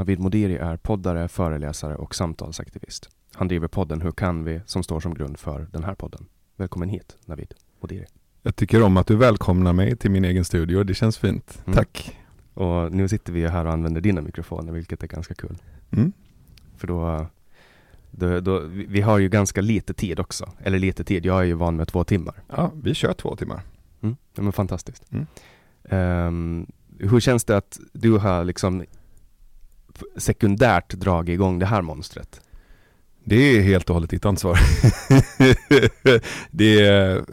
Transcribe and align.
Navid 0.00 0.18
Modiri 0.18 0.56
är 0.56 0.76
poddare, 0.76 1.28
föreläsare 1.28 1.96
och 1.96 2.14
samtalsaktivist. 2.14 3.10
Han 3.34 3.48
driver 3.48 3.68
podden 3.68 4.00
Hur 4.00 4.10
kan 4.10 4.44
vi 4.44 4.60
som 4.66 4.82
står 4.82 5.00
som 5.00 5.14
grund 5.14 5.38
för 5.38 5.66
den 5.72 5.84
här 5.84 5.94
podden. 5.94 6.26
Välkommen 6.56 6.88
hit 6.88 7.16
Navid 7.24 7.54
Modiri. 7.80 8.04
Jag 8.42 8.56
tycker 8.56 8.82
om 8.82 8.96
att 8.96 9.06
du 9.06 9.16
välkomnar 9.16 9.72
mig 9.72 9.96
till 9.96 10.10
min 10.10 10.24
egen 10.24 10.44
studio. 10.44 10.84
Det 10.84 10.94
känns 10.94 11.18
fint. 11.18 11.62
Mm. 11.66 11.76
Tack. 11.76 12.18
Och 12.54 12.92
nu 12.92 13.08
sitter 13.08 13.32
vi 13.32 13.46
här 13.46 13.64
och 13.64 13.72
använder 13.72 14.00
dina 14.00 14.20
mikrofoner, 14.20 14.72
vilket 14.72 15.02
är 15.02 15.06
ganska 15.06 15.34
kul. 15.34 15.56
Mm. 15.90 16.12
För 16.76 16.86
då, 16.86 17.26
då, 18.10 18.40
då, 18.40 18.58
vi 18.66 19.00
har 19.00 19.18
ju 19.18 19.28
ganska 19.28 19.60
lite 19.60 19.94
tid 19.94 20.20
också. 20.20 20.52
Eller 20.58 20.78
lite 20.78 21.04
tid, 21.04 21.26
jag 21.26 21.40
är 21.40 21.44
ju 21.44 21.54
van 21.54 21.76
med 21.76 21.88
två 21.88 22.04
timmar. 22.04 22.42
Ja, 22.48 22.72
vi 22.82 22.94
kör 22.94 23.12
två 23.12 23.36
timmar. 23.36 23.62
Mm. 24.00 24.16
Ja, 24.34 24.42
men 24.42 24.52
fantastiskt. 24.52 25.04
Ehm, 25.84 26.66
hur 26.98 27.20
känns 27.20 27.44
det 27.44 27.56
att 27.56 27.80
du 27.92 28.18
har 28.18 28.44
liksom 28.44 28.84
sekundärt 30.16 30.92
dragit 30.92 31.34
igång 31.34 31.58
det 31.58 31.66
här 31.66 31.82
monstret? 31.82 32.40
Det 33.24 33.36
är 33.36 33.62
helt 33.62 33.90
och 33.90 33.94
hållet 33.94 34.10
ditt 34.10 34.24
ansvar. 34.24 34.58
det 36.50 37.24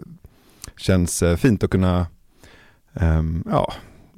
känns 0.77 1.23
eh, 1.23 1.35
fint 1.35 1.63
att 1.63 1.69
kunna, 1.69 2.07
ehm, 2.93 3.43
ja, 3.45 3.73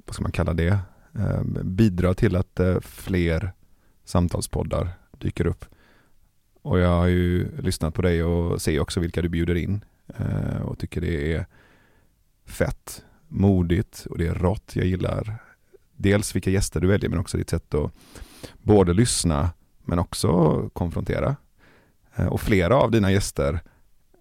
vad 0.06 0.14
ska 0.14 0.24
man 0.24 0.32
kalla 0.32 0.54
det, 0.54 0.80
ehm, 1.16 1.58
bidra 1.64 2.14
till 2.14 2.36
att 2.36 2.60
eh, 2.60 2.80
fler 2.80 3.52
samtalspoddar 4.06 4.90
dyker 5.18 5.48
upp. 5.48 5.66
Och 6.62 6.80
jag 6.80 6.96
har 6.96 7.08
ju 7.08 7.62
lyssnat 7.62 7.94
på 7.94 8.02
dig 8.02 8.24
och 8.24 8.62
ser 8.62 8.80
också 8.80 9.00
vilka 9.00 9.22
du 9.22 9.30
bjuder 9.30 9.56
in 9.56 9.86
eh, 10.18 10.62
och 10.62 10.80
tycker 10.80 11.02
det 11.02 11.34
är 11.34 11.46
fett, 12.46 13.04
modigt 13.28 14.08
och 14.10 14.18
det 14.18 14.28
är 14.28 14.34
rått. 14.34 14.76
Jag 14.76 14.86
gillar 14.86 15.38
dels 15.96 16.36
vilka 16.36 16.50
gäster 16.50 16.80
du 16.80 16.88
väljer 16.88 17.10
men 17.10 17.20
också 17.20 17.38
ditt 17.38 17.50
sätt 17.50 17.74
att 17.74 17.92
både 18.62 18.94
lyssna 18.94 19.50
men 19.86 20.00
också 20.00 20.30
konfrontera. 20.74 21.36
Eh, 22.16 22.26
Och 22.28 22.42
flera 22.42 22.76
av 22.76 22.92
dina 22.92 23.12
gäster 23.12 23.60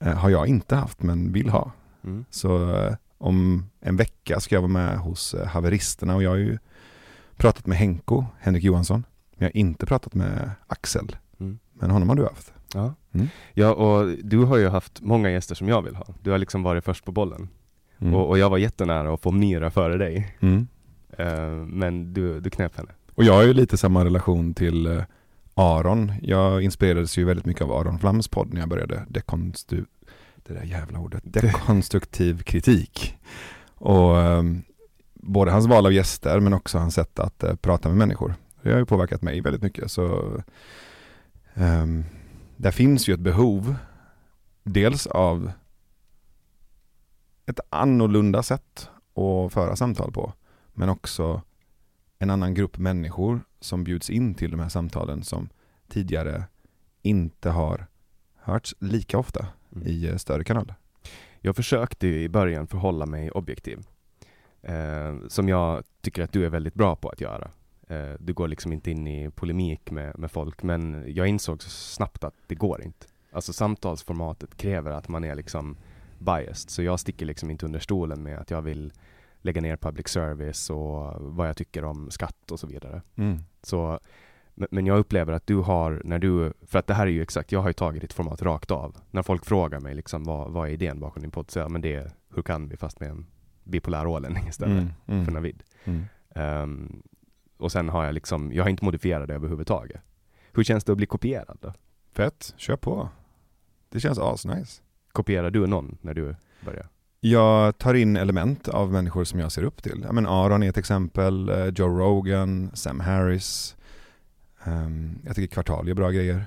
eh, 0.00 0.14
har 0.14 0.30
jag 0.30 0.46
inte 0.46 0.76
haft 0.76 1.02
men 1.02 1.32
vill 1.32 1.48
ha. 1.48 1.72
Mm. 2.04 2.24
Så 2.30 2.74
eh, 2.76 2.94
om 3.18 3.64
en 3.81 3.96
vecka 3.96 4.40
ska 4.40 4.54
jag 4.54 4.62
vara 4.62 4.72
med 4.72 4.98
hos 4.98 5.34
haveristerna 5.46 6.14
och 6.14 6.22
jag 6.22 6.31
har 6.31 6.37
ju 6.37 6.58
pratat 7.37 7.66
med 7.66 7.78
Henko, 7.78 8.25
Henrik 8.38 8.64
Johansson. 8.64 9.04
Men 9.37 9.46
jag 9.46 9.54
har 9.54 9.56
inte 9.56 9.87
pratat 9.87 10.14
med 10.14 10.50
Axel. 10.66 11.16
Mm. 11.40 11.58
Men 11.72 11.90
honom 11.90 12.08
har 12.08 12.16
du 12.16 12.22
haft. 12.25 12.52
Ja. 12.75 12.94
Mm. 13.12 13.28
ja, 13.54 13.72
och 13.75 14.08
du 14.25 14.38
har 14.44 14.56
ju 14.56 14.69
haft 14.69 15.00
många 15.00 15.31
gäster 15.31 15.54
som 15.54 15.69
jag 15.69 15.82
vill 15.82 15.96
ha. 15.96 16.06
Du 16.22 16.31
har 16.31 16.38
liksom 16.38 16.62
varit 16.62 16.84
först 16.84 17.04
på 17.04 17.12
bollen. 17.12 17.48
Mm. 17.98 18.14
Och, 18.14 18.28
och 18.28 18.38
jag 18.38 18.50
var 18.50 18.58
jättenära 18.58 19.14
att 19.14 19.20
få 19.20 19.31
Myra 19.31 19.70
före 19.70 19.96
dig. 19.98 20.37
Eh, 21.19 21.50
men 21.66 22.14
du, 22.14 22.40
du 22.40 22.50
knäpp 22.50 22.76
henne. 22.76 22.90
Och 23.19 23.25
jag 23.25 23.35
har 23.35 23.43
ju 23.43 23.53
lite 23.53 23.76
samma 23.76 24.05
relation 24.05 24.55
till 24.55 24.87
eh, 24.87 25.05
Aron. 25.55 26.12
Jag 26.23 26.62
inspirerades 26.62 27.19
ju 27.19 27.25
väldigt 27.25 27.47
mycket 27.47 27.62
av 27.62 27.73
Aron 27.73 27.99
Flams 27.99 28.29
podd 28.29 28.53
när 28.53 28.61
jag 28.61 28.69
började 28.69 29.05
dekonstru... 29.09 29.85
Det 30.37 30.55
där 30.55 30.62
jävla 30.62 30.99
ordet. 30.99 31.23
Dekonstruktiv 31.25 32.43
kritik. 32.43 33.19
Och 33.75 34.20
ehm, 34.20 34.62
både 35.15 35.50
hans 35.50 35.67
val 35.67 35.87
av 35.87 35.93
gäster 35.93 36.41
men 36.41 36.53
också 36.53 36.79
hans 36.79 36.94
sätt 36.94 37.19
att 37.19 37.43
eh, 37.43 37.55
prata 37.55 37.88
med 37.88 37.99
människor. 37.99 38.35
Det 38.62 38.70
har 38.70 38.79
ju 38.79 38.87
påverkat 38.87 39.23
mig 39.23 39.41
väldigt 39.41 39.62
mycket. 39.62 39.91
Så 39.91 40.32
ehm, 41.55 42.05
där 42.56 42.70
finns 42.70 43.09
ju 43.09 43.15
ett 43.15 43.20
behov. 43.20 43.75
Dels 44.65 45.06
av 45.06 45.53
ett 47.47 47.61
annorlunda 47.70 48.43
sätt 48.43 48.88
att 49.15 49.53
föra 49.53 49.76
samtal 49.76 50.12
på. 50.12 50.32
Men 50.73 50.88
också 50.88 51.43
en 52.19 52.31
annan 52.31 52.55
grupp 52.55 52.79
människor 52.79 53.41
som 53.61 53.85
bjuds 53.85 54.11
in 54.11 54.35
till 54.35 54.50
de 54.50 54.61
här 54.61 54.69
samtalen 54.69 55.23
som 55.23 55.49
tidigare 55.88 56.44
inte 57.03 57.50
har 57.50 57.87
hörts 58.37 58.75
lika 58.79 59.19
ofta 59.19 59.47
Mm. 59.73 59.88
i 59.88 60.06
eh, 60.06 60.17
större 60.17 60.44
kanaler. 60.44 60.75
Jag 61.41 61.56
försökte 61.56 62.06
i 62.06 62.29
början 62.29 62.67
förhålla 62.67 63.06
mig 63.06 63.31
objektiv. 63.31 63.87
Eh, 64.62 65.17
som 65.29 65.49
jag 65.49 65.85
tycker 66.00 66.23
att 66.23 66.32
du 66.32 66.44
är 66.44 66.50
väldigt 66.50 66.75
bra 66.75 66.97
på 66.97 67.09
att 67.09 67.20
göra. 67.20 67.50
Eh, 67.88 68.12
du 68.20 68.32
går 68.32 68.49
liksom 68.49 68.73
inte 68.73 68.91
in 68.91 69.06
i 69.06 69.31
polemik 69.31 69.91
med, 69.91 70.19
med 70.19 70.31
folk, 70.31 70.62
men 70.62 71.05
jag 71.06 71.26
insåg 71.26 71.62
så 71.62 71.70
snabbt 71.70 72.25
att 72.25 72.35
det 72.47 72.55
går 72.55 72.82
inte. 72.82 73.06
Alltså 73.32 73.53
samtalsformatet 73.53 74.56
kräver 74.56 74.91
att 74.91 75.09
man 75.09 75.25
är 75.25 75.35
liksom 75.35 75.76
biased, 76.19 76.70
så 76.70 76.82
jag 76.82 77.00
sticker 77.00 77.26
liksom 77.26 77.50
inte 77.50 77.67
under 77.67 77.81
stolen 77.81 78.23
med 78.23 78.38
att 78.38 78.50
jag 78.50 78.62
vill 78.62 78.93
lägga 79.40 79.61
ner 79.61 79.76
public 79.76 80.08
service 80.08 80.70
och 80.70 81.14
vad 81.37 81.49
jag 81.49 81.56
tycker 81.56 81.85
om 81.85 82.11
skatt 82.11 82.50
och 82.50 82.61
så 82.61 82.67
vidare. 82.67 83.02
Mm. 83.17 83.38
Så, 83.62 84.00
men- 84.55 84.87
jag 84.87 84.99
upplever 84.99 85.32
att 85.32 85.46
du 85.46 85.56
har, 85.56 86.02
när 86.05 86.19
du, 86.19 86.52
för 86.67 86.79
att 86.79 86.87
det 86.87 86.94
här 86.94 87.06
är 87.06 87.11
ju 87.11 87.23
exakt, 87.23 87.52
jag 87.52 87.61
har 87.61 87.69
ju 87.69 87.73
tagit 87.73 88.00
ditt 88.00 88.12
format 88.12 88.43
rakt 88.43 88.70
av. 88.70 88.96
När 89.11 89.23
folk 89.23 89.44
frågar 89.44 89.81
mig 89.81 89.94
liksom 89.94 90.25
vad, 90.25 90.52
vad 90.52 90.69
är 90.69 90.73
idén 90.73 91.00
bakom 91.00 91.23
din 91.23 91.31
podd, 91.31 91.50
så 91.50 91.58
ja 91.58 91.69
men 91.69 91.81
det 91.81 91.94
är 91.94 92.11
Hur 92.35 92.43
kan 92.43 92.69
vi 92.69 92.76
fast 92.76 93.00
med 93.00 93.11
en 93.11 93.26
bipolär 93.64 94.06
ålänning 94.06 94.49
istället 94.49 94.79
Mm. 94.82 94.93
Mm. 95.06 95.25
för 95.25 95.32
Navid. 95.32 95.62
Mm. 95.84 96.05
Ehm, 96.34 97.02
och 97.56 97.73
sen 97.73 97.88
har 97.88 98.05
jag 98.05 98.14
liksom, 98.14 98.52
jag 98.52 98.64
har 98.64 98.70
inte 98.70 98.84
modifierat 98.84 99.29
det 99.29 99.34
överhuvudtaget. 99.34 100.00
Hur 100.52 100.64
känns 100.64 100.84
det 100.84 100.93
att 100.93 100.99
bli 100.99 101.06
kopierad 101.06 101.58
då? 101.61 101.73
Fett, 102.12 102.55
kör 102.56 102.76
på. 102.76 103.08
Det 103.88 104.00
känns 104.00 104.19
asnice. 104.19 104.82
Kopierar 105.12 105.50
du 105.50 105.67
någon 105.67 105.99
när 106.00 106.14
du 106.14 106.37
börjar? 106.64 106.88
Jag 107.20 107.79
tar 107.79 107.94
in 107.94 108.17
element 108.17 108.69
av 108.69 108.93
människor 108.93 109.25
som 109.25 109.41
jag 109.41 109.53
ser 109.53 109.62
upp 109.62 109.82
till. 109.82 110.03
Ja, 110.06 110.12
men 110.12 110.26
Aron 110.26 110.62
är 110.62 110.69
ett 110.69 110.76
exempel, 110.76 111.49
eh, 111.49 111.67
Joe 111.67 111.99
Rogan, 111.99 112.70
Sam 112.75 113.00
Harris. 113.00 113.76
Um, 114.65 115.19
jag 115.25 115.37
tycker 115.37 115.55
Kvartal 115.55 115.88
gör 115.88 115.94
bra 115.94 116.11
grejer. 116.11 116.44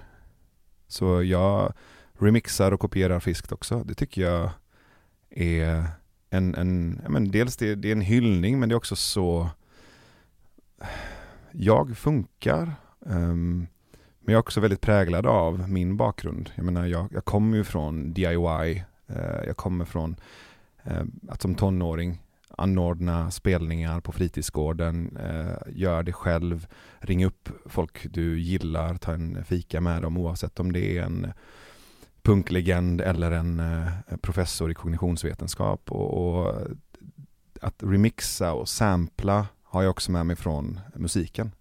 Så 0.87 1.23
jag 1.23 1.73
remixar 2.19 2.71
och 2.71 2.79
kopierar 2.79 3.19
friskt 3.19 3.51
också. 3.51 3.83
Det 3.83 3.93
tycker 3.93 4.21
jag 4.21 4.49
är 5.29 5.85
en, 6.29 6.55
en 6.55 6.99
ja, 7.03 7.09
men 7.09 7.31
dels 7.31 7.57
det, 7.57 7.75
det 7.75 7.87
är 7.87 7.91
en 7.91 8.01
hyllning 8.01 8.59
men 8.59 8.69
det 8.69 8.73
är 8.73 8.77
också 8.77 8.95
så 8.95 9.49
jag 11.51 11.97
funkar. 11.97 12.73
Um, 12.99 13.67
men 14.19 14.33
jag 14.33 14.33
är 14.33 14.39
också 14.39 14.59
väldigt 14.59 14.81
präglad 14.81 15.25
av 15.25 15.69
min 15.69 15.97
bakgrund. 15.97 16.51
Jag 16.55 16.65
menar, 16.65 16.85
jag, 16.85 17.07
jag 17.11 17.25
kommer 17.25 17.57
ju 17.57 17.63
från 17.63 18.13
DIY. 18.13 18.83
Eh, 19.07 19.43
jag 19.47 19.57
kommer 19.57 19.85
från 19.85 20.15
att 21.27 21.41
som 21.41 21.55
tonåring 21.55 22.21
anordna 22.57 23.31
spelningar 23.31 24.01
på 24.01 24.11
fritidsgården, 24.11 25.17
eh, 25.17 25.73
gör 25.75 26.03
det 26.03 26.13
själv, 26.13 26.67
ring 26.99 27.25
upp 27.25 27.49
folk 27.65 28.13
du 28.13 28.39
gillar, 28.39 28.95
ta 28.95 29.13
en 29.13 29.45
fika 29.45 29.81
med 29.81 30.01
dem 30.01 30.17
oavsett 30.17 30.59
om 30.59 30.71
det 30.71 30.97
är 30.97 31.03
en 31.03 31.33
punklegend 32.21 33.01
eller 33.01 33.31
en 33.31 33.59
eh, 33.59 34.17
professor 34.21 34.71
i 34.71 34.73
kognitionsvetenskap. 34.73 35.91
Och, 35.91 36.37
och 36.37 36.55
att 37.61 37.83
remixa 37.83 38.53
och 38.53 38.69
sampla 38.69 39.47
har 39.63 39.83
jag 39.83 39.91
också 39.91 40.11
med 40.11 40.25
mig 40.25 40.35
från 40.35 40.79
musiken. 40.95 41.51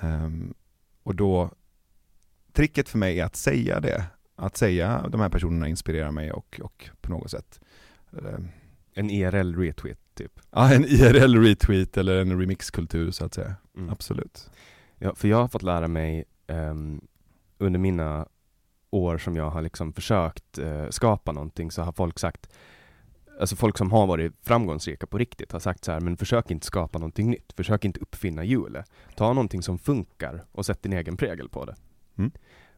Ehm, 0.00 0.54
och 1.02 1.14
då, 1.14 1.50
tricket 2.52 2.88
för 2.88 2.98
mig 2.98 3.20
är 3.20 3.24
att 3.24 3.36
säga 3.36 3.80
det. 3.80 4.04
Att 4.36 4.56
säga 4.56 5.08
de 5.08 5.20
här 5.20 5.28
personerna 5.28 5.68
inspirerar 5.68 6.10
mig 6.10 6.32
och, 6.32 6.60
och 6.62 6.90
på 7.00 7.10
något 7.10 7.30
sätt 7.30 7.60
En 8.94 9.10
IRL 9.10 9.54
retweet 9.54 9.98
typ? 10.14 10.40
Ja, 10.50 10.74
en 10.74 10.84
IRL-retweet 10.84 11.96
eller 11.96 12.20
en 12.20 12.40
remixkultur 12.40 13.10
så 13.10 13.24
att 13.24 13.34
säga. 13.34 13.54
Mm. 13.76 13.90
Absolut. 13.90 14.50
Ja, 14.98 15.14
för 15.14 15.28
jag 15.28 15.36
har 15.36 15.48
fått 15.48 15.62
lära 15.62 15.88
mig 15.88 16.24
ehm, 16.46 17.00
under 17.58 17.78
mina 17.78 18.26
år 18.90 19.18
som 19.18 19.36
jag 19.36 19.50
har 19.50 19.62
liksom 19.62 19.92
försökt 19.92 20.58
eh, 20.58 20.88
skapa 20.90 21.32
någonting 21.32 21.70
så 21.70 21.82
har 21.82 21.92
folk 21.92 22.18
sagt 22.18 22.52
Alltså 23.40 23.56
folk 23.56 23.78
som 23.78 23.92
har 23.92 24.06
varit 24.06 24.32
framgångsrika 24.42 25.06
på 25.06 25.18
riktigt 25.18 25.52
har 25.52 25.60
sagt 25.60 25.84
så 25.84 25.92
här, 25.92 26.00
men 26.00 26.16
försök 26.16 26.50
inte 26.50 26.66
skapa 26.66 26.98
någonting 26.98 27.30
nytt, 27.30 27.52
försök 27.56 27.84
inte 27.84 28.00
uppfinna 28.00 28.44
hjulet. 28.44 28.90
Ta 29.16 29.32
någonting 29.32 29.62
som 29.62 29.78
funkar 29.78 30.44
och 30.52 30.66
sätt 30.66 30.82
din 30.82 30.92
egen 30.92 31.16
prägel 31.16 31.48
på 31.48 31.64
det. 31.64 31.76
Mm. 32.18 32.30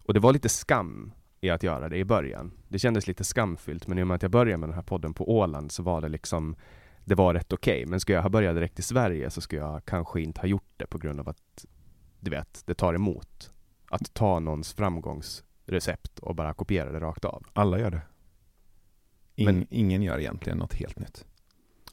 Och 0.06 0.14
det 0.14 0.20
var 0.20 0.32
lite 0.32 0.48
skam 0.48 1.12
i 1.46 1.50
att 1.50 1.62
göra 1.62 1.88
det 1.88 1.96
i 1.96 2.04
början. 2.04 2.52
Det 2.68 2.78
kändes 2.78 3.06
lite 3.06 3.24
skamfyllt, 3.24 3.86
men 3.86 3.98
i 3.98 4.02
och 4.02 4.06
med 4.06 4.14
att 4.14 4.22
jag 4.22 4.30
började 4.30 4.56
med 4.58 4.68
den 4.68 4.74
här 4.76 4.82
podden 4.82 5.14
på 5.14 5.30
Åland 5.38 5.72
så 5.72 5.82
var 5.82 6.00
det 6.00 6.08
liksom 6.08 6.56
det 7.04 7.14
var 7.14 7.34
rätt 7.34 7.52
okej, 7.52 7.86
men 7.86 8.00
skulle 8.00 8.16
jag 8.16 8.22
ha 8.22 8.28
börjat 8.30 8.54
direkt 8.54 8.78
i 8.78 8.82
Sverige 8.82 9.30
så 9.30 9.40
skulle 9.40 9.62
jag 9.62 9.84
kanske 9.84 10.20
inte 10.20 10.40
ha 10.40 10.48
gjort 10.48 10.72
det 10.76 10.86
på 10.86 10.98
grund 10.98 11.20
av 11.20 11.28
att 11.28 11.64
du 12.20 12.30
vet, 12.30 12.62
det 12.66 12.74
tar 12.74 12.94
emot. 12.94 13.52
Att 13.90 14.14
ta 14.14 14.40
någons 14.40 14.72
framgångsrecept 14.74 16.18
och 16.18 16.34
bara 16.34 16.54
kopiera 16.54 16.92
det 16.92 17.00
rakt 17.00 17.24
av. 17.24 17.42
Alla 17.52 17.78
gör 17.78 17.90
det. 17.90 18.00
In, 19.34 19.44
Men- 19.46 19.66
ingen 19.70 20.02
gör 20.02 20.18
egentligen 20.18 20.58
något 20.58 20.74
helt 20.74 20.98
nytt. 20.98 21.24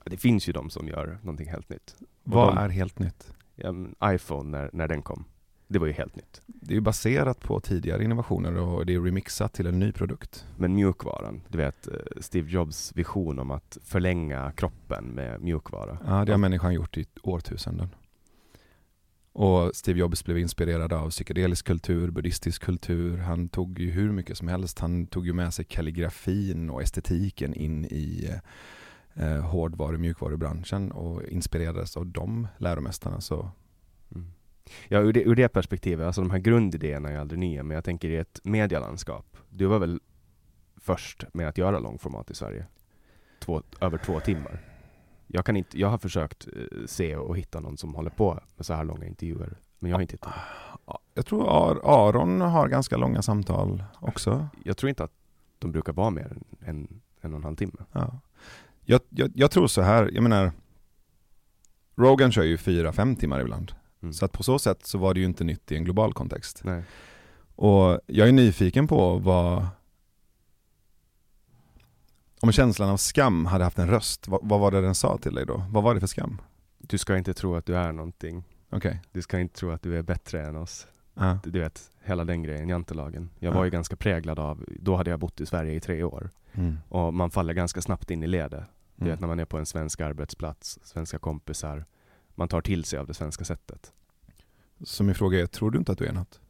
Det 0.05 0.17
finns 0.17 0.49
ju 0.49 0.53
de 0.53 0.69
som 0.69 0.87
gör 0.87 1.19
någonting 1.21 1.49
helt 1.49 1.69
nytt. 1.69 1.95
Vad 2.23 2.55
de- 2.55 2.57
är 2.57 2.69
helt 2.69 2.99
nytt? 2.99 3.33
Ja, 3.55 3.73
iPhone, 4.13 4.49
när, 4.57 4.69
när 4.73 4.87
den 4.87 5.01
kom, 5.01 5.25
det 5.67 5.79
var 5.79 5.87
ju 5.87 5.93
helt 5.93 6.15
nytt. 6.15 6.41
Det 6.45 6.73
är 6.73 6.75
ju 6.75 6.81
baserat 6.81 7.39
på 7.39 7.59
tidigare 7.59 8.03
innovationer 8.03 8.57
och 8.57 8.85
det 8.85 8.93
är 8.93 9.01
remixat 9.01 9.53
till 9.53 9.67
en 9.67 9.79
ny 9.79 9.91
produkt. 9.91 10.45
Men 10.57 10.73
mjukvaran, 10.75 11.41
du 11.47 11.57
vet 11.57 11.87
eh, 11.87 11.93
Steve 12.21 12.51
Jobs 12.51 12.91
vision 12.95 13.39
om 13.39 13.51
att 13.51 13.77
förlänga 13.83 14.51
kroppen 14.51 15.05
med 15.05 15.41
mjukvara. 15.41 15.97
Ja, 16.07 16.25
det 16.25 16.31
har 16.31 16.37
människan 16.37 16.73
gjort 16.73 16.97
i 16.97 17.05
årtusenden. 17.23 17.89
Och 19.35 19.75
Steve 19.75 19.99
Jobs 19.99 20.25
blev 20.25 20.37
inspirerad 20.37 20.93
av 20.93 21.09
psykedelisk 21.09 21.65
kultur, 21.65 22.11
buddhistisk 22.11 22.63
kultur. 22.63 23.17
Han 23.17 23.49
tog 23.49 23.79
ju 23.79 23.91
hur 23.91 24.11
mycket 24.11 24.37
som 24.37 24.47
helst. 24.47 24.79
Han 24.79 25.07
tog 25.07 25.25
ju 25.25 25.33
med 25.33 25.53
sig 25.53 25.65
kalligrafin 25.65 26.69
och 26.69 26.81
estetiken 26.81 27.53
in 27.53 27.85
i 27.85 28.29
eh, 29.13 29.39
hårdvaru 29.39 29.93
och 29.93 29.99
mjukvarubranschen 29.99 30.91
och 30.91 31.23
inspirerades 31.23 31.97
av 31.97 32.05
de 32.07 32.47
läromästarna. 32.57 33.21
Så 33.21 33.51
Mm. 34.15 34.27
Ja, 34.87 34.99
ur 34.99 35.13
det, 35.13 35.23
ur 35.23 35.35
det 35.35 35.47
perspektivet, 35.49 36.05
alltså 36.05 36.21
de 36.21 36.31
här 36.31 36.39
grundidéerna 36.39 37.09
är 37.09 37.17
aldrig 37.17 37.39
nya, 37.39 37.63
men 37.63 37.75
jag 37.75 37.83
tänker 37.83 38.09
i 38.09 38.15
ett 38.17 38.39
medielandskap. 38.43 39.37
Du 39.49 39.65
var 39.65 39.79
väl 39.79 39.99
först 40.77 41.25
med 41.33 41.47
att 41.47 41.57
göra 41.57 41.79
långformat 41.79 42.31
i 42.31 42.35
Sverige? 42.35 42.65
Två, 43.39 43.61
över 43.81 43.97
två 43.97 44.19
timmar. 44.19 44.59
Jag, 45.27 45.45
kan 45.45 45.55
inte, 45.57 45.79
jag 45.79 45.87
har 45.89 45.97
försökt 45.97 46.47
eh, 46.47 46.85
se 46.85 47.15
och 47.15 47.37
hitta 47.37 47.59
någon 47.59 47.77
som 47.77 47.95
håller 47.95 48.09
på 48.09 48.39
med 48.55 48.65
så 48.65 48.73
här 48.73 48.83
långa 48.83 49.05
intervjuer, 49.05 49.57
men 49.79 49.91
jag 49.91 49.97
har 49.97 50.01
inte 50.01 50.13
hittat 50.13 50.33
någon. 50.85 50.97
jag 51.13 51.25
tror 51.25 51.47
Ar- 51.49 52.07
Aron 52.09 52.41
har 52.41 52.67
ganska 52.67 52.97
långa 52.97 53.21
samtal 53.21 53.83
också. 53.99 54.47
Jag 54.63 54.77
tror 54.77 54.89
inte 54.89 55.03
att 55.03 55.11
de 55.59 55.71
brukar 55.71 55.93
vara 55.93 56.09
mer 56.09 56.25
än 56.25 56.43
en, 56.59 57.01
en 57.21 57.33
och 57.33 57.37
en 57.37 57.43
halv 57.43 57.55
timme. 57.55 57.73
Ja. 57.91 58.19
Jag, 58.85 59.01
jag, 59.09 59.31
jag 59.35 59.51
tror 59.51 59.67
så 59.67 59.81
här, 59.81 60.09
jag 60.13 60.23
menar 60.23 60.51
Rogan 61.95 62.31
kör 62.31 62.43
ju 62.43 62.57
fyra, 62.57 62.93
fem 62.93 63.15
timmar 63.15 63.41
ibland. 63.41 63.71
Mm. 64.03 64.13
Så 64.13 64.25
att 64.25 64.31
på 64.31 64.43
så 64.43 64.59
sätt 64.59 64.85
så 64.85 64.97
var 64.97 65.13
det 65.13 65.19
ju 65.19 65.25
inte 65.25 65.43
nytt 65.43 65.71
i 65.71 65.75
en 65.75 65.83
global 65.83 66.13
kontext. 66.13 66.61
Nej. 66.63 66.83
Och 67.55 67.99
jag 68.07 68.27
är 68.27 68.31
nyfiken 68.31 68.87
på 68.87 69.17
vad 69.17 69.67
om 72.39 72.51
känslan 72.51 72.89
av 72.89 72.97
skam 72.97 73.45
hade 73.45 73.63
haft 73.63 73.79
en 73.79 73.87
röst, 73.89 74.27
vad, 74.27 74.39
vad 74.43 74.59
var 74.59 74.71
det 74.71 74.81
den 74.81 74.95
sa 74.95 75.17
till 75.17 75.33
dig 75.35 75.45
då? 75.45 75.63
Vad 75.69 75.83
var 75.83 75.93
det 75.93 75.99
för 75.99 76.07
skam? 76.07 76.41
Du 76.77 76.97
ska 76.97 77.17
inte 77.17 77.33
tro 77.33 77.55
att 77.55 77.65
du 77.65 77.75
är 77.77 77.91
någonting. 77.91 78.43
Okej. 78.69 79.01
Du 79.11 79.21
ska 79.21 79.39
inte 79.39 79.55
tro 79.59 79.71
att 79.71 79.81
du 79.81 79.97
är 79.97 80.01
bättre 80.01 80.45
än 80.45 80.55
oss. 80.55 80.87
Ja. 81.13 81.37
Du 81.43 81.59
vet, 81.59 81.91
hela 82.03 82.23
den 82.25 82.43
grejen, 82.43 82.69
jantelagen. 82.69 83.29
Jag 83.39 83.53
Ja. 83.53 83.57
var 83.57 83.63
ju 83.65 83.69
ganska 83.71 83.95
präglad 83.95 84.39
av, 84.39 84.65
då 84.79 84.95
hade 84.95 85.09
jag 85.09 85.19
bott 85.19 85.41
i 85.41 85.45
Sverige 85.45 85.73
i 85.73 85.79
tre 85.79 86.03
år. 86.03 86.29
Mm. 86.53 86.77
Och 86.89 87.13
man 87.13 87.31
faller 87.31 87.53
ganska 87.53 87.81
snabbt 87.81 88.11
in 88.11 88.23
i 88.23 88.27
ledet. 88.27 88.63
Du 88.95 89.03
Mm. 89.05 89.11
vet 89.11 89.19
när 89.19 89.27
man 89.27 89.39
är 89.39 89.45
på 89.45 89.57
en 89.57 89.65
svensk 89.65 90.01
arbetsplats, 90.01 90.79
svenska 90.83 91.19
kompisar. 91.19 91.85
Man 92.35 92.47
tar 92.47 92.61
till 92.61 92.83
sig 92.83 92.99
av 92.99 93.07
det 93.07 93.13
svenska 93.13 93.45
sättet. 93.45 93.93
Så 94.83 95.03
min 95.03 95.15
fråga 95.15 95.41
är, 95.41 95.45
tror 95.45 95.71
du 95.71 95.79
inte 95.79 95.91
att 95.91 95.97
du 95.97 96.05
är 96.05 96.13
något? 96.13 96.41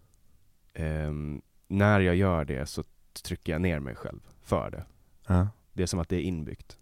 Ehm, 0.74 1.42
när 1.68 2.00
jag 2.00 2.16
gör 2.16 2.46
det 2.46 2.66
så 2.66 2.84
trycker 3.24 3.52
jag 3.52 3.62
ner 3.62 3.80
mig 3.80 3.96
själv 3.96 4.20
för 4.42 4.72
det. 4.72 4.86
Ja. 5.28 5.48
Det 5.74 5.84
är 5.84 5.88
som 5.88 6.00
att 6.00 6.10
det 6.10 6.16
är 6.16 6.22
inbyggt. 6.22 6.78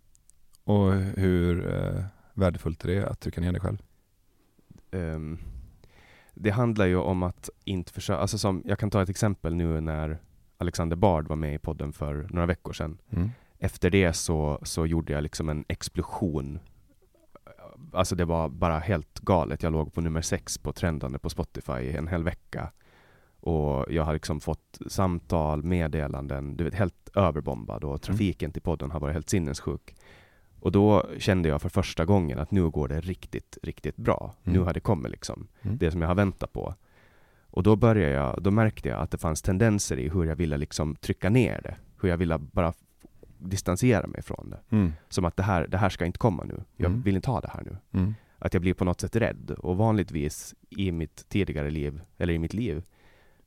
Och 0.63 0.93
hur 0.93 1.73
eh, 1.73 2.03
värdefullt 2.33 2.85
är 2.85 2.87
det 2.87 3.09
att 3.09 3.19
trycka 3.19 3.41
ner 3.41 3.51
dig 3.51 3.61
själv? 3.61 3.81
Ehm, 4.91 5.39
det 6.33 6.49
handlar 6.49 6.85
ju 6.85 6.97
om 6.97 7.23
att 7.23 7.49
inte 7.63 7.93
försöka, 7.93 8.19
alltså 8.19 8.37
som, 8.37 8.63
jag 8.65 8.79
kan 8.79 8.89
ta 8.89 9.01
ett 9.01 9.09
exempel 9.09 9.55
nu 9.55 9.81
när 9.81 10.19
Alexander 10.57 10.95
Bard 10.95 11.27
var 11.27 11.35
med 11.35 11.55
i 11.55 11.59
podden 11.59 11.93
för 11.93 12.27
några 12.29 12.45
veckor 12.45 12.73
sedan. 12.73 12.97
Mm. 13.09 13.29
Efter 13.59 13.89
det 13.89 14.13
så, 14.13 14.59
så 14.63 14.85
gjorde 14.85 15.13
jag 15.13 15.23
liksom 15.23 15.49
en 15.49 15.65
explosion. 15.67 16.59
Alltså 17.93 18.15
det 18.15 18.25
var 18.25 18.49
bara 18.49 18.79
helt 18.79 19.19
galet. 19.19 19.63
Jag 19.63 19.71
låg 19.71 19.93
på 19.93 20.01
nummer 20.01 20.21
sex 20.21 20.57
på 20.57 20.73
trendande 20.73 21.19
på 21.19 21.29
Spotify 21.29 21.73
i 21.73 21.95
en 21.95 22.07
hel 22.07 22.23
vecka. 22.23 22.71
Och 23.39 23.85
jag 23.89 24.03
har 24.03 24.13
liksom 24.13 24.39
fått 24.39 24.79
samtal, 24.87 25.63
meddelanden, 25.63 26.57
du 26.57 26.63
vet 26.63 26.73
helt 26.73 27.09
överbombad 27.15 27.83
och 27.83 28.01
trafiken 28.01 28.51
till 28.51 28.61
podden 28.61 28.91
har 28.91 28.99
varit 28.99 29.13
helt 29.13 29.29
sinnessjuk. 29.29 29.95
Och 30.59 30.71
då 30.71 31.05
kände 31.17 31.49
jag 31.49 31.61
för 31.61 31.69
första 31.69 32.05
gången 32.05 32.39
att 32.39 32.51
nu 32.51 32.69
går 32.69 32.87
det 32.87 33.01
riktigt, 33.01 33.57
riktigt 33.63 33.97
bra. 33.97 34.33
Mm. 34.43 34.57
Nu 34.57 34.65
har 34.65 34.73
det 34.73 34.79
kommit 34.79 35.11
liksom. 35.11 35.47
Mm. 35.61 35.77
Det 35.77 35.91
som 35.91 36.01
jag 36.01 36.07
har 36.07 36.15
väntat 36.15 36.53
på. 36.53 36.75
Och 37.51 37.63
då 37.63 37.75
började 37.75 38.13
jag, 38.13 38.43
då 38.43 38.51
märkte 38.51 38.89
jag 38.89 38.99
att 39.01 39.11
det 39.11 39.17
fanns 39.17 39.41
tendenser 39.41 39.97
i 39.97 40.09
hur 40.09 40.23
jag 40.23 40.35
ville 40.35 40.57
liksom 40.57 40.95
trycka 40.95 41.29
ner 41.29 41.61
det. 41.63 41.75
Hur 42.01 42.09
jag 42.09 42.17
ville 42.17 42.37
bara 42.37 42.73
distansera 43.41 44.07
mig 44.07 44.21
från 44.21 44.49
det. 44.49 44.59
Mm. 44.75 44.93
Som 45.09 45.25
att 45.25 45.37
det 45.37 45.43
här, 45.43 45.67
det 45.67 45.77
här 45.77 45.89
ska 45.89 46.05
inte 46.05 46.19
komma 46.19 46.43
nu. 46.43 46.63
Jag 46.77 46.89
Mm. 46.91 47.01
vill 47.01 47.15
inte 47.15 47.29
ha 47.29 47.41
det 47.41 47.49
här 47.53 47.63
nu. 47.63 47.77
Mm. 47.99 48.13
att 48.39 48.53
jag 48.53 48.61
blir 48.61 48.73
på 48.73 48.85
något 48.85 49.01
sätt 49.01 49.15
rädd. 49.15 49.51
Och 49.51 49.77
vanligtvis 49.77 50.55
i 50.69 50.91
mitt 50.91 51.29
tidigare 51.29 51.69
liv, 51.69 52.01
eller 52.17 52.33
i 52.33 52.39
mitt 52.39 52.53
liv, 52.53 52.83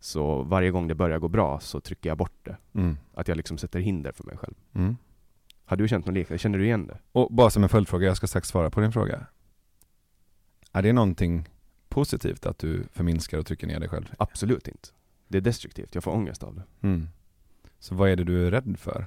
så 0.01 0.43
varje 0.43 0.71
gång 0.71 0.89
det 0.89 0.95
börjar 0.95 1.19
gå 1.19 1.29
bra 1.29 1.61
så 1.61 1.81
trycker 1.81 2.09
jag 2.11 2.19
bort 2.19 2.39
det. 2.45 2.57
Mm. 2.75 2.97
Att 3.15 3.29
jag 3.29 3.37
liksom 3.37 3.59
sätter 3.59 3.81
hinder 3.81 4.13
för 4.13 4.25
mig 4.25 4.37
själv. 4.37 4.55
Mm. 4.73 4.97
Har 5.65 5.77
du 5.77 5.89
känt 5.89 6.07
något 6.07 6.15
liknande? 6.15 6.39
Känner 6.39 6.59
du 6.59 6.65
igen 6.65 6.87
det? 6.87 6.99
Och 7.13 7.33
bara 7.35 7.51
som 7.51 7.63
en 7.63 7.69
följdfråga, 7.69 8.07
jag 8.07 8.17
ska 8.17 8.27
strax 8.27 8.49
svara 8.49 8.71
på 8.71 8.81
din 8.81 8.93
fråga. 8.93 9.27
Är 10.73 10.83
det 10.83 10.93
någonting 10.93 11.49
positivt 11.89 12.47
att 12.47 12.59
du 12.59 12.85
förminskar 12.93 13.39
och 13.39 13.47
trycker 13.47 13.67
ner 13.67 13.81
dig 13.81 13.89
själv? 13.89 14.13
Absolut 14.19 14.69
inte. 14.69 14.89
Det 15.29 15.39
är 15.39 15.43
destruktivt, 15.43 15.95
jag 15.95 16.05
får 16.05 16.13
ångest 16.13 16.43
av 16.43 16.55
det. 16.55 16.63
Mm. 16.87 17.09
Så 17.79 17.95
vad 17.95 18.11
är 18.11 18.17
det 18.17 18.25
du 18.25 18.47
är 18.47 18.51
rädd 18.51 18.77
för? 18.79 19.07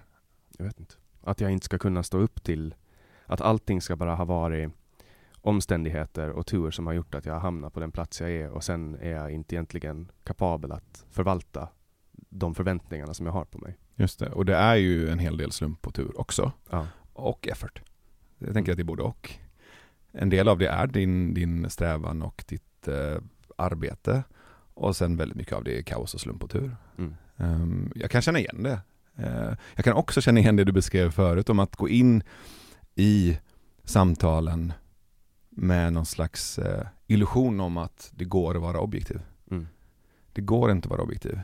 Jag 0.58 0.66
vet 0.66 0.80
inte. 0.80 0.96
Att 1.22 1.42
jag 1.42 1.51
inte 1.51 1.66
ska 1.66 1.77
kunna 1.77 2.04
stå 2.04 2.18
upp 2.18 2.44
till 2.44 2.75
att 3.25 3.42
allting 3.42 3.82
ska 3.82 3.96
bara 3.96 4.16
ha 4.16 4.25
varit 4.25 4.72
omständigheter 5.42 6.30
och 6.30 6.46
tur 6.46 6.72
som 6.72 6.88
har 6.88 6.94
gjort 6.94 7.16
att 7.16 7.25
jag 7.25 7.34
har 7.34 7.39
hamnat 7.39 7.74
på 7.74 7.80
den 7.80 7.92
plats 7.92 8.22
jag 8.22 8.32
är 8.32 8.50
och 8.50 8.63
sen 8.63 8.98
är 9.01 9.12
jag 9.12 9.32
inte 9.32 9.56
egentligen 9.56 10.12
kapabel 10.24 10.72
att 10.72 11.06
förvalta 11.10 11.70
de 12.12 12.56
förväntningarna 12.56 13.13
som 13.13 13.25
jag 13.25 13.34
har 13.34 13.46
på 13.46 13.58
mig. 13.58 13.77
Just 13.96 14.20
det, 14.20 14.30
och 14.30 14.46
det 14.46 14.56
är 14.56 14.75
ju 14.75 15.10
en 15.10 15.20
hel 15.20 15.38
del 15.38 15.51
slump 15.51 15.88
och 15.88 15.94
tur 15.94 16.20
också. 16.20 16.51
Ja. 16.70 16.88
Och 17.13 17.48
effort. 17.48 17.82
Jag 18.38 18.54
tänker 18.54 18.72
att 18.72 18.77
det 18.77 18.82
är 18.82 18.86
både 18.86 19.04
och. 19.04 19.32
En 20.12 20.30
del 20.30 20.48
av 20.48 20.58
det 20.58 20.68
är 20.68 20.88
din, 20.88 21.34
din 21.34 21.70
strävan 21.70 22.22
och 22.22 22.44
ditt 22.48 22.88
eh, 22.88 23.22
arbete. 23.56 24.24
Och 24.74 24.96
sen 24.96 25.18
väldigt 25.18 25.38
mycket 25.38 25.54
av 25.54 25.63
det 25.63 25.80
är 25.80 25.84
kaos 25.84 26.13
och 26.13 26.22
slump 26.22 26.44
och 26.44 26.50
tur. 26.50 26.75
Mm. 26.98 27.16
Um, 27.38 27.92
jag 27.96 28.12
kan 28.12 28.22
känna 28.22 28.39
igen 28.39 28.63
det. 28.63 28.80
Uh, 29.20 29.54
jag 29.76 29.86
kan 29.86 29.94
också 29.94 30.22
känna 30.22 30.40
igen 30.40 30.56
det 30.56 30.64
du 30.64 30.72
beskrev 30.72 31.12
förut 31.12 31.50
om 31.50 31.60
att 31.60 31.76
gå 31.76 31.90
in 31.90 32.24
i 32.96 33.38
samtalen 33.84 34.74
med 35.50 35.94
någon 35.94 36.06
slags 36.06 36.60
uh, 36.60 36.66
illusion 37.08 37.60
om 37.60 37.78
att 37.78 38.12
det 38.16 38.26
går 38.26 38.56
att 38.56 38.62
vara 38.62 38.80
objektiv. 38.80 39.22
Mm. 39.52 39.68
Det 40.34 40.42
går 40.42 40.72
inte 40.72 40.86
att 40.86 40.90
vara 40.90 41.02
objektiv. 41.02 41.40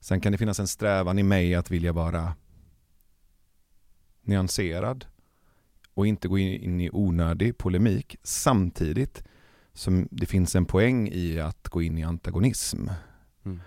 Sen 0.00 0.20
kan 0.20 0.32
det 0.32 0.38
finnas 0.38 0.60
en 0.60 0.68
strävan 0.68 1.18
i 1.18 1.22
mig 1.22 1.54
att 1.54 1.70
vilja 1.70 1.92
vara 1.92 2.34
nyanserad 4.22 5.06
och 5.94 6.06
inte 6.06 6.28
gå 6.28 6.38
in 6.38 6.80
i 6.80 6.90
onödig 6.92 7.58
polemik 7.58 8.16
samtidigt 8.22 9.24
som 9.72 10.08
det 10.10 10.26
finns 10.26 10.56
en 10.56 10.66
poäng 10.66 11.08
i 11.08 11.40
att 11.40 11.68
gå 11.68 11.82
in 11.82 11.98
i 11.98 12.02
antagonism. 12.02 12.88
Mm. 13.44 13.60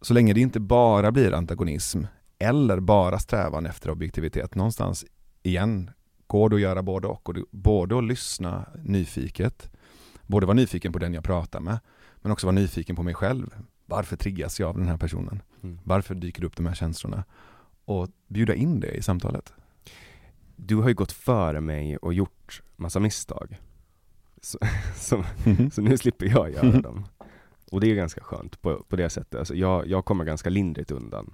Så 0.00 0.14
länge 0.14 0.32
det 0.32 0.40
inte 0.40 0.60
bara 0.60 1.12
blir 1.12 1.32
antagonism 1.32 2.04
eller 2.44 2.80
bara 2.80 3.18
strävan 3.18 3.66
efter 3.66 3.90
objektivitet 3.90 4.54
någonstans 4.54 5.04
igen 5.42 5.90
går 6.26 6.48
det 6.48 6.56
att 6.56 6.62
göra 6.62 6.82
både 6.82 7.08
och. 7.08 7.28
och 7.28 7.36
både 7.50 7.98
att 7.98 8.04
lyssna 8.04 8.66
nyfiket, 8.82 9.70
både 10.26 10.46
vara 10.46 10.54
nyfiken 10.54 10.92
på 10.92 10.98
den 10.98 11.14
jag 11.14 11.24
pratar 11.24 11.60
med, 11.60 11.78
men 12.16 12.32
också 12.32 12.46
vara 12.46 12.54
nyfiken 12.54 12.96
på 12.96 13.02
mig 13.02 13.14
själv. 13.14 13.54
Varför 13.86 14.16
triggas 14.16 14.60
jag 14.60 14.68
av 14.68 14.78
den 14.78 14.88
här 14.88 14.96
personen? 14.96 15.42
Mm. 15.62 15.78
Varför 15.84 16.14
dyker 16.14 16.40
det 16.40 16.46
upp 16.46 16.56
de 16.56 16.66
här 16.66 16.74
känslorna? 16.74 17.24
Och 17.84 18.08
bjuda 18.28 18.54
in 18.54 18.80
det 18.80 18.90
i 18.90 19.02
samtalet. 19.02 19.52
Du 20.56 20.76
har 20.76 20.88
ju 20.88 20.94
gått 20.94 21.12
före 21.12 21.60
mig 21.60 21.96
och 21.96 22.14
gjort 22.14 22.62
massa 22.76 23.00
misstag. 23.00 23.60
Så, 24.40 24.58
så, 24.96 25.24
så 25.72 25.82
nu 25.82 25.98
slipper 25.98 26.26
jag 26.26 26.52
göra 26.52 26.80
dem. 26.80 27.06
Och 27.70 27.80
det 27.80 27.90
är 27.90 27.94
ganska 27.94 28.20
skönt 28.20 28.62
på, 28.62 28.84
på 28.88 28.96
det 28.96 29.10
sättet. 29.10 29.38
Alltså 29.38 29.54
jag, 29.54 29.86
jag 29.86 30.04
kommer 30.04 30.24
ganska 30.24 30.50
lindrigt 30.50 30.90
undan. 30.90 31.32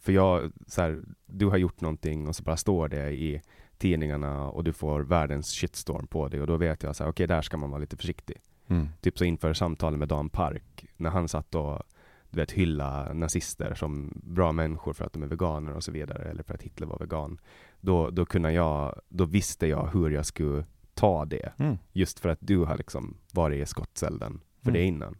För 0.00 0.12
jag, 0.12 0.52
så 0.66 0.82
här, 0.82 1.02
du 1.26 1.46
har 1.46 1.56
gjort 1.56 1.80
någonting 1.80 2.28
och 2.28 2.36
så 2.36 2.42
bara 2.42 2.56
står 2.56 2.88
det 2.88 3.10
i 3.10 3.42
tidningarna 3.78 4.50
och 4.50 4.64
du 4.64 4.72
får 4.72 5.00
världens 5.00 5.52
shitstorm 5.52 6.06
på 6.06 6.28
dig 6.28 6.40
och 6.40 6.46
då 6.46 6.56
vet 6.56 6.82
jag 6.82 6.96
så 6.96 7.04
här, 7.04 7.10
okej 7.10 7.26
där 7.26 7.42
ska 7.42 7.56
man 7.56 7.70
vara 7.70 7.80
lite 7.80 7.96
försiktig. 7.96 8.36
Mm. 8.68 8.88
Typ 9.00 9.18
så 9.18 9.24
inför 9.24 9.54
samtalet 9.54 9.98
med 9.98 10.08
Dan 10.08 10.28
Park, 10.28 10.86
när 10.96 11.10
han 11.10 11.28
satt 11.28 11.54
och 11.54 11.82
du 12.30 12.40
vet, 12.40 12.52
hylla 12.52 13.12
nazister 13.12 13.74
som 13.74 14.12
bra 14.24 14.52
människor 14.52 14.92
för 14.92 15.04
att 15.04 15.12
de 15.12 15.22
är 15.22 15.26
veganer 15.26 15.72
och 15.76 15.84
så 15.84 15.92
vidare, 15.92 16.22
eller 16.30 16.42
för 16.42 16.54
att 16.54 16.62
Hitler 16.62 16.86
var 16.86 16.98
vegan. 16.98 17.40
Då, 17.80 18.10
då 18.10 18.26
kunde 18.26 18.52
jag, 18.52 19.00
då 19.08 19.24
visste 19.24 19.66
jag 19.66 19.86
hur 19.92 20.10
jag 20.10 20.26
skulle 20.26 20.64
ta 20.94 21.24
det. 21.24 21.52
Mm. 21.56 21.78
Just 21.92 22.20
för 22.20 22.28
att 22.28 22.38
du 22.40 22.58
har 22.58 22.76
liksom 22.76 23.16
varit 23.32 23.62
i 23.62 23.66
skottselden 23.66 24.40
för 24.62 24.70
Mm. 24.70 24.80
det 24.80 24.84
innan. 24.86 25.16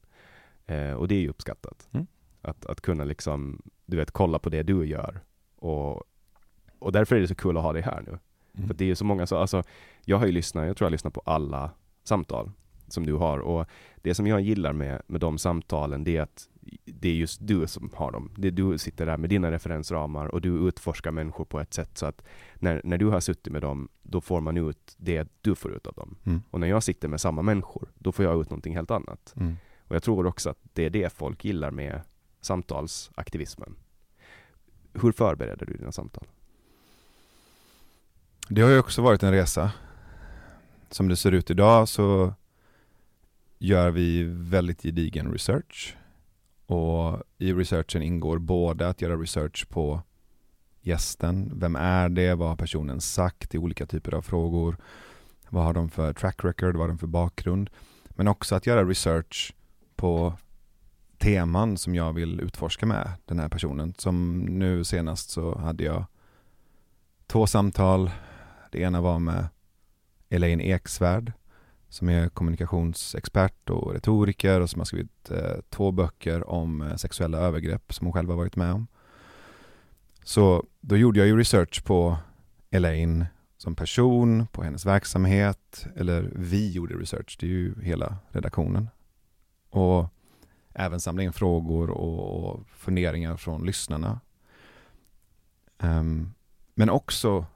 Eh, 0.67 0.93
och 0.93 1.09
det 1.09 1.15
är 1.15 1.21
ju 1.21 1.29
uppskattat. 1.29 1.89
Mm. 1.93 2.07
Att, 2.43 2.67
att 2.67 2.81
kunna 2.81 3.05
liksom, 3.05 3.63
du 3.87 3.97
vet, 3.97 4.11
kolla 4.11 4.39
på 4.39 4.51
det 4.51 4.63
du 4.63 4.87
gör. 4.87 5.21
Och, 5.57 6.03
och 6.79 6.93
därför 6.93 7.17
är 7.17 7.21
det 7.21 7.29
så 7.29 7.35
kul 7.35 7.57
att 7.57 7.63
ha 7.63 7.73
dig 7.73 7.83
här 7.83 8.03
nu. 8.07 8.19
Mm. 8.55 8.69
För 8.69 8.75
det 8.75 8.85
är 8.85 8.87
ju 8.87 8.95
så 8.95 9.05
många, 9.05 9.27
så, 9.27 9.37
alltså, 9.37 9.63
jag 10.05 10.19
har 10.19 10.27
ju 10.27 10.33
lyssnat, 10.33 10.67
jag 10.67 10.77
tror 10.77 10.87
jag 10.87 10.93
lyssnat 10.93 11.15
på 11.15 11.23
alla 11.25 11.71
samtal 12.05 12.51
som 12.89 13.07
du 13.07 13.15
har. 13.15 13.39
Och 13.39 13.67
det 13.97 14.15
som 14.15 14.27
jag 14.27 14.41
gillar 14.41 14.73
med, 14.73 15.03
med 15.07 15.21
de 15.21 15.39
samtalen, 15.39 16.05
det 16.05 16.17
är 16.17 16.23
att 16.23 16.49
det 16.85 17.09
är 17.09 17.15
just 17.15 17.39
du 17.47 17.67
som 17.67 17.91
har 17.95 18.13
dem. 18.13 18.31
Det 18.37 18.49
är 18.49 18.53
du 18.53 18.79
sitter 18.79 19.07
där 19.07 19.17
med 19.17 19.31
dina 19.31 19.51
referensramar 19.51 20.27
och 20.27 20.41
du 20.41 20.69
utforskar 20.69 21.11
människor 21.11 21.45
på 21.45 21.61
ett 21.61 21.75
sätt 21.75 21.99
så 21.99 22.07
att 22.07 22.25
när, 22.55 22.81
när 22.85 22.99
du 22.99 23.07
har 23.07 23.21
suttit 23.21 23.53
med 23.53 23.63
dem, 23.63 23.89
då 24.03 24.21
får 24.21 24.41
man 24.41 24.57
ut 24.57 24.95
det 24.97 25.29
du 25.41 25.55
får 25.55 25.73
ut 25.73 25.87
av 25.87 25.95
dem. 25.95 26.17
Mm. 26.25 26.43
Och 26.51 26.61
när 26.61 26.67
jag 26.67 26.83
sitter 26.83 27.09
med 27.09 27.21
samma 27.21 27.43
människor, 27.43 27.89
då 27.95 28.13
får 28.13 28.25
jag 28.25 28.41
ut 28.41 28.51
någonting 28.51 28.77
helt 28.77 28.91
annat. 28.91 29.35
Mm. 29.37 29.57
Och 29.89 29.95
jag 29.95 30.03
tror 30.03 30.27
också 30.27 30.51
att 30.51 30.59
det 30.73 30.85
är 30.85 30.91
det 30.91 31.13
folk 31.13 31.45
gillar 31.45 31.71
med 31.71 32.01
samtalsaktivismen. 32.45 33.77
Hur 34.93 35.13
förbereder 35.13 35.67
du 35.67 35.77
dina 35.77 35.93
samtal? 35.93 36.27
Det 38.49 38.63
har 38.63 38.71
ju 38.71 38.79
också 38.79 39.03
varit 39.03 39.23
en 39.23 39.33
resa. 39.33 39.73
Som 40.91 41.09
det 41.09 41.17
ser 41.17 41.33
ut 41.33 41.51
idag 41.51 41.89
så 41.89 42.35
gör 43.59 43.91
vi 43.91 44.23
väldigt 44.25 44.83
gedigen 44.83 45.33
research. 45.33 45.97
Och 46.67 47.23
i 47.39 47.53
researchen 47.53 48.03
ingår 48.03 48.39
både 48.39 48.89
att 48.89 49.03
göra 49.03 49.17
research 49.17 49.69
på 49.69 50.03
gästen. 50.81 51.53
Vem 51.55 51.77
är 51.77 52.09
det? 52.09 52.35
Vad 52.35 52.49
har 52.49 52.57
personen 52.57 53.01
sagt 53.01 53.55
i 53.55 53.59
olika 53.59 53.87
typer 53.87 54.15
av 54.15 54.23
frågor? 54.23 54.77
Vad 55.49 55.65
har 55.65 55.73
de 55.73 55.91
för 55.91 56.13
track 56.13 56.45
record? 56.45 56.77
Vad 56.77 56.83
har 56.83 56.89
de 56.89 56.99
för 56.99 57.07
bakgrund? 57.07 57.71
Men 58.09 58.29
också 58.29 58.55
att 58.55 58.67
göra 58.67 58.85
research 58.85 59.55
på 59.97 60.35
teman 61.23 61.77
som 61.77 61.95
jag 61.95 62.13
vill 62.13 62.41
utforska 62.41 62.87
med 62.87 63.13
den 63.25 63.39
här 63.39 63.49
personen. 63.49 63.95
Som 63.99 64.39
nu 64.39 64.85
senast 64.85 65.31
så 65.31 65.59
hade 65.59 65.85
jag 65.85 66.05
två 67.27 67.47
samtal. 67.47 68.11
Det 68.73 68.81
ena 68.81 69.01
var 69.01 69.19
med 69.19 69.47
Elaine 70.29 70.61
Eksvärd 70.61 71.33
som 71.89 72.09
är 72.09 72.29
kommunikationsexpert 72.29 73.71
och 73.71 73.93
retoriker 73.93 74.61
och 74.61 74.71
som 74.71 74.81
har 74.81 74.85
skrivit 74.85 75.31
eh, 75.31 75.61
två 75.71 75.93
böcker 75.93 76.51
om 76.51 76.83
eh, 76.83 76.97
sexuella 76.97 77.39
övergrepp 77.39 77.95
som 77.95 78.07
hon 78.07 78.13
själv 78.13 78.29
har 78.29 78.37
varit 78.37 78.57
med 78.57 78.73
om. 78.73 78.87
Så 80.25 80.65
då 80.81 80.97
gjorde 80.97 81.19
jag 81.19 81.27
ju 81.27 81.39
research 81.39 81.85
på 81.85 82.17
Elaine 82.71 83.27
som 83.57 83.75
person, 83.75 84.47
på 84.47 84.63
hennes 84.63 84.87
verksamhet, 84.87 85.87
eller 85.97 86.31
vi 86.35 86.73
gjorde 86.73 86.95
research, 86.95 87.37
det 87.41 87.47
är 87.47 87.51
ju 87.51 87.75
hela 87.83 88.17
redaktionen. 88.29 88.89
Och 89.71 90.09
även 90.75 91.01
samla 91.01 91.23
in 91.23 91.33
frågor 91.33 91.91
och, 91.91 92.45
och 92.45 92.69
funderingar 92.69 93.37
från 93.37 93.67
lyssnarna. 93.67 94.21
Um, 95.79 96.35
men 96.75 96.91
också 96.91 97.47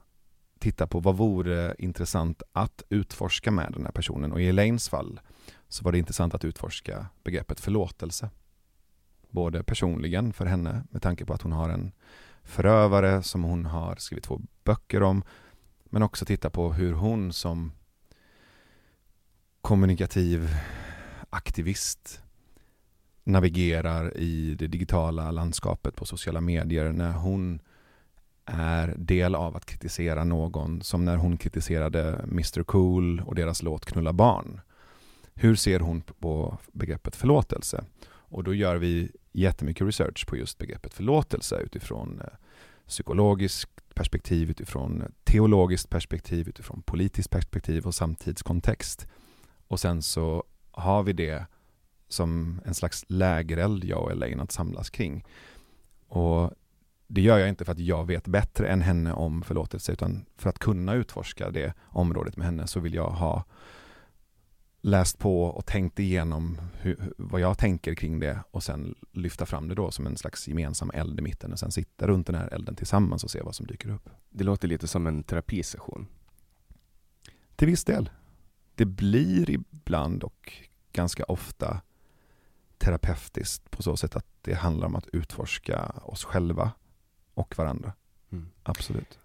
titta 0.59 0.87
på 0.87 0.99
vad 0.99 1.17
vore 1.17 1.75
intressant 1.79 2.41
att 2.51 2.83
utforska 2.89 3.51
med 3.51 3.71
den 3.73 3.85
här 3.85 3.91
personen. 3.91 4.31
Och 4.31 4.41
i 4.41 4.49
Elaines 4.49 4.89
fall 4.89 5.19
så 5.67 5.83
var 5.83 5.91
det 5.91 5.97
intressant 5.97 6.33
att 6.33 6.45
utforska 6.45 7.05
begreppet 7.23 7.59
förlåtelse. 7.59 8.29
Både 9.29 9.63
personligen 9.63 10.33
för 10.33 10.45
henne 10.45 10.83
med 10.89 11.01
tanke 11.01 11.25
på 11.25 11.33
att 11.33 11.41
hon 11.41 11.51
har 11.51 11.69
en 11.69 11.91
förövare 12.43 13.23
som 13.23 13.43
hon 13.43 13.65
har 13.65 13.95
skrivit 13.95 14.23
två 14.23 14.41
böcker 14.63 15.03
om. 15.03 15.23
Men 15.85 16.03
också 16.03 16.25
titta 16.25 16.49
på 16.49 16.73
hur 16.73 16.93
hon 16.93 17.33
som 17.33 17.71
kommunikativ 19.61 20.49
aktivist 21.29 22.21
navigerar 23.27 24.17
i 24.17 24.55
det 24.59 24.67
digitala 24.67 25.31
landskapet 25.31 25.95
på 25.95 26.05
sociala 26.05 26.41
medier 26.41 26.91
när 26.91 27.11
hon 27.11 27.59
är 28.45 28.95
del 28.97 29.35
av 29.35 29.55
att 29.55 29.65
kritisera 29.65 30.23
någon 30.23 30.81
som 30.81 31.05
när 31.05 31.17
hon 31.17 31.37
kritiserade 31.37 32.19
Mr 32.23 32.63
Cool 32.63 33.21
och 33.25 33.35
deras 33.35 33.63
låt 33.63 33.85
Knulla 33.85 34.13
barn. 34.13 34.61
Hur 35.33 35.55
ser 35.55 35.79
hon 35.79 36.01
på 36.01 36.57
begreppet 36.71 37.15
förlåtelse? 37.15 37.83
Och 38.07 38.43
då 38.43 38.53
gör 38.53 38.75
vi 38.75 39.11
jättemycket 39.31 39.87
research 39.87 40.27
på 40.27 40.37
just 40.37 40.57
begreppet 40.57 40.93
förlåtelse 40.93 41.61
utifrån 41.65 42.21
eh, 42.21 42.27
psykologiskt 42.87 43.93
perspektiv, 43.93 44.49
utifrån 44.49 45.01
eh, 45.01 45.07
teologiskt 45.23 45.89
perspektiv, 45.89 46.49
utifrån 46.49 46.81
politiskt 46.81 47.29
perspektiv 47.29 47.85
och 47.85 47.95
samtidskontext. 47.95 49.07
Och 49.67 49.79
sen 49.79 50.01
så 50.01 50.43
har 50.71 51.03
vi 51.03 51.13
det 51.13 51.45
som 52.07 52.61
en 52.65 52.73
slags 52.73 53.05
lägereld, 53.07 53.83
jag 53.83 54.03
och 54.03 54.11
Elaine, 54.11 54.39
att 54.39 54.51
samlas 54.51 54.89
kring. 54.89 55.25
Och 56.07 56.51
det 57.07 57.21
gör 57.21 57.37
jag 57.37 57.49
inte 57.49 57.65
för 57.65 57.71
att 57.71 57.79
jag 57.79 58.05
vet 58.05 58.27
bättre 58.27 58.67
än 58.67 58.81
henne 58.81 59.13
om 59.13 59.43
förlåtelse, 59.43 59.91
utan 59.91 60.25
för 60.37 60.49
att 60.49 60.59
kunna 60.59 60.93
utforska 60.93 61.51
det 61.51 61.73
området 61.85 62.37
med 62.37 62.45
henne 62.45 62.67
så 62.67 62.79
vill 62.79 62.93
jag 62.93 63.09
ha 63.09 63.43
läst 64.81 65.19
på 65.19 65.43
och 65.43 65.65
tänkt 65.65 65.99
igenom 65.99 66.57
hur, 66.73 67.13
vad 67.17 67.41
jag 67.41 67.57
tänker 67.57 67.95
kring 67.95 68.19
det 68.19 68.39
och 68.51 68.63
sen 68.63 68.95
lyfta 69.11 69.45
fram 69.45 69.67
det 69.67 69.75
då 69.75 69.91
som 69.91 70.07
en 70.07 70.17
slags 70.17 70.47
gemensam 70.47 70.91
eld 70.93 71.19
i 71.19 71.21
mitten 71.21 71.51
och 71.51 71.59
sen 71.59 71.71
sitta 71.71 72.07
runt 72.07 72.27
den 72.27 72.35
här 72.35 72.53
elden 72.53 72.75
tillsammans 72.75 73.23
och 73.23 73.31
se 73.31 73.41
vad 73.41 73.55
som 73.55 73.67
dyker 73.67 73.89
upp. 73.89 74.09
Det 74.29 74.43
låter 74.43 74.67
lite 74.67 74.87
som 74.87 75.07
en 75.07 75.23
terapisession. 75.23 76.07
Till 77.55 77.67
viss 77.67 77.83
del. 77.83 78.09
Det 78.75 78.85
blir 78.85 79.49
ibland 79.49 80.23
och 80.23 80.53
ganska 80.93 81.23
ofta 81.23 81.81
terapeutiskt 82.77 83.71
på 83.71 83.83
så 83.83 83.97
sätt 83.97 84.15
att 84.15 84.25
det 84.41 84.53
handlar 84.53 84.87
om 84.87 84.95
att 84.95 85.07
utforska 85.07 85.85
oss 86.03 86.23
själva 86.23 86.71
och 87.33 87.57
varandra. 87.57 87.93
Mm. 88.31 88.49
Absolut. 88.63 89.19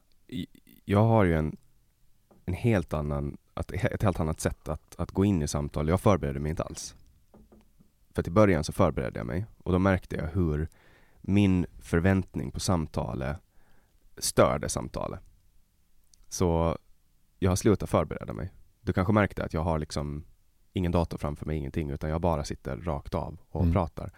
Jag 0.85 1.05
har 1.05 1.25
ju 1.25 1.35
en, 1.35 1.57
en 2.45 2.55
helt 2.55 2.93
annan, 2.93 3.37
ett 3.55 4.03
helt 4.03 4.21
annat 4.21 4.41
sätt 4.41 4.69
att, 4.69 4.95
att 4.99 5.11
gå 5.11 5.25
in 5.25 5.43
i 5.43 5.49
samtal. 5.49 5.89
Jag 5.89 6.01
förberedde 6.01 6.41
mig 6.41 6.51
inte 6.51 6.63
alls. 6.63 6.95
För 8.11 8.21
att 8.21 8.29
i 8.29 8.31
början 8.31 8.65
så 8.65 8.73
förberedde 8.73 9.21
jag 9.21 9.27
mig 9.27 9.47
och 9.59 9.73
då 9.73 9.79
märkte 9.79 10.17
jag 10.17 10.27
hur 10.27 10.69
min 11.21 11.67
förväntning 11.79 12.51
på 12.51 12.61
samtalet 12.61 13.37
störde 14.19 14.69
samtalet. 14.69 15.21
Så 16.29 16.79
jag 17.39 17.51
har 17.51 17.57
slutat 17.57 17.91
förbereda 17.91 18.33
mig. 18.33 18.51
Du 18.81 18.93
kanske 18.93 19.13
märkte 19.13 19.45
att 19.45 19.55
jag 19.55 19.63
har 19.63 19.79
liksom 19.79 20.25
ingen 20.73 20.93
dator 20.93 21.19
framför 21.19 21.47
mig, 21.47 21.57
ingenting, 21.57 21.91
utan 21.91 22.11
jag 22.11 22.21
bara 22.21 22.45
sitter 22.45 22.77
rakt 22.77 23.15
av 23.15 23.39
och 23.51 23.63
mm. 23.63 23.73
pratar 23.73 24.11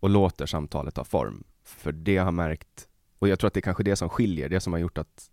och 0.00 0.10
låter 0.10 0.46
samtalet 0.46 0.94
ta 0.94 1.04
form. 1.04 1.44
För 1.64 1.92
det 1.92 2.16
har 2.16 2.32
märkt, 2.32 2.88
och 3.18 3.28
jag 3.28 3.38
tror 3.38 3.48
att 3.48 3.54
det 3.54 3.60
är 3.60 3.62
kanske 3.62 3.82
det 3.82 3.96
som 3.96 4.08
skiljer, 4.08 4.48
det 4.48 4.60
som 4.60 4.72
har 4.72 4.80
gjort 4.80 4.98
att, 4.98 5.30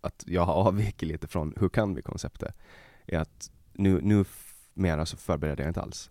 att 0.00 0.24
jag 0.26 0.42
har 0.42 0.54
avvikit 0.54 1.08
lite 1.08 1.26
från 1.26 1.54
hur 1.56 1.68
kan 1.68 1.94
vi-konceptet, 1.94 2.54
är 3.06 3.18
att 3.18 3.50
nu, 3.72 4.00
nu 4.02 4.24
mera 4.74 5.06
så 5.06 5.16
förbereder 5.16 5.64
jag 5.64 5.70
inte 5.70 5.82
alls. 5.82 6.10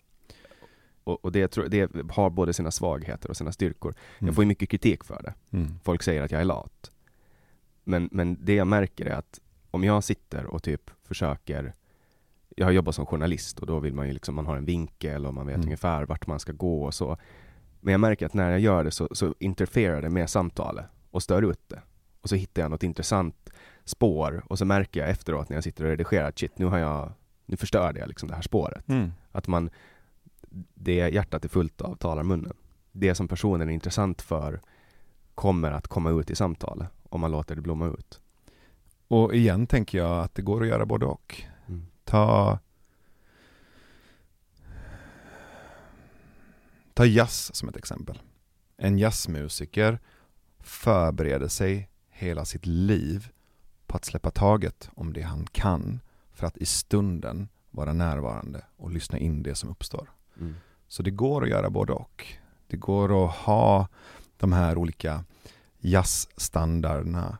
Och, 1.03 1.25
och 1.25 1.31
det, 1.31 1.55
det, 1.67 2.11
har 2.11 2.29
både 2.29 2.53
sina 2.53 2.71
svagheter 2.71 3.29
och 3.29 3.37
sina 3.37 3.51
styrkor. 3.51 3.95
Mm. 4.19 4.27
Jag 4.27 4.35
får 4.35 4.43
ju 4.43 4.47
mycket 4.47 4.69
kritik 4.69 5.03
för 5.03 5.21
det. 5.23 5.57
Mm. 5.57 5.79
Folk 5.83 6.03
säger 6.03 6.21
att 6.21 6.31
jag 6.31 6.41
är 6.41 6.45
lat. 6.45 6.91
Men, 7.83 8.09
men 8.11 8.37
det 8.41 8.53
jag 8.53 8.67
märker 8.67 9.05
är 9.05 9.15
att 9.15 9.39
om 9.71 9.83
jag 9.83 10.03
sitter 10.03 10.45
och 10.45 10.63
typ 10.63 10.91
försöker 11.03 11.73
jag 12.55 12.65
har 12.65 12.71
jobbat 12.71 12.95
som 12.95 13.05
journalist 13.05 13.59
och 13.59 13.67
då 13.67 13.79
vill 13.79 13.93
man 13.93 14.07
ju 14.07 14.13
liksom, 14.13 14.35
man 14.35 14.45
har 14.45 14.57
en 14.57 14.65
vinkel 14.65 15.25
och 15.25 15.33
man 15.33 15.47
vet 15.47 15.55
mm. 15.55 15.65
ungefär 15.67 16.05
vart 16.05 16.27
man 16.27 16.39
ska 16.39 16.51
gå 16.51 16.83
och 16.83 16.93
så. 16.93 17.17
Men 17.79 17.91
jag 17.91 18.01
märker 18.01 18.25
att 18.25 18.33
när 18.33 18.51
jag 18.51 18.59
gör 18.59 18.83
det 18.83 18.91
så, 18.91 19.07
så 19.11 19.35
interfererar 19.39 20.01
det 20.01 20.09
med 20.09 20.29
samtalet 20.29 20.85
och 21.11 21.23
stör 21.23 21.41
ut 21.51 21.61
det. 21.67 21.81
Och 22.21 22.29
så 22.29 22.35
hittar 22.35 22.61
jag 22.61 22.71
något 22.71 22.83
intressant 22.83 23.49
spår 23.83 24.43
och 24.47 24.57
så 24.57 24.65
märker 24.65 24.99
jag 24.99 25.09
efteråt 25.09 25.49
när 25.49 25.57
jag 25.57 25.63
sitter 25.63 25.83
och 25.83 25.89
redigerar 25.89 26.27
att 26.27 26.39
shit, 26.39 26.59
nu 26.59 26.65
har 26.65 26.77
jag, 26.77 27.11
nu 27.45 27.57
förstörde 27.57 27.99
jag 27.99 28.07
liksom 28.07 28.29
det 28.29 28.35
här 28.35 28.41
spåret. 28.41 28.89
Mm. 28.89 29.11
Att 29.31 29.47
man, 29.47 29.69
det 30.73 30.93
hjärtat 30.93 31.45
är 31.45 31.49
fullt 31.49 31.81
av 31.81 31.95
talar 31.95 32.23
munnen. 32.23 32.53
Det 32.91 33.15
som 33.15 33.27
personen 33.27 33.69
är 33.69 33.73
intressant 33.73 34.21
för 34.21 34.61
kommer 35.35 35.71
att 35.71 35.87
komma 35.87 36.09
ut 36.09 36.29
i 36.29 36.35
samtalet 36.35 36.87
om 37.09 37.21
man 37.21 37.31
låter 37.31 37.55
det 37.55 37.61
blomma 37.61 37.87
ut. 37.87 38.21
Och 39.07 39.35
igen 39.35 39.67
tänker 39.67 39.97
jag 39.97 40.19
att 40.19 40.35
det 40.35 40.41
går 40.41 40.61
att 40.61 40.67
göra 40.67 40.85
både 40.85 41.05
och. 41.05 41.45
Ta 42.05 42.59
Ta 46.95 47.05
jazz 47.05 47.55
som 47.55 47.69
ett 47.69 47.77
exempel. 47.77 48.21
En 48.77 48.99
jazzmusiker 48.99 49.99
förbereder 50.59 51.47
sig 51.47 51.89
hela 52.09 52.45
sitt 52.45 52.65
liv 52.65 53.31
på 53.87 53.97
att 53.97 54.05
släppa 54.05 54.31
taget 54.31 54.89
om 54.95 55.13
det 55.13 55.21
han 55.21 55.47
kan 55.51 55.99
för 56.33 56.47
att 56.47 56.57
i 56.57 56.65
stunden 56.65 57.49
vara 57.71 57.93
närvarande 57.93 58.65
och 58.77 58.91
lyssna 58.91 59.17
in 59.17 59.43
det 59.43 59.55
som 59.55 59.69
uppstår. 59.69 60.11
Mm. 60.39 60.55
Så 60.87 61.03
det 61.03 61.11
går 61.11 61.43
att 61.43 61.49
göra 61.49 61.69
både 61.69 61.93
och. 61.93 62.25
Det 62.67 62.77
går 62.77 63.25
att 63.25 63.35
ha 63.35 63.87
de 64.37 64.53
här 64.53 64.77
olika 64.77 65.23
jazzstandarderna, 65.79 67.37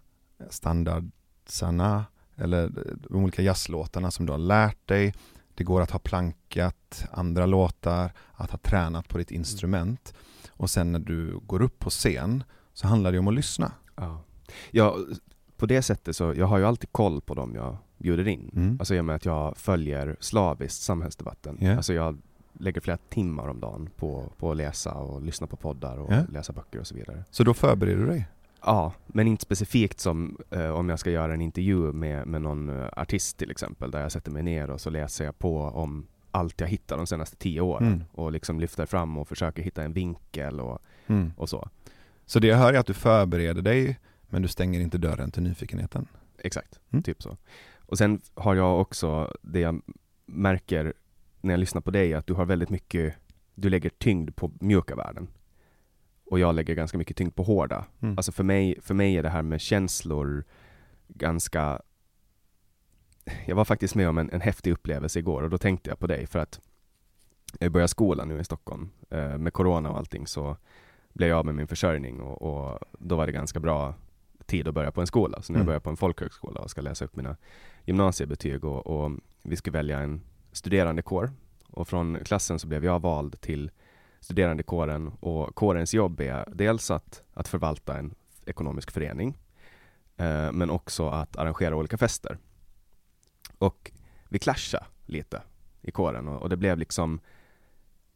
standardsarna 0.49 2.05
eller 2.37 2.71
de 3.09 3.23
olika 3.23 3.41
jazzlåtarna 3.41 4.11
som 4.11 4.25
du 4.25 4.31
har 4.31 4.39
lärt 4.39 4.87
dig. 4.87 5.13
Det 5.55 5.63
går 5.63 5.81
att 5.81 5.91
ha 5.91 5.99
plankat 5.99 7.05
andra 7.11 7.45
låtar, 7.45 8.11
att 8.33 8.51
ha 8.51 8.57
tränat 8.57 9.07
på 9.07 9.17
ditt 9.17 9.31
mm. 9.31 9.39
instrument. 9.39 10.13
Och 10.49 10.69
sen 10.69 10.91
när 10.91 10.99
du 10.99 11.39
går 11.39 11.61
upp 11.61 11.79
på 11.79 11.89
scen 11.89 12.43
så 12.73 12.87
handlar 12.87 13.11
det 13.11 13.19
om 13.19 13.27
att 13.27 13.33
lyssna. 13.33 13.71
Ja, 13.95 14.21
ja 14.71 14.97
på 15.57 15.65
det 15.65 15.81
sättet 15.81 16.15
så, 16.15 16.33
jag 16.33 16.45
har 16.45 16.57
ju 16.57 16.65
alltid 16.65 16.91
koll 16.91 17.21
på 17.21 17.33
dem 17.33 17.55
jag 17.55 17.77
bjuder 17.97 18.27
in. 18.27 18.51
Mm. 18.55 18.77
Alltså 18.79 18.95
i 18.95 18.99
och 18.99 19.05
med 19.05 19.15
att 19.15 19.25
jag 19.25 19.57
följer 19.57 20.15
slaviskt 20.19 20.81
samhällsdebatten. 20.81 21.57
Yeah. 21.61 21.77
Alltså 21.77 21.93
jag 21.93 22.17
lägger 22.53 22.81
flera 22.81 22.97
timmar 22.97 23.47
om 23.47 23.59
dagen 23.59 23.89
på, 23.97 24.23
på 24.37 24.51
att 24.51 24.57
läsa 24.57 24.93
och 24.93 25.21
lyssna 25.21 25.47
på 25.47 25.55
poddar 25.55 25.97
och 25.97 26.11
yeah. 26.11 26.29
läsa 26.29 26.53
böcker 26.53 26.79
och 26.79 26.87
så 26.87 26.95
vidare. 26.95 27.23
Så 27.31 27.43
då 27.43 27.53
förbereder 27.53 27.97
du 27.97 28.05
dig? 28.05 28.27
Ja, 28.65 28.93
men 29.07 29.27
inte 29.27 29.41
specifikt 29.41 29.99
som 29.99 30.37
eh, 30.49 30.69
om 30.69 30.89
jag 30.89 30.99
ska 30.99 31.11
göra 31.11 31.33
en 31.33 31.41
intervju 31.41 31.91
med, 31.91 32.27
med 32.27 32.41
någon 32.41 32.69
uh, 32.69 32.89
artist 32.97 33.37
till 33.37 33.51
exempel, 33.51 33.91
där 33.91 34.01
jag 34.01 34.11
sätter 34.11 34.31
mig 34.31 34.43
ner 34.43 34.69
och 34.69 34.81
så 34.81 34.89
läser 34.89 35.25
jag 35.25 35.39
på 35.39 35.61
om 35.61 36.07
allt 36.31 36.61
jag 36.61 36.67
hittar 36.67 36.97
de 36.97 37.07
senaste 37.07 37.37
tio 37.37 37.61
åren 37.61 37.87
mm. 37.87 38.03
och 38.11 38.31
liksom 38.31 38.59
lyfter 38.59 38.85
fram 38.85 39.17
och 39.17 39.27
försöker 39.27 39.63
hitta 39.63 39.83
en 39.83 39.93
vinkel 39.93 40.59
och, 40.59 40.81
mm. 41.07 41.33
och 41.37 41.49
så. 41.49 41.69
Så 42.25 42.39
det 42.39 42.47
jag 42.47 42.57
hör 42.57 42.73
är 42.73 42.77
att 42.77 42.85
du 42.85 42.93
förbereder 42.93 43.61
dig, 43.61 43.99
men 44.29 44.41
du 44.41 44.47
stänger 44.47 44.79
inte 44.79 44.97
dörren 44.97 45.31
till 45.31 45.43
nyfikenheten? 45.43 46.07
Exakt, 46.37 46.79
mm. 46.91 47.03
typ 47.03 47.23
så. 47.23 47.37
Och 47.79 47.97
sen 47.97 48.21
har 48.33 48.55
jag 48.55 48.81
också, 48.81 49.33
det 49.41 49.59
jag 49.59 49.81
märker 50.25 50.93
när 51.41 51.53
jag 51.53 51.59
lyssnar 51.59 51.81
på 51.81 51.91
dig, 51.91 52.13
att 52.13 52.27
du 52.27 52.33
har 52.33 52.45
väldigt 52.45 52.69
mycket, 52.69 53.15
du 53.55 53.69
lägger 53.69 53.89
tyngd 53.89 54.35
på 54.35 54.51
mjuka 54.59 54.95
värden 54.95 55.27
och 56.25 56.39
jag 56.39 56.55
lägger 56.55 56.75
ganska 56.75 56.97
mycket 56.97 57.17
tyngd 57.17 57.35
på 57.35 57.43
hårda. 57.43 57.85
Mm. 58.01 58.17
Alltså 58.17 58.31
för 58.31 58.43
mig, 58.43 58.81
för 58.81 58.93
mig 58.93 59.17
är 59.17 59.23
det 59.23 59.29
här 59.29 59.41
med 59.41 59.61
känslor 59.61 60.43
ganska... 61.07 61.81
Jag 63.45 63.55
var 63.55 63.65
faktiskt 63.65 63.95
med 63.95 64.09
om 64.09 64.17
en, 64.17 64.29
en 64.29 64.41
häftig 64.41 64.71
upplevelse 64.71 65.19
igår 65.19 65.43
och 65.43 65.49
då 65.49 65.57
tänkte 65.57 65.89
jag 65.89 65.99
på 65.99 66.07
dig 66.07 66.27
för 66.27 66.39
att 66.39 66.59
jag 67.59 67.71
börjar 67.71 67.87
skolan 67.87 68.27
nu 68.27 68.39
i 68.39 68.43
Stockholm. 68.43 68.89
Eh, 69.09 69.37
med 69.37 69.53
corona 69.53 69.91
och 69.91 69.97
allting 69.97 70.27
så 70.27 70.57
blev 71.13 71.29
jag 71.29 71.39
av 71.39 71.45
med 71.45 71.55
min 71.55 71.67
försörjning 71.67 72.19
och, 72.19 72.41
och, 72.41 72.79
då 72.91 73.15
var 73.15 73.25
det 73.25 73.31
ganska 73.31 73.59
bra 73.59 73.93
tid 74.45 74.67
att 74.67 74.73
börja 74.73 74.91
på 74.91 75.01
en 75.01 75.07
skola. 75.07 75.41
Så 75.41 75.53
när 75.53 75.59
jag 75.59 75.61
mm. 75.61 75.65
börjar 75.65 75.79
på 75.79 75.89
en 75.89 75.97
folkhögskola 75.97 76.61
och 76.61 76.69
ska 76.69 76.81
läsa 76.81 77.05
upp 77.05 77.15
mina 77.15 77.37
gymnasiebetyg 77.85 78.63
och, 78.63 78.87
och 78.87 79.11
vi 79.43 79.55
skulle 79.55 79.77
välja 79.77 79.99
en 79.99 80.21
studerandekår 80.51 81.31
och 81.67 81.87
från 81.87 82.19
klassen 82.25 82.59
så 82.59 82.67
blev 82.67 82.85
jag 82.85 83.01
vald 83.01 83.41
till 83.41 83.71
studerandekåren 84.25 85.07
och 85.07 85.55
kårens 85.55 85.93
jobb 85.93 86.21
är 86.21 86.45
dels 86.53 86.91
att, 86.91 87.23
att 87.33 87.47
förvalta 87.47 87.97
en 87.97 88.15
ekonomisk 88.45 88.91
förening 88.91 89.37
eh, 90.17 90.51
men 90.51 90.69
också 90.69 91.09
att 91.09 91.37
arrangera 91.37 91.75
olika 91.75 91.97
fester. 91.97 92.37
Och 93.57 93.91
vi 94.29 94.39
clashade 94.39 94.85
lite 95.05 95.41
i 95.81 95.91
kåren 95.91 96.27
och, 96.27 96.41
och, 96.41 96.49
det 96.49 96.57
blev 96.57 96.77
liksom 96.77 97.19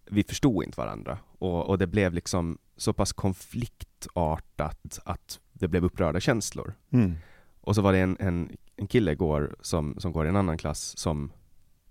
vi 0.06 0.24
förstod 0.24 0.64
inte 0.64 0.82
varandra 0.82 1.18
och, 1.40 1.70
och 1.70 1.78
det 1.78 1.88
blev 1.88 2.14
liksom 2.14 2.58
så 2.78 2.94
pass 2.94 3.14
konfliktartat 3.14 5.00
att 5.06 5.40
det 5.54 5.68
blev 5.68 5.86
upprörda 5.86 6.20
känslor. 6.20 6.74
Mm. 6.90 7.16
Och 7.62 7.76
så 7.76 7.82
var 7.82 7.94
det 7.94 8.00
en, 8.00 8.18
en, 8.20 8.58
en 8.76 8.88
kille 8.88 9.12
igår 9.12 9.56
som, 9.62 10.00
som 10.00 10.12
går 10.12 10.26
i 10.26 10.30
en 10.30 10.36
annan 10.36 10.58
klass 10.58 10.98
som, 10.98 11.32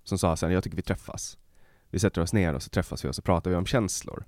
som 0.05 0.19
sa 0.19 0.37
sen 0.37 0.53
jag 0.53 0.65
tycker 0.65 0.77
vi 0.77 0.83
träffas 0.83 1.39
vi 1.91 1.99
sätter 1.99 2.21
oss 2.21 2.33
ner 2.33 2.55
och 2.55 2.63
så 2.63 2.71
träffas 2.71 3.05
vi 3.05 3.09
och 3.09 3.15
så 3.15 3.23
pratar 3.23 3.51
vi 3.51 3.57
om 3.57 3.67
känslor. 3.67 4.25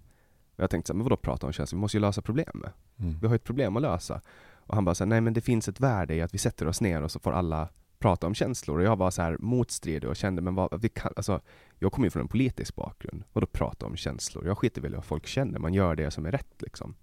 Och 0.56 0.62
jag 0.62 0.70
tänkte 0.70 0.88
så 0.88 0.92
här, 0.92 0.96
men 0.96 1.04
vadå 1.04 1.16
prata 1.16 1.46
om 1.46 1.52
känslor? 1.52 1.76
Vi 1.76 1.80
måste 1.80 1.96
ju 1.96 2.00
lösa 2.00 2.22
problem. 2.22 2.64
Mm. 2.96 3.18
Vi 3.20 3.26
har 3.26 3.34
ett 3.34 3.44
problem 3.44 3.76
att 3.76 3.82
lösa. 3.82 4.20
Och 4.52 4.74
han 4.74 4.84
bara 4.84 4.94
så 4.94 5.04
här, 5.04 5.08
nej 5.08 5.20
men 5.20 5.32
det 5.32 5.40
finns 5.40 5.68
ett 5.68 5.80
värde 5.80 6.14
i 6.14 6.22
att 6.22 6.34
vi 6.34 6.38
sätter 6.38 6.66
oss 6.66 6.80
ner 6.80 7.02
och 7.02 7.10
så 7.10 7.18
får 7.18 7.32
alla 7.32 7.68
prata 7.98 8.26
om 8.26 8.34
känslor. 8.34 8.78
Och 8.78 8.84
jag 8.84 8.96
var 8.96 9.10
så 9.10 9.22
här 9.22 9.36
motstridig 9.38 10.10
och 10.10 10.16
kände, 10.16 10.42
men 10.42 10.54
vad, 10.54 10.80
vi 10.80 10.88
kan, 10.88 11.12
alltså, 11.16 11.40
jag 11.78 11.92
kommer 11.92 12.06
ju 12.06 12.10
från 12.10 12.22
en 12.22 12.28
politisk 12.28 12.74
bakgrund. 12.74 13.24
Och 13.32 13.40
då 13.40 13.46
prata 13.46 13.86
om 13.86 13.96
känslor? 13.96 14.46
Jag 14.46 14.58
skiter 14.58 14.82
väl 14.82 14.92
i 14.92 14.94
vad 14.94 15.04
folk 15.04 15.26
känner, 15.26 15.58
man 15.58 15.74
gör 15.74 15.94
det 15.94 16.10
som 16.10 16.26
är 16.26 16.32
rätt 16.32 16.54
liksom. 16.58 16.94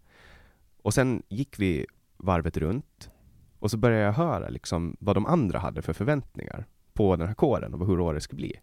Och 0.81 0.93
sen 0.93 1.23
gick 1.29 1.59
vi 1.59 1.85
varvet 2.17 2.57
runt 2.57 3.09
och 3.59 3.71
så 3.71 3.77
började 3.77 4.03
jag 4.03 4.13
höra 4.13 4.49
liksom 4.49 4.97
vad 4.99 5.15
de 5.15 5.25
andra 5.25 5.59
hade 5.59 5.81
för 5.81 5.93
förväntningar 5.93 6.65
på 6.93 7.15
den 7.15 7.27
här 7.27 7.35
kåren 7.35 7.73
och 7.73 7.87
hur 7.87 7.99
året 7.99 8.23
skulle 8.23 8.37
bli. 8.37 8.59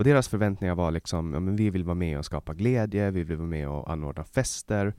Och 0.00 0.04
deras 0.04 0.28
förväntningar 0.28 0.74
var 0.74 0.90
liksom, 0.90 1.34
ja, 1.34 1.40
men 1.40 1.56
vi 1.56 1.70
vill 1.70 1.84
vara 1.84 1.94
med 1.94 2.18
och 2.18 2.24
skapa 2.24 2.54
glädje, 2.54 3.10
vi 3.10 3.22
vill 3.22 3.36
vara 3.36 3.48
med 3.48 3.68
och 3.68 3.90
anordna 3.90 4.24
fester, 4.24 4.94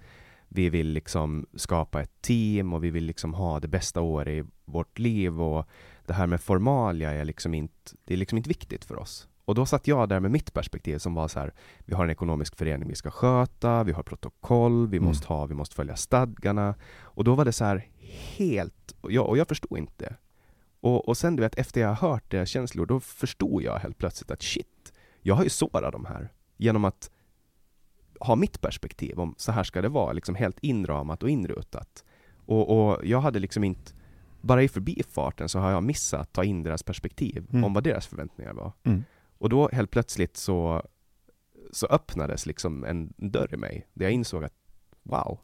vi 0.48 0.70
vill 0.70 0.88
liksom 0.88 1.46
skapa 1.56 2.02
ett 2.02 2.22
team 2.22 2.74
och 2.74 2.84
vi 2.84 2.92
vill 2.92 3.06
liksom 3.06 3.34
ha 3.34 3.60
det 3.60 3.68
bästa 3.68 4.02
året 4.02 4.46
i 4.46 4.50
vårt 4.66 5.00
liv 5.00 5.42
och 5.42 5.66
det 6.06 6.14
här 6.14 6.28
med 6.28 6.42
formalia 6.42 7.12
är 7.12 7.26
liksom 7.26 7.54
inte, 7.54 7.92
det 8.06 8.14
är 8.14 8.18
liksom 8.18 8.38
inte 8.38 8.48
viktigt 8.48 8.86
för 8.86 9.00
oss. 9.00 9.28
Och 9.46 9.56
då 9.56 9.66
satt 9.66 9.88
jag 9.88 10.10
där 10.10 10.20
med 10.20 10.32
mitt 10.32 10.54
perspektiv 10.54 10.98
som 10.98 11.14
var 11.14 11.28
så 11.28 11.40
här, 11.40 11.54
vi 11.86 11.94
har 11.94 12.04
en 12.04 12.10
ekonomisk 12.10 12.56
förening 12.56 12.90
vi 12.90 12.96
ska 12.96 13.12
sköta, 13.12 13.84
vi 13.84 13.92
har 13.92 14.04
protokoll, 14.04 14.88
vi 14.88 14.98
mm. 14.98 15.08
måste 15.08 15.28
ha, 15.28 15.46
vi 15.46 15.56
måste 15.56 15.76
följa 15.76 15.96
stadgarna. 15.96 16.76
Och 17.02 17.24
då 17.24 17.36
var 17.36 17.46
det 17.46 17.54
så 17.54 17.66
här 17.66 17.88
helt, 18.38 18.96
och 19.02 19.12
jag, 19.12 19.30
och 19.30 19.38
jag 19.38 19.48
förstod 19.48 19.78
inte. 19.78 20.16
Och, 20.82 21.08
och 21.08 21.18
sen 21.18 21.36
du 21.36 21.44
vet, 21.44 21.58
efter 21.58 21.82
jag 21.82 21.94
hört 21.94 22.32
deras 22.32 22.50
känslor, 22.50 22.86
då 22.86 23.00
förstod 23.00 23.64
jag 23.64 23.80
helt 23.80 23.98
plötsligt 23.98 24.32
att 24.32 24.42
shit, 24.42 24.68
jag 25.22 25.36
har 25.36 25.44
ju 25.44 25.50
sårat 25.50 25.92
de 25.92 26.06
här 26.06 26.34
genom 26.58 26.86
att 26.86 27.12
ha 28.20 28.36
mitt 28.36 28.62
perspektiv 28.62 29.20
om 29.20 29.36
så 29.38 29.52
här 29.52 29.64
ska 29.64 29.82
det 29.82 29.90
vara, 29.90 30.14
liksom 30.14 30.36
helt 30.36 30.60
inramat 30.60 31.24
och 31.24 31.30
inrutat. 31.30 32.04
Och, 32.46 32.90
och 32.90 33.06
jag 33.06 33.22
hade 33.22 33.40
liksom 33.40 33.64
inte, 33.64 33.92
bara 34.42 34.64
i 34.64 34.68
förbifarten 34.68 35.50
så 35.50 35.60
har 35.60 35.72
jag 35.72 35.84
missat 35.84 36.22
att 36.22 36.34
ta 36.34 36.44
in 36.44 36.64
deras 36.64 36.84
perspektiv 36.84 37.48
Mm. 37.52 37.64
om 37.64 37.74
vad 37.74 37.84
deras 37.84 38.08
förväntningar 38.08 38.54
var. 38.54 38.72
Mm. 38.84 39.04
Och 39.38 39.50
då 39.50 39.70
helt 39.74 39.92
plötsligt 39.92 40.38
så, 40.38 40.84
så 41.72 41.88
öppnades 41.88 42.46
liksom 42.46 42.84
en 42.84 43.14
dörr 43.18 43.54
i 43.54 43.58
mig, 43.58 43.88
där 43.94 44.06
jag 44.06 44.14
insåg 44.14 44.44
att 44.44 44.54
wow. 45.04 45.40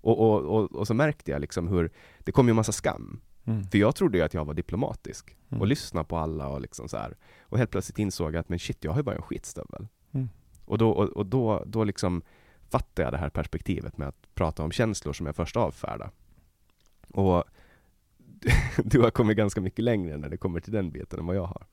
Och, 0.00 0.18
och, 0.20 0.42
och, 0.44 0.74
och 0.74 0.86
så 0.86 0.94
märkte 0.94 1.30
jag 1.30 1.40
liksom 1.40 1.68
hur, 1.68 1.92
det 2.18 2.32
kom 2.32 2.46
ju 2.46 2.50
en 2.50 2.56
massa 2.56 2.72
skam. 2.72 3.20
Mm. 3.46 3.64
För 3.64 3.78
jag 3.78 3.94
trodde 3.96 4.18
ju 4.18 4.24
att 4.24 4.34
jag 4.34 4.44
var 4.44 4.54
diplomatisk 4.54 5.36
Mm. 5.48 5.60
och 5.60 5.66
lyssnade 5.66 6.04
på 6.04 6.16
alla 6.16 6.48
och 6.48 6.60
liksom 6.60 6.88
så 6.88 6.96
här. 6.96 7.16
Och 7.40 7.58
helt 7.58 7.70
plötsligt 7.70 7.98
insåg 7.98 8.34
jag 8.34 8.40
att 8.40 8.48
men 8.48 8.58
shit, 8.58 8.84
jag 8.84 8.92
har 8.92 8.98
ju 8.98 9.02
bara 9.02 9.16
en 9.16 9.22
skitstövel. 9.22 9.88
Mm. 10.12 10.28
Och, 10.64 10.78
då, 10.78 10.90
och, 10.90 11.08
och 11.08 11.26
då, 11.26 11.64
då 11.66 11.84
liksom 11.84 12.22
fattade 12.68 13.02
jag 13.02 13.12
det 13.12 13.18
här 13.18 13.30
perspektivet 13.30 13.98
med 13.98 14.08
att 14.08 14.34
prata 14.34 14.62
om 14.62 14.72
känslor 14.72 15.12
som 15.12 15.26
jag 15.26 15.36
först 15.36 15.56
avfärdade. 15.56 16.10
Och 17.08 17.44
du 18.84 19.00
har 19.00 19.10
kommit 19.10 19.36
ganska 19.36 19.60
mycket 19.60 19.84
längre 19.84 20.16
när 20.16 20.28
det 20.28 20.36
kommer 20.36 20.60
till 20.60 20.72
den 20.72 20.90
biten 20.90 21.18
än 21.18 21.26
vad 21.26 21.36
jag 21.36 21.46
har. 21.46 21.66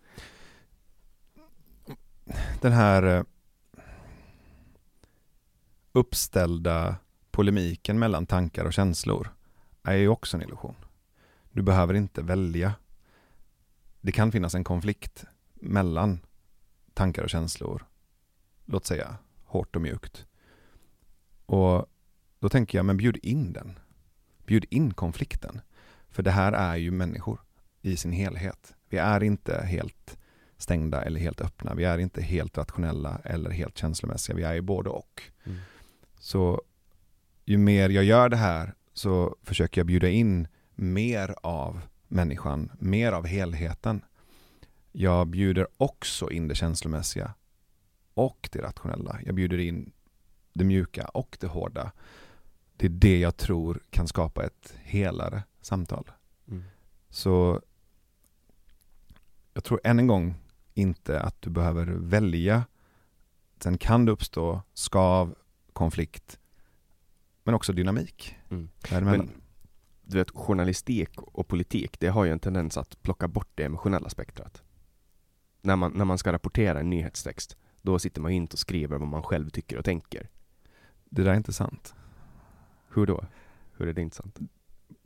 Den 2.61 2.71
här 2.71 3.03
eh, 3.03 3.23
uppställda 5.91 6.95
polemiken 7.31 7.99
mellan 7.99 8.25
tankar 8.25 8.65
och 8.65 8.73
känslor 8.73 9.29
är 9.83 9.95
ju 9.95 10.07
också 10.07 10.37
en 10.37 10.43
illusion. 10.43 10.75
Du 11.53 11.61
behöver 11.61 11.93
inte 11.93 12.21
välja. 12.21 12.73
Det 14.01 14.11
kan 14.11 14.31
finnas 14.31 14.55
en 14.55 14.63
konflikt 14.63 15.25
mellan 15.53 16.19
tankar 16.93 17.23
och 17.23 17.29
känslor. 17.29 17.85
Låt 18.65 18.85
säga 18.85 19.17
hårt 19.43 19.75
och 19.75 19.81
mjukt. 19.81 20.25
Och 21.45 21.85
då 22.39 22.49
tänker 22.49 22.77
jag, 22.77 22.85
men 22.85 22.97
bjud 22.97 23.19
in 23.21 23.53
den. 23.53 23.79
Bjud 24.45 24.65
in 24.69 24.93
konflikten. 24.93 25.61
För 26.09 26.23
det 26.23 26.31
här 26.31 26.51
är 26.51 26.75
ju 26.75 26.91
människor 26.91 27.39
i 27.81 27.97
sin 27.97 28.11
helhet. 28.11 28.75
Vi 28.89 28.97
är 28.97 29.23
inte 29.23 29.61
helt 29.65 30.17
stängda 30.57 31.01
eller 31.01 31.19
helt 31.19 31.41
öppna. 31.41 31.73
Vi 31.73 31.83
är 31.83 31.97
inte 31.97 32.21
helt 32.21 32.57
rationella 32.57 33.21
eller 33.23 33.49
helt 33.49 33.77
känslomässiga. 33.77 34.35
Vi 34.35 34.43
är 34.43 34.53
ju 34.53 34.61
både 34.61 34.89
och. 34.89 35.21
Mm. 35.43 35.59
Så 36.19 36.61
ju 37.45 37.57
mer 37.57 37.89
jag 37.89 38.03
gör 38.03 38.29
det 38.29 38.37
här 38.37 38.73
så 38.93 39.37
försöker 39.43 39.81
jag 39.81 39.87
bjuda 39.87 40.09
in 40.09 40.47
mer 40.75 41.35
av 41.41 41.81
människan, 42.07 42.71
mer 42.79 43.11
av 43.11 43.25
helheten. 43.25 44.05
Jag 44.91 45.27
bjuder 45.27 45.67
också 45.77 46.31
in 46.31 46.47
det 46.47 46.55
känslomässiga 46.55 47.33
och 48.13 48.49
det 48.51 48.61
rationella. 48.61 49.19
Jag 49.25 49.35
bjuder 49.35 49.57
in 49.57 49.91
det 50.53 50.63
mjuka 50.63 51.05
och 51.05 51.37
det 51.39 51.47
hårda. 51.47 51.91
Det 52.77 52.85
är 52.85 52.89
det 52.89 53.19
jag 53.19 53.37
tror 53.37 53.83
kan 53.89 54.07
skapa 54.07 54.45
ett 54.45 54.73
helare 54.83 55.43
samtal. 55.61 56.11
Mm. 56.47 56.63
Så 57.09 57.61
jag 59.53 59.63
tror 59.63 59.79
än 59.83 59.99
en 59.99 60.07
gång 60.07 60.35
inte 60.73 61.21
att 61.21 61.41
du 61.41 61.49
behöver 61.49 61.85
välja. 61.85 62.63
Sen 63.59 63.77
kan 63.77 64.05
det 64.05 64.11
uppstå 64.11 64.61
skav, 64.73 65.35
konflikt, 65.73 66.39
men 67.43 67.55
också 67.55 67.73
dynamik. 67.73 68.35
Mm. 68.49 68.69
Men 68.91 69.42
du 70.03 70.17
vet, 70.17 70.31
journalistik 70.31 71.21
och 71.21 71.47
politik, 71.47 71.99
det 71.99 72.07
har 72.07 72.25
ju 72.25 72.31
en 72.31 72.39
tendens 72.39 72.77
att 72.77 73.01
plocka 73.01 73.27
bort 73.27 73.49
det 73.55 73.63
emotionella 73.63 74.09
spektrat. 74.09 74.63
När 75.61 75.75
man, 75.75 75.91
när 75.91 76.05
man 76.05 76.17
ska 76.17 76.31
rapportera 76.33 76.79
en 76.79 76.89
nyhetstext, 76.89 77.57
då 77.81 77.99
sitter 77.99 78.21
man 78.21 78.31
ju 78.31 78.37
inte 78.37 78.53
och 78.53 78.59
skriver 78.59 78.97
vad 78.97 79.07
man 79.07 79.23
själv 79.23 79.49
tycker 79.49 79.77
och 79.77 79.85
tänker. 79.85 80.29
Det 81.09 81.23
där 81.23 81.31
är 81.31 81.35
inte 81.35 81.53
sant. 81.53 81.93
Hur 82.89 83.05
då? 83.05 83.23
Hur 83.77 83.87
är 83.87 83.93
det 83.93 84.01
inte 84.01 84.15
sant? 84.15 84.39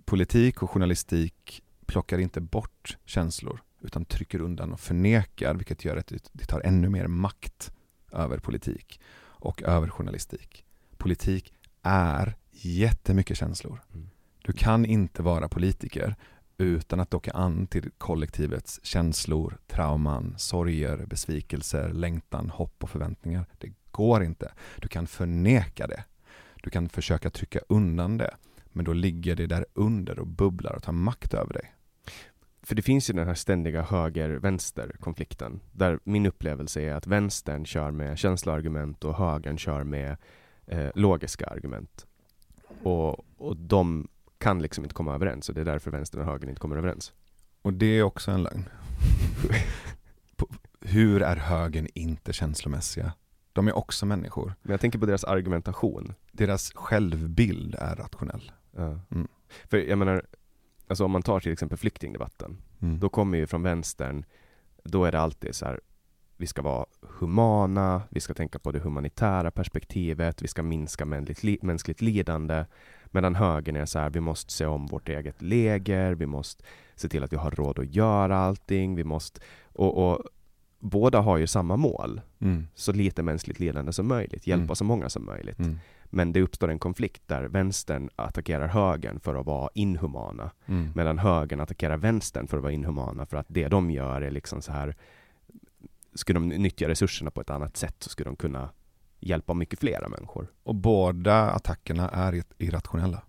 Politik 0.05 0.63
och 0.63 0.69
journalistik 0.71 1.63
plockar 1.85 2.17
inte 2.17 2.41
bort 2.41 2.97
känslor 3.05 3.61
utan 3.81 4.05
trycker 4.05 4.41
undan 4.41 4.73
och 4.73 4.79
förnekar 4.79 5.53
vilket 5.53 5.85
gör 5.85 5.97
att 5.97 6.07
det- 6.07 6.45
tar 6.47 6.61
ännu 6.61 6.89
mer 6.89 7.07
makt 7.07 7.71
över 8.11 8.37
politik 8.39 8.99
och 9.19 9.63
över 9.63 9.89
journalistik. 9.89 10.65
Politik 10.97 11.53
är 11.81 12.35
jättemycket 12.51 13.37
känslor. 13.37 13.81
Mm. 13.93 14.09
Du 14.47 14.53
kan 14.53 14.85
inte 14.85 15.23
vara 15.23 15.49
politiker 15.49 16.15
utan 16.57 16.99
att 16.99 17.11
docka 17.11 17.31
an 17.31 17.67
till 17.67 17.91
kollektivets 17.97 18.79
känslor, 18.83 19.57
trauman, 19.67 20.35
sorger, 20.37 21.05
besvikelser, 21.05 21.89
längtan, 21.89 22.49
hopp 22.49 22.83
och 22.83 22.89
förväntningar. 22.89 23.45
Det 23.57 23.73
går 23.91 24.23
inte. 24.23 24.51
Du 24.81 24.87
kan 24.87 25.07
förneka 25.07 25.87
det. 25.87 26.03
Du 26.63 26.69
kan 26.69 26.89
försöka 26.89 27.29
trycka 27.29 27.59
undan 27.69 28.17
det. 28.17 28.35
Men 28.65 28.85
då 28.85 28.93
ligger 28.93 29.35
det 29.35 29.47
där 29.47 29.65
under 29.73 30.19
och 30.19 30.27
bubblar 30.27 30.73
och 30.75 30.83
tar 30.83 30.93
makt 30.93 31.33
över 31.33 31.53
dig. 31.53 31.73
För 32.61 32.75
det 32.75 32.81
finns 32.81 33.09
ju 33.09 33.13
den 33.13 33.27
här 33.27 33.35
ständiga 33.35 33.81
höger-vänster-konflikten, 33.81 35.59
där 35.71 35.99
min 36.03 36.25
upplevelse 36.25 36.81
är 36.81 36.93
att 36.93 37.07
vänstern 37.07 37.65
kör 37.65 37.91
med 37.91 38.17
känsloargument 38.17 39.03
och 39.03 39.15
högern 39.15 39.57
kör 39.57 39.83
med 39.83 40.17
eh, 40.65 40.89
logiska 40.95 41.45
argument. 41.45 42.07
Och, 42.83 43.25
och 43.37 43.57
de 43.57 44.07
kan 44.37 44.61
liksom 44.61 44.83
inte 44.83 44.93
komma 44.95 45.15
överens, 45.15 45.49
och 45.49 45.55
det 45.55 45.61
är 45.61 45.65
därför 45.65 45.91
vänstern 45.91 46.21
och 46.21 46.27
högern 46.27 46.49
inte 46.49 46.61
kommer 46.61 46.75
överens. 46.77 47.13
Och 47.61 47.73
det 47.73 47.85
är 47.85 48.03
också 48.03 48.31
en 48.31 48.43
lögn. 48.43 48.65
Hur 50.81 51.21
är 51.21 51.35
högern 51.35 51.87
inte 51.93 52.33
känslomässiga? 52.33 53.13
De 53.53 53.67
är 53.67 53.77
också 53.77 54.05
människor. 54.05 54.53
Men 54.61 54.71
jag 54.71 54.81
tänker 54.81 54.99
på 54.99 55.05
deras 55.05 55.23
argumentation. 55.23 56.13
Deras 56.31 56.71
självbild 56.75 57.75
är 57.75 57.95
rationell. 57.95 58.51
Ja. 58.71 58.99
Mm. 59.11 59.27
För 59.69 59.77
jag 59.77 59.97
menar, 59.97 60.25
alltså 60.87 61.05
om 61.05 61.11
man 61.11 61.21
tar 61.23 61.39
till 61.39 61.51
exempel 61.51 61.77
flyktingdebatten, 61.77 62.57
Mm. 62.81 62.99
då 62.99 63.09
kommer 63.09 63.37
ju 63.37 63.47
från 63.47 63.63
vänstern, 63.63 64.25
då 64.83 65.05
är 65.05 65.11
det 65.11 65.19
alltid 65.19 65.55
så 65.55 65.65
här, 65.65 65.79
vi 66.37 66.47
ska 66.47 66.61
vara 66.61 66.85
humana, 67.01 68.01
vi 68.09 68.19
ska 68.19 68.33
tänka 68.33 68.59
på 68.59 68.71
det 68.71 68.79
humanitära 68.79 69.51
perspektivet, 69.51 70.41
vi 70.41 70.47
ska 70.47 70.63
minska 70.63 71.05
mänskligt, 71.05 71.43
li- 71.43 71.59
mänskligt 71.61 72.01
lidande. 72.01 72.65
Medan 73.13 73.35
högern 73.35 73.75
är 73.75 73.85
så 73.85 73.99
här, 73.99 74.09
vi 74.09 74.19
måste 74.19 74.53
se 74.53 74.65
om 74.65 74.85
vårt 74.85 75.09
eget 75.09 75.41
läger, 75.41 76.13
vi 76.13 76.25
måste 76.25 76.63
se 76.95 77.09
till 77.09 77.23
att 77.23 77.33
vi 77.33 77.37
har 77.37 77.51
råd 77.51 77.79
att 77.79 77.95
göra 77.95 78.37
allting, 78.37 78.95
vi 78.95 79.03
måste... 79.03 79.41
Och, 79.73 80.11
och 80.11 80.19
båda 80.79 81.19
har 81.19 81.37
ju 81.37 81.47
samma 81.47 81.77
mål, 81.77 82.21
Mm. 82.39 82.67
så 82.75 82.91
lite 82.91 83.23
mänskligt 83.23 83.59
lidande 83.59 83.93
som 83.93 84.07
möjligt, 84.07 84.47
hjälpa 84.47 84.63
Mm. 84.63 84.75
så 84.75 84.83
många 84.83 85.09
som 85.09 85.25
möjligt. 85.25 85.59
Mm. 85.59 85.77
Men 86.05 86.33
det 86.33 86.41
uppstår 86.41 86.67
en 86.71 86.79
konflikt 86.79 87.21
där 87.27 87.43
vänstern 87.43 88.09
attackerar 88.15 88.67
högern 88.67 89.19
för 89.19 89.35
att 89.35 89.45
vara 89.45 89.69
inhumana, 89.73 90.51
Mm. 90.65 90.91
medan 90.95 91.17
högern 91.19 91.59
attackerar 91.59 91.97
vänstern 91.97 92.47
för 92.47 92.57
att 92.57 92.63
vara 92.63 92.73
inhumana, 92.73 93.25
för 93.25 93.37
att 93.37 93.45
det 93.49 93.67
de 93.67 93.91
gör 93.91 94.21
är 94.21 94.31
liksom 94.31 94.61
så 94.61 94.71
här 94.71 94.95
skulle 96.13 96.39
de 96.39 96.47
nyttja 96.49 96.87
resurserna 96.87 97.31
på 97.31 97.41
ett 97.41 97.49
annat 97.49 97.77
sätt 97.77 97.95
så 97.99 98.09
skulle 98.09 98.29
de 98.29 98.35
kunna 98.35 98.69
hjälpa 99.19 99.53
mycket 99.53 99.79
flera 99.79 100.09
människor. 100.09 100.51
Och 100.63 100.75
båda 100.75 101.49
attackerna 101.51 102.09
är 102.09 102.43
irrationella. 102.57 103.21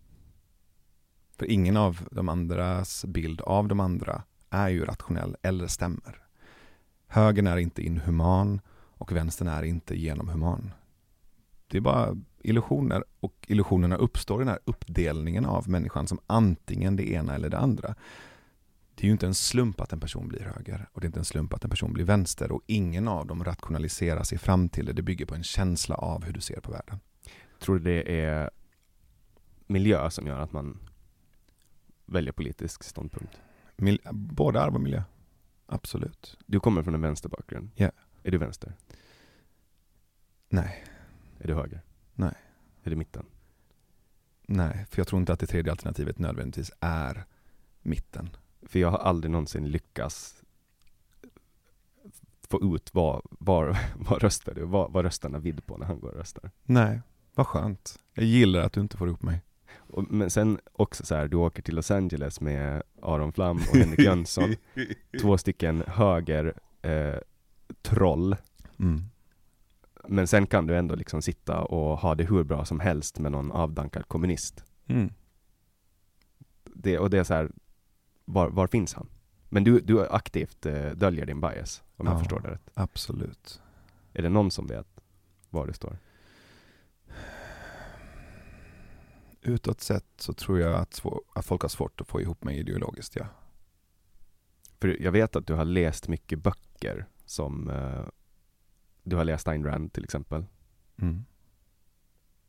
För 1.39 1.51
ingen 1.51 1.77
av 1.77 2.09
de 2.11 2.29
andras 2.29 3.05
bild 3.05 3.41
av 3.41 3.69
de 3.69 3.81
andra 3.81 4.23
är 4.51 4.69
ju 4.69 4.85
rationell 4.85 5.37
eller 5.43 5.67
stämmer. 5.67 6.23
Högern 7.07 7.47
är 7.47 7.57
inte 7.57 7.83
inhuman 7.83 8.61
och 8.75 9.13
vänstern 9.13 9.49
är 9.49 9.63
inte 9.63 9.99
genomhuman. 10.01 10.71
Det 11.67 11.77
är 11.77 11.81
bara 11.81 12.17
illusioner 12.43 13.05
och 13.21 13.47
illusionerna 13.49 13.97
uppstår 13.97 14.41
i 14.41 14.45
den 14.45 14.49
här 14.49 14.61
uppdelningen 14.65 15.45
av 15.45 15.69
människan 15.69 16.07
som 16.07 16.19
antingen 16.27 16.97
det 16.97 17.11
ena 17.11 17.35
eller 17.35 17.51
det 17.51 17.59
andra. 17.59 17.95
Det 18.99 19.05
är 19.05 19.07
ju 19.07 19.13
inte 19.13 19.27
en 19.27 19.35
slump 19.35 19.81
att 19.81 19.93
en 19.93 20.01
person 20.01 20.29
blir 20.29 20.41
höger 20.41 20.89
och 20.93 21.01
det 21.01 21.05
är 21.05 21.09
inte 21.09 21.21
en 21.21 21.25
slump 21.25 21.53
att 21.55 21.65
en 21.65 21.71
person 21.71 21.93
blir 21.93 22.05
vänster 22.05 22.53
och 22.53 22.63
ingen 22.67 23.09
av 23.09 23.27
dem 23.27 23.45
rationaliserar 23.45 24.23
sig 24.23 24.39
fram 24.39 24.69
till 24.69 24.87
det. 24.87 24.93
Det 24.93 25.03
bygger 25.03 25.27
på 25.27 25.35
en 25.35 25.43
känsla 25.43 25.95
av 25.95 26.25
hur 26.25 26.33
du 26.33 26.41
ser 26.41 26.61
på 26.61 26.73
världen. 26.73 27.01
Tror 27.61 27.79
du 27.79 27.85
det 27.85 28.21
är 28.25 28.51
miljö 29.67 30.11
som 30.11 30.27
gör 30.27 30.41
att 30.41 30.53
man 30.53 30.79
väljer 32.07 32.33
politisk 32.33 32.83
ståndpunkt? 32.83 33.41
Mil- 33.77 34.01
både 34.13 34.61
arv 34.61 34.75
och 34.75 34.81
miljö. 34.81 35.03
Absolut. 35.67 36.39
Du 36.47 36.61
kommer 36.61 36.83
från 36.83 36.95
en 36.95 37.01
vänsterbakgrund. 37.01 37.71
Ja. 37.75 37.91
Är 38.23 38.31
du 38.31 38.39
vänster? 38.39 38.75
Nej, 40.49 40.85
Är 41.39 41.47
du 41.49 41.55
höger? 41.55 41.83
Nej. 42.15 42.35
Är 42.83 42.91
du 42.91 42.97
mitten? 42.97 43.27
nej, 44.51 44.87
för 44.91 45.01
jag 45.01 45.09
tror 45.09 45.21
inte 45.21 45.33
att 45.33 45.41
det 45.41 45.47
tredje 45.47 45.73
alternativet 45.73 46.19
nödvändigtvis 46.19 46.71
är 46.81 47.25
mitten. 47.83 48.31
För 48.69 48.79
jag 48.79 48.91
har 48.91 48.99
aldrig 48.99 49.31
någonsin 49.31 49.71
lyckats 49.71 50.43
få 52.49 52.77
ut 52.77 52.95
vad, 52.95 53.23
var, 53.31 53.79
vad 53.97 54.23
röstar 54.23 54.55
du, 54.55 54.65
vad, 54.65 54.93
vad 54.93 55.05
röstarna 55.05 55.39
vill 55.39 55.61
på 55.61 55.77
när 55.77 55.87
han 55.87 56.01
går 56.01 56.09
och 56.09 56.17
röstar. 56.17 56.51
Nej, 56.63 57.01
vad 57.35 57.47
skönt. 57.47 58.01
Jag 58.15 58.25
gillar 58.25 58.61
att 58.61 58.73
du 58.73 58.81
inte 58.81 58.97
får 58.97 59.09
ihop 59.09 59.23
mig. 59.23 59.43
Och, 59.77 60.05
men 60.11 60.31
sen 60.31 60.59
också 60.73 61.07
så 61.07 61.15
här, 61.15 61.29
du 61.29 61.37
åker 61.37 61.63
till 61.63 61.75
Los 61.75 61.91
Angeles 61.91 62.41
med 62.41 62.83
Aron 63.03 63.33
Flam 63.33 63.57
och 63.57 63.77
Henrik 63.77 63.99
Jönsson, 64.05 64.55
två 65.21 65.39
stycken 65.39 65.85
höger 65.87 66.55
eh, 66.83 67.17
troll 67.83 68.37
Mm. 68.79 69.05
Men 70.09 70.27
sen 70.27 70.47
kan 70.47 70.67
du 70.67 70.77
ändå 70.77 70.95
liksom 70.95 71.23
sitta 71.23 71.61
och 71.61 71.99
ha 71.99 72.15
det 72.15 72.25
hur 72.25 72.45
bra 72.45 72.65
som 72.65 72.81
helst 72.81 73.19
med 73.19 73.33
någon 73.33 73.53
avdankad 73.53 74.09
kommunist. 74.09 74.65
Mm. 74.87 75.11
Det, 76.65 76.99
och 76.99 77.11
det 77.11 77.19
är 77.19 77.25
så 77.25 77.35
här, 77.35 77.51
var, 78.29 78.49
var 78.51 78.67
finns 78.67 78.95
han? 78.95 79.09
Men 79.49 79.65
du, 79.65 79.81
du 79.81 80.07
aktivt 80.09 80.67
eh, 80.67 80.91
döljer 80.91 81.27
din 81.27 81.41
bias, 81.41 81.83
om 81.97 82.07
jag 82.07 82.15
Ja. 82.15 82.19
förstår 82.19 82.41
det 82.41 82.51
rätt. 82.51 82.71
Absolut. 82.75 83.61
Är 84.13 84.23
det 84.23 84.29
någon 84.29 84.51
som 84.51 84.67
vet 84.67 85.01
var 85.51 85.67
du 85.67 85.73
står? 85.73 85.99
Utåt 89.41 89.81
sett 89.81 90.05
så 90.17 90.33
tror 90.33 90.61
jag 90.61 90.75
att, 90.75 91.03
att 91.35 91.47
folk 91.47 91.63
har 91.63 91.69
svårt 91.69 92.01
att 92.01 92.09
få 92.09 92.21
ihop 92.21 92.45
mig 92.45 92.59
ideologiskt, 92.59 93.17
ja. 93.17 93.27
För 94.81 95.03
jag 95.03 95.13
vet 95.13 95.37
att 95.37 95.47
du 95.47 95.55
har 95.55 95.65
läst 95.65 96.09
mycket 96.09 96.39
böcker 96.39 97.07
som 97.25 97.71
eh, 97.71 98.07
du 99.03 99.17
har 99.17 99.25
läst 99.25 99.49
Ayn 99.49 99.65
Rand 99.65 99.93
till 99.93 100.05
exempel. 100.05 100.45
Mm. 100.99 101.25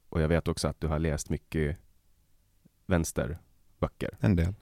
Och 0.10 0.22
jag 0.22 0.28
vet 0.28 0.48
också 0.48 0.68
att 0.68 0.82
du 0.82 0.88
har 0.88 1.00
läst 1.00 1.30
mycket 1.30 1.78
vänsterböcker. 2.86 4.18
En 4.20 4.36
del. 4.36 4.54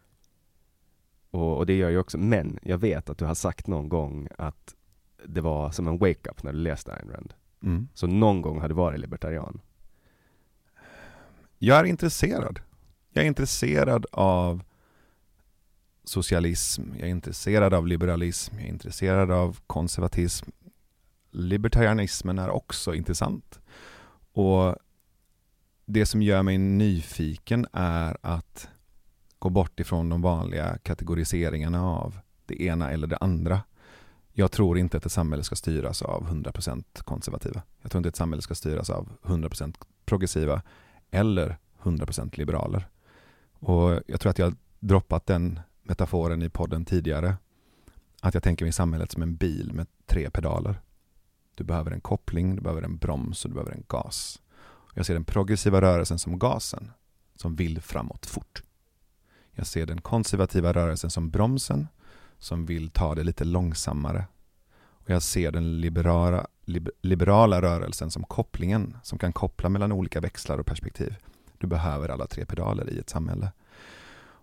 Och, 1.32 1.58
och 1.58 1.66
det 1.66 1.78
gör 1.78 1.90
jag 1.90 2.02
också. 2.02 2.18
Men 2.18 2.60
jag 2.62 2.78
vet 2.78 3.10
att 3.10 3.18
du 3.18 3.26
har 3.26 3.36
sagt 3.36 3.68
någon 3.68 3.90
gång 3.90 4.28
att 4.38 4.76
det 5.26 5.42
var 5.42 5.72
som 5.72 5.88
en 5.88 5.98
wake-up 5.98 6.44
när 6.44 6.54
du 6.54 6.60
läste 6.60 6.94
Ayn 6.94 7.10
Rand. 7.12 7.34
Mm. 7.64 7.88
Så 7.94 8.08
någon 8.08 8.42
gång 8.42 8.62
har 8.62 8.70
du 8.70 8.76
varit 8.76 9.00
libertarian. 9.00 9.62
Jag 11.58 11.80
är 11.80 11.84
intresserad. 11.84 12.60
Jag 13.10 13.24
är 13.24 13.28
intresserad 13.28 14.06
av 14.12 14.64
socialism, 16.04 16.82
jag 16.94 17.08
är 17.08 17.12
intresserad 17.12 17.74
av 17.74 17.88
liberalism, 17.88 18.56
jag 18.56 18.64
är 18.64 18.70
intresserad 18.70 19.32
av 19.32 19.60
konservatism. 19.68 20.50
Libertarianismen 21.32 22.40
är 22.40 22.50
också 22.50 22.96
intressant. 22.96 23.60
Och 24.32 24.76
det 25.86 26.06
som 26.06 26.22
gör 26.22 26.44
mig 26.44 26.58
nyfiken 26.58 27.68
är 27.74 28.18
att 28.22 28.70
gå 29.40 29.50
bort 29.50 29.80
ifrån 29.80 30.10
de 30.10 30.22
vanliga 30.22 30.78
kategoriseringarna 30.78 31.86
av 31.86 32.20
det 32.46 32.62
ena 32.62 32.92
eller 32.92 33.08
det 33.08 33.18
andra. 33.18 33.62
Jag 34.34 34.52
tror 34.52 34.78
inte 34.78 34.98
att 34.98 35.06
ett 35.06 35.12
samhälle 35.12 35.44
ska 35.44 35.56
styras 35.56 36.02
av 36.02 36.28
100% 36.30 36.84
konservativa. 37.04 37.62
Jag 37.82 37.92
tror 37.92 38.00
inte 38.00 38.08
att 38.08 38.14
ett 38.14 38.18
samhälle 38.18 38.42
ska 38.42 38.56
styras 38.56 38.90
av 38.90 39.10
100% 39.24 39.76
progressiva 40.06 40.62
eller 41.12 41.58
100% 41.82 42.38
liberaler. 42.38 42.90
Och 43.60 44.02
jag 44.08 44.20
tror 44.20 44.30
att 44.30 44.40
jag 44.40 44.56
droppat 44.80 45.26
den 45.26 45.60
metaforen 45.84 46.42
i 46.42 46.50
podden 46.50 46.86
tidigare. 46.86 47.38
Att 48.22 48.34
jag 48.34 48.44
tänker 48.44 48.66
mig 48.66 48.72
samhället 48.72 49.12
som 49.12 49.22
en 49.22 49.36
bil 49.36 49.74
med 49.74 49.88
tre 50.06 50.30
pedaler. 50.30 50.82
Du 51.56 51.64
behöver 51.64 51.92
en 51.92 52.02
koppling, 52.02 52.56
du 52.56 52.62
behöver 52.62 52.82
en 52.82 52.98
broms 52.98 53.46
och 53.46 53.52
du 53.52 53.54
behöver 53.54 53.72
en 53.72 53.84
gas. 53.88 54.42
Jag 54.94 55.06
ser 55.06 55.14
den 55.14 55.26
progressiva 55.26 55.82
rörelsen 55.82 56.20
som 56.20 56.40
gasen, 56.40 56.92
som 57.36 57.56
vill 57.56 57.82
framåt 57.82 58.26
fort. 58.26 58.64
Jag 59.58 59.68
ser 59.68 59.86
den 59.86 60.02
konservativa 60.02 60.74
rörelsen 60.74 61.10
som 61.10 61.30
bromsen, 61.30 61.88
som 62.38 62.66
vill 62.66 62.90
ta 62.90 63.16
det 63.16 63.24
lite 63.24 63.44
långsammare. 63.44 64.26
Och 64.74 65.10
jag 65.10 65.22
ser 65.22 65.52
den 65.52 65.82
liberala, 65.82 66.48
liber, 66.66 66.94
liberala 67.02 67.62
rörelsen 67.62 68.12
som 68.12 68.24
kopplingen, 68.24 68.98
som 69.04 69.20
kan 69.20 69.34
koppla 69.34 69.70
mellan 69.70 69.92
olika 69.92 70.20
växlar 70.20 70.58
och 70.58 70.66
perspektiv. 70.66 71.16
Du 71.58 71.68
behöver 71.68 72.10
alla 72.10 72.28
tre 72.28 72.46
pedaler 72.46 72.90
i 72.90 73.00
ett 73.00 73.10
samhälle. 73.10 73.52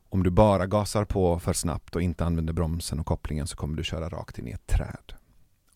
Om 0.08 0.22
du 0.22 0.30
bara 0.30 0.66
gasar 0.66 1.04
på 1.04 1.38
för 1.38 1.52
snabbt 1.52 1.96
och 1.96 2.02
inte 2.02 2.24
använder 2.24 2.52
bromsen 2.52 3.00
och 3.00 3.06
kopplingen 3.06 3.46
så 3.46 3.56
kommer 3.56 3.76
du 3.76 3.84
köra 3.84 4.08
rakt 4.08 4.38
in 4.38 4.48
i 4.48 4.50
ett 4.50 4.66
träd. 4.66 5.14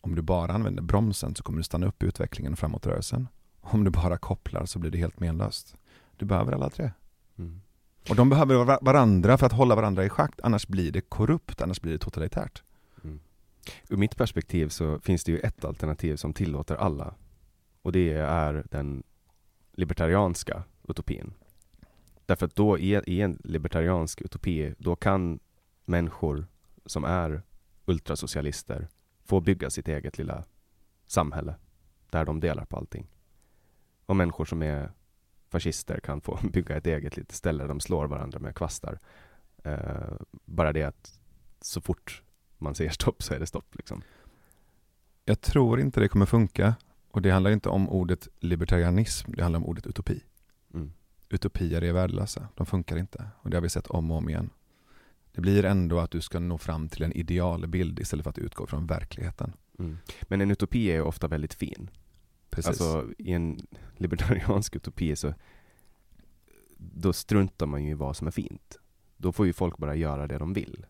Om 0.01 0.15
du 0.15 0.21
bara 0.21 0.53
använder 0.53 0.83
bromsen 0.83 1.35
så 1.35 1.43
kommer 1.43 1.57
du 1.57 1.63
stanna 1.63 1.87
upp 1.87 2.03
i 2.03 2.05
utvecklingen 2.05 2.53
och 2.53 2.59
framåtrörelsen. 2.59 3.27
Om 3.61 3.83
du 3.83 3.91
bara 3.91 4.17
kopplar 4.17 4.65
så 4.65 4.79
blir 4.79 4.91
det 4.91 4.97
helt 4.97 5.19
menlöst. 5.19 5.75
Du 6.17 6.25
behöver 6.25 6.51
alla 6.51 6.69
tre. 6.69 6.91
Mm. 7.37 7.61
Och 8.09 8.15
de 8.15 8.29
behöver 8.29 8.85
varandra 8.85 9.37
för 9.37 9.45
att 9.45 9.53
hålla 9.53 9.75
varandra 9.75 10.05
i 10.05 10.09
schakt, 10.09 10.39
annars 10.43 10.67
blir 10.67 10.91
det 10.91 11.01
korrupt, 11.01 11.61
annars 11.61 11.81
blir 11.81 11.91
det 11.91 11.97
totalitärt. 11.97 12.63
Mm. 13.03 13.19
Ur 13.89 13.97
mitt 13.97 14.17
perspektiv 14.17 14.69
så 14.69 14.99
finns 14.99 15.23
det 15.23 15.31
ju 15.31 15.39
ett 15.39 15.65
alternativ 15.65 16.15
som 16.15 16.33
tillåter 16.33 16.75
alla. 16.75 17.15
Och 17.81 17.91
det 17.91 18.13
är 18.13 18.63
den 18.71 19.03
libertarianska 19.71 20.63
utopin. 20.87 21.33
Därför 22.25 22.45
att 22.45 22.55
då 22.55 22.77
i, 22.77 23.01
i 23.05 23.21
en 23.21 23.41
libertariansk 23.43 24.21
utopi, 24.21 24.73
då 24.77 24.95
kan 24.95 25.39
människor 25.85 26.47
som 26.85 27.03
är 27.03 27.41
ultrasocialister 27.85 28.87
få 29.25 29.39
bygga 29.39 29.69
sitt 29.69 29.87
eget 29.87 30.17
lilla 30.17 30.43
samhälle 31.07 31.55
där 32.09 32.25
de 32.25 32.39
delar 32.39 32.65
på 32.65 32.77
allting. 32.77 33.07
Och 34.05 34.15
människor 34.15 34.45
som 34.45 34.63
är 34.63 34.91
fascister 35.49 35.99
kan 35.99 36.21
få 36.21 36.39
bygga 36.53 36.77
ett 36.77 36.87
eget 36.87 37.17
litet 37.17 37.35
ställe 37.35 37.63
där 37.63 37.67
de 37.67 37.79
slår 37.79 38.07
varandra 38.07 38.39
med 38.39 38.55
kvastar. 38.55 38.99
Eh, 39.63 40.13
bara 40.45 40.73
det 40.73 40.83
att 40.83 41.19
så 41.61 41.81
fort 41.81 42.23
man 42.57 42.75
säger 42.75 42.91
stopp 42.99 43.23
så 43.23 43.33
är 43.33 43.39
det 43.39 43.47
stopp 43.47 43.75
liksom. 43.75 44.01
Jag 45.25 45.41
tror 45.41 45.79
inte 45.79 45.99
det 45.99 46.07
kommer 46.07 46.25
funka. 46.25 46.75
Och 47.11 47.21
det 47.21 47.29
handlar 47.29 47.51
inte 47.51 47.69
om 47.69 47.89
ordet 47.89 48.27
libertarianism, 48.39 49.31
det 49.31 49.43
handlar 49.43 49.59
om 49.59 49.65
ordet 49.65 49.87
utopi. 49.87 50.23
Mm. 50.73 50.91
Utopier 51.29 51.83
är 51.83 51.93
värdelösa, 51.93 52.47
de 52.55 52.65
funkar 52.65 52.97
inte. 52.97 53.27
Och 53.41 53.49
det 53.49 53.57
har 53.57 53.61
vi 53.61 53.69
sett 53.69 53.87
om 53.87 54.11
och 54.11 54.17
om 54.17 54.29
igen. 54.29 54.49
Det 55.31 55.41
blir 55.41 55.65
ändå 55.65 55.99
att 55.99 56.11
du 56.11 56.21
ska 56.21 56.39
nå 56.39 56.57
fram 56.57 56.89
till 56.89 57.03
en 57.03 57.13
idealbild 57.13 57.99
istället 57.99 58.23
för 58.23 58.29
att 58.29 58.37
utgå 58.37 58.67
från 58.67 58.87
verkligheten. 58.87 59.53
Mm. 59.79 59.97
Men 60.21 60.41
en 60.41 60.51
utopi 60.51 60.91
är 60.91 61.01
ofta 61.01 61.27
väldigt 61.27 61.53
fin. 61.53 61.89
Precis. 62.49 62.69
Alltså 62.69 63.07
i 63.17 63.31
en 63.31 63.59
libertariansk 63.97 64.75
utopi 64.75 65.15
så 65.15 65.33
då 66.77 67.13
struntar 67.13 67.65
man 67.65 67.83
ju 67.83 67.91
i 67.91 67.93
vad 67.93 68.17
som 68.17 68.27
är 68.27 68.31
fint. 68.31 68.77
Då 69.17 69.31
får 69.31 69.45
ju 69.45 69.53
folk 69.53 69.77
bara 69.77 69.95
göra 69.95 70.27
det 70.27 70.37
de 70.37 70.53
vill. 70.53 70.85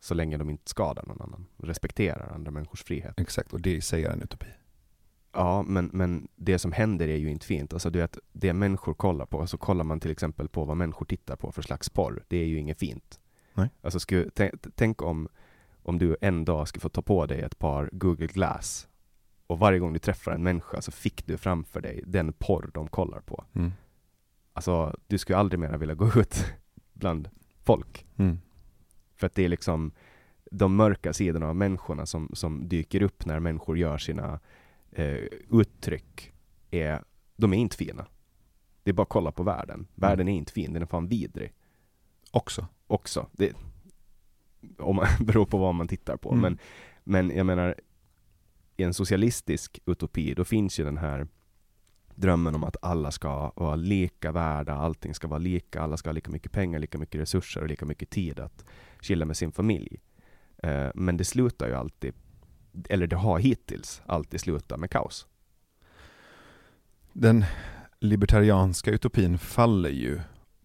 Så 0.00 0.14
länge 0.14 0.36
de 0.36 0.50
inte 0.50 0.70
skadar 0.70 1.06
någon 1.06 1.22
annan. 1.22 1.46
Respekterar 1.56 2.34
andra 2.34 2.50
människors 2.50 2.82
frihet. 2.82 3.20
Exakt, 3.20 3.52
och 3.52 3.60
det 3.60 3.74
i 3.74 3.80
sig 3.80 4.04
är 4.04 4.10
en 4.10 4.22
utopi. 4.22 4.46
Ja, 5.32 5.62
men, 5.62 5.90
men 5.92 6.28
det 6.36 6.58
som 6.58 6.72
händer 6.72 7.08
är 7.08 7.16
ju 7.16 7.30
inte 7.30 7.46
fint. 7.46 7.72
Alltså 7.72 7.90
du 7.90 7.98
vet, 7.98 8.18
det 8.32 8.52
människor 8.52 8.94
kollar 8.94 9.26
på, 9.26 9.46
så 9.46 9.58
kollar 9.58 9.84
man 9.84 10.00
till 10.00 10.10
exempel 10.10 10.48
på 10.48 10.64
vad 10.64 10.76
människor 10.76 11.06
tittar 11.06 11.36
på 11.36 11.52
för 11.52 11.62
slags 11.62 11.88
porr. 11.88 12.24
Det 12.28 12.36
är 12.36 12.46
ju 12.46 12.58
inget 12.58 12.78
fint. 12.78 13.20
Nej. 13.54 13.70
Alltså 13.80 14.00
sku, 14.00 14.30
tänk, 14.34 14.54
tänk 14.74 15.02
om, 15.02 15.28
om 15.82 15.98
du 15.98 16.16
en 16.20 16.44
dag 16.44 16.68
skulle 16.68 16.80
få 16.80 16.88
ta 16.88 17.02
på 17.02 17.26
dig 17.26 17.40
ett 17.40 17.58
par 17.58 17.90
Google 17.92 18.26
Glass 18.26 18.88
och 19.48 19.58
varje 19.58 19.78
gång 19.78 19.92
du 19.92 19.98
träffar 19.98 20.32
en 20.32 20.42
människa 20.42 20.82
så 20.82 20.92
fick 20.92 21.26
du 21.26 21.36
framför 21.36 21.80
dig 21.80 22.02
den 22.06 22.32
porr 22.32 22.70
de 22.74 22.88
kollar 22.88 23.20
på. 23.20 23.44
Mm. 23.52 23.72
Alltså, 24.52 24.96
du 25.06 25.18
skulle 25.18 25.38
aldrig 25.38 25.60
mer 25.60 25.78
vilja 25.78 25.94
gå 25.94 26.06
ut 26.16 26.44
bland 26.92 27.28
folk. 27.64 28.06
Mm. 28.16 28.38
För 29.14 29.26
att 29.26 29.34
det 29.34 29.44
är 29.44 29.48
liksom 29.48 29.92
de 30.50 30.76
mörka 30.76 31.12
sidorna 31.12 31.48
av 31.48 31.56
människorna 31.56 32.06
som, 32.06 32.30
som 32.32 32.68
dyker 32.68 33.02
upp 33.02 33.26
när 33.26 33.40
människor 33.40 33.78
gör 33.78 33.98
sina 33.98 34.40
eh, 34.90 35.18
uttryck. 35.50 36.32
Är, 36.70 37.02
de 37.36 37.52
är 37.52 37.56
inte 37.56 37.76
fina. 37.76 38.06
Det 38.82 38.90
är 38.90 38.94
bara 38.94 39.02
att 39.02 39.08
kolla 39.08 39.32
på 39.32 39.42
världen. 39.42 39.86
Världen 39.94 40.28
är 40.28 40.32
inte 40.32 40.52
fin, 40.52 40.72
den 40.72 40.82
är 40.82 40.86
fan 40.86 41.08
vidrig. 41.08 41.52
Också. 42.30 42.66
Också. 42.86 43.28
Det, 43.32 43.52
om 44.78 44.96
man, 44.96 45.06
beror 45.20 45.46
på 45.46 45.58
vad 45.58 45.74
man 45.74 45.88
tittar 45.88 46.16
på. 46.16 46.32
Mm. 46.32 46.40
Men, 46.40 46.58
men 47.04 47.36
jag 47.36 47.46
menar, 47.46 47.74
i 48.78 48.84
en 48.84 48.94
socialistisk 48.94 49.78
utopi, 49.86 50.34
då 50.34 50.44
finns 50.44 50.80
ju 50.80 50.84
den 50.84 50.98
här 50.98 51.26
drömmen 52.14 52.54
om 52.54 52.64
att 52.64 52.76
alla 52.82 53.10
ska 53.10 53.52
vara 53.56 53.76
lika 53.76 54.32
värda, 54.32 54.74
allting 54.74 55.14
ska 55.14 55.28
vara 55.28 55.38
lika, 55.38 55.80
alla 55.80 55.96
ska 55.96 56.08
ha 56.08 56.12
lika 56.12 56.30
mycket 56.30 56.52
pengar, 56.52 56.78
lika 56.78 56.98
mycket 56.98 57.20
resurser 57.20 57.60
och 57.60 57.68
lika 57.68 57.84
mycket 57.84 58.10
tid 58.10 58.40
att 58.40 58.64
chilla 59.00 59.24
med 59.24 59.36
sin 59.36 59.52
familj. 59.52 60.00
Eh, 60.62 60.88
men 60.94 61.16
det 61.16 61.24
slutar 61.24 61.68
ju 61.68 61.74
alltid, 61.74 62.14
eller 62.88 63.06
det 63.06 63.16
har 63.16 63.38
hittills 63.38 64.02
alltid 64.06 64.40
slutat 64.40 64.80
med 64.80 64.90
kaos. 64.90 65.26
Den 67.12 67.44
libertarianska 68.00 68.90
utopin 68.90 69.38
faller 69.38 69.90
ju 69.90 70.20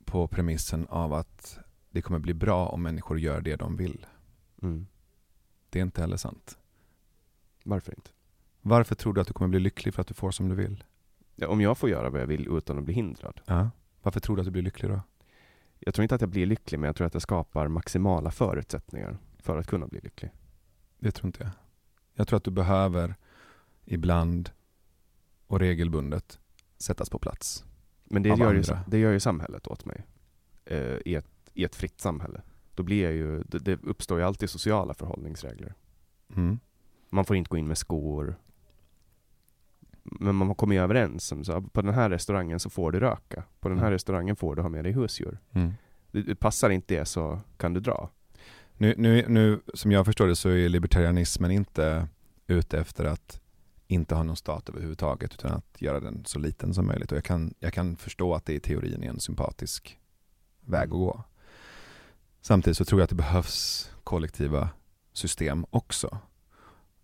på 0.06 0.28
premissen 0.28 0.88
av 0.90 1.14
att 1.14 1.58
det 1.90 2.02
kommer 2.02 2.20
bli 2.20 2.34
bra 2.34 2.68
om 2.68 2.84
människor 2.84 3.20
gör 3.20 3.42
det 3.42 3.56
de 3.56 3.78
vill. 3.78 4.06
Mm. 4.62 4.88
Det 5.70 5.80
är 5.80 5.84
inte 5.84 6.02
heller 6.02 6.18
sant. 6.18 6.58
Varför 7.64 7.96
inte? 7.96 8.12
Varför 8.62 8.96
tror 8.96 9.14
du 9.14 9.22
att 9.22 9.28
du 9.28 9.34
kommer 9.34 9.50
bli 9.50 9.60
lycklig 9.60 9.94
för 9.94 10.02
att 10.02 10.08
du 10.08 10.14
får 10.14 10.32
som 10.32 10.50
du 10.50 10.56
vill? 10.56 10.84
Ja, 11.36 11.48
om 11.48 11.62
jag 11.62 11.78
får 11.78 11.90
göra 11.90 12.10
vad 12.10 12.22
jag 12.22 12.28
vill 12.28 12.48
utan 12.58 12.78
att 12.78 12.84
bli 12.84 12.94
hindrad. 12.94 13.42
Ja. 13.46 13.70
Varför 14.02 14.20
tror 14.20 14.36
du 14.36 14.42
att 14.42 14.46
du 14.46 14.52
blir 14.52 14.62
lycklig 14.62 14.92
då? 14.92 15.02
Jag 15.80 15.94
tror 15.94 16.04
inte 16.04 16.16
att 16.16 16.22
jag 16.22 16.30
blir 16.30 16.46
lycklig, 16.46 16.80
men 16.80 16.88
jag 16.88 16.96
tror 16.96 17.08
att 17.08 17.14
jag 17.14 17.22
skapar 17.22 17.68
maximala 17.68 18.32
förutsättningar 18.32 19.18
för 19.40 19.58
att 19.58 19.68
kunna 19.68 19.88
bli 19.88 20.00
lycklig. 20.00 20.32
Det 21.00 21.12
tror 21.12 21.28
inte 21.28 21.44
jag. 21.44 21.52
Jag 22.14 22.28
tror 22.28 22.38
att 22.38 22.44
du 22.44 22.52
behöver 22.52 23.16
ibland 23.86 24.50
och 25.48 25.60
regelbundet 25.60 26.40
sättas 26.78 27.10
på 27.10 27.20
plats. 27.20 27.66
Men 28.04 28.24
det 28.24 28.30
gör, 28.30 28.54
ju, 28.54 28.64
det 28.88 28.98
gör 28.98 29.12
ju 29.12 29.20
samhället 29.20 29.68
åt 29.68 29.86
mig. 29.86 30.06
Eh, 30.66 30.98
i, 31.06 31.16
ett, 31.16 31.28
I 31.54 31.64
ett 31.64 31.76
fritt 31.76 32.02
samhälle. 32.02 32.42
Då 32.76 32.84
blir 32.84 33.04
jag 33.04 33.14
ju, 33.14 33.44
det, 33.44 33.60
det 33.60 33.84
uppstår 33.84 34.20
ju 34.20 34.26
alltid 34.26 34.50
sociala 34.50 34.94
förhållningsregler. 34.94 35.74
Mm. 36.36 36.60
Man 37.14 37.26
får 37.26 37.36
inte 37.36 37.50
gå 37.50 37.58
in 37.58 37.68
med 37.68 37.78
skor. 37.78 38.36
men 40.04 40.36
man 40.36 40.56
kommer 40.56 40.76
ju 40.76 40.82
överens 40.82 41.32
om 41.32 41.44
så 41.44 41.62
på 41.62 41.82
den 41.82 41.94
här 41.94 42.10
restaurangen 42.10 42.60
så 42.60 42.70
får 42.70 42.92
du 42.92 43.00
röka. 43.00 43.44
På 43.60 43.70
den 43.70 43.78
här 43.78 43.86
Mm. 43.86 43.94
restaurangen 43.94 44.36
får 44.36 44.56
du 44.56 44.62
ha 44.62 44.70
med 44.70 44.86
dig 44.86 44.92
husdjur. 44.94 45.40
Mm. 45.52 45.74
Det, 46.12 46.22
det 46.22 46.36
passar 46.36 46.70
inte 46.70 46.94
det 46.96 47.06
så 47.06 47.40
kan 47.58 47.74
du 47.74 47.80
dra. 47.80 48.10
Nu, 48.78 48.96
nu, 48.98 49.26
nu, 49.28 49.62
som 49.74 49.92
jag 49.92 50.06
förstår 50.06 50.28
det 50.28 50.36
så 50.36 50.50
är 50.50 50.70
libertarianismen 50.70 51.52
inte 51.52 52.08
ute 52.48 52.80
efter 52.80 53.06
att 53.06 53.42
inte 53.88 54.16
ha 54.16 54.24
någon 54.24 54.36
stat 54.36 54.70
överhuvudtaget 54.70 55.34
utan 55.34 55.52
att 55.52 55.82
göra 55.82 56.00
den 56.00 56.26
så 56.26 56.40
liten 56.40 56.74
som 56.74 56.88
möjligt. 56.88 57.12
Och 57.12 57.18
jag 57.18 57.24
kan, 57.26 57.54
jag 57.60 57.74
kan 57.74 57.96
förstå 57.96 58.34
att 58.34 58.46
det 58.46 58.54
i 58.54 58.60
teorin 58.60 59.04
är 59.04 59.10
en 59.10 59.20
sympatisk 59.20 60.00
väg 60.62 60.84
att 60.84 60.90
gå. 60.90 61.24
Samtidigt 62.42 62.78
så 62.78 62.86
tror 62.86 63.02
jag 63.02 63.04
att 63.04 63.10
det 63.10 63.16
behövs 63.16 63.92
kollektiva 64.04 64.70
system 65.14 65.66
också. 65.70 66.18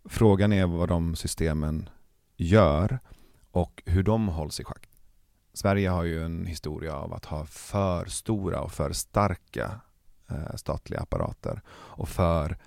Frågan 0.05 0.53
är 0.53 0.65
vad 0.65 0.89
de 0.89 1.15
systemen 1.15 1.89
gör 2.37 2.99
och 3.51 3.83
hur 3.85 4.03
de 4.03 4.27
hålls 4.27 4.59
i 4.59 4.63
schack. 4.63 4.89
Sverige 5.53 5.89
har 5.89 6.03
ju 6.03 6.25
en 6.25 6.45
historia 6.45 6.95
av 6.95 7.13
att 7.13 7.25
ha 7.25 7.45
för 7.45 8.05
stora 8.05 8.61
och 8.61 8.71
för 8.71 8.91
starka 8.91 9.79
eh, 10.29 10.55
statliga 10.55 10.99
apparater 10.99 11.61
och 11.69 12.09
för 12.09 12.57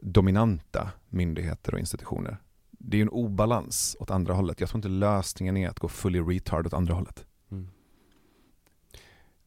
dominanta 0.00 0.90
myndigheter 1.08 1.74
och 1.74 1.80
institutioner. 1.80 2.36
Det 2.70 2.96
är 2.96 2.98
ju 2.98 3.02
en 3.02 3.08
obalans 3.08 3.96
åt 4.00 4.10
andra 4.10 4.34
hållet. 4.34 4.60
Jag 4.60 4.68
tror 4.68 4.78
inte 4.78 4.88
lösningen 4.88 5.56
är 5.56 5.68
att 5.68 5.78
gå 5.78 5.88
fully 5.88 6.20
retard 6.20 6.66
åt 6.66 6.74
andra 6.74 6.94
hållet. 6.94 7.26
Mm. 7.50 7.68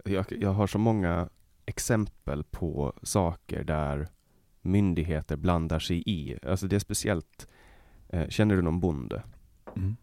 Jag, 0.06 0.26
jag 0.30 0.54
har 0.54 0.68
så 0.68 0.78
många 0.78 1.30
exempel 1.66 2.44
på 2.44 2.94
saker 3.04 3.64
där 3.64 4.08
myndigheter 4.66 5.36
blandar 5.36 5.80
sig 5.80 6.04
i. 6.06 6.38
Alltså 6.44 6.68
det 6.68 6.76
är 6.76 6.80
speciellt, 6.80 7.48
eh, 8.10 8.28
känner 8.28 8.56
du 8.56 8.62
någon 8.62 8.80
bonde? 8.80 9.24
Mm. 9.76 9.96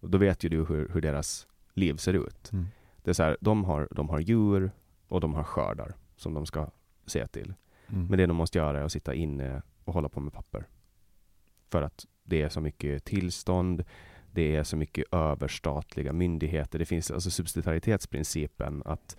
Och 0.00 0.10
då 0.10 0.18
vet 0.18 0.44
ju 0.44 0.48
du 0.48 0.64
hur, 0.64 0.88
hur 0.88 1.00
deras 1.00 1.46
liv 1.74 1.96
ser 1.96 2.14
ut. 2.14 2.52
Mm. 2.52 2.66
Det 3.02 3.10
är 3.10 3.14
så 3.14 3.22
här, 3.22 3.36
de 3.40 3.64
har, 3.64 3.88
de 3.90 4.08
har 4.08 4.20
djur 4.20 4.70
och 5.08 5.20
de 5.20 5.34
har 5.34 5.44
skördar 5.44 5.94
som 6.16 6.34
de 6.34 6.46
ska 6.46 6.70
se 7.06 7.26
till. 7.26 7.54
Mm. 7.86 8.06
Men 8.06 8.18
det 8.18 8.26
de 8.26 8.36
måste 8.36 8.58
göra 8.58 8.80
är 8.80 8.84
att 8.84 8.92
sitta 8.92 9.14
inne 9.14 9.62
och 9.84 9.94
hålla 9.94 10.08
på 10.08 10.20
med 10.20 10.32
papper. 10.32 10.66
För 11.70 11.82
att 11.82 12.06
det 12.22 12.42
är 12.42 12.48
så 12.48 12.60
mycket 12.60 13.04
tillstånd, 13.04 13.84
det 14.32 14.56
är 14.56 14.64
så 14.64 14.76
mycket 14.76 15.04
överstatliga 15.12 16.12
myndigheter. 16.12 16.78
Det 16.78 16.86
finns 16.86 17.10
alltså 17.10 17.30
subsidiaritetsprincipen 17.30 18.82
att 18.84 19.16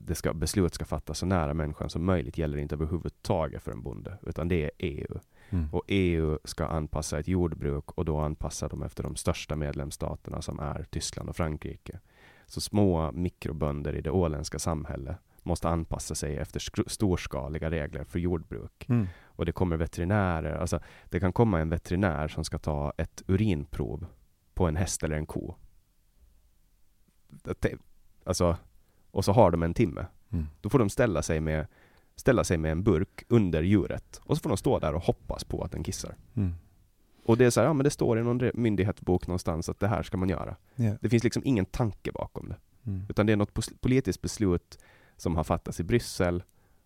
det 0.00 0.14
ska, 0.14 0.34
beslut 0.34 0.74
ska 0.74 0.84
fattas 0.84 1.18
så 1.18 1.26
nära 1.26 1.54
människan 1.54 1.90
som 1.90 2.04
möjligt 2.04 2.38
gäller 2.38 2.58
inte 2.58 2.74
överhuvudtaget 2.74 3.62
för 3.62 3.72
en 3.72 3.82
bonde, 3.82 4.18
utan 4.22 4.48
det 4.48 4.64
är 4.64 4.70
EU. 4.78 5.18
Mm. 5.50 5.68
Och 5.72 5.82
EU 5.86 6.38
ska 6.44 6.66
anpassa 6.66 7.18
ett 7.18 7.28
jordbruk 7.28 7.92
och 7.92 8.04
då 8.04 8.18
anpassar 8.18 8.68
de 8.68 8.82
efter 8.82 9.02
de 9.02 9.16
största 9.16 9.56
medlemsstaterna 9.56 10.42
som 10.42 10.60
är 10.60 10.86
Tyskland 10.90 11.28
och 11.28 11.36
Frankrike. 11.36 12.00
Så 12.46 12.60
små 12.60 13.12
mikrobönder 13.12 13.94
i 13.94 14.00
det 14.00 14.10
åländska 14.10 14.58
samhället 14.58 15.16
måste 15.42 15.68
anpassa 15.68 16.14
sig 16.14 16.36
efter 16.36 16.88
storskaliga 16.88 17.70
regler 17.70 18.04
för 18.04 18.18
jordbruk. 18.18 18.88
Mm. 18.88 19.06
Och 19.24 19.46
det 19.46 19.52
kommer 19.52 19.76
veterinärer, 19.76 20.56
alltså 20.56 20.80
det 21.04 21.20
kan 21.20 21.32
komma 21.32 21.60
en 21.60 21.68
veterinär 21.68 22.28
som 22.28 22.44
ska 22.44 22.58
ta 22.58 22.92
ett 22.98 23.22
urinprov 23.26 24.06
på 24.54 24.66
en 24.66 24.76
häst 24.76 25.02
eller 25.02 25.16
en 25.16 25.26
ko. 25.26 25.54
Alltså, 28.24 28.56
och 29.16 29.24
så 29.24 29.32
har 29.32 29.50
de 29.50 29.62
en 29.62 29.74
timme. 29.74 30.06
Mm. 30.30 30.46
Då 30.60 30.68
får 30.68 30.78
de 30.78 30.88
ställa 30.88 31.22
sig 31.22 31.40
med 31.40 31.66
ställa 32.16 32.44
sig 32.44 32.58
med 32.58 32.72
en 32.72 32.82
burk 32.82 33.24
under 33.28 33.62
djuret 33.62 34.20
och 34.24 34.36
så 34.36 34.42
får 34.42 34.48
de 34.50 34.56
stå 34.56 34.78
där 34.78 34.94
och 34.94 35.02
hoppas 35.02 35.44
på 35.44 35.62
att 35.62 35.72
den 35.72 35.82
kissar. 35.82 36.14
Mm. 36.34 36.54
Och 37.24 37.36
det 37.36 37.44
är 37.44 37.50
så 37.50 37.60
här, 37.60 37.66
ja 37.66 37.72
men 37.72 37.84
det 37.84 37.90
står 37.90 38.18
i 38.18 38.22
någon 38.22 38.50
myndighetsbok 38.54 39.26
någonstans 39.26 39.68
att 39.68 39.80
det 39.80 39.88
här 39.88 40.02
ska 40.02 40.16
man 40.16 40.28
göra. 40.28 40.56
Yeah. 40.76 40.96
Det 41.00 41.08
finns 41.08 41.24
liksom 41.24 41.42
ingen 41.44 41.64
tanke 41.64 42.12
bakom 42.12 42.48
det. 42.48 42.56
Mm. 42.86 43.06
Utan 43.08 43.26
det 43.26 43.32
är 43.32 43.36
något 43.36 43.80
politiskt 43.80 44.22
beslut 44.22 44.78
som 45.16 45.36
har 45.36 45.44
fattats 45.44 45.80
i 45.80 45.84
Bryssel 45.84 46.42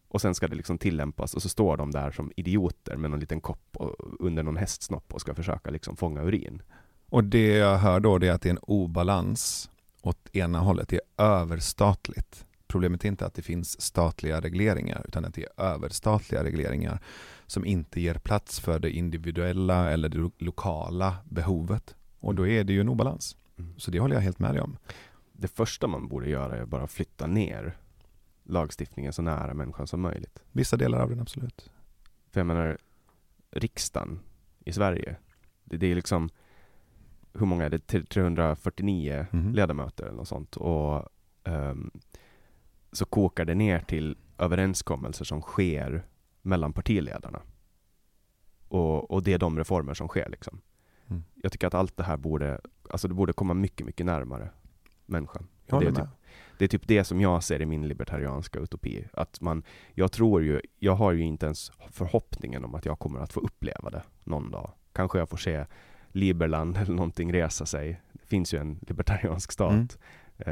och 0.08 0.20
sen 0.20 0.34
ska 0.34 0.48
det 0.48 0.56
liksom 0.56 0.78
tillämpas 0.78 1.34
och 1.34 1.42
så 1.42 1.48
står 1.48 1.76
de 1.76 1.90
där 1.90 2.10
som 2.10 2.32
idioter 2.36 2.96
med 2.96 3.10
någon 3.10 3.20
liten 3.20 3.40
kopp 3.40 3.76
och, 3.76 3.96
under 4.20 4.42
någon 4.42 4.56
hästsnopp 4.56 5.14
och 5.14 5.20
ska 5.20 5.34
försöka 5.34 5.70
liksom 5.70 5.96
fånga 5.96 6.22
urin. 6.22 6.62
Och 7.08 7.24
det 7.24 7.56
jag 7.56 7.78
hör 7.78 8.00
då 8.00 8.18
det 8.18 8.28
är 8.28 8.32
att 8.32 8.42
det 8.42 8.48
är 8.48 8.50
en 8.50 8.58
obalans 8.62 9.70
åt 10.02 10.36
ena 10.36 10.58
hållet. 10.58 10.88
Det 10.88 10.96
är 10.96 11.24
överstatligt. 11.24 12.46
Problemet 12.66 13.04
är 13.04 13.08
inte 13.08 13.26
att 13.26 13.34
det 13.34 13.42
finns 13.42 13.80
statliga 13.80 14.40
regleringar 14.40 15.04
utan 15.08 15.24
att 15.24 15.34
det 15.34 15.42
är 15.42 15.64
överstatliga 15.64 16.44
regleringar 16.44 17.00
som 17.46 17.64
inte 17.64 18.00
ger 18.00 18.14
plats 18.14 18.60
för 18.60 18.78
det 18.78 18.90
individuella 18.90 19.90
eller 19.90 20.08
det 20.08 20.18
lo- 20.18 20.32
lokala 20.38 21.16
behovet. 21.24 21.94
Och 22.20 22.34
då 22.34 22.46
är 22.46 22.64
det 22.64 22.72
ju 22.72 22.80
en 22.80 22.88
obalans. 22.88 23.36
Mm. 23.58 23.78
Så 23.78 23.90
det 23.90 24.00
håller 24.00 24.14
jag 24.14 24.22
helt 24.22 24.38
med 24.38 24.54
dig 24.54 24.62
om. 24.62 24.76
Det 25.32 25.48
första 25.48 25.86
man 25.86 26.08
borde 26.08 26.30
göra 26.30 26.56
är 26.56 26.64
bara 26.64 26.86
flytta 26.86 27.26
ner 27.26 27.76
lagstiftningen 28.44 29.12
så 29.12 29.22
nära 29.22 29.54
människan 29.54 29.86
som 29.86 30.00
möjligt. 30.00 30.42
Vissa 30.52 30.76
delar 30.76 31.00
av 31.00 31.10
den 31.10 31.20
absolut. 31.20 31.70
För 32.30 32.40
jag 32.40 32.46
menar, 32.46 32.78
riksdagen 33.50 34.20
i 34.64 34.72
Sverige, 34.72 35.16
det, 35.64 35.76
det 35.76 35.86
är 35.86 35.94
liksom, 35.94 36.30
hur 37.34 37.46
många 37.46 37.64
är 37.64 37.70
det? 37.70 37.86
Tre- 37.86 38.04
349 38.04 39.26
Mhm. 39.30 39.52
ledamöter 39.54 40.04
eller 40.04 40.16
något 40.16 40.28
sånt. 40.28 40.56
Och 40.56 41.08
ehm, 41.44 41.90
så 42.92 43.04
kokar 43.04 43.44
det 43.44 43.54
ner 43.54 43.80
till 43.80 44.16
överenskommelser 44.38 45.24
som 45.24 45.40
sker 45.42 46.02
mellan 46.42 46.72
partiledarna. 46.72 47.42
Och, 48.68 49.10
och 49.10 49.22
det 49.22 49.32
är 49.32 49.38
de 49.38 49.58
reformer 49.58 49.94
som 49.94 50.08
sker 50.08 50.28
liksom. 50.28 50.60
Mm. 51.10 51.24
Jag 51.34 51.52
tycker 51.52 51.66
att 51.66 51.74
allt 51.74 51.96
det 51.96 52.02
här 52.04 52.16
borde, 52.16 52.60
alltså 52.90 53.08
det 53.08 53.14
borde 53.14 53.32
komma 53.32 53.54
mycket, 53.54 53.86
mycket 53.86 54.06
närmare 54.06 54.50
människan. 55.06 55.46
Det, 55.66 55.76
är 55.86 55.92
typ, 56.04 56.08
det 56.58 56.64
är 56.64 56.68
typ 56.68 56.88
det 56.88 57.04
som 57.04 57.20
jag 57.20 57.42
ser 57.42 57.62
i 57.62 57.66
min 57.66 57.88
libertarianska 57.88 58.58
utopi. 58.58 59.06
Att 59.12 59.40
man, 59.40 59.62
jag 59.94 60.12
tror 60.12 60.42
ju, 60.42 60.60
jag 60.78 60.94
har 60.94 61.12
ju 61.12 61.22
inte 61.22 61.46
ens 61.46 61.72
förhoppningen 61.90 62.64
om 62.64 62.74
att 62.74 62.84
jag 62.86 62.98
kommer 62.98 63.20
att 63.20 63.32
få 63.32 63.40
uppleva 63.40 63.90
det 63.90 64.02
någon 64.24 64.50
dag. 64.50 64.72
Kanske 64.92 65.18
jag 65.18 65.28
får 65.28 65.36
se 65.36 65.66
Liberland 66.12 66.76
eller 66.76 66.94
någonting 66.94 67.32
resa 67.32 67.66
sig. 67.66 68.00
Det 68.12 68.26
finns 68.26 68.54
ju 68.54 68.58
en 68.58 68.78
libertariansk 68.88 69.52
stat 69.52 69.72
Mm. 69.72 69.88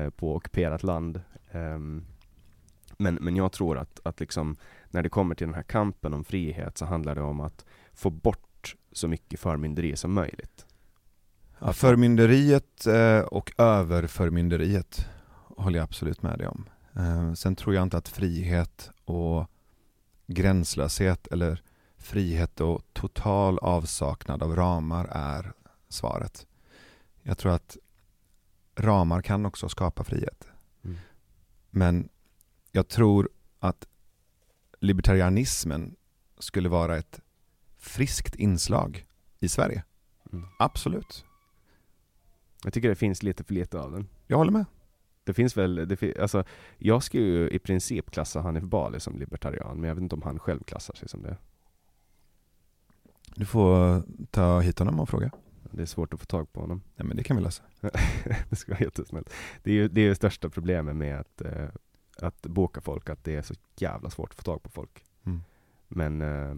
eh, 0.05 0.11
på 0.11 0.37
ockuperat 0.37 0.83
land. 0.83 1.21
Ehm, 1.51 2.05
men, 2.99 3.15
men 3.15 3.37
jag 3.37 3.53
tror 3.53 3.79
att, 3.79 4.01
att 4.05 4.21
liksom, 4.21 4.57
när 4.91 5.03
det 5.03 5.09
kommer 5.09 5.35
till 5.35 5.47
den 5.47 5.55
här 5.55 5.63
kampen 5.63 6.15
om 6.15 6.25
frihet 6.25 6.79
så 6.79 6.85
handlar 6.85 7.15
det 7.15 7.21
om 7.21 7.41
att 7.41 7.65
få 7.93 8.11
bort 8.11 8.75
så 8.93 9.09
mycket 9.09 9.41
förmynderi 9.41 9.97
som 9.97 10.13
möjligt. 10.13 10.67
Ja, 11.59 11.73
förmynderiet 11.73 12.87
eh, 12.87 13.21
och 13.21 13.53
överförmynderiet 13.59 15.07
håller 15.57 15.79
jag 15.79 15.85
absolut 15.85 16.23
med 16.23 16.39
dig 16.39 16.47
om. 16.47 16.65
Eh, 16.97 17.33
Sen 17.33 17.57
tror 17.57 17.75
jag 17.75 17.83
inte 17.83 17.97
att 17.97 18.09
frihet 18.09 18.91
och 19.05 19.47
gränslöshet 20.27 21.27
eller 21.27 21.63
frihet 22.09 22.61
och 22.61 22.83
total 22.93 23.59
avsaknad 23.59 24.43
av 24.43 24.57
ramar 24.57 25.09
är 25.11 25.53
svaret. 25.89 26.47
Jag 27.23 27.39
tror 27.39 27.53
att 27.53 27.77
ramar 28.77 29.23
kan 29.23 29.47
också 29.47 29.69
skapa 29.69 30.05
frihet. 30.05 30.49
Mm. 30.85 30.97
Men 31.71 32.09
jag 32.73 32.89
tror 32.89 33.29
att 33.59 33.89
libertarianismen 34.81 35.97
skulle 36.39 36.69
vara 36.69 36.97
ett 36.97 37.21
friskt 37.79 38.35
inslag 38.35 39.07
i 39.41 39.49
Sverige. 39.49 39.85
Mm. 40.33 40.49
Absolut. 40.59 41.25
Jag 42.65 42.73
tycker 42.73 42.89
det 42.89 42.95
finns 42.95 43.23
lite 43.23 43.45
för 43.45 43.55
lite 43.55 43.81
av 43.81 43.93
den. 43.93 44.09
Jag 44.27 44.37
håller 44.37 44.53
med. 44.53 44.65
Det 45.25 45.35
finns 45.35 45.57
väl, 45.57 45.89
det 45.89 46.19
alltså, 46.19 46.45
jag 46.79 47.03
skulle 47.03 47.25
ju 47.25 47.51
i 47.51 47.59
princip 47.59 48.11
klassa 48.11 48.41
Hanif 48.41 48.65
Bali 48.65 49.01
som 49.01 49.19
libertarian, 49.19 49.81
men 49.81 49.89
jag 49.89 49.95
vet 49.95 50.03
inte 50.03 50.15
om 50.15 50.23
han 50.23 50.39
själv 50.39 50.63
klassar 50.63 50.95
sig 50.95 51.09
som 51.09 51.23
det. 51.23 51.37
Du 53.39 53.45
får 53.45 54.03
ta 54.31 54.61
hit 54.61 54.79
honom 54.79 55.01
och 55.01 55.09
fråga. 55.09 55.31
Det 55.71 55.83
är 55.83 55.87
svårt 55.87 56.15
att 56.15 56.21
få 56.21 56.27
tag 56.27 56.53
på 56.53 56.61
honom. 56.61 56.83
Nej 56.97 57.07
men 57.07 57.17
det 57.17 57.23
kan 57.23 57.37
vi 57.37 57.43
lösa. 57.43 57.63
det 58.51 58.57
ska 58.57 58.73
vara 58.73 58.85
jättesnällt. 58.85 59.33
Det 59.63 59.71
är 59.71 59.75
ju 59.75 59.89
det 59.89 60.01
är 60.01 60.05
ju 60.05 60.15
största 60.15 60.51
problemet 60.51 60.97
med 60.97 61.21
att, 61.21 61.41
eh, 61.41 61.69
att 62.23 62.43
boka 62.43 62.81
folk, 62.81 63.11
att 63.11 63.25
det 63.25 63.37
är 63.37 63.43
så 63.43 63.55
jävla 63.77 64.11
svårt 64.11 64.31
att 64.31 64.37
få 64.37 64.43
tag 64.43 64.63
på 64.63 64.71
folk. 64.71 65.05
Mm. 65.25 65.41
Men 65.89 66.23
eh, 66.23 66.55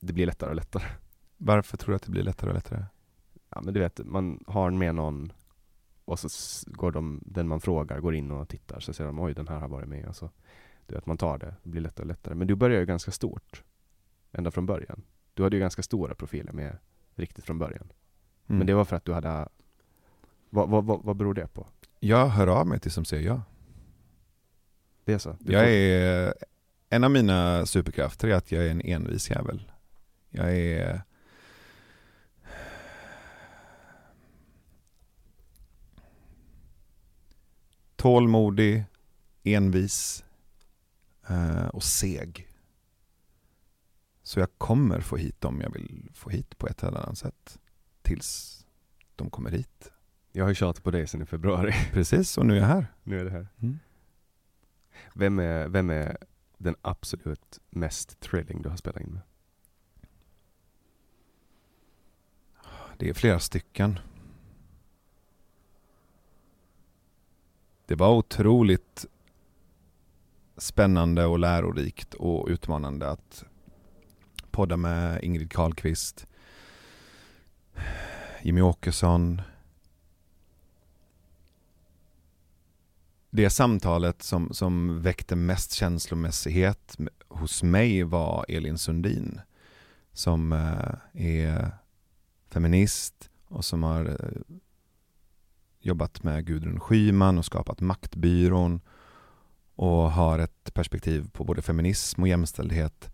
det 0.00 0.12
blir 0.12 0.26
lättare 0.26 0.50
och 0.50 0.56
lättare. 0.56 0.84
Varför 1.36 1.76
tror 1.76 1.92
du 1.92 1.96
att 1.96 2.02
det 2.02 2.10
blir 2.10 2.22
lättare 2.22 2.50
och 2.50 2.54
lättare? 2.54 2.84
Ja 3.50 3.60
men 3.64 3.74
du 3.74 3.80
vet, 3.80 4.00
man 4.04 4.44
har 4.46 4.70
med 4.70 4.94
någon 4.94 5.32
och 6.04 6.18
så 6.18 6.28
går 6.70 6.92
de, 6.92 7.22
den 7.26 7.48
man 7.48 7.60
frågar 7.60 8.00
går 8.00 8.14
in 8.14 8.30
och 8.30 8.48
tittar 8.48 8.80
så 8.80 8.92
ser 8.92 9.04
de 9.04 9.20
oj 9.20 9.34
den 9.34 9.48
här 9.48 9.58
har 9.58 9.68
varit 9.68 9.88
med 9.88 10.08
och 10.08 10.16
så 10.16 10.30
du 10.86 10.94
vet, 10.94 11.06
man 11.06 11.18
tar 11.18 11.38
det, 11.38 11.54
det 11.62 11.70
blir 11.70 11.82
lättare 11.82 12.04
och 12.04 12.08
lättare. 12.08 12.34
Men 12.34 12.46
du 12.46 12.54
börjar 12.54 12.80
ju 12.80 12.86
ganska 12.86 13.10
stort 13.10 13.62
ända 14.32 14.50
från 14.50 14.66
början. 14.66 15.02
Du 15.38 15.42
hade 15.42 15.56
ju 15.56 15.60
ganska 15.60 15.82
stora 15.82 16.14
profiler 16.14 16.52
med 16.52 16.78
riktigt 17.14 17.44
från 17.44 17.58
början. 17.58 17.92
Mm. 18.46 18.58
Men 18.58 18.66
det 18.66 18.74
var 18.74 18.84
för 18.84 18.96
att 18.96 19.04
du 19.04 19.12
hade... 19.12 19.48
Vad, 20.50 20.68
vad, 20.68 20.84
vad, 20.84 21.04
vad 21.04 21.16
beror 21.16 21.34
det 21.34 21.46
på? 21.46 21.66
Jag 22.00 22.28
hör 22.28 22.46
av 22.46 22.66
mig 22.66 22.80
till 22.80 22.90
som 22.90 23.04
säger 23.04 23.26
ja. 23.26 23.42
Det 25.04 25.12
är 25.12 25.18
så? 25.18 25.36
Du 25.40 25.52
jag 25.52 25.62
får... 25.62 25.68
är... 25.68 26.34
En 26.88 27.04
av 27.04 27.10
mina 27.10 27.66
superkrafter 27.66 28.28
är 28.28 28.34
att 28.34 28.52
jag 28.52 28.66
är 28.66 28.70
en 28.70 28.80
envis 28.80 29.30
jävel. 29.30 29.72
Jag 30.30 30.56
är... 30.56 31.02
Tålmodig, 37.96 38.84
envis 39.42 40.24
eh, 41.28 41.66
och 41.66 41.82
seg. 41.82 42.47
Så 44.28 44.40
jag 44.40 44.58
kommer 44.58 45.00
få 45.00 45.16
hit 45.16 45.40
dem 45.40 45.60
jag 45.60 45.72
vill 45.72 46.10
få 46.14 46.30
hit 46.30 46.58
på 46.58 46.66
ett 46.66 46.82
eller 46.82 46.98
annat 46.98 47.18
sätt. 47.18 47.58
Tills 48.02 48.66
de 49.16 49.30
kommer 49.30 49.50
hit. 49.50 49.92
Jag 50.32 50.44
har 50.44 50.48
ju 50.48 50.54
tjatat 50.54 50.84
på 50.84 50.90
dig 50.90 51.06
sedan 51.06 51.22
i 51.22 51.26
februari. 51.26 51.72
Precis, 51.92 52.38
och 52.38 52.46
nu 52.46 52.56
är 52.56 52.60
jag 52.60 52.66
här. 52.66 52.86
Nu 53.02 53.20
är 53.20 53.24
det 53.24 53.30
här. 53.30 53.48
Mm. 53.60 53.78
Vem 55.14 55.38
är, 55.38 55.68
vem 55.68 55.90
är 55.90 56.16
den 56.58 56.76
absolut 56.82 57.60
mest 57.70 58.20
thrilling 58.20 58.62
du 58.62 58.68
har 58.68 58.76
spelat 58.76 59.02
in 59.02 59.12
med? 59.12 59.22
Det 62.96 63.08
är 63.08 63.14
flera 63.14 63.40
stycken. 63.40 63.98
Det 67.86 67.94
var 67.94 68.16
otroligt 68.16 69.06
spännande 70.56 71.26
och 71.26 71.38
lärorikt 71.38 72.14
och 72.14 72.48
utmanande 72.48 73.10
att 73.10 73.44
podda 74.58 74.76
med 74.76 75.24
Ingrid 75.24 75.52
Carlqvist, 75.52 76.26
Jimmy 78.42 78.60
Åkesson. 78.60 79.42
Det 83.30 83.50
samtalet 83.50 84.22
som, 84.22 84.52
som 84.52 85.02
väckte 85.02 85.36
mest 85.36 85.72
känslomässighet 85.72 86.96
hos 87.28 87.62
mig 87.62 88.02
var 88.02 88.44
Elin 88.48 88.78
Sundin 88.78 89.40
som 90.12 90.52
eh, 90.52 91.28
är 91.32 91.70
feminist 92.50 93.30
och 93.48 93.64
som 93.64 93.82
har 93.82 94.04
eh, 94.04 94.56
jobbat 95.80 96.22
med 96.22 96.46
Gudrun 96.46 96.80
Schyman 96.80 97.38
och 97.38 97.44
skapat 97.44 97.80
Maktbyrån 97.80 98.80
och 99.74 100.12
har 100.12 100.38
ett 100.38 100.74
perspektiv 100.74 101.30
på 101.32 101.44
både 101.44 101.62
feminism 101.62 102.22
och 102.22 102.28
jämställdhet 102.28 103.10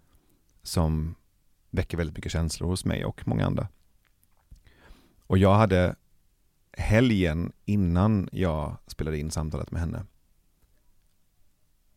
som 0.63 1.15
väcker 1.75 1.97
väldigt 1.97 2.17
mycket 2.17 2.33
känslor 2.33 2.69
hos 2.69 2.85
mig 2.85 3.05
och 3.05 3.29
många 3.29 3.47
andra. 3.47 3.69
Och 5.27 5.39
jag 5.39 5.55
hade 5.55 5.97
helgen 6.73 7.53
innan 7.65 8.29
jag 8.33 8.77
spelade 8.87 9.19
in 9.19 9.31
samtalet 9.31 9.71
med 9.71 9.81
henne 9.81 10.07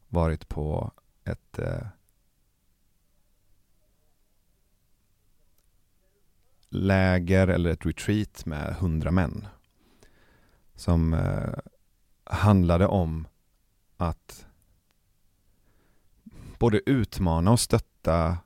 varit 0.07 0.49
på 0.49 0.91
ett 1.23 1.59
eh, 1.59 1.87
läger 6.69 7.47
eller 7.47 7.69
ett 7.69 7.85
retreat 7.85 8.45
med 8.45 8.75
hundra 8.75 9.11
män 9.11 9.47
som 10.75 11.13
eh, 11.13 11.53
handlade 12.23 12.87
om 12.87 13.27
att 13.97 14.45
både 16.59 16.89
utmana 16.89 17.51
och 17.51 17.59
stötta 17.59 18.37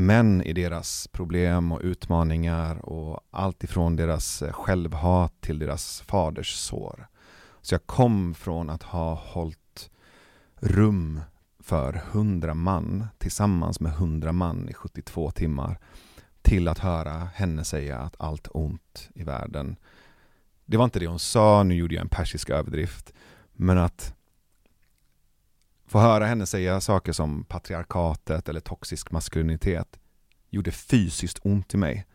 män 0.00 0.42
i 0.42 0.52
deras 0.52 1.08
problem 1.12 1.72
och 1.72 1.80
utmaningar 1.82 2.88
och 2.88 3.20
allt 3.30 3.64
ifrån 3.64 3.96
deras 3.96 4.42
eh, 4.42 4.52
självhat 4.52 5.40
till 5.40 5.58
deras 5.58 6.00
faders 6.00 6.54
sår. 6.54 7.06
Så 7.60 7.74
jag 7.74 7.86
kom 7.86 8.34
från 8.34 8.70
att 8.70 8.82
ha 8.82 9.14
hållit 9.14 9.90
rum 10.56 11.20
för 11.62 11.92
hundra 11.92 12.54
man 12.54 13.06
tillsammans 13.18 13.80
med 13.80 13.92
hundra 13.92 14.32
man 14.32 14.68
i 14.68 14.74
72 14.74 15.30
timmar 15.30 15.78
till 16.42 16.68
att 16.68 16.78
höra 16.78 17.28
henne 17.34 17.64
säga 17.64 17.98
att 17.98 18.14
allt 18.18 18.48
ont 18.50 19.08
i 19.14 19.22
världen 19.22 19.76
det 20.70 20.76
var 20.76 20.84
inte 20.84 20.98
det 20.98 21.06
hon 21.06 21.18
sa, 21.18 21.62
nu 21.62 21.74
gjorde 21.74 21.94
jag 21.94 22.02
en 22.02 22.08
persisk 22.08 22.50
överdrift, 22.50 23.12
men 23.52 23.78
att 23.78 24.14
få 25.90 25.98
höra 25.98 26.26
henne 26.26 26.46
säga 26.46 26.80
saker 26.80 27.12
som 27.12 27.44
patriarkatet 27.44 28.48
eller 28.48 28.60
toxisk 28.60 29.10
maskulinitet 29.10 30.00
gjorde 30.50 30.70
fysiskt 30.70 31.38
ont 31.42 31.74
i 31.74 31.76
mig. 31.76 32.06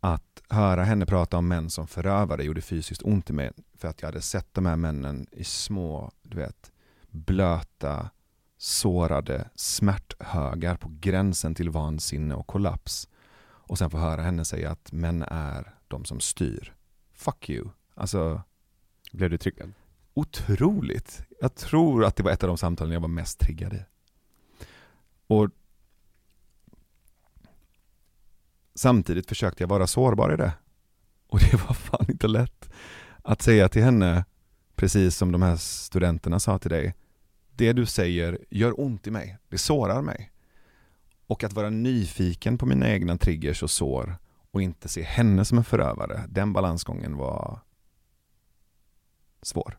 Att 0.00 0.42
höra 0.48 0.84
henne 0.84 1.06
prata 1.06 1.38
om 1.38 1.48
män 1.48 1.70
som 1.70 1.86
förövare 1.86 2.44
gjorde 2.44 2.60
fysiskt 2.60 3.02
ont 3.02 3.30
i 3.30 3.32
mig 3.32 3.50
för 3.74 3.88
att 3.88 4.02
jag 4.02 4.08
hade 4.08 4.20
sett 4.20 4.54
de 4.54 4.66
här 4.66 4.76
männen 4.76 5.26
i 5.32 5.44
små, 5.44 6.12
du 6.22 6.36
vet, 6.36 6.72
blöta, 7.10 8.10
sårade 8.58 9.48
smärthögar 9.54 10.76
på 10.76 10.88
gränsen 11.00 11.54
till 11.54 11.70
vansinne 11.70 12.34
och 12.34 12.46
kollaps. 12.46 13.08
Och 13.42 13.78
sen 13.78 13.90
få 13.90 13.98
höra 13.98 14.22
henne 14.22 14.44
säga 14.44 14.70
att 14.70 14.92
män 14.92 15.22
är 15.22 15.74
de 15.88 16.04
som 16.04 16.20
styr 16.20 16.74
fuck 17.12 17.50
you. 17.50 17.68
Alltså, 17.94 18.42
Blev 19.12 19.30
du 19.30 19.38
tryckad? 19.38 19.72
Otroligt. 20.18 21.22
Jag 21.40 21.54
tror 21.54 22.04
att 22.04 22.16
det 22.16 22.22
var 22.22 22.30
ett 22.30 22.42
av 22.42 22.48
de 22.48 22.58
samtalen 22.58 22.92
jag 22.92 23.00
var 23.00 23.08
mest 23.08 23.38
triggad 23.38 23.74
i. 23.74 23.84
Och 25.26 25.50
samtidigt 28.74 29.28
försökte 29.28 29.62
jag 29.62 29.68
vara 29.68 29.86
sårbar 29.86 30.34
i 30.34 30.36
det. 30.36 30.52
Och 31.26 31.38
det 31.38 31.52
var 31.52 31.74
fan 31.74 32.06
inte 32.08 32.28
lätt 32.28 32.70
att 33.22 33.42
säga 33.42 33.68
till 33.68 33.82
henne, 33.82 34.24
precis 34.74 35.16
som 35.16 35.32
de 35.32 35.42
här 35.42 35.56
studenterna 35.56 36.40
sa 36.40 36.58
till 36.58 36.70
dig, 36.70 36.94
det 37.50 37.72
du 37.72 37.86
säger 37.86 38.38
gör 38.50 38.80
ont 38.80 39.06
i 39.06 39.10
mig, 39.10 39.38
det 39.48 39.58
sårar 39.58 40.02
mig. 40.02 40.32
Och 41.26 41.44
att 41.44 41.52
vara 41.52 41.70
nyfiken 41.70 42.58
på 42.58 42.66
mina 42.66 42.88
egna 42.88 43.16
triggers 43.16 43.62
och 43.62 43.70
sår 43.70 44.16
och 44.50 44.62
inte 44.62 44.88
se 44.88 45.02
henne 45.02 45.44
som 45.44 45.58
en 45.58 45.64
förövare, 45.64 46.24
den 46.28 46.52
balansgången 46.52 47.16
var 47.16 47.60
svår. 49.42 49.78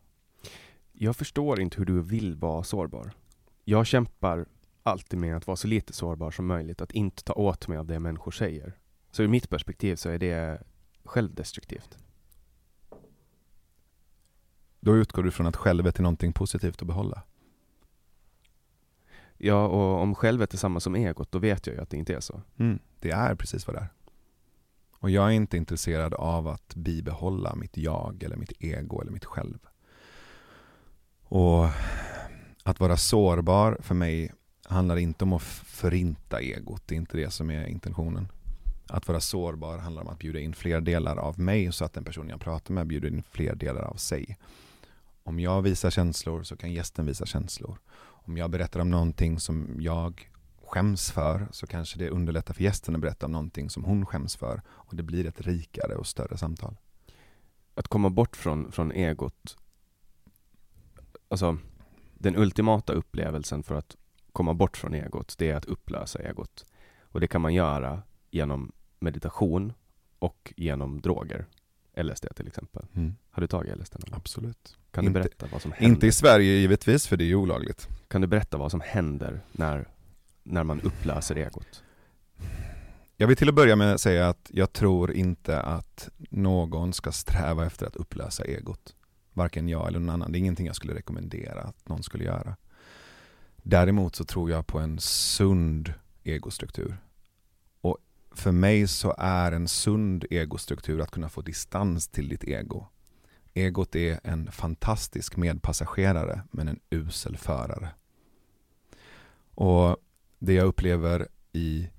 Jag 1.02 1.16
förstår 1.16 1.60
inte 1.60 1.78
hur 1.78 1.86
du 1.86 2.02
vill 2.02 2.36
vara 2.36 2.64
sårbar. 2.64 3.12
Jag 3.64 3.86
kämpar 3.86 4.46
alltid 4.84 5.20
med 5.20 5.38
att 5.38 5.48
vara 5.48 5.58
så 5.58 5.68
lite 5.68 5.94
sårbar 5.94 6.32
som 6.32 6.46
möjligt, 6.46 6.82
att 6.82 6.92
inte 6.92 7.24
ta 7.24 7.34
åt 7.34 7.68
mig 7.68 7.78
av 7.78 7.86
det 7.86 8.00
människor 8.00 8.32
säger. 8.32 8.78
Så 9.12 9.24
ur 9.24 9.28
mitt 9.28 9.50
perspektiv 9.50 9.96
så 9.96 10.10
är 10.10 10.20
det 10.20 10.64
självdestruktivt. 11.04 11.98
Då 14.80 14.98
utgår 14.98 15.24
du 15.24 15.32
från 15.32 15.48
att 15.48 15.56
självet 15.56 16.00
är 16.00 16.04
någonting 16.04 16.34
positivt 16.34 16.82
att 16.82 16.88
behålla. 16.88 17.24
Ja, 19.38 19.68
och 19.68 20.02
om 20.02 20.16
självet 20.16 20.54
är 20.54 20.58
samma 20.58 20.80
som 20.80 20.96
egot, 20.96 21.32
då 21.32 21.40
vet 21.40 21.68
jag 21.68 21.76
ju 21.76 21.82
att 21.82 21.90
det 21.90 21.98
inte 21.98 22.16
är 22.16 22.22
så. 22.22 22.42
Mm, 22.58 22.80
det 23.00 23.12
är 23.12 23.36
precis 23.36 23.68
vad 23.68 23.76
det 23.76 23.80
är. 23.80 23.90
Och 24.92 25.10
jag 25.10 25.26
är 25.26 25.32
inte 25.32 25.58
intresserad 25.58 26.14
av 26.14 26.48
att 26.48 26.76
bibehålla 26.76 27.56
mitt 27.56 27.78
jag 27.78 28.24
eller 28.24 28.36
mitt 28.36 28.54
ego 28.60 29.02
eller 29.02 29.12
mitt 29.12 29.26
själv. 29.26 29.69
Och 31.30 31.66
att 32.64 32.80
vara 32.80 32.98
sårbar 32.98 33.78
för 33.82 33.96
mig 33.96 34.32
handlar 34.66 34.98
inte 34.98 35.24
om 35.24 35.34
att 35.34 35.42
förinta 35.42 36.40
egot, 36.42 36.82
det 36.86 36.96
är 36.96 36.98
inte 36.98 37.18
det 37.18 37.30
som 37.30 37.52
är 37.52 37.68
intentionen. 37.68 38.28
Att 38.88 39.08
vara 39.08 39.20
sårbar 39.20 39.78
handlar 39.78 40.02
om 40.02 40.08
att 40.08 40.20
bjuda 40.20 40.40
in 40.40 40.54
fler 40.54 40.82
delar 40.82 41.18
av 41.18 41.40
mig 41.40 41.72
så 41.72 41.86
att 41.86 41.94
den 41.94 42.04
person 42.04 42.30
jag 42.30 42.40
pratar 42.42 42.74
med 42.74 42.88
bjuder 42.88 43.08
in 43.10 43.24
fler 43.32 43.56
delar 43.56 43.82
av 43.82 43.96
sig. 43.96 44.38
Om 45.24 45.40
jag 45.40 45.62
visar 45.62 45.90
känslor 45.90 46.44
så 46.44 46.58
kan 46.58 46.74
gästen 46.74 47.06
visa 47.06 47.26
känslor. 47.26 47.80
Om 48.02 48.38
jag 48.38 48.50
berättar 48.50 48.80
om 48.80 48.90
någonting 48.90 49.40
som 49.40 49.78
jag 49.80 50.30
skäms 50.66 51.12
för 51.12 51.48
så 51.52 51.68
kanske 51.68 52.00
det 52.00 52.10
underlättar 52.10 52.54
för 52.54 52.64
gästen 52.64 52.96
att 52.96 53.02
berätta 53.02 53.26
om 53.26 53.32
någonting 53.32 53.70
som 53.70 53.84
hon 53.84 54.06
skäms 54.06 54.36
för 54.36 54.62
och 54.68 54.96
det 54.96 55.04
blir 55.04 55.26
ett 55.26 55.42
rikare 55.42 55.96
och 55.96 56.08
större 56.08 56.38
samtal. 56.38 56.78
Att 57.76 57.88
komma 57.88 58.10
bort 58.10 58.36
från, 58.36 58.72
från 58.72 58.92
egot, 58.92 59.58
alltså 61.30 61.58
den 62.14 62.36
ultimata 62.36 62.94
upplevelsen 62.94 63.64
för 63.64 63.76
att 63.76 63.96
komma 64.34 64.54
bort 64.54 64.78
från 64.78 64.94
egot, 64.94 65.36
det 65.38 65.50
är 65.50 65.56
att 65.56 65.66
upplösa 65.66 66.20
egot. 66.20 66.66
Och 67.02 67.20
det 67.20 67.28
kan 67.28 67.42
man 67.42 67.54
göra 67.54 68.02
genom 68.32 68.72
meditation 69.00 69.74
och 70.20 70.54
genom 70.58 71.02
droger. 71.02 71.46
LSD 72.04 72.26
till 72.36 72.48
exempel. 72.48 72.86
Mm. 72.96 73.16
Har 73.32 73.42
du 73.42 73.48
tagit 73.48 73.78
LSD 73.78 73.96
någon? 74.00 74.14
Absolut. 74.20 74.78
Kan 74.92 75.06
Inte- 75.06 75.20
du 75.20 75.24
berätta 75.24 75.48
vad 75.52 75.62
som 75.62 75.72
händer? 75.72 75.90
Inte 75.94 76.08
i 76.08 76.12
Sverige 76.12 76.54
givetvis 76.54 77.08
för 77.08 77.18
det 77.18 77.24
är 77.24 77.28
ju 77.28 77.36
olagligt. 77.36 77.88
Kan 78.08 78.22
du 78.22 78.28
berätta 78.28 78.58
vad 78.58 78.72
som 78.72 78.82
händer 78.82 79.42
när, 79.52 79.88
när 80.44 80.64
man 80.64 80.82
upplöser 80.82 81.36
egot? 81.36 81.84
Jag 83.18 83.28
vill 83.28 83.38
till 83.38 83.50
att 83.50 83.56
börja 83.56 83.76
med 83.76 84.00
säga 84.00 84.30
att 84.30 84.52
jag 84.54 84.74
tror 84.74 85.12
inte 85.12 85.62
att 85.62 86.10
någon 86.30 86.94
ska 86.94 87.12
sträva 87.12 87.66
efter 87.66 87.86
att 87.88 87.96
upplösa 87.96 88.44
egot. 88.44 88.96
Varken 89.40 89.70
jag 89.70 89.88
eller 89.88 90.00
någon 90.00 90.10
annan. 90.10 90.32
Det 90.32 90.38
är 90.38 90.40
ingenting 90.40 90.66
jag 90.68 90.76
skulle 90.76 90.96
rekommendera 90.96 91.62
att 91.62 91.90
någon 91.90 92.04
skulle 92.04 92.24
göra. 92.24 92.56
Däremot 93.58 94.16
så 94.16 94.24
tror 94.24 94.52
jag 94.52 94.68
på 94.68 94.80
en 94.80 95.00
sund 95.00 95.94
egostruktur. 96.24 96.98
Och 97.82 97.98
för 98.32 98.52
mig 98.52 98.88
så 98.88 99.16
är 99.18 99.52
en 99.52 99.68
sund 99.68 100.26
egostruktur 100.30 101.02
att 101.02 101.12
kunna 101.12 101.30
få 101.30 101.42
distans 101.42 102.08
till 102.08 102.30
ditt 102.30 102.44
ego. 102.44 102.88
Egot 103.54 103.96
är 103.96 104.20
en 104.24 104.52
fantastisk 104.52 105.38
medpassagerare 105.38 106.42
men 106.52 106.68
en 106.68 106.80
usel 106.90 107.38
förare. 107.38 107.90
Och 109.56 109.98
det 110.40 110.54
jag 110.54 110.68
upplever 110.68 111.28
i 111.52 111.90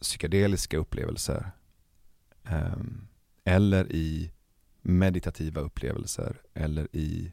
psykedeliska 0.00 0.78
upplevelser 0.78 1.50
ehm, 2.44 3.08
eller 3.44 3.92
i 3.92 4.32
meditativa 4.82 5.60
upplevelser 5.60 6.40
eller 6.54 6.96
i 6.96 7.32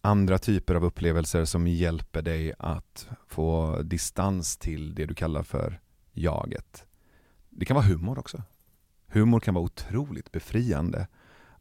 andra 0.00 0.38
typer 0.38 0.74
av 0.74 0.84
upplevelser 0.84 1.44
som 1.44 1.66
hjälper 1.66 2.22
dig 2.22 2.52
att 2.58 3.08
få 3.26 3.82
distans 3.82 4.56
till 4.56 4.94
det 4.94 5.06
du 5.06 5.14
kallar 5.14 5.42
för 5.42 5.80
jaget. 6.12 6.86
Det 7.50 7.64
kan 7.64 7.74
vara 7.74 7.86
humor 7.86 8.18
också. 8.18 8.42
Humor 9.06 9.40
kan 9.40 9.54
vara 9.54 9.64
otroligt 9.64 10.32
befriande 10.32 11.06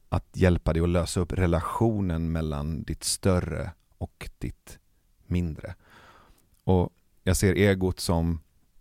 att 0.10 0.38
hjälpa 0.38 0.74
dig 0.74 0.84
att 0.84 0.90
lösa 0.90 1.20
upp 1.20 1.34
relationen 1.34 2.32
mellan 2.32 2.84
ditt 2.84 3.04
större 3.04 3.72
och 3.98 4.30
ditt 4.38 4.80
mindre. 5.26 5.76
Och 6.64 6.90
jag 7.24 7.38
ser 7.38 7.54
egot 7.54 8.00
som 8.00 8.40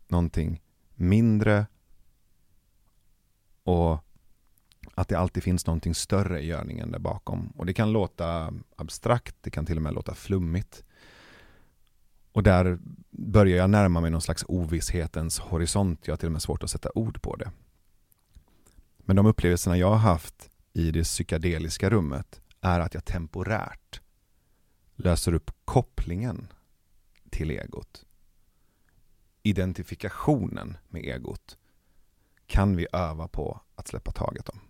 någonting 0.08 0.62
mindre 0.94 1.66
och 3.64 4.04
att 4.94 5.08
det 5.08 5.18
alltid 5.18 5.42
finns 5.42 5.66
någonting 5.66 5.94
större 5.94 6.40
i 6.40 6.46
görningen 6.46 6.90
där 6.92 6.98
bakom. 6.98 7.52
Och 7.56 7.66
det 7.66 7.74
kan 7.74 7.92
låta 7.92 8.52
abstrakt, 8.76 9.36
det 9.40 9.50
kan 9.50 9.66
till 9.66 9.76
och 9.76 9.82
med 9.82 9.94
låta 9.94 10.14
flummigt. 10.14 10.84
Och 12.32 12.42
där 12.42 12.78
börjar 13.10 13.56
jag 13.56 13.70
närma 13.70 14.00
mig 14.00 14.10
någon 14.10 14.20
slags 14.20 14.44
ovisshetens 14.48 15.38
horisont. 15.38 16.06
Jag 16.06 16.12
har 16.12 16.16
till 16.16 16.26
och 16.28 16.32
med 16.32 16.42
svårt 16.42 16.62
att 16.62 16.70
sätta 16.70 16.90
ord 16.94 17.22
på 17.22 17.36
det. 17.36 17.50
Men 18.98 19.16
de 19.16 19.26
upplevelserna 19.26 19.76
jag 19.76 19.90
har 19.90 19.96
haft 19.96 20.50
i 20.72 20.90
det 20.90 21.02
psykedeliska 21.02 21.90
rummet 21.90 22.40
är 22.60 22.80
att 22.80 22.94
jag 22.94 23.04
temporärt 23.04 24.00
löser 24.96 25.34
upp 25.34 25.50
kopplingen 25.64 26.48
till 27.30 27.50
egot. 27.50 28.04
Identifikationen 29.42 30.76
med 30.88 31.04
egot 31.04 31.56
kan 32.52 32.76
vi 32.76 32.86
öva 32.92 33.28
på 33.28 33.60
att 33.74 33.88
släppa 33.88 34.12
taget 34.12 34.48
om. 34.48 34.60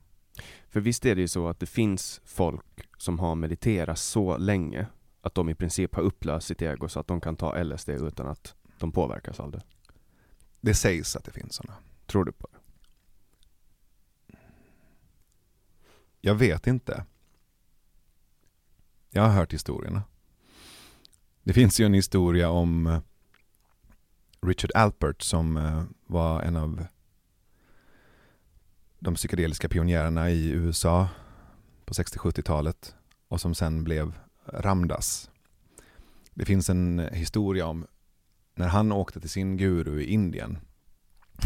För 0.69 0.81
visst 0.81 1.07
är 1.07 1.15
det 1.15 1.21
ju 1.21 1.29
så 1.29 1.49
att 1.49 1.61
det 1.61 1.67
finns 1.67 2.21
folk 2.25 2.89
som 2.99 3.19
har 3.19 3.35
mediterat 3.35 3.99
så 3.99 4.37
länge 4.37 4.87
att 5.21 5.35
de 5.35 5.49
i 5.49 5.55
princip 5.55 5.95
har 5.95 6.03
upplöst 6.03 6.47
sitt 6.47 6.63
ego 6.63 6.89
så 6.89 7.01
att 7.01 7.07
de 7.07 7.21
kan 7.21 7.37
ta 7.37 7.63
LSD 7.63 7.89
utan 7.89 8.27
att 8.27 8.55
de 8.79 8.93
påverkas 8.93 9.41
av 9.41 9.51
det. 9.51 9.63
Det 10.61 10.75
sägs 10.75 11.17
att 11.17 11.25
det 11.25 11.31
finns 11.31 11.55
sådana. 11.55 11.77
Tror 12.07 12.25
du 12.25 12.33
på 12.33 12.49
det? 12.53 12.59
Jag 16.21 16.35
vet 16.35 16.67
inte. 16.67 17.05
Jag 19.11 19.23
har 19.23 19.31
hört 19.31 19.53
historierna. 19.53 20.03
Det 21.43 21.53
finns 21.53 21.81
ju 21.81 21.87
en 21.87 21.95
historia 21.95 22.51
om 22.51 22.87
eh, 22.87 23.01
Richard 24.43 24.71
Alpert 24.75 25.23
som 25.23 25.57
eh, 25.57 25.85
var 26.07 26.43
en 26.43 26.57
av 26.57 26.87
de 29.03 29.15
psykedeliska 29.15 29.69
pionjärerna 29.69 30.31
i 30.31 30.51
USA 30.51 31.09
på 31.85 31.95
60-70-talet 31.95 32.95
och 33.29 33.41
som 33.41 33.55
sen 33.55 33.85
blev 33.85 34.19
Ramdas. 34.47 35.31
Det 36.35 36.45
finns 36.45 36.71
en 36.71 37.09
historia 37.13 37.67
om 37.67 37.87
när 38.55 38.69
han 38.69 38.93
åkte 38.93 39.21
till 39.21 39.31
sin 39.31 39.57
guru 39.57 40.01
i 40.01 40.07
Indien 40.07 40.59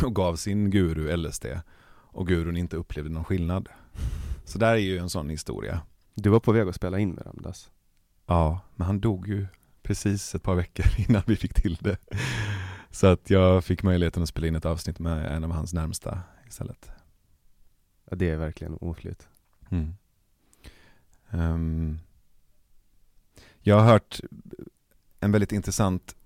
och 0.04 0.14
gav 0.14 0.36
sin 0.36 0.70
guru 0.70 1.16
LSD 1.16 1.46
och 1.88 2.26
gurun 2.26 2.56
inte 2.56 2.76
upplevde 2.76 3.10
någon 3.10 3.24
skillnad. 3.24 3.68
Så 4.44 4.58
där 4.58 4.72
är 4.72 4.76
ju 4.76 4.98
en 4.98 5.10
sån 5.10 5.30
historia. 5.30 5.80
Du 6.14 6.30
var 6.30 6.40
på 6.40 6.52
väg 6.52 6.68
att 6.68 6.74
spela 6.74 6.98
in 6.98 7.14
med 7.14 7.26
Ramdas. 7.26 7.70
Ja, 8.26 8.60
men 8.74 8.86
han 8.86 9.00
dog 9.00 9.28
ju 9.28 9.46
precis 9.82 10.34
ett 10.34 10.42
par 10.42 10.54
veckor 10.54 10.86
innan 11.08 11.22
vi 11.26 11.36
fick 11.36 11.54
till 11.54 11.78
det. 11.80 11.96
Så 12.90 13.06
att 13.06 13.30
jag 13.30 13.64
fick 13.64 13.82
möjligheten 13.82 14.22
att 14.22 14.28
spela 14.28 14.46
in 14.46 14.56
ett 14.56 14.66
avsnitt 14.66 14.98
med 14.98 15.36
en 15.36 15.44
av 15.44 15.50
hans 15.50 15.72
närmsta 15.72 16.20
istället. 16.48 16.90
Ja, 18.10 18.16
det 18.16 18.30
är 18.30 18.36
verkligen 18.36 18.74
oflyt. 18.80 19.28
Mm. 19.70 19.94
Um, 21.30 21.98
jag 23.60 23.80
har 23.80 23.84
hört 23.84 24.20
en 25.20 25.32
väldigt 25.32 25.52
intressant 25.52 26.16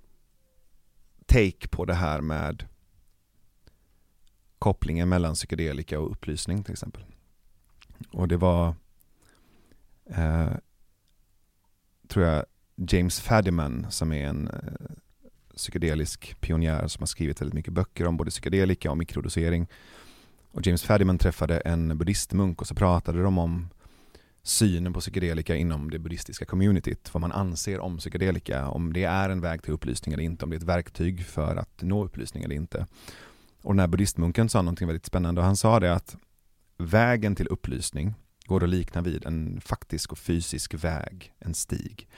take 1.26 1.68
på 1.68 1.84
det 1.84 1.94
här 1.94 2.20
med 2.20 2.64
kopplingen 4.58 5.08
mellan 5.08 5.34
psykedelika 5.34 6.00
och 6.00 6.10
upplysning 6.10 6.64
till 6.64 6.72
exempel. 6.72 7.04
Och 8.12 8.28
det 8.28 8.36
var, 8.36 8.74
eh, 10.06 10.52
tror 12.08 12.24
jag, 12.26 12.44
James 12.76 13.20
Fadiman 13.20 13.86
som 13.90 14.12
är 14.12 14.26
en 14.26 14.48
eh, 14.48 14.96
psykedelisk 15.56 16.40
pionjär 16.40 16.86
som 16.86 17.02
har 17.02 17.06
skrivit 17.06 17.40
väldigt 17.40 17.54
mycket 17.54 17.72
böcker 17.72 18.06
om 18.06 18.16
både 18.16 18.30
psykedelika 18.30 18.90
och 18.90 18.98
mikrodosering. 18.98 19.66
Och 20.52 20.66
James 20.66 20.82
Fadiman 20.82 21.18
träffade 21.18 21.58
en 21.58 21.98
buddhistmunk 21.98 22.60
och 22.60 22.66
så 22.66 22.74
pratade 22.74 23.22
de 23.22 23.38
om 23.38 23.68
synen 24.42 24.92
på 24.92 25.00
psykedelika 25.00 25.56
inom 25.56 25.90
det 25.90 25.98
buddhistiska 25.98 26.44
communityt, 26.44 27.14
vad 27.14 27.20
man 27.20 27.32
anser 27.32 27.80
om 27.80 27.98
psykedelika, 27.98 28.68
om 28.68 28.92
det 28.92 29.04
är 29.04 29.30
en 29.30 29.40
väg 29.40 29.62
till 29.62 29.72
upplysning 29.72 30.12
eller 30.12 30.24
inte, 30.24 30.44
om 30.44 30.50
det 30.50 30.56
är 30.56 30.58
ett 30.58 30.62
verktyg 30.62 31.26
för 31.26 31.56
att 31.56 31.82
nå 31.82 32.04
upplysning 32.04 32.44
eller 32.44 32.54
inte. 32.54 32.86
Och 33.62 33.72
den 33.72 33.80
här 33.80 33.86
buddhistmunken 33.86 34.48
sa 34.48 34.62
någonting 34.62 34.86
väldigt 34.86 35.06
spännande 35.06 35.40
och 35.40 35.44
han 35.44 35.56
sa 35.56 35.80
det 35.80 35.94
att 35.94 36.16
vägen 36.78 37.34
till 37.34 37.48
upplysning 37.48 38.14
går 38.46 38.64
att 38.64 38.70
likna 38.70 39.02
vid 39.02 39.26
en 39.26 39.60
faktisk 39.60 40.12
och 40.12 40.18
fysisk 40.18 40.74
väg, 40.74 41.32
en 41.38 41.54
stig. 41.54 42.08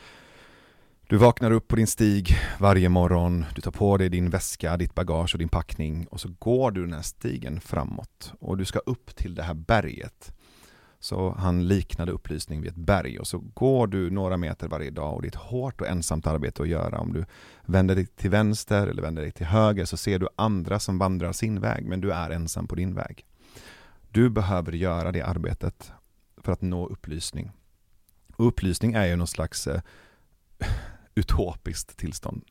Du 1.13 1.19
vaknar 1.19 1.51
upp 1.51 1.69
på 1.69 1.77
din 1.77 1.87
stig 1.87 2.37
varje 2.59 2.89
morgon, 2.89 3.45
du 3.55 3.61
tar 3.61 3.71
på 3.71 3.97
dig 3.97 4.09
din 4.09 4.31
väska, 4.31 4.77
ditt 4.77 4.95
bagage 4.95 5.35
och 5.35 5.39
din 5.39 5.49
packning 5.49 6.07
och 6.07 6.21
så 6.21 6.29
går 6.39 6.71
du 6.71 6.81
den 6.81 6.93
här 6.93 7.03
stigen 7.03 7.61
framåt 7.61 8.33
och 8.41 8.57
du 8.57 8.65
ska 8.65 8.79
upp 8.79 9.17
till 9.17 9.35
det 9.35 9.43
här 9.43 9.55
berget. 9.55 10.33
Så 10.99 11.35
han 11.39 11.69
liknade 11.69 12.13
upplysning 12.13 12.61
vid 12.61 12.71
ett 12.71 12.77
berg 12.77 13.19
och 13.19 13.27
så 13.27 13.39
går 13.39 13.87
du 13.87 14.11
några 14.11 14.37
meter 14.37 14.69
varje 14.69 14.91
dag 14.91 15.15
och 15.15 15.23
det 15.23 15.27
är 15.27 15.31
ett 15.31 15.35
hårt 15.35 15.81
och 15.81 15.87
ensamt 15.87 16.27
arbete 16.27 16.63
att 16.63 16.69
göra. 16.69 16.99
Om 16.99 17.13
du 17.13 17.25
vänder 17.63 17.95
dig 17.95 18.07
till 18.07 18.31
vänster 18.31 18.87
eller 18.87 19.03
vänder 19.03 19.23
dig 19.23 19.33
till 19.33 19.47
höger 19.47 19.85
så 19.85 19.97
ser 19.97 20.19
du 20.19 20.29
andra 20.37 20.79
som 20.79 20.99
vandrar 20.99 21.33
sin 21.33 21.61
väg 21.61 21.87
men 21.87 22.01
du 22.01 22.13
är 22.13 22.31
ensam 22.31 22.67
på 22.67 22.75
din 22.75 22.95
väg. 22.95 23.27
Du 24.11 24.31
behöver 24.31 24.73
göra 24.73 25.13
det 25.13 25.23
arbetet 25.23 25.93
för 26.37 26.53
att 26.53 26.63
nå 26.63 26.87
upplysning. 26.87 27.51
Och 28.37 28.47
upplysning 28.47 28.93
är 28.93 29.07
ju 29.07 29.17
någon 29.17 29.27
slags 29.27 29.67
eh, 29.67 29.81
utopiskt 31.15 31.97
tillstånd. 31.97 32.45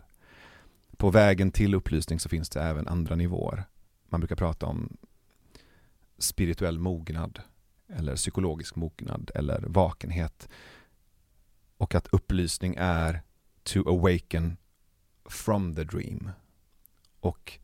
På 0.97 1.09
vägen 1.09 1.51
till 1.51 1.75
upplysning 1.75 2.19
så 2.19 2.29
finns 2.29 2.49
det 2.49 2.61
även 2.61 2.87
andra 2.87 3.15
nivåer. 3.15 3.63
Man 4.09 4.19
brukar 4.19 4.35
prata 4.35 4.65
om 4.65 4.97
spirituell 6.17 6.79
mognad 6.79 7.39
eller 7.87 8.15
psykologisk 8.15 8.75
mognad 8.75 9.31
eller 9.35 9.63
vakenhet. 9.67 10.49
Och 11.77 11.95
att 11.95 12.07
upplysning 12.07 12.75
är 12.77 13.21
to 13.63 13.89
awaken 13.89 14.57
from 15.25 15.75
the 15.75 15.83
dream. 15.83 16.31
Och 17.19 17.59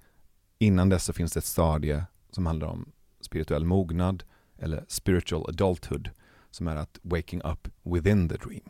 innan 0.57 0.89
dess 0.89 1.03
så 1.03 1.13
finns 1.13 1.33
det 1.33 1.37
ett 1.37 1.45
stadie 1.45 2.05
som 2.29 2.45
handlar 2.45 2.67
om 2.67 2.91
spirituell 3.21 3.65
mognad 3.65 4.23
eller 4.57 4.85
spiritual 4.87 5.45
adulthood 5.49 6.09
som 6.51 6.67
är 6.67 6.75
att 6.75 6.99
waking 7.01 7.41
up 7.41 7.67
within 7.83 8.29
the 8.29 8.35
dream. 8.35 8.69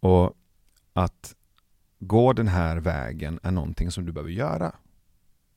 Och 0.00 0.36
att 0.92 1.34
gå 1.98 2.32
den 2.32 2.48
här 2.48 2.76
vägen 2.76 3.40
är 3.42 3.50
någonting 3.50 3.90
som 3.90 4.06
du 4.06 4.12
behöver 4.12 4.30
göra. 4.30 4.74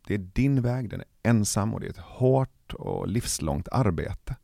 Det 0.07 0.13
är 0.13 0.17
din 0.17 0.61
väg, 0.61 0.89
den 0.89 0.99
är 0.99 1.07
ensam 1.23 1.73
och 1.73 1.79
det 1.79 1.85
är 1.85 1.89
ett 1.89 1.97
hårt 1.97 2.73
och 2.73 3.07
livslångt 3.07 3.67
arbete. 3.71 4.35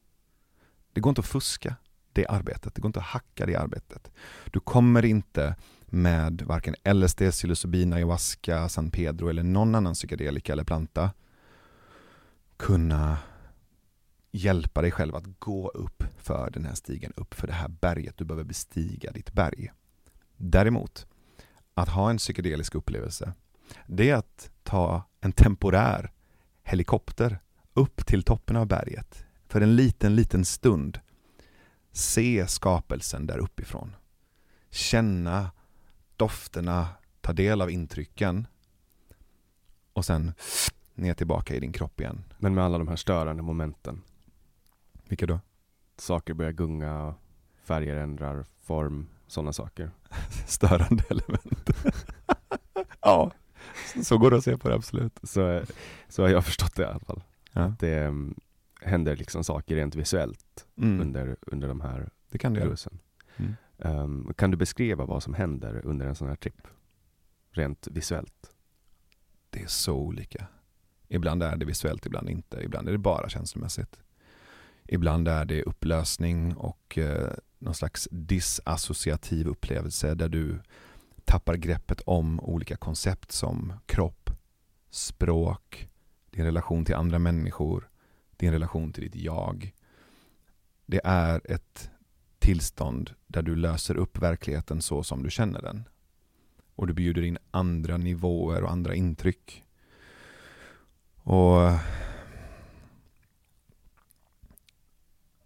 Det 0.93 1.01
går 1.01 1.11
inte 1.11 1.21
att 1.21 1.27
fuska 1.27 1.75
det 2.13 2.27
arbetet, 2.27 2.75
det 2.75 2.81
går 2.81 2.89
inte 2.89 2.99
att 2.99 3.05
hacka 3.05 3.45
det 3.45 3.55
arbetet. 3.55 4.11
Du 4.51 4.59
kommer 4.59 5.05
inte 5.05 5.55
med 5.85 6.41
varken 6.41 6.75
LSD, 6.93 7.21
psilocybin, 7.31 7.93
ayahuasca, 7.93 8.69
San 8.69 8.91
Pedro 8.91 9.29
eller 9.29 9.43
någon 9.43 9.75
annan 9.75 9.93
psykedelika 9.93 10.53
eller 10.53 10.63
planta 10.63 11.11
kunna 12.57 13.17
hjälpa 14.31 14.81
dig 14.81 14.91
själv 14.91 15.15
att 15.15 15.39
gå 15.39 15.69
upp 15.69 16.03
för 16.17 16.49
den 16.49 16.65
här 16.65 16.75
stigen, 16.75 17.13
upp 17.15 17.33
för 17.33 17.47
det 17.47 17.53
här 17.53 17.67
berget. 17.67 18.17
Du 18.17 18.25
behöver 18.25 18.43
bestiga 18.43 19.11
ditt 19.11 19.33
berg. 19.33 19.71
Däremot, 20.41 21.07
att 21.73 21.89
ha 21.89 22.09
en 22.09 22.17
psykedelisk 22.17 22.75
upplevelse, 22.75 23.33
det 23.87 24.09
är 24.09 24.15
att 24.15 24.51
ta 24.63 25.03
en 25.21 25.31
temporär 25.31 26.11
helikopter 26.63 27.39
upp 27.73 28.05
till 28.05 28.23
toppen 28.23 28.55
av 28.55 28.67
berget 28.67 29.25
för 29.47 29.61
en 29.61 29.75
liten, 29.75 30.15
liten 30.15 30.45
stund. 30.45 30.99
Se 31.91 32.47
skapelsen 32.47 33.27
där 33.27 33.37
uppifrån. 33.37 33.95
Känna 34.69 35.51
dofterna, 36.15 36.87
ta 37.21 37.33
del 37.33 37.61
av 37.61 37.71
intrycken 37.71 38.47
och 39.93 40.05
sen 40.05 40.33
ner 40.93 41.13
tillbaka 41.13 41.55
i 41.55 41.59
din 41.59 41.73
kropp 41.73 42.01
igen. 42.01 42.23
Men 42.37 42.53
med 42.53 42.63
alla 42.63 42.77
de 42.77 42.87
här 42.87 42.95
störande 42.95 43.43
momenten. 43.43 44.01
Vilka 45.07 45.25
då? 45.25 45.39
Saker 45.97 46.33
börjar 46.33 46.51
gunga, 46.51 47.15
färger 47.63 47.95
ändrar 47.95 48.45
form, 48.61 49.07
sådana 49.31 49.53
saker. 49.53 49.91
Störande 50.47 51.03
element. 51.09 51.69
ja, 53.01 53.31
så 54.03 54.17
går 54.17 54.31
det 54.31 54.37
att 54.37 54.43
se 54.43 54.57
på 54.57 54.69
det 54.69 54.75
absolut. 54.75 55.19
Så, 55.23 55.61
så 56.07 56.21
har 56.23 56.29
jag 56.29 56.45
förstått 56.45 56.75
det 56.75 56.83
i 56.83 56.85
alla 56.85 56.99
fall. 56.99 57.23
Ja. 57.53 57.61
Att 57.61 57.79
det 57.79 58.07
um, 58.07 58.35
händer 58.81 59.15
liksom 59.15 59.43
saker 59.43 59.75
rent 59.75 59.95
visuellt 59.95 60.65
Mm. 60.77 61.01
under, 61.01 61.37
under 61.41 61.67
de 61.67 61.81
här 61.81 62.09
Det 62.29 62.37
kan 62.37 62.53
det. 62.53 62.75
Mm. 63.37 63.55
Um, 63.77 64.33
kan 64.37 64.51
du 64.51 64.57
beskriva 64.57 65.05
vad 65.05 65.23
som 65.23 65.33
händer 65.33 65.85
under 65.85 66.05
en 66.05 66.15
sån 66.15 66.27
här 66.27 66.35
tripp? 66.35 66.67
Rent 67.51 67.87
visuellt. 67.91 68.51
Det 69.49 69.61
är 69.61 69.67
så 69.67 69.93
olika. 69.93 70.47
Ibland 71.07 71.43
är 71.43 71.55
det 71.55 71.65
visuellt, 71.65 72.05
ibland 72.05 72.29
inte. 72.29 72.61
Ibland 72.63 72.87
är 72.87 72.91
det 72.91 72.97
bara 72.97 73.29
känslomässigt. 73.29 73.99
Ibland 74.85 75.27
är 75.27 75.45
det 75.45 75.63
upplösning 75.63 76.55
och 76.55 76.97
eh, 76.97 77.33
någon 77.59 77.73
slags 77.73 78.07
disassociativ 78.11 79.47
upplevelse 79.47 80.15
där 80.15 80.29
du 80.29 80.59
tappar 81.25 81.55
greppet 81.55 82.01
om 82.01 82.39
olika 82.39 82.75
koncept 82.75 83.31
som 83.31 83.73
kropp, 83.85 84.29
språk, 84.89 85.89
din 86.31 86.45
relation 86.45 86.85
till 86.85 86.95
andra 86.95 87.19
människor, 87.19 87.89
din 88.37 88.51
relation 88.51 88.93
till 88.93 89.03
ditt 89.03 89.15
jag. 89.15 89.73
Det 90.85 91.01
är 91.03 91.51
ett 91.51 91.89
tillstånd 92.39 93.11
där 93.27 93.41
du 93.41 93.55
löser 93.55 93.95
upp 93.97 94.17
verkligheten 94.17 94.81
så 94.81 95.03
som 95.03 95.23
du 95.23 95.29
känner 95.29 95.61
den. 95.61 95.83
Och 96.75 96.87
du 96.87 96.93
bjuder 96.93 97.21
in 97.21 97.37
andra 97.51 97.97
nivåer 97.97 98.63
och 98.63 98.71
andra 98.71 98.95
intryck. 98.95 99.65
Och 101.23 101.59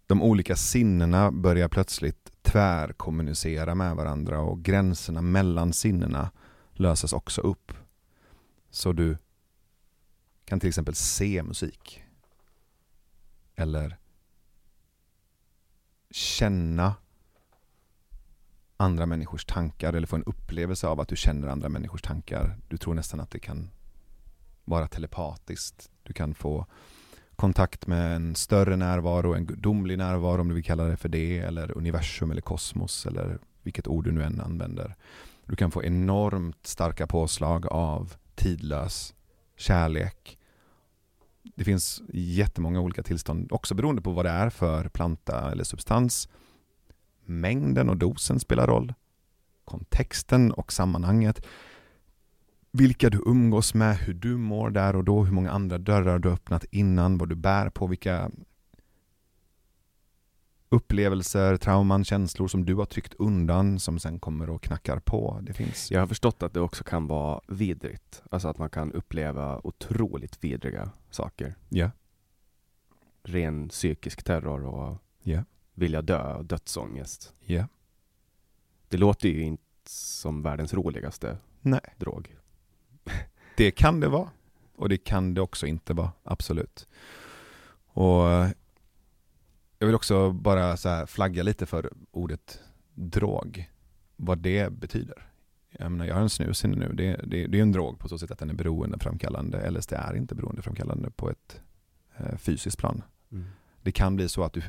de 0.07 0.21
olika 0.21 0.55
sinnena 0.55 1.31
börjar 1.31 1.67
plötsligt 1.67 2.31
tvärkommunicera 2.41 3.75
med 3.75 3.95
varandra 3.95 4.39
och 4.39 4.63
gränserna 4.63 5.21
mellan 5.21 5.73
sinnena 5.73 6.31
löses 6.71 7.13
också 7.13 7.41
upp. 7.41 7.71
Så 8.69 8.93
du 8.93 9.17
kan 10.45 10.59
till 10.59 10.69
exempel 10.69 10.95
se 10.95 11.43
musik. 11.43 12.03
Eller 13.55 13.97
känna 16.11 16.95
andra 18.77 19.05
människors 19.05 19.45
tankar 19.45 19.93
eller 19.93 20.07
få 20.07 20.15
en 20.15 20.23
upplevelse 20.23 20.87
av 20.87 20.99
att 20.99 21.07
du 21.07 21.15
känner 21.15 21.47
andra 21.47 21.69
människors 21.69 22.01
tankar. 22.01 22.57
Du 22.67 22.77
tror 22.77 22.93
nästan 22.93 23.19
att 23.19 23.31
det 23.31 23.39
kan 23.39 23.69
vara 24.65 24.87
telepatiskt. 24.87 25.89
Du 26.03 26.13
kan 26.13 26.33
få 26.33 26.67
kontakt 27.35 27.87
med 27.87 28.15
en 28.15 28.35
större 28.35 28.75
närvaro, 28.75 29.33
en 29.33 29.45
gudomlig 29.45 29.97
närvaro 29.97 30.41
om 30.41 30.47
du 30.47 30.55
vill 30.55 30.63
kalla 30.63 30.83
det 30.83 30.97
för 30.97 31.09
det, 31.09 31.39
eller 31.39 31.77
universum 31.77 32.31
eller 32.31 32.41
kosmos 32.41 33.05
eller 33.05 33.39
vilket 33.61 33.87
ord 33.87 34.03
du 34.03 34.11
nu 34.11 34.23
än 34.23 34.41
använder. 34.41 34.95
Du 35.45 35.55
kan 35.55 35.71
få 35.71 35.83
enormt 35.83 36.67
starka 36.67 37.07
påslag 37.07 37.67
av 37.67 38.13
tidlös 38.35 39.13
kärlek. 39.57 40.37
Det 41.55 41.63
finns 41.63 42.01
jättemånga 42.13 42.79
olika 42.79 43.03
tillstånd, 43.03 43.51
också 43.51 43.75
beroende 43.75 44.01
på 44.01 44.11
vad 44.11 44.25
det 44.25 44.31
är 44.31 44.49
för 44.49 44.89
planta 44.89 45.51
eller 45.51 45.63
substans. 45.63 46.29
Mängden 47.25 47.89
och 47.89 47.97
dosen 47.97 48.39
spelar 48.39 48.67
roll. 48.67 48.93
Kontexten 49.65 50.51
och 50.51 50.73
sammanhanget 50.73 51.45
vilka 52.73 53.09
du 53.09 53.23
umgås 53.25 53.73
med, 53.73 53.97
hur 53.97 54.13
du 54.13 54.37
mår 54.37 54.69
där 54.69 54.95
och 54.95 55.03
då, 55.03 55.23
hur 55.23 55.33
många 55.33 55.51
andra 55.51 55.77
dörrar 55.77 56.19
du 56.19 56.29
öppnat 56.29 56.65
innan, 56.71 57.17
vad 57.17 57.29
du 57.29 57.35
bär 57.35 57.69
på, 57.69 57.87
vilka 57.87 58.31
upplevelser, 60.69 61.57
trauman, 61.57 62.03
känslor 62.03 62.47
som 62.47 62.65
du 62.65 62.75
har 62.75 62.85
tryckt 62.85 63.13
undan 63.13 63.79
som 63.79 63.99
sen 63.99 64.19
kommer 64.19 64.49
och 64.49 64.63
knackar 64.63 64.99
på. 64.99 65.39
Det 65.41 65.53
finns. 65.53 65.91
Jag 65.91 65.99
har 65.99 66.07
förstått 66.07 66.43
att 66.43 66.53
det 66.53 66.59
också 66.59 66.83
kan 66.83 67.07
vara 67.07 67.41
vidrigt. 67.47 68.23
Alltså 68.31 68.47
att 68.47 68.57
man 68.57 68.69
kan 68.69 68.91
uppleva 68.91 69.61
otroligt 69.63 70.43
vidriga 70.43 70.91
saker. 71.09 71.55
Ja. 71.69 71.77
Yeah. 71.77 71.91
Ren 73.23 73.69
psykisk 73.69 74.23
terror 74.23 74.65
och 74.65 74.97
yeah. 75.23 75.43
vilja 75.73 76.01
dö 76.01 76.33
och 76.33 76.45
dödsångest. 76.45 77.33
Ja. 77.39 77.53
Yeah. 77.53 77.67
Det 78.87 78.97
låter 78.97 79.29
ju 79.29 79.41
inte 79.41 79.63
som 79.85 80.41
världens 80.41 80.73
roligaste 80.73 81.37
Nej. 81.61 81.95
drog. 81.97 82.35
Det 83.57 83.71
kan 83.71 83.99
det 83.99 84.07
vara 84.07 84.29
och 84.75 84.89
det 84.89 84.97
kan 84.97 85.33
det 85.33 85.41
också 85.41 85.65
inte 85.65 85.93
vara, 85.93 86.11
absolut. 86.23 86.87
Och 87.87 88.23
jag 89.79 89.87
vill 89.87 89.95
också 89.95 90.31
bara 90.31 90.77
så 90.77 91.07
flagga 91.07 91.43
lite 91.43 91.65
för 91.65 91.93
ordet 92.11 92.59
drog, 92.93 93.69
vad 94.15 94.37
det 94.37 94.73
betyder. 94.73 95.29
Jag 95.69 95.91
menar, 95.91 96.05
jag 96.05 96.15
har 96.15 96.21
en 96.21 96.29
snus 96.29 96.65
inne 96.65 96.75
nu, 96.75 96.93
det, 96.93 97.21
det, 97.23 97.47
det 97.47 97.57
är 97.57 97.61
en 97.61 97.71
drog 97.71 97.99
på 97.99 98.09
så 98.09 98.17
sätt 98.17 98.31
att 98.31 98.39
den 98.39 98.49
är 98.49 98.53
beroendeframkallande. 98.53 99.71
LSD 99.71 99.93
är 99.93 100.15
inte 100.15 100.35
beroendeframkallande 100.35 101.11
på 101.11 101.29
ett 101.29 101.61
eh, 102.17 102.37
fysiskt 102.37 102.77
plan. 102.77 103.03
Mm. 103.31 103.45
Det 103.81 103.91
kan 103.91 104.15
bli 104.15 104.29
så 104.29 104.43
att 104.43 104.53
du 104.53 104.61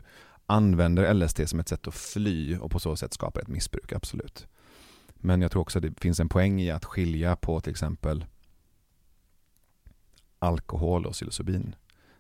använder 0.46 1.14
LSD 1.14 1.48
som 1.48 1.60
ett 1.60 1.68
sätt 1.68 1.88
att 1.88 1.94
fly 1.94 2.56
och 2.56 2.70
på 2.70 2.78
så 2.78 2.96
sätt 2.96 3.14
skapar 3.14 3.40
ett 3.40 3.48
missbruk, 3.48 3.92
absolut. 3.92 4.46
Men 5.14 5.42
jag 5.42 5.50
tror 5.50 5.62
också 5.62 5.78
att 5.78 5.82
det 5.82 6.00
finns 6.00 6.20
en 6.20 6.28
poäng 6.28 6.60
i 6.60 6.70
att 6.70 6.84
skilja 6.84 7.36
på 7.36 7.60
till 7.60 7.70
exempel 7.70 8.24
alkohol 10.44 11.06
och 11.06 11.12
psilocybin. 11.12 11.74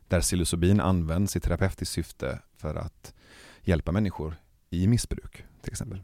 Där 0.08 0.20
psilocybin 0.20 0.80
används 0.80 1.36
i 1.36 1.40
terapeutiskt 1.40 1.94
syfte 1.94 2.40
för 2.56 2.74
att 2.74 3.14
hjälpa 3.62 3.92
människor 3.92 4.36
i 4.70 4.86
missbruk 4.86 5.44
till 5.62 5.72
exempel. 5.72 6.02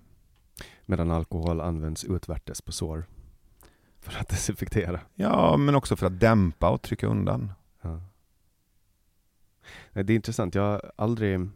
Medan 0.87 1.11
alkohol 1.11 1.61
används 1.61 2.05
utvärtes 2.05 2.63
på 2.63 2.73
sår 2.73 3.07
för 4.01 4.19
att 4.21 4.29
desinfektera. 4.29 5.01
Ja, 5.15 5.57
men 5.57 5.75
också 5.75 5.97
för 5.97 6.07
att 6.07 6.21
dämpa 6.21 6.71
och 6.71 6.83
trycka 6.83 7.07
undan. 7.07 7.53
Ja. 7.83 8.01
Det 9.93 10.13
är 10.13 10.17
intressant. 10.17 10.55
Jag 10.55 10.63
har 10.63 10.93
aldrig 10.97 11.49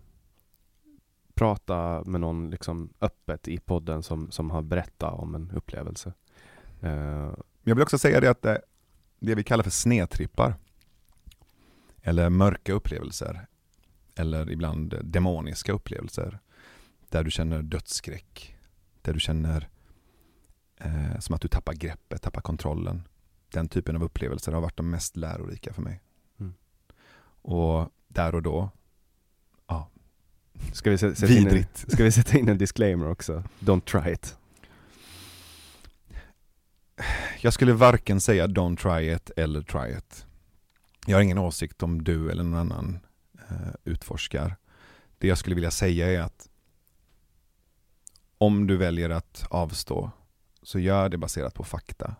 pratat 1.34 2.06
med 2.06 2.20
någon 2.20 2.50
liksom 2.50 2.92
öppet 3.00 3.48
i 3.48 3.58
podden 3.58 4.02
som, 4.02 4.30
som 4.30 4.50
har 4.50 4.62
berättat 4.62 5.12
om 5.14 5.34
en 5.34 5.50
upplevelse. 5.54 6.12
Uh, 6.82 7.34
jag 7.62 7.74
vill 7.74 7.82
också 7.82 7.98
säga 7.98 8.20
det 8.20 8.30
att 8.30 8.46
det, 9.24 9.34
vi 9.34 9.44
kallar 9.44 9.64
för 9.64 9.70
snedtrippar 9.70 10.54
eller 12.02 12.30
mörka 12.30 12.72
upplevelser 12.72 13.46
eller 14.14 14.50
ibland 14.50 14.94
demoniska 15.04 15.72
upplevelser 15.72 16.38
där 17.08 17.24
du 17.24 17.30
känner 17.30 17.62
dödsskräck, 17.62 18.56
där 19.02 19.12
du 19.12 19.20
känner 19.20 19.68
eh, 20.76 21.18
som 21.18 21.34
att 21.34 21.40
du 21.40 21.48
tappar 21.48 21.72
greppet, 21.72 22.22
tappar 22.22 22.40
kontrollen. 22.40 23.02
Den 23.52 23.68
typen 23.68 23.96
av 23.96 24.02
upplevelser 24.02 24.52
har 24.52 24.60
varit 24.60 24.76
de 24.76 24.90
mest 24.90 25.16
lärorika 25.16 25.72
för 25.72 25.82
mig. 25.82 26.00
Mm. 26.40 26.54
Och 27.42 27.90
där 28.08 28.34
och 28.34 28.42
då, 28.42 28.70
ja. 29.66 29.90
Ska 30.72 30.90
vi, 30.90 30.98
sätta 30.98 31.32
in 31.32 31.48
en, 31.48 31.64
ska 31.74 32.04
vi 32.04 32.12
sätta 32.12 32.38
in 32.38 32.48
en 32.48 32.58
disclaimer 32.58 33.08
också? 33.08 33.44
Don't 33.60 33.80
try 33.80 34.12
it. 34.12 34.36
Jag 37.40 37.52
skulle 37.52 37.72
varken 37.72 38.20
säga 38.20 38.46
don't 38.46 38.76
try 38.76 39.12
it 39.12 39.30
eller 39.36 39.62
try 39.62 39.98
it. 39.98 40.26
Jag 41.06 41.16
har 41.16 41.22
ingen 41.22 41.38
åsikt 41.38 41.82
om 41.82 42.04
du 42.04 42.30
eller 42.30 42.42
någon 42.42 42.60
annan 42.60 42.98
eh, 43.50 43.74
utforskar. 43.84 44.56
Det 45.18 45.28
jag 45.28 45.38
skulle 45.38 45.54
vilja 45.54 45.70
säga 45.70 46.12
är 46.12 46.20
att 46.20 46.48
om 48.38 48.66
du 48.66 48.76
väljer 48.76 49.10
att 49.10 49.46
avstå 49.50 50.10
så 50.62 50.78
gör 50.78 51.08
det 51.08 51.18
baserat 51.18 51.54
på 51.54 51.64
fakta 51.64 52.16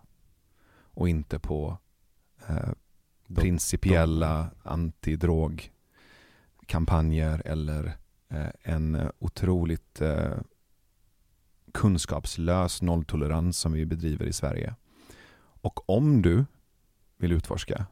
och 0.76 1.08
inte 1.08 1.38
på 1.38 1.78
eh, 2.48 2.70
principiella 3.34 4.50
antidrogkampanjer 4.62 7.42
eller 7.44 7.96
eh, 8.28 8.48
en 8.62 9.10
otroligt 9.18 10.00
eh, 10.00 10.32
kunskapslös 11.74 12.82
nolltolerans 12.82 13.58
som 13.58 13.72
vi 13.72 13.86
bedriver 13.86 14.26
i 14.26 14.32
Sverige. 14.32 14.74
Och 15.36 15.90
om 15.90 16.22
du 16.22 16.44
vill 17.16 17.32
utforska, 17.32 17.86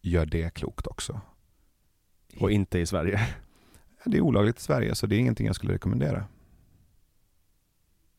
gör 0.00 0.26
det 0.26 0.54
klokt 0.54 0.86
också. 0.86 1.20
Och 2.40 2.50
inte 2.50 2.78
i 2.78 2.86
Sverige? 2.86 3.20
Det 4.04 4.16
är 4.16 4.20
olagligt 4.20 4.58
i 4.58 4.62
Sverige, 4.62 4.94
så 4.94 5.06
det 5.06 5.16
är 5.16 5.18
ingenting 5.18 5.46
jag 5.46 5.56
skulle 5.56 5.74
rekommendera. 5.74 6.26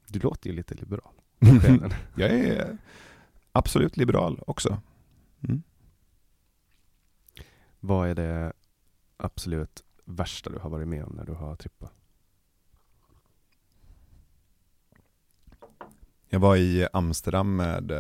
Du 0.08 0.20
låter 0.20 0.50
ju 0.50 0.56
lite 0.56 0.76
liberal. 0.76 1.14
jag 2.16 2.30
är 2.30 2.78
absolut 3.52 3.98
liberal 3.98 4.44
också. 4.48 4.82
Mm. 5.42 5.64
Vad 7.80 8.10
är 8.10 8.16
det 8.16 8.54
absolut 9.18 9.84
värsta 10.06 10.50
du 10.50 10.60
har 10.60 10.70
varit 10.70 10.88
med 10.88 11.04
om 11.04 11.14
när 11.16 11.26
du 11.26 11.34
har 11.34 11.56
trippat? 11.56 12.03
Jag 16.34 16.40
var 16.40 16.56
i 16.58 16.88
Amsterdam 16.94 17.56
med 17.56 17.92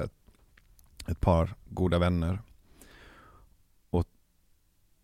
ett 1.07 1.19
par 1.19 1.55
goda 1.65 1.99
vänner 1.99 2.39
och 3.89 4.05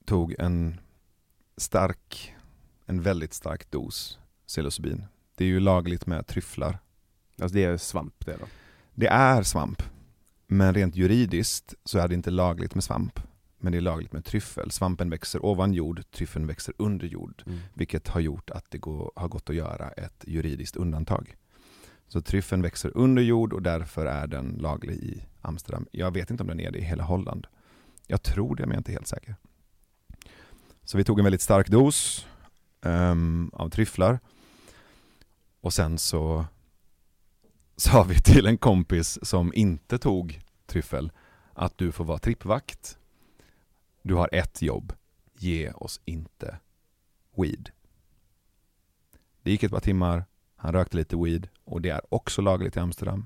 tog 0.06 0.36
en 0.40 0.80
stark, 1.58 2.36
en 2.86 3.02
väldigt 3.02 3.34
stark 3.34 3.72
dos 3.72 4.20
psilocybin. 4.48 5.06
Det 5.36 5.44
är 5.44 5.48
ju 5.48 5.60
lagligt 5.60 6.06
med 6.06 6.28
tryfflar. 6.28 6.80
Alltså 7.42 7.56
det 7.56 7.64
är 7.64 7.78
svamp 7.78 8.26
det 8.26 8.38
då? 8.40 8.46
Det 8.94 9.08
är 9.08 9.44
svamp. 9.44 9.84
Men 10.48 10.74
rent 10.74 10.96
juridiskt 10.96 11.74
så 11.86 12.00
är 12.00 12.08
det 12.08 12.16
inte 12.16 12.32
lagligt 12.32 12.76
med 12.76 12.84
svamp. 12.84 13.20
Men 13.58 13.72
det 13.72 13.78
är 13.78 13.82
lagligt 13.82 14.14
med 14.14 14.26
tryffel. 14.26 14.72
Svampen 14.72 15.10
växer 15.10 15.46
ovan 15.46 15.74
jord, 15.74 16.12
tryffeln 16.12 16.48
växer 16.48 16.74
under 16.78 17.08
jord. 17.08 17.44
Mm. 17.46 17.60
Vilket 17.74 18.08
har 18.08 18.20
gjort 18.20 18.50
att 18.50 18.66
det 18.70 18.78
går, 18.78 19.12
har 19.16 19.28
gått 19.28 19.50
att 19.50 19.56
göra 19.56 19.90
ett 19.90 20.24
juridiskt 20.28 20.76
undantag. 20.76 21.36
Så 22.10 22.22
tryffeln 22.22 22.62
växer 22.62 22.92
under 22.98 23.22
jord 23.22 23.54
och 23.54 23.62
därför 23.62 24.06
är 24.06 24.28
den 24.28 24.58
laglig 24.60 24.96
i 24.96 25.24
Amsterdam. 25.42 25.88
Jag 25.92 26.14
vet 26.14 26.32
inte 26.32 26.44
om 26.44 26.48
den 26.48 26.60
är 26.60 26.72
det 26.72 26.80
i 26.80 26.84
hela 26.84 27.04
Holland. 27.04 27.48
Jag 28.08 28.24
tror 28.24 28.56
det, 28.56 28.64
men 28.64 28.70
jag 28.70 28.76
är 28.76 28.78
inte 28.78 28.92
helt 28.92 29.08
säker. 29.08 29.36
Så 30.84 30.98
vi 30.98 31.04
tog 31.04 31.20
en 31.20 31.26
väldigt 31.26 31.42
stark 31.42 31.68
dos 31.68 32.28
um, 32.82 33.52
av 33.54 33.70
tryfflar. 33.70 34.20
Och 35.62 35.74
sen 35.74 35.98
så 35.98 36.46
sa 37.76 38.04
vi 38.04 38.22
till 38.22 38.46
en 38.46 38.58
kompis 38.58 39.20
som 39.22 39.54
inte 39.54 39.98
tog 39.98 40.42
tryffel 40.66 41.12
att 41.54 41.78
du 41.78 41.92
får 41.92 42.06
vara 42.06 42.20
trippvakt. 42.20 42.98
Du 44.02 44.14
har 44.14 44.30
ett 44.32 44.62
jobb. 44.62 44.94
Ge 45.38 45.72
oss 45.72 46.02
inte 46.06 46.60
weed. 47.38 47.70
Det 49.42 49.52
gick 49.52 49.64
ett 49.64 49.72
par 49.72 49.80
timmar, 49.80 50.26
han 50.60 50.74
rökte 50.74 50.98
lite 50.98 51.18
weed 51.18 51.48
och 51.64 51.82
det 51.82 51.90
är 51.90 52.02
också 52.10 52.42
lagligt 52.42 52.76
i 52.76 52.80
Amsterdam. 52.80 53.26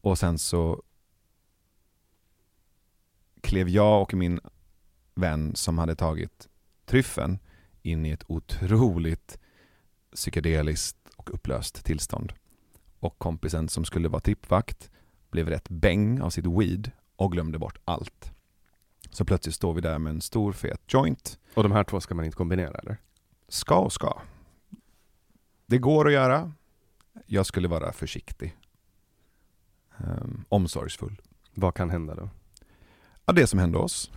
Och 0.00 0.18
sen 0.18 0.38
så 0.38 0.82
klev 3.40 3.68
jag 3.68 4.02
och 4.02 4.14
min 4.14 4.40
vän 5.14 5.54
som 5.54 5.78
hade 5.78 5.94
tagit 5.94 6.48
tryffen 6.86 7.38
in 7.82 8.06
i 8.06 8.10
ett 8.10 8.24
otroligt 8.26 9.38
psykedeliskt 10.14 10.96
och 11.16 11.34
upplöst 11.34 11.84
tillstånd. 11.84 12.32
Och 13.00 13.18
kompisen 13.18 13.68
som 13.68 13.84
skulle 13.84 14.08
vara 14.08 14.20
trippvakt 14.20 14.90
blev 15.30 15.48
rätt 15.48 15.68
bäng 15.68 16.20
av 16.20 16.30
sitt 16.30 16.46
weed 16.46 16.90
och 17.16 17.32
glömde 17.32 17.58
bort 17.58 17.78
allt. 17.84 18.32
Så 19.10 19.24
plötsligt 19.24 19.54
står 19.54 19.74
vi 19.74 19.80
där 19.80 19.98
med 19.98 20.10
en 20.10 20.20
stor 20.20 20.52
fet 20.52 20.80
joint. 20.86 21.38
Och 21.54 21.62
de 21.62 21.72
här 21.72 21.84
två 21.84 22.00
ska 22.00 22.14
man 22.14 22.24
inte 22.24 22.36
kombinera 22.36 22.78
eller? 22.78 22.96
Ska 23.48 23.78
och 23.78 23.92
ska. 23.92 24.20
Det 25.70 25.78
går 25.78 26.06
att 26.06 26.12
göra. 26.12 26.52
Jag 27.26 27.46
skulle 27.46 27.68
vara 27.68 27.92
försiktig. 27.92 28.56
Um, 29.96 30.44
omsorgsfull. 30.48 31.20
Vad 31.54 31.74
kan 31.74 31.90
hända 31.90 32.14
då? 32.14 32.30
Ja, 33.24 33.32
det 33.32 33.46
som 33.46 33.58
hände 33.58 33.78
oss. 33.78 34.10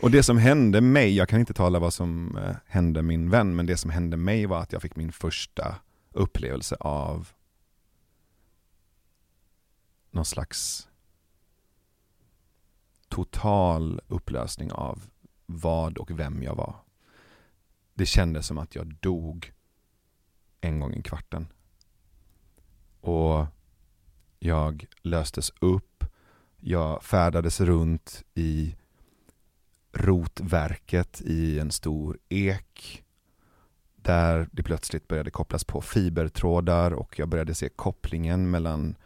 och 0.00 0.10
det 0.10 0.22
som 0.22 0.38
hände 0.38 0.80
mig, 0.80 1.16
jag 1.16 1.28
kan 1.28 1.40
inte 1.40 1.54
tala 1.54 1.78
vad 1.78 1.94
som 1.94 2.36
eh, 2.36 2.56
hände 2.66 3.02
min 3.02 3.30
vän, 3.30 3.56
men 3.56 3.66
det 3.66 3.76
som 3.76 3.90
hände 3.90 4.16
mig 4.16 4.46
var 4.46 4.60
att 4.60 4.72
jag 4.72 4.82
fick 4.82 4.96
min 4.96 5.12
första 5.12 5.76
upplevelse 6.10 6.76
av 6.80 7.28
någon 10.10 10.24
slags 10.24 10.88
total 13.08 14.00
upplösning 14.08 14.72
av 14.72 15.02
vad 15.46 15.98
och 15.98 16.10
vem 16.18 16.42
jag 16.42 16.54
var. 16.54 16.76
Det 17.94 18.06
kändes 18.06 18.46
som 18.46 18.58
att 18.58 18.74
jag 18.74 18.94
dog 18.94 19.52
en 20.62 20.80
gång 20.80 20.94
i 20.94 21.02
kvarten. 21.02 21.46
Och 23.00 23.46
jag 24.38 24.86
löstes 25.02 25.52
upp. 25.60 26.04
Jag 26.60 27.02
färdades 27.02 27.60
runt 27.60 28.24
i 28.34 28.76
rotverket 29.92 31.20
i 31.20 31.58
en 31.58 31.70
stor 31.70 32.18
ek 32.28 33.04
där 33.96 34.48
det 34.52 34.62
plötsligt 34.62 35.08
började 35.08 35.30
kopplas 35.30 35.64
på 35.64 35.80
fibertrådar 35.80 36.90
och 36.90 37.18
jag 37.18 37.28
började 37.28 37.54
se 37.54 37.68
kopplingen 37.68 38.50
mellan 38.50 38.96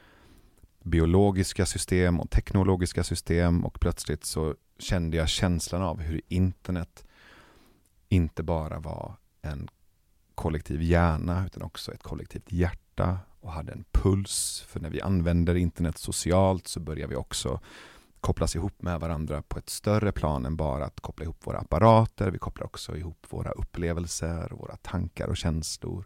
biologiska 0.82 1.66
system 1.66 2.20
och 2.20 2.30
teknologiska 2.30 3.04
system 3.04 3.64
och 3.64 3.80
plötsligt 3.80 4.24
så 4.24 4.54
kände 4.78 5.16
jag 5.16 5.28
känslan 5.28 5.82
av 5.82 6.00
hur 6.00 6.20
internet 6.28 7.04
inte 8.08 8.42
bara 8.42 8.78
var 8.78 9.16
en 9.42 9.68
kollektiv 10.36 10.82
hjärna 10.82 11.46
utan 11.46 11.62
också 11.62 11.92
ett 11.92 12.02
kollektivt 12.02 12.52
hjärta 12.52 13.18
och 13.40 13.52
hade 13.52 13.72
en 13.72 13.84
puls. 13.92 14.64
För 14.68 14.80
när 14.80 14.90
vi 14.90 15.00
använder 15.00 15.54
internet 15.54 15.98
socialt 15.98 16.68
så 16.68 16.80
börjar 16.80 17.08
vi 17.08 17.16
också 17.16 17.60
kopplas 18.20 18.56
ihop 18.56 18.82
med 18.82 19.00
varandra 19.00 19.42
på 19.42 19.58
ett 19.58 19.70
större 19.70 20.12
plan 20.12 20.46
än 20.46 20.56
bara 20.56 20.84
att 20.84 21.00
koppla 21.00 21.24
ihop 21.24 21.46
våra 21.46 21.58
apparater. 21.58 22.30
Vi 22.30 22.38
kopplar 22.38 22.66
också 22.66 22.96
ihop 22.96 23.26
våra 23.28 23.50
upplevelser, 23.50 24.48
våra 24.50 24.76
tankar 24.76 25.28
och 25.28 25.36
känslor. 25.36 26.04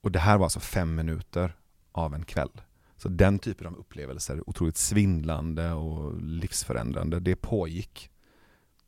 Och 0.00 0.12
det 0.12 0.18
här 0.18 0.38
var 0.38 0.44
alltså 0.44 0.60
fem 0.60 0.94
minuter 0.94 1.56
av 1.92 2.14
en 2.14 2.24
kväll. 2.24 2.60
Så 2.96 3.08
den 3.08 3.38
typen 3.38 3.66
av 3.66 3.76
upplevelser, 3.76 4.48
otroligt 4.48 4.76
svindlande 4.76 5.72
och 5.72 6.20
livsförändrande, 6.20 7.20
det 7.20 7.36
pågick. 7.36 8.10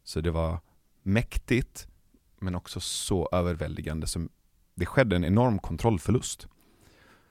Så 0.04 0.20
det 0.20 0.30
var 0.30 0.60
mäktigt, 1.02 1.88
men 2.44 2.54
också 2.54 2.80
så 2.80 3.28
överväldigande 3.32 4.06
som 4.06 4.28
det 4.74 4.86
skedde 4.86 5.16
en 5.16 5.24
enorm 5.24 5.58
kontrollförlust. 5.58 6.46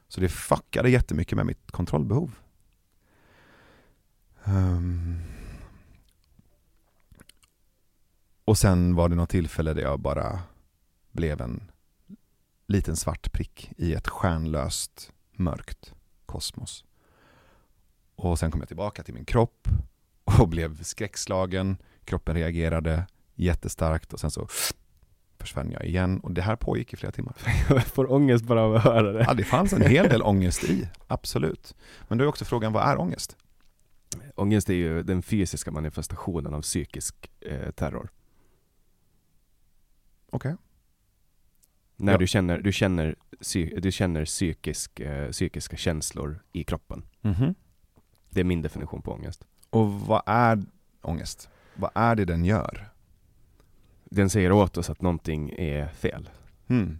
Så 0.07 0.21
det 0.21 0.29
fuckade 0.29 0.89
jättemycket 0.89 1.35
med 1.35 1.45
mitt 1.45 1.71
kontrollbehov. 1.71 2.35
Um. 4.43 5.21
Och 8.45 8.57
sen 8.57 8.95
var 8.95 9.09
det 9.09 9.15
något 9.15 9.29
tillfälle 9.29 9.73
där 9.73 9.81
jag 9.81 9.99
bara 9.99 10.39
blev 11.11 11.41
en 11.41 11.71
liten 12.67 12.95
svart 12.95 13.31
prick 13.31 13.71
i 13.77 13.93
ett 13.93 14.07
stjärnlöst 14.07 15.11
mörkt 15.31 15.93
kosmos. 16.25 16.85
Och 18.15 18.39
sen 18.39 18.51
kom 18.51 18.59
jag 18.61 18.67
tillbaka 18.67 19.03
till 19.03 19.13
min 19.13 19.25
kropp 19.25 19.67
och 20.23 20.47
blev 20.49 20.83
skräckslagen. 20.83 21.77
Kroppen 22.05 22.35
reagerade 22.35 23.07
jättestarkt 23.35 24.13
och 24.13 24.19
sen 24.19 24.31
så 24.31 24.47
försvann 25.43 25.71
jag 25.71 25.85
igen 25.85 26.19
och 26.19 26.31
det 26.31 26.41
här 26.41 26.55
pågick 26.55 26.93
i 26.93 26.97
flera 26.97 27.11
timmar. 27.11 27.35
Jag 27.69 27.83
får 27.83 28.11
ångest 28.11 28.45
bara 28.45 28.61
av 28.61 28.75
att 28.75 28.83
höra 28.83 29.11
det. 29.11 29.23
Ja, 29.27 29.33
det 29.33 29.43
fanns 29.43 29.73
en 29.73 29.81
hel 29.81 30.09
del 30.09 30.21
ångest 30.21 30.63
i, 30.63 30.89
absolut. 31.07 31.75
Men 32.07 32.17
då 32.17 32.23
är 32.23 32.27
också 32.27 32.45
frågan, 32.45 32.73
vad 32.73 32.83
är 32.83 32.99
ångest? 32.99 33.37
Ångest 34.35 34.69
är 34.69 34.73
ju 34.73 35.03
den 35.03 35.21
fysiska 35.21 35.71
manifestationen 35.71 36.53
av 36.53 36.61
psykisk 36.61 37.31
eh, 37.41 37.71
terror. 37.71 38.09
Okej. 40.29 40.53
Okay. 40.53 40.55
När 41.95 42.11
ja. 42.11 42.17
du 42.17 42.27
känner, 42.27 42.57
du 42.57 42.71
känner, 42.71 43.15
du 43.81 43.91
känner 43.91 44.25
psykisk, 44.25 44.99
eh, 44.99 45.31
psykiska 45.31 45.77
känslor 45.77 46.43
i 46.51 46.63
kroppen. 46.63 47.03
Mm 47.21 47.35
-hmm. 47.35 47.55
Det 48.29 48.39
är 48.39 48.43
min 48.43 48.61
definition 48.61 49.01
på 49.01 49.11
ångest. 49.11 49.45
Och 49.69 49.91
vad 49.91 50.21
är 50.25 50.63
ångest? 51.01 51.49
Vad 51.75 51.91
är 51.95 52.15
det 52.15 52.25
den 52.25 52.45
gör? 52.45 52.92
Den 54.15 54.29
säger 54.29 54.51
åt 54.51 54.77
oss 54.77 54.89
att 54.89 55.01
någonting 55.01 55.49
är 55.49 55.87
fel. 55.87 56.29
Mm. 56.67 56.97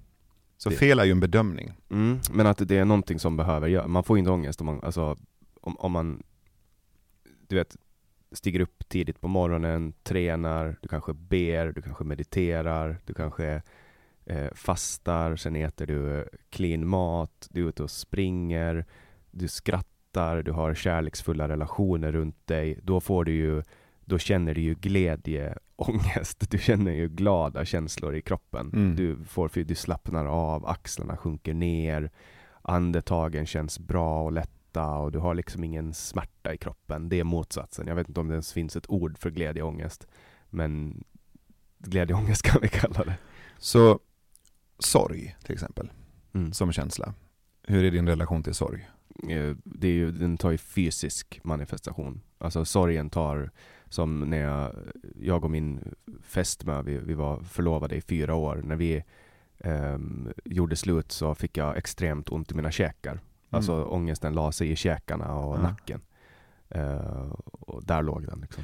Så 0.58 0.70
det. 0.70 0.76
fel 0.76 1.00
är 1.00 1.04
ju 1.04 1.12
en 1.12 1.20
bedömning. 1.20 1.72
Mm, 1.90 2.20
men 2.32 2.48
att 2.48 2.68
det 2.68 2.78
är 2.78 2.86
någonting 2.86 3.20
som 3.20 3.38
behöver 3.38 3.68
göras. 3.68 3.88
Man 3.88 4.04
får 4.04 4.18
inte 4.18 4.32
ångest 4.32 4.62
om 4.62 4.66
man, 4.66 4.84
alltså, 4.84 5.18
om, 5.62 5.78
om 5.80 5.92
man, 5.92 6.24
du 7.48 7.56
vet, 7.56 7.78
stiger 8.32 8.60
upp 8.60 8.90
tidigt 8.90 9.22
på 9.22 9.28
morgonen, 9.28 9.94
tränar, 10.04 10.76
du 10.82 10.88
kanske 10.88 11.14
ber, 11.14 11.66
du 11.72 11.82
kanske 11.82 12.04
mediterar, 12.04 12.98
du 13.06 13.14
kanske 13.14 13.62
eh, 14.26 14.54
fastar, 14.54 15.36
sen 15.36 15.56
äter 15.56 15.86
du 15.86 16.30
clean 16.50 16.88
mat, 16.88 17.48
du 17.52 17.64
är 17.64 17.70
ute 17.70 17.84
och 17.84 17.92
springer, 17.92 18.86
du 19.32 19.48
skrattar, 19.48 20.44
du 20.44 20.52
har 20.52 20.74
kärleksfulla 20.74 21.48
relationer 21.48 22.12
runt 22.12 22.48
dig, 22.48 22.80
då 22.84 23.00
får 23.00 23.26
du 23.26 23.32
ju 23.32 23.64
då 24.06 24.18
känner 24.18 24.54
du 24.54 24.62
ju 24.62 24.76
glädje, 24.76 25.58
ångest, 25.76 26.50
du 26.50 26.58
känner 26.58 26.92
ju 26.92 27.10
glada 27.10 27.66
känslor 27.66 28.16
i 28.16 28.22
kroppen. 28.22 28.72
Mm. 28.74 28.96
Du, 28.96 29.26
får, 29.26 29.64
du 29.64 29.76
slappnar 29.76 30.26
av, 30.26 30.66
axlarna 30.66 31.18
sjunker 31.18 31.54
ner, 31.54 32.12
andetagen 32.62 33.46
känns 33.46 33.80
bra 33.80 34.24
och 34.24 34.32
lätta 34.32 34.90
och 34.90 35.12
du 35.12 35.20
har 35.20 35.36
liksom 35.36 35.64
ingen 35.64 35.94
smärta 35.94 36.54
i 36.54 36.58
kroppen. 36.58 37.10
Det 37.10 37.20
är 37.20 37.24
motsatsen. 37.24 37.88
Jag 37.88 37.96
vet 37.96 38.08
inte 38.08 38.20
om 38.20 38.28
det 38.28 38.34
ens 38.34 38.54
finns 38.54 38.76
ett 38.76 38.90
ord 38.90 39.18
för 39.18 39.30
glädje 39.30 39.64
och 39.64 39.70
ångest, 39.70 40.08
men 40.50 41.04
glädjeångest 41.80 42.42
kan 42.42 42.62
vi 42.62 42.68
kalla 42.68 43.04
det. 43.04 43.16
Så 43.58 44.00
sorg 44.80 45.36
till 45.44 45.54
exempel, 45.54 45.92
mm. 46.34 46.54
som 46.54 46.72
känsla. 46.72 47.14
Hur 47.68 47.84
är 47.84 47.92
din 47.92 48.08
relation 48.08 48.44
till 48.44 48.54
sorg? 48.54 48.88
Eh, 49.30 49.56
det 49.64 49.88
är 49.88 49.92
ju, 49.92 50.12
den 50.12 50.38
tar 50.38 50.52
ju 50.52 50.58
fysisk 50.58 51.40
manifestation. 51.44 52.22
Alltså 52.38 52.66
sorgen 52.66 53.10
tar, 53.10 53.52
som 53.94 54.20
när 54.20 54.38
jag, 54.38 54.76
jag 55.20 55.44
och 55.44 55.52
min 55.52 55.96
fästmö, 56.22 56.82
vi, 56.82 56.98
vi 56.98 57.14
var 57.14 57.40
förlovade 57.40 57.96
i 57.96 58.02
fyra 58.02 58.36
år. 58.36 58.62
När 58.64 58.76
vi 58.76 59.04
um, 59.64 60.34
gjorde 60.46 60.76
slut 60.76 61.12
så 61.12 61.36
fick 61.36 61.58
jag 61.58 61.78
extremt 61.78 62.30
ont 62.30 62.52
i 62.52 62.56
mina 62.56 62.72
käkar. 62.72 63.12
Mm. 63.12 63.24
Alltså 63.50 63.84
ångesten 63.84 64.34
la 64.34 64.52
sig 64.52 64.72
i 64.72 64.76
käkarna 64.76 65.36
och 65.36 65.58
ja. 65.58 65.62
nacken. 65.62 66.02
Uh, 66.76 67.36
och 67.52 67.84
där 67.84 68.04
låg 68.04 68.28
den. 68.28 68.40
Liksom. 68.40 68.64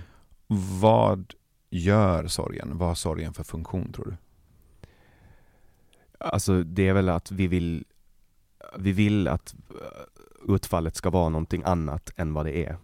Vad 0.82 1.34
gör 1.70 2.28
sorgen? 2.28 2.78
Vad 2.78 2.88
har 2.88 2.96
sorgen 2.96 3.34
för 3.34 3.44
funktion 3.44 3.92
tror 3.92 4.06
du? 4.06 4.16
Alltså 6.20 6.64
det 6.64 6.88
är 6.88 6.94
väl 6.94 7.10
att 7.10 7.32
vi 7.32 7.48
vill, 7.48 7.86
vi 8.78 8.92
vill 8.92 9.28
att 9.28 9.56
uh, 9.72 10.56
utfallet 10.56 10.96
ska 10.96 11.10
vara 11.10 11.30
någonting 11.30 11.64
annat 11.66 12.12
än 12.16 12.34
vad 12.34 12.46
det 12.46 12.66
är. 12.66 12.78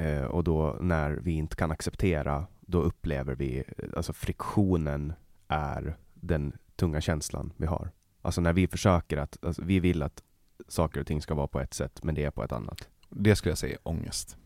Eh, 0.00 0.24
och 0.24 0.44
då 0.44 0.76
när 0.80 1.10
vi 1.10 1.32
inte 1.32 1.56
kan 1.56 1.70
acceptera, 1.70 2.46
då 2.60 2.82
upplever 2.82 3.34
vi, 3.34 3.64
eh, 3.78 3.88
alltså 3.96 4.12
friktionen 4.12 5.12
är 5.48 5.96
den 6.14 6.52
tunga 6.76 7.00
känslan 7.00 7.52
vi 7.56 7.66
har. 7.66 7.90
Alltså 8.22 8.40
när 8.40 8.52
vi 8.52 8.68
försöker 8.68 9.16
att, 9.16 9.44
alltså, 9.44 9.62
vi 9.64 9.80
vill 9.80 10.02
att 10.02 10.22
saker 10.68 11.00
och 11.00 11.06
ting 11.06 11.22
ska 11.22 11.34
vara 11.34 11.46
på 11.46 11.60
ett 11.60 11.74
sätt, 11.74 12.02
men 12.02 12.14
det 12.14 12.24
är 12.24 12.30
på 12.30 12.44
ett 12.44 12.52
annat. 12.52 12.88
Det 13.08 13.36
skulle 13.36 13.50
jag 13.50 13.58
säga 13.58 13.72
är 13.74 13.88
ångest. 13.88 14.36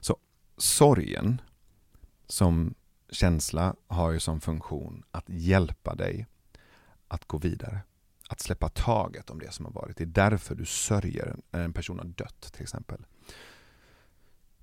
Så 0.00 0.16
sorgen 0.56 1.40
som 2.26 2.74
känsla 3.10 3.74
har 3.86 4.10
ju 4.10 4.20
som 4.20 4.40
funktion 4.40 5.04
att 5.10 5.24
hjälpa 5.26 5.94
dig 5.94 6.26
att 7.08 7.24
gå 7.24 7.38
vidare. 7.38 7.80
Att 8.28 8.40
släppa 8.40 8.68
taget 8.68 9.30
om 9.30 9.38
det 9.38 9.52
som 9.52 9.64
har 9.64 9.72
varit. 9.72 9.96
Det 9.96 10.04
är 10.04 10.30
därför 10.30 10.54
du 10.54 10.64
sörjer 10.64 11.36
när 11.50 11.64
en 11.64 11.72
person 11.72 11.98
har 11.98 12.06
dött 12.06 12.52
till 12.52 12.62
exempel. 12.62 13.06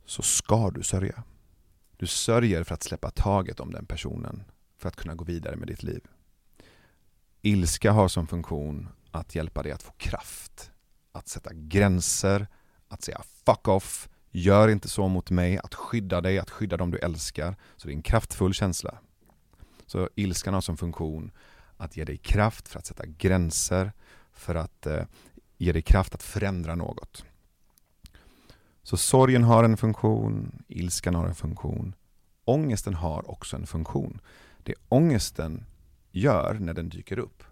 Så 0.05 0.21
ska 0.21 0.69
du 0.69 0.83
sörja. 0.83 1.23
Du 1.97 2.07
sörjer 2.07 2.63
för 2.63 2.73
att 2.73 2.83
släppa 2.83 3.11
taget 3.11 3.59
om 3.59 3.71
den 3.71 3.85
personen 3.85 4.43
för 4.77 4.89
att 4.89 4.95
kunna 4.95 5.15
gå 5.15 5.23
vidare 5.23 5.55
med 5.55 5.67
ditt 5.67 5.83
liv. 5.83 6.01
Ilska 7.41 7.91
har 7.91 8.07
som 8.07 8.27
funktion 8.27 8.89
att 9.11 9.35
hjälpa 9.35 9.63
dig 9.63 9.71
att 9.71 9.83
få 9.83 9.91
kraft, 9.91 10.71
att 11.11 11.27
sätta 11.27 11.53
gränser, 11.53 12.47
att 12.87 13.01
säga 13.03 13.21
fuck 13.45 13.67
off, 13.67 14.09
gör 14.31 14.67
inte 14.67 14.89
så 14.89 15.07
mot 15.07 15.29
mig, 15.29 15.57
att 15.57 15.75
skydda 15.75 16.21
dig, 16.21 16.39
att 16.39 16.49
skydda 16.49 16.77
dem 16.77 16.91
du 16.91 16.97
älskar. 16.97 17.55
Så 17.77 17.87
det 17.87 17.93
är 17.93 17.95
en 17.95 18.01
kraftfull 18.01 18.53
känsla. 18.53 18.97
Så 19.85 20.09
ilskan 20.15 20.53
har 20.53 20.61
som 20.61 20.77
funktion 20.77 21.31
att 21.77 21.97
ge 21.97 22.03
dig 22.03 22.17
kraft 22.17 22.67
för 22.67 22.79
att 22.79 22.85
sätta 22.85 23.05
gränser, 23.05 23.91
för 24.31 24.55
att 24.55 24.85
eh, 24.85 25.03
ge 25.57 25.71
dig 25.71 25.81
kraft 25.81 26.15
att 26.15 26.23
förändra 26.23 26.75
något. 26.75 27.25
Så 28.84 28.97
sorgen 28.97 29.43
har 29.43 29.63
en 29.63 29.77
funktion, 29.77 30.63
ilskan 30.67 31.15
har 31.15 31.27
en 31.27 31.36
funktion. 31.36 31.95
Ångesten 32.45 32.93
har 32.93 33.31
också 33.31 33.55
en 33.55 33.67
funktion. 33.67 34.21
Det 34.63 34.73
ångesten 34.89 35.65
gör 36.11 36.57
när 36.59 36.73
den 36.73 36.89
dyker 36.89 37.19
upp, 37.19 37.43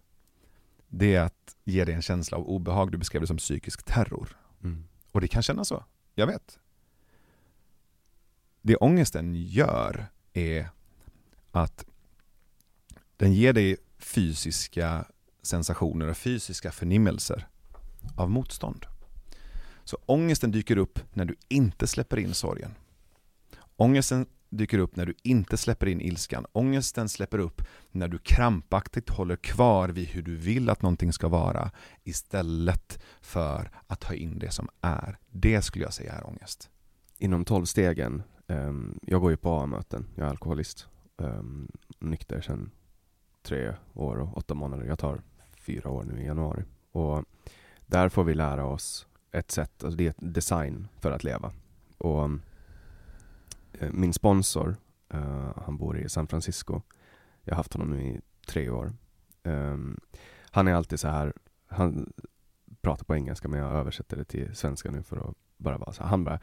det 0.88 1.16
är 1.16 1.22
att 1.22 1.56
ge 1.64 1.86
dig 1.86 1.96
en 1.96 2.02
känsla 2.02 2.38
av 2.38 2.48
obehag. 2.48 2.92
Du 2.92 2.98
beskrev 2.98 3.22
det 3.22 3.28
som 3.28 3.38
psykisk 3.38 3.84
terror. 3.84 4.38
Mm. 4.64 4.84
Och 5.12 5.22
det 5.22 5.28
kan 5.28 5.42
kännas 5.42 5.68
så, 5.68 5.84
jag 6.16 6.28
vet. 6.28 6.60
Det 8.62 8.76
ångesten 8.76 9.36
gör 9.36 10.06
är 10.34 10.70
att 11.52 11.86
den 13.18 13.34
ger 13.34 13.54
dig 13.54 13.78
fysiska 13.98 15.06
sensationer 15.42 16.08
och 16.08 16.18
fysiska 16.18 16.72
förnimmelser 16.72 17.48
av 18.16 18.30
motstånd. 18.30 18.86
Så 19.92 19.98
ångesten 20.06 20.52
dyker 20.52 20.78
upp 20.78 21.00
när 21.14 21.26
du 21.26 21.36
inte 21.48 21.88
släpper 21.88 22.20
in 22.20 22.34
sorgen. 22.34 22.76
Ångesten 23.76 24.26
dyker 24.50 24.80
upp 24.80 24.96
när 24.96 25.06
du 25.06 25.14
inte 25.24 25.58
släpper 25.58 25.88
in 25.88 26.02
ilskan. 26.02 26.46
Ångesten 26.52 27.10
släpper 27.10 27.40
upp 27.40 27.62
när 27.92 28.08
du 28.08 28.18
krampaktigt 28.18 29.10
håller 29.10 29.36
kvar 29.36 29.90
vid 29.90 30.08
hur 30.08 30.22
du 30.22 30.36
vill 30.36 30.70
att 30.70 30.82
någonting 30.82 31.14
ska 31.14 31.28
vara 31.28 31.72
istället 32.04 33.04
för 33.22 33.72
att 33.88 34.00
ta 34.00 34.14
in 34.14 34.40
det 34.40 34.52
som 34.52 34.70
är. 34.82 35.18
Det 35.30 35.62
skulle 35.62 35.86
jag 35.86 35.94
säga 35.94 36.14
är 36.14 36.28
ångest. 36.28 36.70
Inom 37.18 37.46
tolvstegen, 37.46 38.24
um, 38.48 39.00
jag 39.02 39.22
går 39.22 39.32
ju 39.32 39.38
på 39.38 39.50
A-möten, 39.50 40.08
jag 40.16 40.26
är 40.26 40.30
alkoholist, 40.30 40.88
um, 41.18 41.72
nykter 42.00 42.42
sedan 42.42 42.72
tre 43.44 43.74
år 43.94 44.18
och 44.18 44.38
åtta 44.38 44.54
månader. 44.54 44.86
Jag 44.86 45.00
tar 45.00 45.22
fyra 45.56 45.90
år 45.90 46.04
nu 46.04 46.22
i 46.22 46.26
januari. 46.26 46.64
Och 46.92 47.26
där 47.86 48.10
får 48.10 48.24
vi 48.24 48.34
lära 48.34 48.66
oss 48.66 49.08
ett 49.32 49.52
sätt, 49.52 49.84
alltså 49.84 49.98
det 49.98 50.06
är 50.06 50.10
ett 50.10 50.34
design 50.34 50.88
för 51.00 51.12
att 51.12 51.24
leva. 51.24 51.52
Och 51.98 52.24
um, 52.24 52.42
eh, 53.74 53.92
min 53.92 54.14
sponsor, 54.14 54.76
uh, 55.14 55.58
han 55.66 55.78
bor 55.78 55.98
i 55.98 56.10
San 56.10 56.28
Francisco. 56.28 56.82
Jag 57.44 57.54
har 57.54 57.58
haft 57.58 57.74
honom 57.74 57.90
nu 57.90 58.04
i 58.04 58.22
tre 58.48 58.70
år. 58.70 58.94
Um, 59.44 60.00
han 60.52 60.68
är 60.68 60.74
alltid 60.74 61.00
så 61.00 61.08
här, 61.08 61.34
han 61.68 62.14
pratar 62.82 63.06
på 63.06 63.16
engelska 63.16 63.48
men 63.48 63.60
jag 63.60 63.72
översätter 63.72 64.18
det 64.18 64.24
till 64.24 64.56
svenska 64.56 64.92
nu 64.92 65.04
för 65.04 65.30
att 65.30 65.36
bara 65.58 65.78
vara 65.78 65.94
så 65.94 66.04
här. 66.04 66.10
Han 66.10 66.24
bara, 66.24 66.40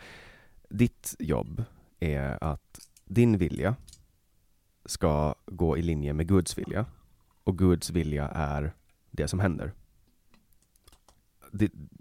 ditt 0.68 1.14
jobb 1.18 1.64
är 2.01 2.45
att 2.45 2.80
din 3.05 3.39
vilja 3.39 3.76
ska 4.84 5.34
gå 5.47 5.78
i 5.78 5.82
linje 5.82 6.12
med 6.12 6.28
Guds 6.28 6.59
vilja. 6.59 6.86
Och 7.45 7.59
Guds 7.59 7.91
vilja 7.91 8.28
är 8.28 8.74
det 9.11 9.28
som 9.28 9.41
händer. 9.41 9.72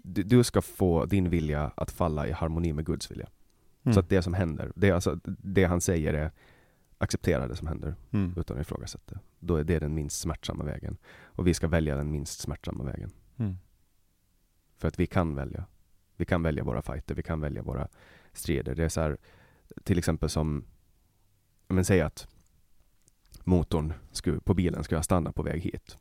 Du 0.02 0.44
ska 0.44 0.62
få 0.62 1.04
din 1.04 1.30
vilja 1.30 1.72
att 1.76 1.90
falla 1.90 2.26
i 2.26 2.32
harmoni 2.32 2.72
med 2.72 2.86
Guds 2.86 3.10
vilja. 3.10 3.28
Mm. 3.82 3.94
Så 3.94 4.00
att 4.00 4.08
det 4.08 4.22
som 4.22 4.34
händer, 4.34 4.72
det, 4.74 4.90
alltså, 4.90 5.20
det 5.24 5.64
han 5.64 5.80
säger 5.80 6.14
är 6.14 6.30
acceptera 6.98 7.48
det 7.48 7.56
som 7.56 7.66
händer 7.66 7.94
mm. 8.10 8.34
utan 8.36 8.56
att 8.56 8.60
ifrågasätta. 8.60 9.18
Då 9.38 9.56
är 9.56 9.64
det 9.64 9.78
den 9.78 9.94
minst 9.94 10.20
smärtsamma 10.20 10.64
vägen. 10.64 10.96
Och 11.22 11.46
vi 11.46 11.54
ska 11.54 11.68
välja 11.68 11.96
den 11.96 12.10
minst 12.10 12.40
smärtsamma 12.40 12.84
vägen. 12.84 13.10
Mm. 13.36 13.56
För 14.76 14.88
att 14.88 14.98
vi 14.98 15.06
kan 15.06 15.34
välja. 15.34 15.66
Vi 16.16 16.24
kan 16.24 16.42
välja 16.42 16.64
våra 16.64 16.82
fighter, 16.82 17.14
vi 17.14 17.22
kan 17.22 17.40
välja 17.40 17.62
våra 17.62 17.88
strider. 18.32 18.74
Det 18.74 18.84
är 18.84 18.88
så 18.88 19.00
här, 19.00 19.16
till 19.84 19.98
exempel 19.98 20.28
som, 20.28 20.64
men 21.68 21.84
säg 21.84 22.00
att 22.00 22.28
motorn 23.44 23.92
skulle, 24.12 24.40
på 24.40 24.54
bilen 24.54 24.84
skulle 24.84 25.02
stanna 25.02 25.32
på 25.32 25.42
väg 25.42 25.60
hit. 25.60 25.98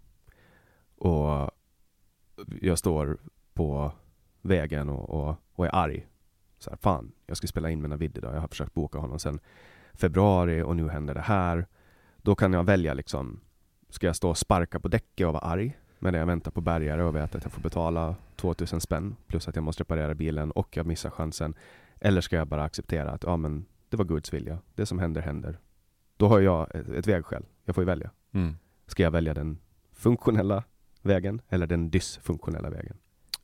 Och 0.96 1.52
jag 2.62 2.78
står 2.78 3.18
på 3.54 3.92
vägen 4.42 4.90
och, 4.90 5.10
och, 5.10 5.36
och 5.54 5.66
är 5.66 5.76
arg. 5.76 6.08
Så 6.60 6.70
här, 6.70 6.78
fan, 6.78 7.12
jag 7.26 7.38
ska 7.38 7.48
spela 7.48 7.70
in 7.70 7.82
med 7.82 7.90
Navid 7.90 8.18
idag. 8.18 8.36
Jag 8.36 8.42
har 8.42 8.48
försökt 8.48 8.74
boka 8.74 8.98
honom 8.98 9.20
sedan 9.20 9.40
februari 9.94 10.62
och 10.62 10.76
nu 10.76 10.90
händer 10.90 11.14
det 11.14 11.22
här. 11.22 11.68
Då 12.18 12.36
kan 12.36 12.54
jag 12.54 12.64
välja 12.64 12.94
liksom, 12.94 13.40
ska 13.90 14.08
jag 14.08 14.16
stå 14.16 14.30
och 14.30 14.38
sparka 14.38 14.80
på 14.80 14.88
däcket 14.88 15.28
och 15.28 15.34
vara 15.34 15.44
arg 15.44 15.78
medan 16.00 16.20
jag 16.20 16.28
väntar 16.28 16.52
på 16.52 16.62
bärgare 16.62 17.04
och 17.04 17.16
vet 17.16 17.36
att 17.36 17.44
jag 17.44 17.52
får 17.52 17.62
betala 17.62 18.16
2000 18.36 18.82
spänn 18.82 19.16
plus 19.28 19.48
att 19.48 19.56
jag 19.56 19.64
måste 19.64 19.84
reparera 19.84 20.14
bilen 20.14 20.52
och 20.52 20.78
jag 20.78 20.86
missar 20.86 21.10
chansen. 21.10 21.56
Eller 22.00 22.22
ska 22.22 22.36
jag 22.36 22.48
bara 22.48 22.64
acceptera 22.64 23.12
att 23.12 23.24
ja, 23.24 23.38
men 23.38 23.66
det 23.90 23.98
var 23.98 24.06
Guds 24.06 24.34
vilja. 24.34 24.60
Det 24.76 24.86
som 24.86 25.00
händer 25.00 25.22
händer. 25.22 25.60
Då 26.18 26.28
har 26.28 26.40
jag 26.40 26.76
ett, 26.76 26.90
ett 26.90 27.08
vägskäl. 27.08 27.46
Jag 27.66 27.76
får 27.76 27.82
ju 27.82 27.86
välja. 27.86 28.12
Mm. 28.32 28.56
Ska 28.88 29.04
jag 29.04 29.12
välja 29.12 29.34
den 29.34 29.58
funktionella 29.92 30.64
vägen 31.08 31.42
eller 31.50 31.68
den 31.68 31.90
dysfunktionella 31.90 32.70
vägen? 32.70 32.98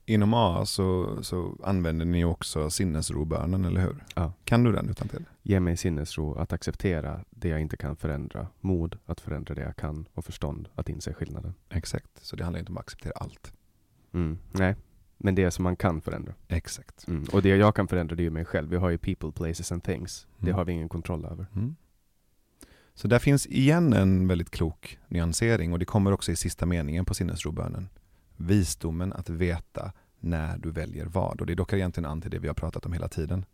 Inom 0.06 0.34
A 0.34 0.66
så, 0.66 1.18
så 1.24 1.58
använder 1.64 2.06
ni 2.06 2.26
också 2.26 2.70
sinnesrobönen, 2.70 3.66
eller 3.66 3.82
hur? 3.82 4.04
Ja. 4.16 4.34
Kan 4.44 4.64
du 4.64 4.72
den 4.72 4.90
utan 4.90 5.08
till? 5.08 5.26
Ge 5.42 5.60
mig 5.60 5.78
sinnesro 5.78 6.36
att 6.36 6.54
acceptera 6.54 7.20
det 7.30 7.50
jag 7.50 7.62
inte 7.62 7.78
kan 7.78 7.96
förändra, 7.96 8.48
mod 8.62 8.98
att 9.06 9.22
förändra 9.22 9.56
det 9.56 9.62
jag 9.62 9.76
kan 9.76 10.08
och 10.14 10.26
förstånd 10.26 10.70
att 10.76 10.90
inse 10.90 11.14
skillnaden. 11.14 11.54
Exakt, 11.70 12.10
så 12.22 12.36
det 12.36 12.44
handlar 12.44 12.60
inte 12.60 12.72
om 12.72 12.78
att 12.78 12.84
acceptera 12.84 13.14
allt. 13.16 13.54
Mm. 14.14 14.38
Nej, 14.52 14.76
men 15.18 15.36
det 15.36 15.52
som 15.52 15.64
man 15.64 15.76
kan 15.76 16.02
förändra. 16.02 16.34
Exakt. 16.48 17.08
Mm. 17.08 17.26
Och 17.34 17.42
det 17.42 17.50
jag 17.50 17.76
kan 17.76 17.88
förändra 17.88 18.16
det 18.16 18.26
är 18.26 18.30
mig 18.30 18.46
själv. 18.46 18.70
Vi 18.70 18.76
har 18.76 18.90
ju 18.90 18.98
people, 18.98 19.32
places 19.32 19.72
and 19.72 19.84
things. 19.84 20.28
Det 20.38 20.48
mm. 20.48 20.56
har 20.56 20.66
vi 20.66 20.74
ingen 20.74 20.90
kontroll 20.90 21.26
över. 21.26 21.46
Mm. 21.56 21.76
Så 22.96 23.08
där 23.08 23.20
finns 23.20 23.46
igen 23.46 23.94
en 23.94 24.28
väldigt 24.28 24.50
klok 24.52 25.00
nyansering 25.08 25.74
och 25.74 25.80
det 25.80 25.86
kommer 25.86 26.12
också 26.12 26.32
i 26.32 26.36
sista 26.36 26.66
meningen 26.66 27.06
på 27.06 27.14
sinnesrobönen. 27.14 27.90
Visdomen 28.38 29.14
att 29.14 29.30
veta 29.30 29.92
när 30.20 30.58
du 30.58 30.72
väljer 30.72 31.06
vad. 31.06 31.42
Och 31.42 31.48
det 31.48 31.56
dockar 31.56 31.78
egentligen 31.78 32.10
an 32.10 32.22
till 32.22 32.32
det 32.32 32.40
vi 32.40 32.48
har 32.48 32.56
pratat 32.56 32.86
om 32.86 32.94
hela 32.94 33.08
tiden. 33.08 33.46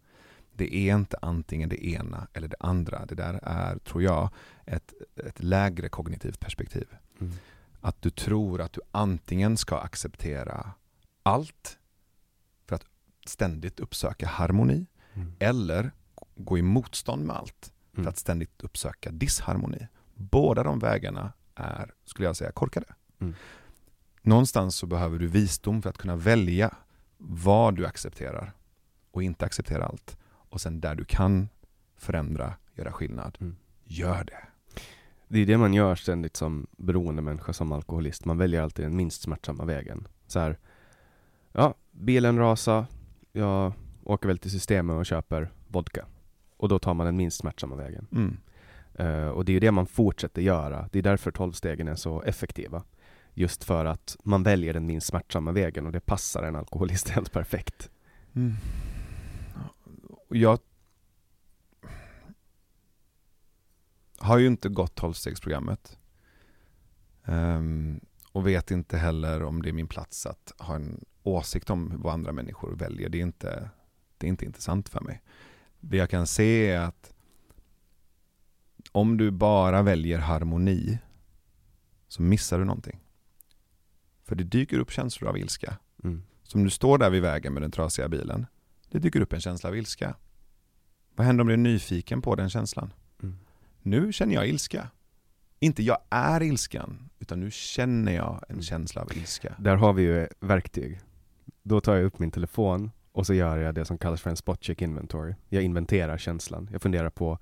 Det 0.54 0.76
är 0.76 0.96
inte 0.96 1.18
antingen 1.22 1.70
det 1.70 1.86
ena 1.86 2.28
eller 2.34 2.48
det 2.48 2.56
andra. 2.60 3.06
Det 3.06 3.16
där 3.16 3.40
är, 3.44 3.78
tror 3.78 4.04
jag, 4.04 4.30
ett, 4.66 4.94
ett 5.16 5.44
lägre 5.44 5.90
kognitivt 5.90 6.40
perspektiv. 6.40 6.88
Mm. 7.20 7.34
Att 7.82 8.02
du 8.02 8.10
tror 8.10 8.62
att 8.62 8.74
du 8.74 8.82
antingen 8.92 9.58
ska 9.58 9.78
acceptera 9.78 10.72
allt 11.24 11.78
för 12.66 12.76
att 12.76 12.86
ständigt 13.26 13.80
uppsöka 13.80 14.28
harmoni 14.28 14.86
mm. 15.14 15.34
eller 15.40 15.92
gå 16.36 16.58
i 16.58 16.62
motstånd 16.62 17.26
med 17.26 17.36
allt 17.36 17.74
för 18.00 18.04
mm. 18.04 18.10
att 18.10 18.18
ständigt 18.18 18.62
uppsöka 18.62 19.12
disharmoni. 19.12 19.88
Båda 20.14 20.64
de 20.64 20.80
vägarna 20.80 21.34
är, 21.56 21.94
skulle 22.06 22.28
jag 22.28 22.36
säga, 22.36 22.52
korkade. 22.52 22.88
Mm. 23.20 23.36
Någonstans 24.22 24.76
så 24.76 24.86
behöver 24.86 25.20
du 25.20 25.28
visdom 25.28 25.82
för 25.82 25.90
att 25.90 25.98
kunna 25.98 26.16
välja 26.16 26.76
vad 27.18 27.76
du 27.76 27.86
accepterar 27.86 28.54
och 29.12 29.24
inte 29.24 29.46
acceptera 29.46 29.86
allt. 29.86 30.18
Och 30.26 30.62
sen 30.62 30.82
där 30.82 30.96
du 30.96 31.06
kan 31.06 31.50
förändra, 31.98 32.54
göra 32.76 32.92
skillnad, 32.92 33.38
mm. 33.42 33.56
gör 33.84 34.24
det. 34.24 34.44
Det 35.28 35.40
är 35.40 35.46
det 35.46 35.58
man 35.58 35.74
gör 35.74 35.96
ständigt 35.96 36.36
som 36.36 36.68
beroende 36.78 37.22
människa, 37.22 37.54
som 37.54 37.72
alkoholist. 37.72 38.26
Man 38.26 38.38
väljer 38.38 38.62
alltid 38.62 38.86
den 38.86 38.96
minst 38.96 39.22
smärtsamma 39.22 39.66
vägen. 39.66 40.08
Så 40.28 40.40
här, 40.40 40.58
ja, 41.52 41.74
bilen 41.92 42.38
rasar, 42.38 42.86
jag 43.32 43.74
åker 44.04 44.28
väl 44.28 44.38
till 44.38 44.52
systemet 44.52 44.96
och 44.96 45.06
köper 45.06 45.52
vodka. 45.68 46.06
Och 46.60 46.70
då 46.70 46.80
tar 46.80 46.94
man 46.94 47.06
den 47.06 47.18
minst 47.18 47.38
smärtsamma 47.38 47.76
vägen. 47.76 48.08
Mm. 48.12 48.38
Uh, 49.00 49.30
och 49.30 49.46
det 49.46 49.54
är 49.54 49.60
det 49.60 49.72
man 49.72 49.88
fortsätter 49.88 50.42
göra. 50.42 50.90
Det 50.92 51.00
är 51.00 51.04
därför 51.04 51.32
tolvstegen 51.32 51.88
är 51.88 51.96
så 51.96 52.22
effektiva. 52.22 52.84
Just 53.34 53.64
för 53.64 53.86
att 53.86 54.18
man 54.24 54.44
väljer 54.44 54.74
den 54.74 54.86
minst 54.86 55.08
smärtsamma 55.08 55.52
vägen 55.52 55.86
och 55.86 55.92
det 55.92 56.00
passar 56.00 56.44
en 56.44 56.56
alkoholist 56.56 57.10
helt 57.10 57.32
perfekt. 57.32 57.90
Mm. 58.36 58.54
Jag 60.30 60.60
har 64.18 64.38
ju 64.38 64.48
inte 64.48 64.70
gått 64.70 64.96
tolvstegsprogrammet. 64.96 65.98
Um, 67.26 68.00
och 68.32 68.48
vet 68.48 68.72
inte 68.72 68.98
heller 68.98 69.44
om 69.44 69.62
det 69.62 69.70
är 69.70 69.74
min 69.74 69.88
plats 69.88 70.26
att 70.26 70.54
ha 70.58 70.76
en 70.76 71.06
åsikt 71.24 71.70
om 71.70 71.94
vad 71.96 72.14
andra 72.14 72.32
människor 72.32 72.76
väljer. 72.76 73.10
Det 73.10 73.18
är 73.18 73.22
inte, 73.22 73.70
det 74.18 74.28
är 74.28 74.30
inte 74.30 74.46
intressant 74.46 74.90
för 74.90 75.02
mig. 75.02 75.22
Det 75.80 75.98
jag 75.98 76.10
kan 76.10 76.28
se 76.28 76.68
är 76.70 76.80
att 76.80 77.14
om 78.92 79.18
du 79.18 79.32
bara 79.32 79.82
väljer 79.82 80.20
harmoni 80.20 81.00
så 82.08 82.22
missar 82.22 82.60
du 82.60 82.66
någonting. 82.66 83.00
För 84.24 84.36
det 84.36 84.44
dyker 84.44 84.80
upp 84.80 84.92
känslor 84.92 85.30
av 85.30 85.38
ilska. 85.38 85.78
Mm. 86.04 86.24
Som 86.44 86.64
du 86.64 86.70
står 86.70 86.98
där 86.98 87.10
vid 87.10 87.22
vägen 87.22 87.54
med 87.54 87.62
den 87.62 87.72
trasiga 87.72 88.10
bilen. 88.10 88.46
Det 88.92 89.00
dyker 89.00 89.22
upp 89.22 89.34
en 89.34 89.42
känsla 89.42 89.70
av 89.70 89.78
ilska. 89.78 90.16
Vad 91.16 91.28
händer 91.28 91.42
om 91.42 91.48
du 91.48 91.54
är 91.54 91.58
nyfiken 91.58 92.22
på 92.22 92.36
den 92.36 92.50
känslan? 92.50 92.94
Mm. 93.24 93.38
Nu 93.82 94.14
känner 94.14 94.36
jag 94.36 94.48
ilska. 94.48 94.90
Inte 95.60 95.84
jag 95.84 95.98
är 96.10 96.44
ilskan, 96.44 97.10
utan 97.20 97.40
nu 97.40 97.52
känner 97.52 98.12
jag 98.12 98.44
en 98.48 98.54
Mm. 98.54 98.62
känsla 98.62 99.02
av 99.02 99.12
ilska. 99.18 99.56
Där 99.60 99.76
har 99.76 99.94
vi 99.94 100.02
ju 100.04 100.28
verktyg. 100.40 101.00
Då 101.64 101.82
tar 101.82 101.96
jag 101.96 102.06
upp 102.06 102.20
min 102.20 102.32
telefon 102.32 102.92
och 103.12 103.26
så 103.26 103.34
gör 103.34 103.58
jag 103.58 103.76
det 103.76 103.86
som 103.86 103.98
kallas 103.98 104.22
för 104.22 104.30
en 104.30 104.36
spot 104.36 104.64
check 104.64 104.82
inventory. 104.82 105.36
Jag 105.50 105.64
inventerar 105.64 106.18
känslan. 106.18 106.70
Jag 106.72 106.82
funderar 106.82 107.10
på 107.10 107.40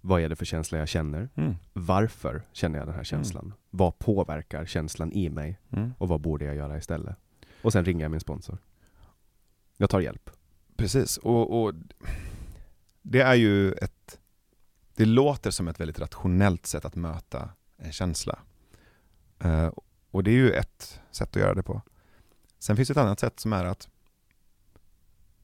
vad 0.00 0.20
är 0.20 0.28
det 0.28 0.36
för 0.36 0.44
känsla 0.44 0.78
jag 0.78 0.88
känner? 0.88 1.28
Mm. 1.34 1.54
Varför 1.72 2.42
känner 2.52 2.78
jag 2.78 2.88
den 2.88 2.94
här 2.94 3.04
känslan? 3.04 3.54
Vad 3.70 3.98
påverkar 3.98 4.66
känslan 4.66 5.12
i 5.12 5.28
mig? 5.28 5.58
Mm. 5.70 5.94
Och 5.98 6.08
vad 6.08 6.20
borde 6.20 6.44
jag 6.44 6.56
göra 6.56 6.78
istället? 6.78 7.16
Och 7.62 7.72
sen 7.72 7.84
ringer 7.84 8.04
jag 8.04 8.10
min 8.10 8.20
sponsor. 8.20 8.58
Jag 9.76 9.90
tar 9.90 10.00
hjälp. 10.00 10.30
Precis, 10.76 11.16
och, 11.16 11.62
och 11.62 11.74
det 13.02 13.20
är 13.20 13.34
ju 13.34 13.72
ett... 13.72 14.18
Det 14.94 15.04
låter 15.04 15.50
som 15.50 15.68
ett 15.68 15.80
väldigt 15.80 15.98
rationellt 15.98 16.66
sätt 16.66 16.84
att 16.84 16.94
möta 16.96 17.48
en 17.76 17.92
känsla. 17.92 18.38
Eh, 19.38 19.70
och 20.10 20.24
det 20.24 20.30
är 20.30 20.34
ju 20.34 20.50
ett 20.50 21.00
sätt 21.10 21.36
att 21.36 21.42
göra 21.42 21.54
det 21.54 21.62
på. 21.62 21.82
Sen 22.58 22.76
finns 22.76 22.88
det 22.88 22.92
ett 22.92 22.98
annat 22.98 23.20
sätt 23.20 23.40
som 23.40 23.52
är 23.52 23.64
att 23.64 23.88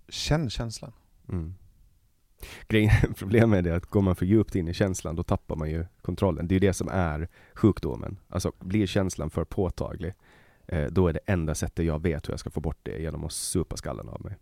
känn 0.09 0.51
känslan. 0.51 0.93
Mm. 1.29 1.55
Grejen, 2.69 3.15
problemet 3.17 3.67
är 3.67 3.73
att 3.73 3.87
går 3.87 4.03
man 4.03 4.17
för 4.17 4.27
djupt 4.27 4.55
in 4.55 4.69
i 4.69 4.75
känslan, 4.75 5.17
då 5.17 5.23
tappar 5.23 5.57
man 5.57 5.71
ju 5.71 5.87
kontrollen. 6.03 6.49
Det 6.49 6.53
är 6.53 6.57
ju 6.57 6.67
det 6.67 6.73
som 6.73 6.89
är 6.89 7.29
sjukdomen. 7.55 8.19
Alltså 8.29 8.53
blir 8.59 8.87
känslan 8.87 9.31
för 9.31 9.45
påtaglig, 9.45 10.15
eh, 10.67 10.87
då 10.87 11.09
är 11.09 11.13
det 11.13 11.21
enda 11.27 11.55
sättet 11.55 11.87
jag 11.87 12.03
vet 12.03 12.29
hur 12.29 12.33
jag 12.33 12.41
ska 12.41 12.51
få 12.51 12.61
bort 12.61 12.79
det 12.83 12.99
genom 12.99 13.25
att 13.25 13.33
supa 13.33 13.77
skallen 13.77 14.09
av 14.09 14.25
mig. 14.25 14.37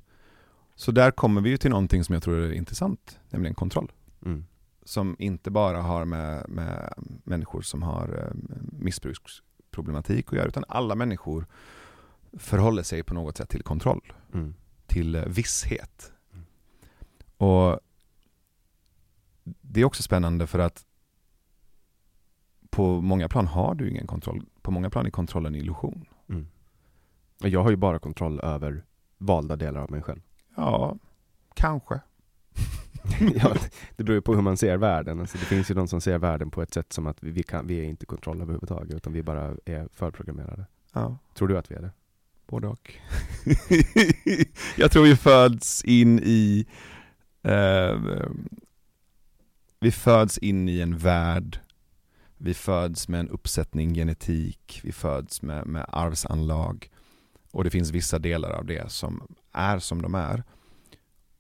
Så 0.75 0.93
där 0.93 1.11
kommer 1.11 1.41
vi 1.41 1.51
ju 1.51 1.57
till 1.57 1.71
någonting 1.71 2.05
som 2.05 2.13
jag 2.13 2.23
tror 2.23 2.39
är 2.39 2.53
intressant, 2.53 3.19
nämligen 3.31 3.55
kontroll. 3.55 3.93
Mm. 4.25 4.45
Som 4.85 5.17
inte 5.19 5.51
bara 5.51 5.83
har 5.83 6.05
med, 6.05 6.49
med 6.49 6.95
människor 7.25 7.63
som 7.63 7.83
har 7.83 8.09
eh, 8.09 8.57
missbruksproblematik 8.73 10.27
att 10.27 10.33
göra, 10.33 10.49
utan 10.49 10.65
alla 10.69 10.95
människor 10.95 11.47
förhåller 12.33 12.83
sig 12.83 13.03
på 13.03 13.15
något 13.15 13.37
sätt 13.37 13.49
till 13.49 13.63
kontroll. 13.63 14.13
Mm. 14.35 14.55
Till 14.95 15.25
visshet. 15.27 16.13
Och 17.37 17.81
Det 19.61 19.81
är 19.81 19.85
också 19.85 20.03
spännande 20.03 20.47
för 20.47 20.59
att 20.59 20.87
på 22.71 23.01
många 23.01 23.29
plan 23.29 23.47
har 23.47 23.75
du 23.75 23.91
ingen 23.91 24.07
kontroll. 24.07 24.47
På 24.63 24.71
många 24.71 24.91
plan 24.91 25.07
är 25.07 25.11
kontrollen 25.11 25.55
en 25.55 25.61
illusion. 25.61 26.05
Mm. 26.29 26.47
Jag 27.39 27.63
har 27.63 27.71
ju 27.71 27.77
bara 27.77 27.99
kontroll 27.99 28.41
över 28.41 28.85
valda 29.19 29.57
delar 29.57 29.81
av 29.81 29.91
mig 29.91 30.03
själv. 30.03 30.21
Ja, 30.57 30.97
kanske. 31.55 32.01
ja, 33.35 33.57
det 33.97 34.05
beror 34.05 34.15
ju 34.15 34.23
på 34.23 34.35
hur 34.35 34.43
man 34.43 34.57
ser 34.57 34.77
världen. 34.77 35.21
Alltså 35.21 35.39
det 35.39 35.45
finns 35.45 35.71
ju 35.71 35.75
de 35.75 35.89
som 35.89 36.01
ser 36.01 36.19
världen 36.19 36.51
på 36.51 36.63
ett 36.63 36.75
sätt 36.75 36.93
som 36.93 37.07
att 37.07 37.23
vi, 37.23 37.43
kan, 37.43 37.67
vi 37.67 37.79
är 37.81 37.85
inte 37.85 38.07
kontroll 38.07 38.43
överhuvudtaget, 38.43 38.97
utan 38.97 39.13
vi 39.13 39.23
bara 39.23 39.57
är 39.65 39.89
förprogrammerade. 39.93 40.67
Ja, 40.93 41.19
Tror 41.35 41.49
du 41.49 41.59
att 41.59 41.71
vi 41.71 41.75
är 41.75 41.83
det? 41.83 41.93
Både 42.47 42.67
och. 42.67 42.95
jag 44.77 44.91
tror 44.91 45.05
vi 45.05 45.17
föds 45.17 45.85
in 45.85 46.21
i 46.23 46.67
eh, 47.43 48.01
Vi 49.81 49.91
föds 49.91 50.39
in 50.39 50.69
i 50.69 50.81
en 50.81 50.99
värld. 50.99 51.61
Vi 52.37 52.55
föds 52.55 53.09
med 53.09 53.21
en 53.21 53.29
uppsättning 53.29 53.95
genetik. 53.95 54.81
Vi 54.83 54.93
föds 54.93 55.43
med, 55.43 55.67
med 55.67 55.85
arvsanlag. 55.89 56.91
Och 57.51 57.65
det 57.65 57.71
finns 57.71 57.91
vissa 57.91 58.19
delar 58.19 58.51
av 58.51 58.67
det 58.67 58.93
som 58.93 59.37
är 59.53 59.79
som 59.79 60.03
de 60.03 60.15
är. 60.15 60.45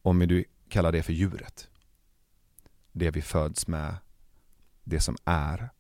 Om 0.02 0.18
du 0.18 0.44
kallar 0.68 0.92
det 0.92 1.02
för 1.02 1.12
djuret. 1.12 1.68
Det 2.92 3.10
vi 3.10 3.22
föds 3.22 3.66
med 3.66 3.96
Det 4.84 5.00
som 5.00 5.16
är. 5.24 5.70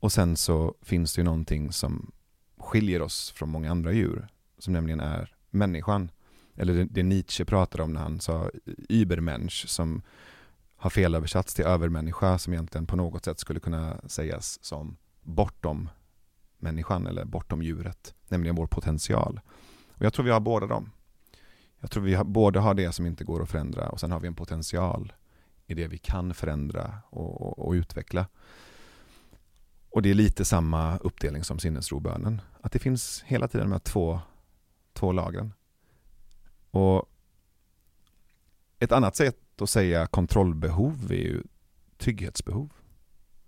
Och 0.00 0.12
sen 0.12 0.36
så 0.36 0.74
finns 0.82 1.14
det 1.14 1.20
ju 1.20 1.24
någonting 1.24 1.72
som 1.72 2.12
skiljer 2.58 3.02
oss 3.02 3.30
från 3.30 3.48
många 3.48 3.70
andra 3.70 3.92
djur 3.92 4.28
som 4.58 4.72
nämligen 4.72 5.00
är 5.00 5.34
människan. 5.50 6.10
Eller 6.56 6.74
det, 6.74 6.84
det 6.84 7.02
Nietzsche 7.02 7.44
pratade 7.44 7.82
om 7.82 7.92
när 7.92 8.00
han 8.00 8.20
sa 8.20 8.50
übermensch 8.88 9.64
som 9.68 10.02
har 10.76 10.90
felöversatts 10.90 11.54
till 11.54 11.64
övermänniska 11.64 12.38
som 12.38 12.52
egentligen 12.52 12.86
på 12.86 12.96
något 12.96 13.24
sätt 13.24 13.38
skulle 13.38 13.60
kunna 13.60 14.00
sägas 14.06 14.64
som 14.64 14.96
bortom 15.20 15.88
människan 16.58 17.06
eller 17.06 17.24
bortom 17.24 17.62
djuret, 17.62 18.14
nämligen 18.28 18.56
vår 18.56 18.66
potential. 18.66 19.40
Och 19.88 20.04
jag 20.04 20.12
tror 20.12 20.24
vi 20.24 20.30
har 20.30 20.40
båda 20.40 20.66
dem. 20.66 20.90
Jag 21.80 21.90
tror 21.90 22.02
vi 22.02 22.14
har, 22.14 22.24
både 22.24 22.58
har 22.58 22.74
det 22.74 22.92
som 22.92 23.06
inte 23.06 23.24
går 23.24 23.42
att 23.42 23.50
förändra 23.50 23.88
och 23.88 24.00
sen 24.00 24.12
har 24.12 24.20
vi 24.20 24.28
en 24.28 24.34
potential 24.34 25.12
i 25.66 25.74
det 25.74 25.88
vi 25.88 25.98
kan 25.98 26.34
förändra 26.34 26.94
och, 27.10 27.40
och, 27.40 27.66
och 27.66 27.72
utveckla. 27.72 28.26
Och 29.90 30.02
det 30.02 30.10
är 30.10 30.14
lite 30.14 30.44
samma 30.44 30.98
uppdelning 30.98 31.44
som 31.44 31.58
sinnesrobönen. 31.58 32.40
Att 32.60 32.72
det 32.72 32.78
finns 32.78 33.24
hela 33.26 33.48
tiden 33.48 33.66
de 33.66 33.72
här 33.72 33.78
två, 33.78 34.20
två 34.98 35.12
lagren. 35.12 35.52
Och 36.70 37.10
ett 38.78 38.92
annat 38.92 39.16
sätt 39.16 39.62
att 39.62 39.70
säga 39.70 40.06
kontrollbehov 40.06 41.12
är 41.12 41.16
ju 41.16 41.42
trygghetsbehov. 41.96 42.72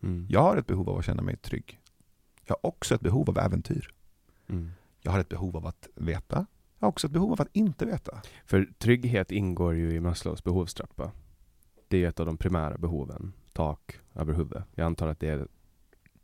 Mm. 0.03 0.27
Jag 0.31 0.43
har 0.43 0.57
ett 0.57 0.67
behov 0.67 0.89
av 0.91 0.99
att 0.99 1.05
känna 1.05 1.23
mig 1.23 1.37
trygg. 1.37 1.81
Jag 2.47 2.55
har 2.55 2.67
också 2.67 2.95
ett 2.95 3.01
behov 3.01 3.31
av 3.31 3.39
äventyr. 3.39 3.95
Mm. 4.49 4.71
Jag 5.01 5.13
har 5.13 5.19
ett 5.19 5.29
behov 5.29 5.57
av 5.57 5.67
att 5.67 5.89
veta. 5.95 6.47
Jag 6.79 6.87
har 6.87 6.89
också 6.89 7.07
ett 7.07 7.13
behov 7.13 7.33
av 7.33 7.41
att 7.41 7.49
inte 7.53 7.87
veta. 7.87 8.23
För 8.45 8.69
trygghet 8.79 9.33
ingår 9.33 9.75
ju 9.75 9.95
i 9.95 10.01
Maslows 10.01 10.45
behovstrappa. 10.45 11.13
Det 11.89 12.05
är 12.05 12.09
ett 12.09 12.21
av 12.21 12.27
de 12.27 12.37
primära 12.37 12.79
behoven. 12.79 13.33
Tak 13.53 14.01
över 14.15 14.35
huvudet. 14.35 14.65
Jag 14.75 14.87
antar 14.87 15.09
att 15.09 15.21
det 15.21 15.29
är 15.29 15.49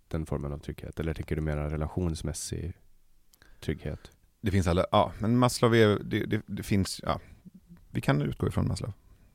den 0.08 0.26
formen 0.26 0.52
av 0.52 0.58
trygghet. 0.58 1.00
Eller 1.00 1.14
tänker 1.14 1.36
du 1.36 1.42
mera 1.42 1.70
relationsmässig 1.70 2.72
trygghet? 3.60 4.10
Det 4.46 4.52
finns 4.52 4.66
alla, 4.66 4.86
ja 4.92 5.12
men 5.18 5.38
Maslow 5.38 5.74
är, 5.74 5.98
det, 6.04 6.24
det, 6.26 6.42
det 6.46 6.62
finns, 6.62 7.00
ja, 7.02 7.20
vi 7.90 8.00
kan 8.00 8.22
utgå 8.22 8.48
ifrån 8.48 8.68
Maslow. 8.68 8.92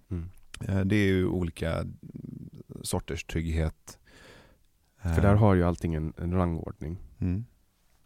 Mm. 0.09 0.29
Eh, 0.67 0.79
Det 0.85 0.95
är 0.95 1.07
ju 1.07 1.25
olika 1.25 1.85
sorters 2.81 3.23
trygghet. 3.23 3.99
För 5.01 5.21
där 5.21 5.35
har 5.35 5.55
ju 5.55 5.63
allting 5.63 5.93
en, 5.95 6.13
en 6.17 6.33
rangordning. 6.33 6.97
Mm. 7.19 7.45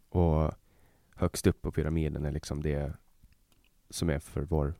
Och 0.10 0.52
högst 1.16 1.48
upp 1.48 1.62
på 1.62 1.72
pyramiden 1.72 2.26
är 2.26 2.32
liksom 2.32 2.64
det 2.64 2.94
som 3.90 4.10
är 4.10 4.20
för 4.20 4.42
vår 4.42 4.74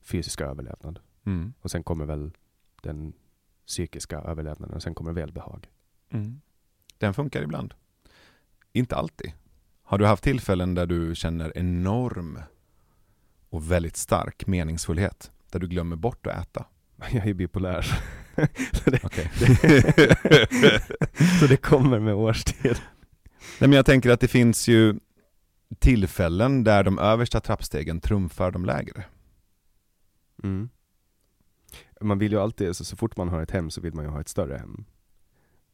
fysiska 0.00 0.46
överlevnad. 0.46 1.00
Mm. 1.24 1.52
Och 1.60 1.70
sen 1.70 1.82
kommer 1.82 2.04
väl 2.06 2.30
den 2.82 3.12
psykiska 3.66 4.18
överlevnaden 4.18 4.76
och 4.76 4.82
sen 4.82 4.94
kommer 4.94 5.12
välbehag. 5.12 5.70
Mm. 6.10 6.40
Den 6.98 7.14
funkar 7.14 7.42
ibland. 7.42 7.74
Inte 8.72 8.96
alltid. 8.96 9.32
Har 9.88 9.98
du 9.98 10.06
haft 10.06 10.24
tillfällen 10.24 10.74
där 10.74 10.86
du 10.86 11.14
känner 11.14 11.58
enorm 11.58 12.38
och 13.50 13.72
väldigt 13.72 13.96
stark 13.96 14.46
meningsfullhet? 14.46 15.32
Där 15.50 15.58
du 15.58 15.68
glömmer 15.68 15.96
bort 15.96 16.26
att 16.26 16.42
äta? 16.42 16.66
Jag 17.12 17.26
är 17.26 17.34
bipolär. 17.34 17.82
så, 18.72 18.90
det, 18.90 19.04
Okej. 19.04 19.30
så 21.40 21.46
det 21.46 21.56
kommer 21.56 21.98
med 21.98 22.14
årstid. 22.14 22.80
Nej, 23.58 23.68
men 23.68 23.72
jag 23.72 23.86
tänker 23.86 24.10
att 24.10 24.20
det 24.20 24.28
finns 24.28 24.68
ju 24.68 24.94
tillfällen 25.78 26.64
där 26.64 26.84
de 26.84 26.98
översta 26.98 27.40
trappstegen 27.40 28.00
trumfar 28.00 28.50
de 28.50 28.64
lägre. 28.64 29.04
Mm. 30.42 30.68
Man 32.00 32.18
vill 32.18 32.32
ju 32.32 32.40
alltid, 32.40 32.76
så, 32.76 32.84
så 32.84 32.96
fort 32.96 33.16
man 33.16 33.28
har 33.28 33.42
ett 33.42 33.50
hem 33.50 33.70
så 33.70 33.80
vill 33.80 33.94
man 33.94 34.04
ju 34.04 34.10
ha 34.10 34.20
ett 34.20 34.28
större 34.28 34.56
hem. 34.56 34.84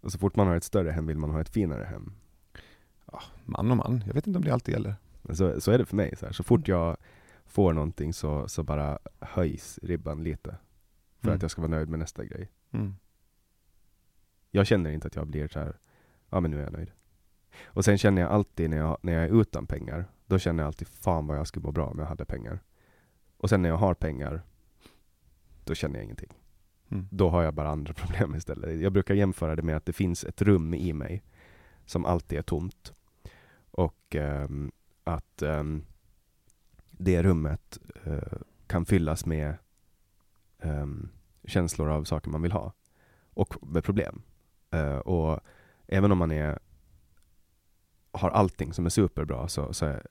Och 0.01 0.13
så 0.13 0.19
fort 0.19 0.37
man 0.37 0.47
har 0.47 0.57
ett 0.57 0.65
större 0.65 0.91
hem 0.91 1.07
vill 1.07 1.19
man 1.19 1.31
ha 1.31 1.41
ett 1.41 1.49
finare 1.49 1.85
hem. 1.85 2.13
Man 3.45 3.71
och 3.71 3.77
man, 3.77 4.03
jag 4.07 4.15
vet 4.15 4.27
inte 4.27 4.37
om 4.39 4.45
det 4.45 4.53
alltid 4.55 4.73
gäller. 4.75 4.95
Så, 5.33 5.61
så 5.61 5.71
är 5.71 5.79
det 5.79 5.87
för 5.87 5.97
mig. 5.97 6.17
Så, 6.17 6.27
här. 6.27 6.33
så 6.33 6.43
fort 6.43 6.69
jag 6.69 6.97
får 7.47 7.73
någonting 7.73 8.13
så, 8.13 8.49
så 8.49 8.63
bara 8.63 8.99
höjs 9.21 9.79
ribban 9.83 10.23
lite. 10.25 10.57
För 11.21 11.29
Mm. 11.29 11.37
att 11.37 11.43
jag 11.43 11.51
ska 11.51 11.63
vara 11.63 11.71
nöjd 11.71 11.89
med 11.89 11.99
nästa 11.99 12.25
grej. 12.25 12.51
Mm. 12.71 12.95
Jag 14.51 14.67
känner 14.67 14.91
inte 14.91 15.07
att 15.07 15.17
jag 15.17 15.27
blir 15.27 15.49
så 15.49 15.59
här, 15.59 15.79
ja 16.31 16.41
men 16.41 16.51
nu 16.51 16.59
är 16.59 16.63
jag 16.65 16.73
nöjd. 16.73 16.91
Och 17.65 17.85
sen 17.85 17.99
känner 17.99 18.23
jag 18.23 18.31
alltid 18.31 18.71
när 18.71 18.77
jag, 18.77 18.99
när 19.03 19.13
jag 19.13 19.25
är 19.25 19.41
utan 19.41 19.67
pengar, 19.67 20.05
då 20.27 20.39
känner 20.39 20.63
jag 20.63 20.67
alltid 20.67 20.89
fan 20.89 21.27
vad 21.27 21.39
jag 21.39 21.47
skulle 21.47 21.65
må 21.67 21.73
bra 21.73 21.87
om 21.87 21.99
jag 21.99 22.07
hade 22.07 22.25
pengar. 22.25 22.61
Och 23.37 23.49
sen 23.49 23.63
när 23.63 23.69
jag 23.69 23.77
har 23.77 23.95
pengar, 23.95 24.43
då 25.65 25.75
känner 25.75 25.95
jag 25.97 26.05
ingenting. 26.05 26.33
Mm. 26.91 27.09
Då 27.11 27.29
har 27.31 27.43
jag 27.43 27.55
bara 27.55 27.69
andra 27.71 27.93
problem 27.95 28.35
istället. 28.35 28.81
Jag 28.81 28.93
brukar 28.93 29.15
jämföra 29.15 29.57
det 29.57 29.63
med 29.63 29.77
att 29.77 29.87
det 29.87 29.93
finns 29.93 30.25
ett 30.25 30.43
rum 30.43 30.75
i 30.75 30.93
mig 30.93 31.23
som 31.87 32.05
alltid 32.05 32.39
är 32.39 32.43
tomt. 32.43 32.93
Och 33.75 34.15
ehm, 34.15 34.73
att 35.05 35.43
ehm, 35.43 35.85
det 36.91 37.23
rummet 37.23 37.79
eh, 38.05 38.39
kan 38.67 38.85
fyllas 38.85 39.27
med 39.27 39.57
ehm, 40.59 41.09
känslor 41.45 41.89
av 41.89 42.05
saker 42.05 42.31
man 42.31 42.43
vill 42.43 42.53
ha 42.53 42.73
och 43.35 43.67
med 43.67 43.85
problem. 43.85 44.23
Eh, 44.71 44.97
och 44.97 45.41
även 45.87 46.13
om 46.13 46.19
man 46.19 46.31
är, 46.31 46.59
har 48.13 48.31
allting 48.31 48.73
som 48.73 48.87
är 48.87 48.91
superbra 48.91 49.49
så, 49.49 49.73
så 49.73 49.87
är, 49.87 50.07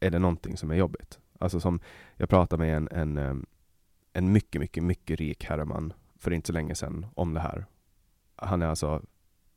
är 0.00 0.10
det 0.10 0.18
någonting 0.18 0.56
som 0.56 0.70
är 0.70 0.74
jobbigt. 0.74 1.18
Alltså 1.38 1.60
som, 1.60 1.80
jag 2.16 2.28
pratade 2.28 2.62
med 2.62 2.76
en, 2.76 2.88
en, 3.18 3.46
en 4.12 4.32
mycket, 4.32 4.60
mycket, 4.60 4.82
mycket 4.82 5.20
rik 5.20 5.44
herreman 5.44 5.92
för 6.16 6.30
inte 6.30 6.46
så 6.46 6.52
länge 6.52 6.74
sedan 6.74 7.06
om 7.14 7.34
det 7.34 7.40
här. 7.40 7.66
Han 8.36 8.62
är 8.62 8.66
alltså, 8.66 9.02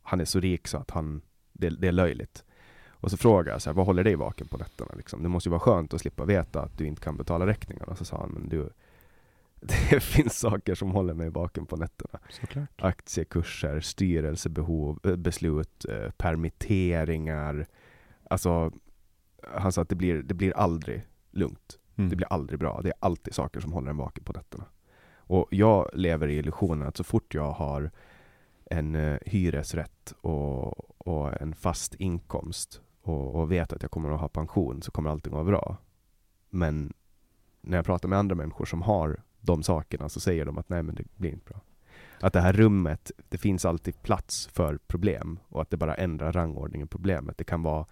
han 0.02 0.22
är 0.22 0.26
så 0.26 0.40
rik 0.40 0.68
så 0.68 0.78
att 0.78 0.92
han, 0.92 1.22
det, 1.54 1.70
det 1.70 1.88
är 1.88 1.92
löjligt. 1.92 2.44
Och 3.06 3.12
så 3.12 3.18
frågade 3.18 3.52
jag 3.52 3.62
så 3.62 3.70
här, 3.70 3.76
vad 3.76 3.86
håller 3.86 4.04
dig 4.04 4.16
vaken 4.16 4.48
på 4.48 4.58
nätterna? 4.58 4.92
Liksom? 4.98 5.24
Det 5.24 5.30
måste 5.30 5.50
ju 5.50 5.52
vara 5.52 5.60
skönt 5.60 5.94
att 5.94 6.02
slippa 6.02 6.26
veta 6.26 6.62
att 6.62 6.78
du 6.78 6.88
inte 6.88 7.02
kan 7.02 7.18
betala 7.18 7.48
räkningarna. 7.48 7.92
Och 7.92 7.98
så 7.98 8.06
sa 8.06 8.18
han, 8.18 8.30
men 8.30 8.50
du, 8.50 8.70
det 9.60 10.00
finns 10.04 10.40
saker 10.40 10.76
som 10.76 10.92
håller 10.92 11.14
mig 11.14 11.30
vaken 11.30 11.66
på 11.66 11.76
nätterna. 11.76 12.20
Såklart. 12.30 12.82
Aktiekurser, 12.82 13.80
styrelsebehov, 13.80 15.00
eh, 15.04 15.16
beslut, 15.16 15.86
eh, 15.90 16.10
permitteringar. 16.18 17.68
Alltså, 18.30 18.72
han 19.54 19.72
sa 19.72 19.82
att 19.82 19.90
det 19.90 19.96
blir, 19.96 20.24
det 20.24 20.34
blir 20.34 20.58
aldrig 20.58 21.08
lugnt. 21.32 21.80
Mm. 21.96 22.10
Det 22.10 22.16
blir 22.16 22.34
aldrig 22.34 22.60
bra. 22.60 22.82
Det 22.84 22.90
är 22.90 22.96
alltid 23.00 23.34
saker 23.34 23.60
som 23.60 23.74
håller 23.74 23.90
en 23.90 23.98
vaken 23.98 24.24
på 24.24 24.34
nätterna. 24.34 24.66
Och 25.18 25.48
jag 25.52 25.90
lever 25.94 26.28
i 26.28 26.38
illusionen 26.38 26.88
att 26.88 26.98
så 26.98 27.04
fort 27.04 27.34
jag 27.34 27.52
har 27.52 27.92
en 28.66 28.96
eh, 28.96 29.18
hyresrätt 29.26 30.14
och, 30.22 31.08
och 31.08 31.42
en 31.42 31.56
fast 31.56 31.96
inkomst 31.96 32.82
och, 33.06 33.36
och 33.36 33.52
vet 33.52 33.74
att 33.74 33.82
jag 33.82 33.92
kommer 33.92 34.10
att 34.10 34.20
ha 34.20 34.30
pension 34.30 34.82
så 34.82 34.92
kommer 34.92 35.10
allting 35.10 35.34
vara 35.34 35.44
bra. 35.44 35.78
Men 36.50 36.94
när 37.62 37.78
jag 37.78 37.86
pratar 37.86 38.10
med 38.10 38.20
andra 38.20 38.36
människor 38.36 38.66
som 38.66 38.82
har 38.82 39.22
de 39.42 39.64
sakerna 39.64 40.10
så 40.10 40.20
säger 40.20 40.46
de 40.46 40.58
att 40.58 40.70
nej 40.70 40.84
men 40.84 40.96
det 40.96 41.04
blir 41.16 41.32
inte 41.32 41.46
bra. 41.46 41.62
Att 42.20 42.34
det 42.34 42.42
här 42.42 42.54
rummet, 42.54 43.12
det 43.30 43.38
finns 43.38 43.66
alltid 43.66 44.02
plats 44.02 44.48
för 44.48 44.80
problem 44.88 45.40
och 45.50 45.62
att 45.62 45.70
det 45.70 45.78
bara 45.78 45.96
ändrar 45.96 46.32
rangordningen 46.32 46.88
på 46.88 46.98
problemet. 46.98 47.38
Det 47.38 47.44
kan 47.44 47.64
vara 47.64 47.86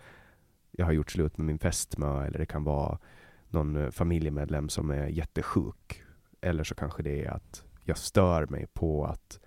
jag 0.72 0.86
har 0.86 0.94
gjort 0.94 1.12
slut 1.12 1.38
med 1.38 1.46
min 1.46 1.60
fästmö 1.60 2.26
eller 2.26 2.40
det 2.40 2.46
kan 2.46 2.64
vara 2.64 3.00
någon 3.50 3.76
eh, 3.76 3.92
familjemedlem 3.92 4.70
som 4.70 4.90
är 4.90 5.08
jättesjuk. 5.08 6.04
Eller 6.42 6.64
så 6.64 6.76
kanske 6.76 7.04
det 7.04 7.26
är 7.26 7.32
att 7.32 7.64
jag 7.84 7.98
stör 7.98 8.48
mig 8.48 8.68
på 8.74 9.06
att 9.06 9.40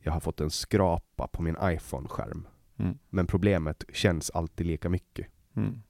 jag 0.00 0.12
har 0.12 0.20
fått 0.20 0.40
en 0.40 0.50
skrapa 0.50 1.26
på 1.26 1.42
min 1.42 1.56
iPhone-skärm. 1.62 2.46
Mm. 2.78 2.98
Men 3.10 3.26
problemet 3.26 3.84
känns 3.92 4.30
alltid 4.30 4.66
lika 4.66 4.88
mycket. 4.88 5.26
Mm. 5.56 5.82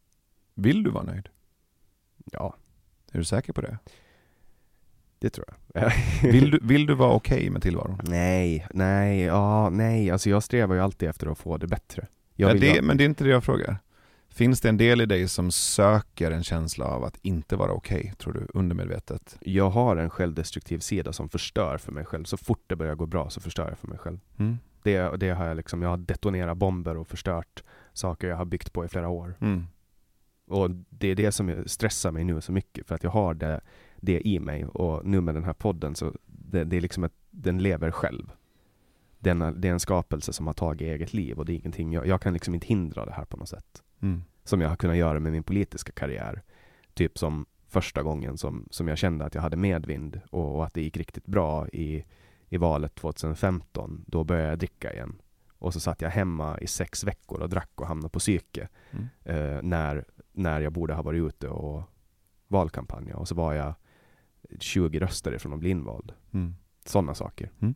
Vill 0.54 0.82
du 0.82 0.90
vara 0.90 1.04
nöjd? 1.04 1.28
Ja, 2.32 2.56
Är 3.12 3.18
du 3.18 3.24
säker 3.24 3.52
på 3.52 3.60
det? 3.60 3.78
det 5.18 5.30
tror 5.30 5.46
jag. 5.74 5.92
Vill 6.32 6.50
du, 6.50 6.58
vill 6.62 6.86
du 6.86 6.94
vara 6.94 7.12
okej 7.12 7.50
med 7.50 7.62
tillvaron? 7.62 8.00
Nej, 8.02 8.66
nej, 8.74 9.20
ja, 9.22 9.70
nej. 9.70 10.10
Alltså 10.10 10.30
jag 10.30 10.42
strävar 10.42 10.74
ju 10.74 10.80
alltid 10.80 11.08
efter 11.08 11.26
att 11.26 11.38
få 11.38 11.56
det 11.58 11.66
bättre. 11.66 12.06
Jag 12.34 12.50
Ja, 12.56 12.60
det, 12.60 12.70
ha- 12.74 12.82
men 12.82 12.96
det 12.96 13.04
är 13.04 13.06
inte 13.06 13.24
det 13.24 13.30
jag 13.30 13.44
frågar. 13.44 13.76
Finns 14.28 14.60
det 14.60 14.68
en 14.68 14.76
del 14.76 15.00
i 15.00 15.06
dig 15.06 15.28
som 15.28 15.50
söker 15.50 16.30
en 16.30 16.44
känsla 16.44 16.84
av 16.84 17.04
att 17.04 17.18
inte 17.22 17.56
vara 17.56 17.72
okej, 17.72 18.14
tror 18.18 18.32
du, 18.32 18.46
undermedvetet? 18.54 19.36
jag 19.40 19.70
har 19.70 19.96
en 19.96 20.10
självdestruktiv 20.10 20.78
sida 20.78 21.12
som 21.12 21.28
förstör 21.28 21.78
för 21.78 21.92
mig 21.92 22.04
själv. 22.04 22.24
Så 22.24 22.36
fort 22.36 22.64
det 22.66 22.76
börjar 22.76 22.94
gå 22.94 23.06
bra 23.06 23.30
så 23.30 23.40
förstör 23.40 23.68
jag 23.68 23.78
för 23.78 23.88
mig 23.88 23.98
själv. 23.98 24.18
Mm. 24.38 24.58
Det, 24.82 25.16
det 25.16 25.30
har 25.30 25.46
jag 25.46 25.56
liksom, 25.56 25.82
jag 25.82 25.88
har 25.88 25.96
detonerat 25.96 26.56
bomber 26.56 26.96
och 26.96 27.08
förstört 27.08 27.62
saker 27.92 28.28
jag 28.28 28.36
har 28.36 28.44
byggt 28.44 28.72
på 28.72 28.84
i 28.84 28.88
flera 28.88 29.08
år. 29.08 29.34
Mm. 29.40 29.66
Och 30.46 30.70
det 30.70 31.08
är 31.08 31.14
det 31.14 31.32
som 31.32 31.62
stressar 31.66 32.10
mig 32.10 32.24
nu 32.24 32.40
så 32.40 32.52
mycket, 32.52 32.86
för 32.86 32.94
att 32.94 33.02
jag 33.04 33.10
har 33.10 33.34
det, 33.34 33.60
det 33.96 34.26
i 34.28 34.38
mig. 34.40 34.64
Och 34.64 35.06
nu 35.06 35.20
med 35.20 35.34
den 35.34 35.44
här 35.44 35.52
podden 35.52 35.94
så 35.94 36.12
det, 36.26 36.64
det 36.64 36.76
är 36.76 36.80
liksom 36.80 37.04
att 37.04 37.12
den 37.30 37.58
lever 37.58 37.90
själv. 37.90 38.32
Den, 39.18 39.42
är- 39.42 39.52
det 39.52 39.68
är 39.68 39.72
en 39.72 39.80
skapelse 39.80 40.32
som 40.32 40.46
har 40.46 40.54
tagit 40.54 40.80
eget 40.80 41.12
liv 41.12 41.38
och 41.38 41.44
det 41.44 41.52
är 41.52 41.56
ingenting, 41.56 41.92
jag, 41.92 42.06
jag 42.06 42.20
kan 42.20 42.32
liksom 42.32 42.54
inte 42.54 42.66
hindra 42.66 43.04
det 43.04 43.12
här 43.12 43.24
på 43.24 43.36
något 43.36 43.48
sätt. 43.48 43.82
Mm. 44.00 44.22
Som 44.44 44.60
jag 44.60 44.68
har 44.68 44.76
kunnat 44.76 44.96
göra 44.96 45.20
med 45.20 45.32
min 45.32 45.42
politiska 45.42 45.92
karriär. 45.92 46.42
Typ 46.94 47.18
som 47.18 47.46
första 47.68 48.02
gången 48.02 48.38
som, 48.38 48.66
som 48.70 48.88
jag 48.88 48.98
kände 48.98 49.24
att 49.24 49.34
jag 49.34 49.42
hade 49.42 49.56
medvind 49.56 50.20
och, 50.30 50.56
och 50.56 50.64
att 50.64 50.74
det 50.74 50.82
gick 50.82 50.96
riktigt 50.96 51.26
bra 51.26 51.68
i, 51.68 52.04
i 52.52 52.56
valet 52.56 52.94
2015. 52.94 54.04
Då 54.06 54.24
började 54.24 54.48
jag 54.48 54.58
dricka 54.58 54.92
igen. 54.92 55.22
Och 55.58 55.72
så 55.72 55.80
satt 55.80 56.00
jag 56.00 56.10
hemma 56.10 56.58
i 56.58 56.66
sex 56.66 57.04
veckor 57.04 57.40
och 57.40 57.48
drack 57.48 57.70
och 57.74 57.86
hamnade 57.86 58.08
på 58.08 58.18
psyke. 58.18 58.68
Mm. 58.90 59.06
Eh, 59.24 59.62
när, 59.62 60.04
när 60.32 60.60
jag 60.60 60.72
borde 60.72 60.94
ha 60.94 61.02
varit 61.02 61.22
ute 61.22 61.48
och 61.48 61.82
valkampanja. 62.48 63.16
Och 63.16 63.28
så 63.28 63.34
var 63.34 63.52
jag 63.52 63.74
20 64.60 64.98
röster 64.98 65.34
ifrån 65.34 65.52
att 65.52 65.58
bli 65.58 65.70
invald. 65.70 66.12
Mm. 66.32 66.54
Sådana 66.84 67.14
saker 67.14 67.50
Mm. 67.60 67.74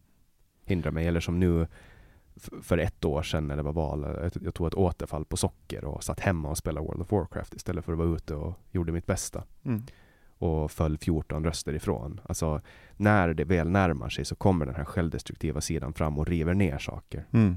hindrar 0.64 0.90
mig. 0.90 1.06
Eller 1.06 1.20
som 1.20 1.40
nu 1.40 1.66
för 2.62 2.78
ett 2.78 3.04
år 3.04 3.22
sedan 3.22 3.48
när 3.48 3.56
det 3.56 3.62
var 3.62 3.72
val. 3.72 4.02
Jag, 4.02 4.32
jag 4.44 4.54
tog 4.54 4.66
ett 4.66 4.74
återfall 4.74 5.24
på 5.24 5.36
socker 5.36 5.84
och 5.84 6.04
satt 6.04 6.20
hemma 6.20 6.48
och 6.50 6.58
spelade 6.58 6.86
World 6.86 7.02
of 7.02 7.12
Warcraft 7.12 7.54
istället 7.54 7.84
för 7.84 7.92
att 7.92 7.98
vara 7.98 8.08
ute 8.08 8.34
och 8.34 8.54
gjorde 8.70 8.92
mitt 8.92 9.06
bästa. 9.06 9.44
Mm. 9.64 9.82
Och 10.38 10.70
föll 10.70 10.98
14 10.98 11.44
röster 11.44 11.74
ifrån. 11.74 12.20
Alltså 12.24 12.60
när 12.96 13.34
det 13.34 13.44
väl 13.44 13.68
närmar 13.68 14.08
sig 14.08 14.24
så 14.24 14.34
kommer 14.34 14.66
den 14.66 14.74
här 14.74 14.84
självdestruktiva 14.84 15.60
sidan 15.60 15.92
fram 15.92 16.18
och 16.18 16.26
river 16.26 16.54
ner 16.54 16.78
saker. 16.78 17.26
Mm. 17.30 17.56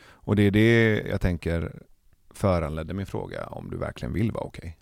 Och 0.00 0.36
det 0.36 0.42
är 0.42 0.50
det 0.50 1.02
jag 1.08 1.20
tänker 1.20 1.82
föranledde 2.30 2.94
min 2.94 3.06
fråga 3.06 3.46
om 3.46 3.70
du 3.70 3.76
verkligen 3.76 4.12
vill 4.12 4.32
vara 4.32 4.44
okej. 4.44 4.78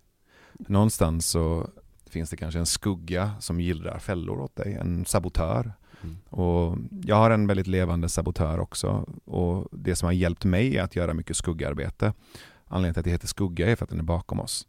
Någonstans 0.52 1.26
så 1.26 1.70
finns 2.06 2.30
det 2.30 2.36
kanske 2.36 2.58
en 2.58 2.66
skugga 2.66 3.30
som 3.40 3.60
gillrar 3.60 3.98
fällor 3.98 4.40
åt 4.40 4.56
dig, 4.56 4.74
en 4.74 5.04
sabotör. 5.04 5.72
Mm. 6.02 6.16
Och 6.28 6.78
jag 7.04 7.16
har 7.16 7.30
en 7.30 7.46
väldigt 7.46 7.66
levande 7.66 8.08
sabotör 8.08 8.58
också 8.58 9.08
och 9.24 9.68
det 9.72 9.96
som 9.96 10.06
har 10.06 10.12
hjälpt 10.12 10.44
mig 10.44 10.76
är 10.76 10.82
att 10.82 10.96
göra 10.96 11.14
mycket 11.14 11.36
skuggarbete. 11.36 12.12
Anledningen 12.64 12.94
till 12.94 13.00
att 13.00 13.04
det 13.04 13.10
heter 13.10 13.26
skugga 13.26 13.70
är 13.70 13.76
för 13.76 13.84
att 13.84 13.90
den 13.90 13.98
är 13.98 14.04
bakom 14.04 14.40
oss. 14.40 14.66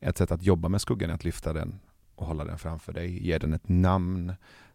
Ett 0.00 0.18
sätt 0.18 0.30
att 0.30 0.42
jobba 0.42 0.68
med 0.68 0.80
skuggan 0.80 1.10
är 1.10 1.14
att 1.14 1.24
lyfta 1.24 1.52
den 1.52 1.80
och 2.18 2.26
hålla 2.26 2.44
den 2.44 2.58
framför 2.58 2.92
dig, 2.92 3.26
ge 3.26 3.38
den 3.38 3.52
ett 3.52 3.68
namn, 3.68 4.34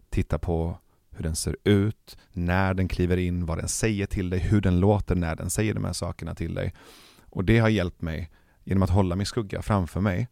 titta 0.10 0.40
på 0.40 0.78
hur 1.10 1.24
den 1.24 1.36
ser 1.36 1.58
ut, 1.64 2.18
när 2.32 2.74
den 2.74 2.88
kliver 2.88 3.18
in, 3.18 3.46
vad 3.46 3.58
den 3.58 3.68
säger 3.68 4.06
till 4.06 4.30
dig, 4.30 4.40
hur 4.40 4.62
den 4.62 4.80
låter 4.80 5.16
när 5.16 5.36
den 5.36 5.50
säger 5.50 5.74
de 5.74 5.86
här 5.86 5.94
sakerna 5.94 6.36
till 6.36 6.54
dig. 6.54 6.74
Och 7.30 7.44
det 7.44 7.60
har 7.60 7.70
hjälpt 7.70 8.02
mig, 8.02 8.32
genom 8.64 8.84
att 8.84 8.90
hålla 8.90 9.16
min 9.16 9.26
skugga 9.26 9.62
framför 9.62 10.02
mig, 10.02 10.28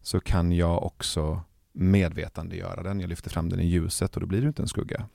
så 0.00 0.20
kan 0.20 0.52
jag 0.52 0.82
också 0.82 1.40
medvetandegöra 1.72 2.82
den. 2.82 3.00
Jag 3.00 3.08
lyfter 3.08 3.30
fram 3.30 3.48
den 3.48 3.60
i 3.60 3.66
ljuset 3.66 4.14
och 4.14 4.20
då 4.20 4.26
blir 4.26 4.40
det 4.40 4.48
inte 4.48 4.62
en 4.62 4.68
skugga. 4.68 5.06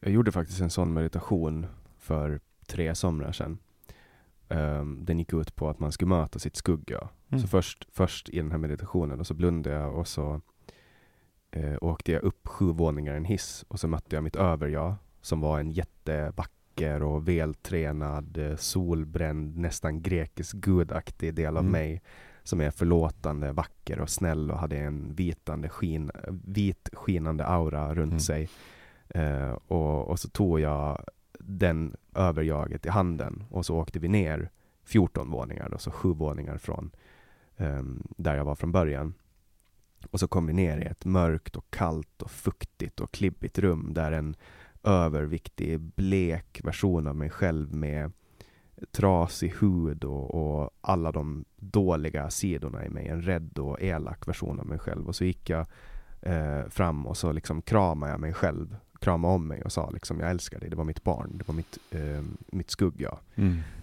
Jag 0.00 0.12
gjorde 0.12 0.32
faktiskt 0.32 0.60
en 0.60 0.70
sån 0.70 0.92
meditation 0.92 1.66
för 1.98 2.40
tre 2.66 2.94
somrar 2.94 3.32
sedan. 3.32 3.58
Ehm, 4.50 5.04
den 5.04 5.18
gick 5.18 5.32
ut 5.32 5.56
på 5.56 5.68
att 5.68 5.78
man 5.80 5.92
skulle 5.92 6.08
möta 6.08 6.38
sitt 6.38 6.56
skugga. 6.56 7.08
Mm. 7.28 7.42
Så 7.42 7.48
först, 7.48 7.86
först 7.92 8.28
i 8.28 8.36
den 8.36 8.50
här 8.50 8.58
meditationen 8.58 9.20
och 9.20 9.26
så 9.26 9.34
blundade 9.34 9.76
jag 9.76 9.94
och 9.94 10.08
så 10.08 10.40
eh, 11.50 11.76
åkte 11.80 12.12
jag 12.12 12.22
upp 12.22 12.48
sju 12.48 12.72
våningar 12.72 13.14
i 13.14 13.16
en 13.16 13.24
hiss 13.24 13.64
och 13.68 13.80
så 13.80 13.88
mötte 13.88 14.16
jag 14.16 14.24
mitt 14.24 14.36
överjag 14.36 14.94
som 15.20 15.40
var 15.40 15.60
en 15.60 15.70
jättevacker 15.70 17.02
och 17.02 17.28
vältränad, 17.28 18.38
eh, 18.38 18.56
solbränd, 18.56 19.56
nästan 19.56 20.02
grekisk 20.02 20.56
gudaktig 20.56 21.34
del 21.34 21.56
av 21.56 21.62
Mm. 21.62 21.72
mig 21.72 22.02
som 22.42 22.60
är 22.60 22.70
förlåtande, 22.70 23.52
vacker 23.52 24.00
och 24.00 24.10
snäll 24.10 24.50
och 24.50 24.58
hade 24.58 24.78
en 24.78 25.14
vitande 25.14 25.68
skin, 25.68 26.10
vit 26.44 26.88
skinande 26.92 27.44
aura 27.46 27.94
runt 27.94 28.10
Mm. 28.12 28.20
sig. 28.20 28.48
Eh, 29.08 29.50
och, 29.50 30.08
och 30.08 30.18
så 30.20 30.28
tog 30.28 30.60
jag 30.60 31.04
den 31.44 31.96
överjaget 32.14 32.86
i 32.86 32.88
handen 32.88 33.44
och 33.50 33.66
så 33.66 33.76
åkte 33.76 33.98
vi 33.98 34.08
ner 34.08 34.50
14 34.84 35.30
våningar, 35.30 35.68
då, 35.68 35.78
så 35.78 35.90
sju 35.90 36.12
våningar 36.12 36.58
från 36.58 36.90
um, 37.56 38.02
där 38.16 38.34
jag 38.34 38.44
var 38.44 38.54
från 38.54 38.72
början. 38.72 39.14
Och 40.10 40.20
så 40.20 40.28
kom 40.28 40.46
vi 40.46 40.52
ner 40.52 40.78
i 40.78 40.84
ett 40.84 41.04
mörkt 41.04 41.56
och 41.56 41.70
kallt 41.70 42.22
och 42.22 42.30
fuktigt 42.30 43.00
och 43.00 43.12
klibbigt 43.12 43.58
rum 43.58 43.94
där 43.94 44.12
en 44.12 44.36
överviktig, 44.82 45.80
blek 45.80 46.60
version 46.64 47.06
av 47.06 47.16
mig 47.16 47.30
själv 47.30 47.74
med 47.74 48.12
trasig 48.90 49.54
hud 49.60 50.04
och, 50.04 50.34
och 50.34 50.70
alla 50.80 51.12
de 51.12 51.44
dåliga 51.56 52.30
sidorna 52.30 52.86
i 52.86 52.88
mig, 52.88 53.08
en 53.08 53.22
rädd 53.22 53.58
och 53.58 53.82
elak 53.82 54.28
version 54.28 54.60
av 54.60 54.66
mig 54.66 54.78
själv. 54.78 55.08
Och 55.08 55.16
så 55.16 55.24
gick 55.24 55.50
jag 55.50 55.66
eh, 56.22 56.68
fram 56.68 57.06
och 57.06 57.16
så 57.16 57.32
liksom 57.32 57.62
kramade 57.62 58.12
jag 58.12 58.20
mig 58.20 58.32
själv, 58.34 58.76
kramade 59.00 59.34
om 59.34 59.48
mig 59.48 59.62
och 59.62 59.72
sa 59.72 59.90
liksom 59.90 60.20
jag 60.20 60.30
älskar 60.30 60.60
dig, 60.60 60.70
det 60.70 60.76
var 60.76 60.84
mitt 60.84 61.04
barn, 61.04 61.38
det 61.38 61.48
var 61.48 61.54
mitt, 61.54 61.78
eh, 61.90 62.22
mitt 62.52 62.70
skugga. 62.70 63.18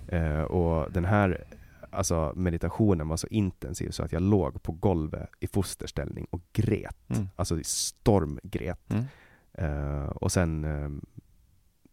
Eh, 0.07 0.41
och 0.41 0.91
den 0.91 1.05
här 1.05 1.43
alltså, 1.89 2.33
meditationen 2.35 3.07
var 3.07 3.17
så 3.17 3.27
intensiv 3.27 3.89
så 3.89 4.03
att 4.03 4.11
jag 4.11 4.21
låg 4.21 4.63
på 4.63 4.71
golvet 4.71 5.29
i 5.39 5.47
fosterställning 5.47 6.27
och 6.29 6.41
grät. 6.53 7.09
Mm. 7.09 7.27
Alltså 7.35 7.59
stormgret. 7.63 8.93
Mm. 8.93 9.05
Eh, 9.53 10.07
och 10.07 10.31
sen, 10.31 10.63
eh, 10.63 10.89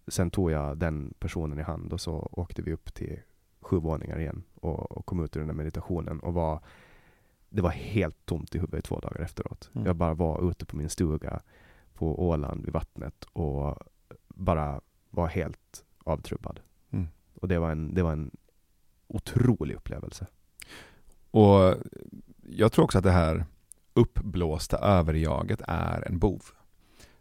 sen 0.08 0.30
tog 0.30 0.50
jag 0.50 0.78
den 0.78 1.14
personen 1.18 1.58
i 1.58 1.62
hand 1.62 1.92
och 1.92 2.00
så 2.00 2.28
åkte 2.32 2.62
vi 2.62 2.72
upp 2.72 2.94
till 2.94 3.20
sju 3.60 3.76
våningar 3.76 4.20
igen 4.20 4.42
och, 4.54 4.92
och 4.92 5.06
kom 5.06 5.24
ut 5.24 5.36
ur 5.36 5.40
den 5.40 5.48
där 5.48 5.54
meditationen 5.54 6.20
och 6.20 6.34
var 6.34 6.60
det 7.48 7.62
var 7.62 7.70
helt 7.70 8.26
tomt 8.26 8.54
i 8.54 8.58
huvudet 8.58 8.84
två 8.84 9.00
dagar 9.00 9.20
efteråt. 9.20 9.70
Mm. 9.74 9.86
Jag 9.86 9.96
bara 9.96 10.14
var 10.14 10.50
ute 10.50 10.66
på 10.66 10.76
min 10.76 10.88
stuga 10.88 11.40
på 11.94 12.28
Åland 12.28 12.64
vid 12.64 12.72
vattnet 12.72 13.24
och 13.32 13.78
bara 14.28 14.80
var 15.10 15.26
helt 15.26 15.84
avtrubbad. 16.04 16.60
Mm. 16.90 17.08
Och 17.34 17.48
det 17.48 17.58
var, 17.58 17.70
en, 17.70 17.94
det 17.94 18.02
var 18.02 18.12
en 18.12 18.30
otrolig 19.06 19.74
upplevelse. 19.74 20.26
Och 21.30 21.74
jag 22.42 22.72
tror 22.72 22.84
också 22.84 22.98
att 22.98 23.04
det 23.04 23.10
här 23.10 23.44
uppblåsta 23.94 24.78
överjaget 24.78 25.62
är 25.68 26.08
en 26.08 26.18
bov. 26.18 26.42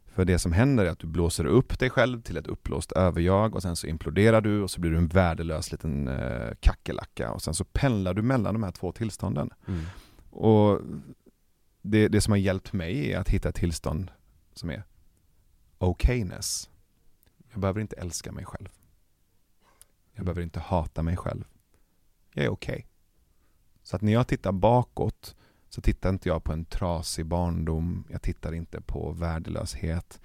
För 0.05 0.25
det 0.25 0.39
som 0.39 0.51
händer 0.51 0.85
är 0.85 0.89
att 0.89 0.99
du 0.99 1.07
blåser 1.07 1.45
upp 1.45 1.79
dig 1.79 1.89
själv 1.89 2.21
till 2.21 2.37
ett 2.37 2.47
uppblåst 2.47 2.91
överjag 2.91 3.55
och 3.55 3.61
sen 3.61 3.75
så 3.75 3.87
imploderar 3.87 4.41
du 4.41 4.61
och 4.61 4.71
så 4.71 4.81
blir 4.81 4.91
du 4.91 4.97
en 4.97 5.07
värdelös 5.07 5.71
liten 5.71 6.07
eh, 6.07 6.49
kackerlacka 6.59 7.31
och 7.31 7.41
sen 7.41 7.53
så 7.53 7.63
pendlar 7.63 8.13
du 8.13 8.21
mellan 8.21 8.53
de 8.53 8.63
här 8.63 8.71
två 8.71 8.91
tillstånden. 8.91 9.49
Och 10.29 10.81
det, 11.81 12.07
det 12.07 12.21
som 12.21 12.31
har 12.31 12.37
hjälpt 12.37 12.73
mig 12.73 13.11
är 13.11 13.19
att 13.19 13.29
hitta 13.29 13.49
ett 13.49 13.55
tillstånd 13.55 14.11
som 14.57 14.69
är 14.69 14.83
okayness. 15.77 16.69
Jag 17.51 17.59
behöver 17.59 17.81
inte 17.81 17.95
älska 17.95 18.31
mig 18.31 18.45
själv. 18.45 18.69
Jag 20.13 20.25
behöver 20.25 20.41
inte 20.41 20.59
hata 20.59 21.03
mig 21.03 21.17
själv. 21.17 21.43
Jag 22.33 22.45
är 22.45 22.49
okej. 22.49 22.87
Så 23.83 23.95
att 23.95 24.01
när 24.01 24.13
jag 24.13 24.27
tittar 24.27 24.51
bakåt 24.51 25.35
så 25.69 25.81
tittar 25.81 26.09
inte 26.09 26.29
jag 26.29 26.43
på 26.43 26.53
en 26.53 26.65
trasig 26.65 27.25
barndom. 27.25 28.07
Jag 28.09 28.21
tittar 28.21 28.53
inte 28.53 28.81
på 28.81 29.11
värdelöshet. 29.11 30.21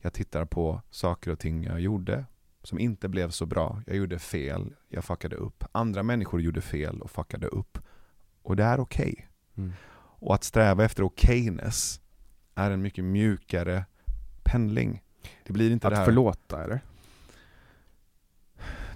Jag 0.00 0.12
tittar 0.12 0.44
på 0.44 0.82
saker 0.90 1.30
och 1.30 1.38
ting 1.38 1.64
jag 1.64 1.80
gjorde 1.80 2.24
som 2.62 2.78
inte 2.78 3.08
blev 3.08 3.30
så 3.30 3.46
bra. 3.46 3.82
Jag 3.86 3.96
gjorde 3.96 4.18
fel, 4.18 4.74
jag 4.88 5.04
fuckade 5.04 5.36
upp. 5.36 5.64
Andra 5.72 6.02
människor 6.02 6.40
gjorde 6.40 6.60
fel 6.60 7.00
och 7.00 7.10
fuckade 7.10 7.46
upp. 7.46 7.78
Och 8.42 8.56
det 8.56 8.64
är 8.64 8.80
okej. 8.80 9.28
Mm. 9.56 9.72
Och 9.96 10.34
att 10.34 10.44
sträva 10.44 10.84
efter 10.84 11.02
okayness 11.02 12.00
är 12.54 12.70
en 12.70 12.82
mycket 12.82 13.04
mjukare 13.04 13.84
pendling. 14.42 15.02
Det 15.44 15.52
blir 15.52 15.70
inte 15.70 15.88
det 15.88 15.92
Att 15.92 15.98
här... 15.98 16.04
förlåta, 16.04 16.64
eller? 16.64 16.80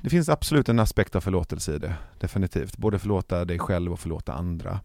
Det 0.01 0.11
finns 0.11 0.29
absolut 0.29 0.69
en 0.69 0.79
aspekt 0.79 1.17
av 1.17 1.21
förlåtelse 1.21 1.75
i 1.75 1.79
det, 1.79 1.95
definitivt. 2.19 2.77
Både 2.77 2.99
förlåta 2.99 3.45
dig 3.45 3.59
själv 3.59 3.93
och 3.93 4.01
förlåta 4.01 4.33
andra. 4.33 4.81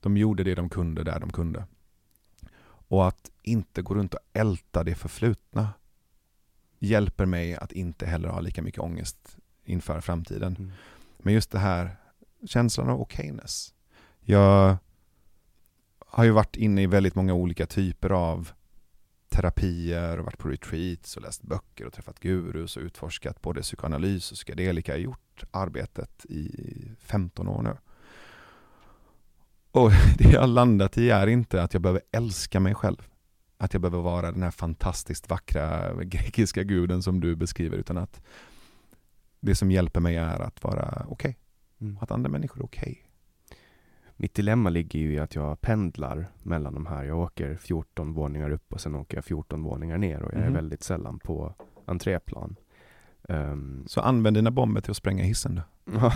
De 0.00 0.16
gjorde 0.16 0.44
det 0.44 0.54
de 0.54 0.68
kunde 0.68 1.04
där 1.04 1.20
de 1.20 1.32
kunde. 1.32 1.64
Och 2.88 3.08
att 3.08 3.30
inte 3.42 3.82
gå 3.82 3.94
runt 3.94 4.14
och 4.14 4.20
älta 4.32 4.84
det 4.84 4.94
förflutna 4.94 5.68
hjälper 6.78 7.26
mig 7.26 7.56
att 7.56 7.72
inte 7.72 8.06
heller 8.06 8.28
ha 8.28 8.40
lika 8.40 8.62
mycket 8.62 8.80
ångest 8.80 9.36
inför 9.64 10.00
framtiden. 10.00 10.56
Mm. 10.58 10.72
Men 11.18 11.34
just 11.34 11.50
det 11.50 11.58
här 11.58 11.96
känslan 12.46 12.88
av 12.88 13.00
okayness. 13.00 13.74
Jag 14.20 14.76
har 16.14 16.24
ju 16.24 16.30
varit 16.30 16.56
inne 16.56 16.82
i 16.82 16.86
väldigt 16.86 17.14
många 17.14 17.34
olika 17.34 17.66
typer 17.66 18.10
av 18.10 18.50
terapier 19.28 20.18
och 20.18 20.24
varit 20.24 20.38
på 20.38 20.48
retreats 20.48 21.16
och 21.16 21.22
läst 21.22 21.42
böcker 21.42 21.86
och 21.86 21.92
träffat 21.92 22.20
gurus 22.20 22.76
och 22.76 22.82
utforskat 22.82 23.42
både 23.42 23.62
psykoanalys 23.62 24.30
och 24.30 24.36
psykedelika. 24.36 24.92
Jag 24.92 24.98
har 24.98 25.04
gjort 25.04 25.44
arbetet 25.50 26.26
i 26.26 26.50
15 26.98 27.48
år 27.48 27.62
nu. 27.62 27.76
Och 29.70 29.90
det 30.18 30.28
jag 30.32 30.40
har 30.40 30.46
landat 30.46 30.98
i 30.98 31.10
är 31.10 31.26
inte 31.26 31.62
att 31.62 31.72
jag 31.72 31.82
behöver 31.82 32.02
älska 32.12 32.60
mig 32.60 32.74
själv. 32.74 33.08
Att 33.58 33.72
jag 33.72 33.82
behöver 33.82 34.02
vara 34.02 34.32
den 34.32 34.42
här 34.42 34.50
fantastiskt 34.50 35.30
vackra 35.30 35.94
grekiska 36.04 36.62
guden 36.62 37.02
som 37.02 37.20
du 37.20 37.36
beskriver, 37.36 37.76
utan 37.76 37.98
att 37.98 38.22
det 39.40 39.54
som 39.54 39.70
hjälper 39.70 40.00
mig 40.00 40.16
är 40.16 40.40
att 40.40 40.64
vara 40.64 41.06
okej. 41.08 41.38
Mm. 41.80 41.98
Att 42.00 42.10
andra 42.10 42.30
människor 42.30 42.60
är 42.60 42.64
okej. 42.64 43.03
Mitt 44.16 44.34
dilemma 44.34 44.70
ligger 44.70 44.98
ju 45.00 45.12
i 45.14 45.18
att 45.18 45.34
jag 45.34 45.60
pendlar 45.60 46.26
mellan 46.42 46.74
de 46.74 46.86
här. 46.86 47.04
Jag 47.04 47.18
åker 47.18 47.56
14 47.56 48.12
våningar 48.12 48.50
upp 48.50 48.72
och 48.72 48.80
sen 48.80 48.94
åker 48.94 49.16
jag 49.16 49.24
14 49.24 49.62
våningar 49.62 49.98
ner 49.98 50.22
och 50.22 50.32
jag 50.34 50.40
är 50.40 50.44
Mhm. 50.44 50.54
väldigt 50.54 50.82
sällan 50.82 51.18
på 51.18 51.54
entréplan. 51.86 52.56
Ehm, 53.28 53.84
Så 53.86 54.00
använd 54.00 54.36
dina 54.36 54.50
bomber 54.50 54.80
till 54.80 54.90
att 54.90 54.96
spränga 54.96 55.24
hissen 55.24 55.54
då. 55.84 56.10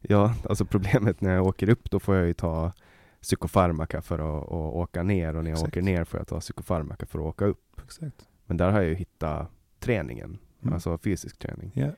Ja, 0.00 0.34
alltså 0.48 0.64
problemet 0.64 1.20
när 1.20 1.34
jag 1.34 1.46
åker 1.46 1.68
upp 1.68 1.90
då 1.90 2.00
får 2.00 2.16
jag 2.16 2.26
ju 2.26 2.32
ta 2.34 2.72
psykofarmaka 3.20 4.02
för 4.02 4.18
att, 4.18 4.44
att 4.44 4.52
åka 4.52 5.02
ner 5.02 5.36
och 5.36 5.44
när 5.44 5.50
jag 5.50 5.56
Exakt. 5.56 5.72
åker 5.72 5.82
ner 5.82 6.04
får 6.04 6.20
jag 6.20 6.26
ta 6.26 6.40
psykofarmaka 6.40 7.06
för 7.06 7.18
att 7.18 7.24
åka 7.24 7.44
upp. 7.44 7.80
Exakt. 7.84 8.28
Men 8.46 8.56
där 8.56 8.70
har 8.70 8.80
jag 8.80 8.88
ju 8.88 8.94
hittat 8.94 9.50
träningen, 9.78 10.38
Mm. 10.62 10.74
alltså 10.74 10.98
fysisk 10.98 11.38
träning 11.38 11.72
Ja. 11.74 11.88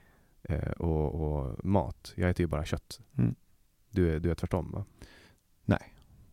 eh, 0.42 0.70
och, 0.70 1.14
och 1.14 1.64
mat. 1.64 2.12
Jag 2.16 2.30
äter 2.30 2.40
ju 2.40 2.46
bara 2.46 2.64
kött. 2.64 3.00
Mm. 3.18 3.34
Du, 3.90 4.14
är- 4.14 4.20
du 4.20 4.30
är 4.30 4.34
tvärtom 4.34 4.70
va? 4.70 4.84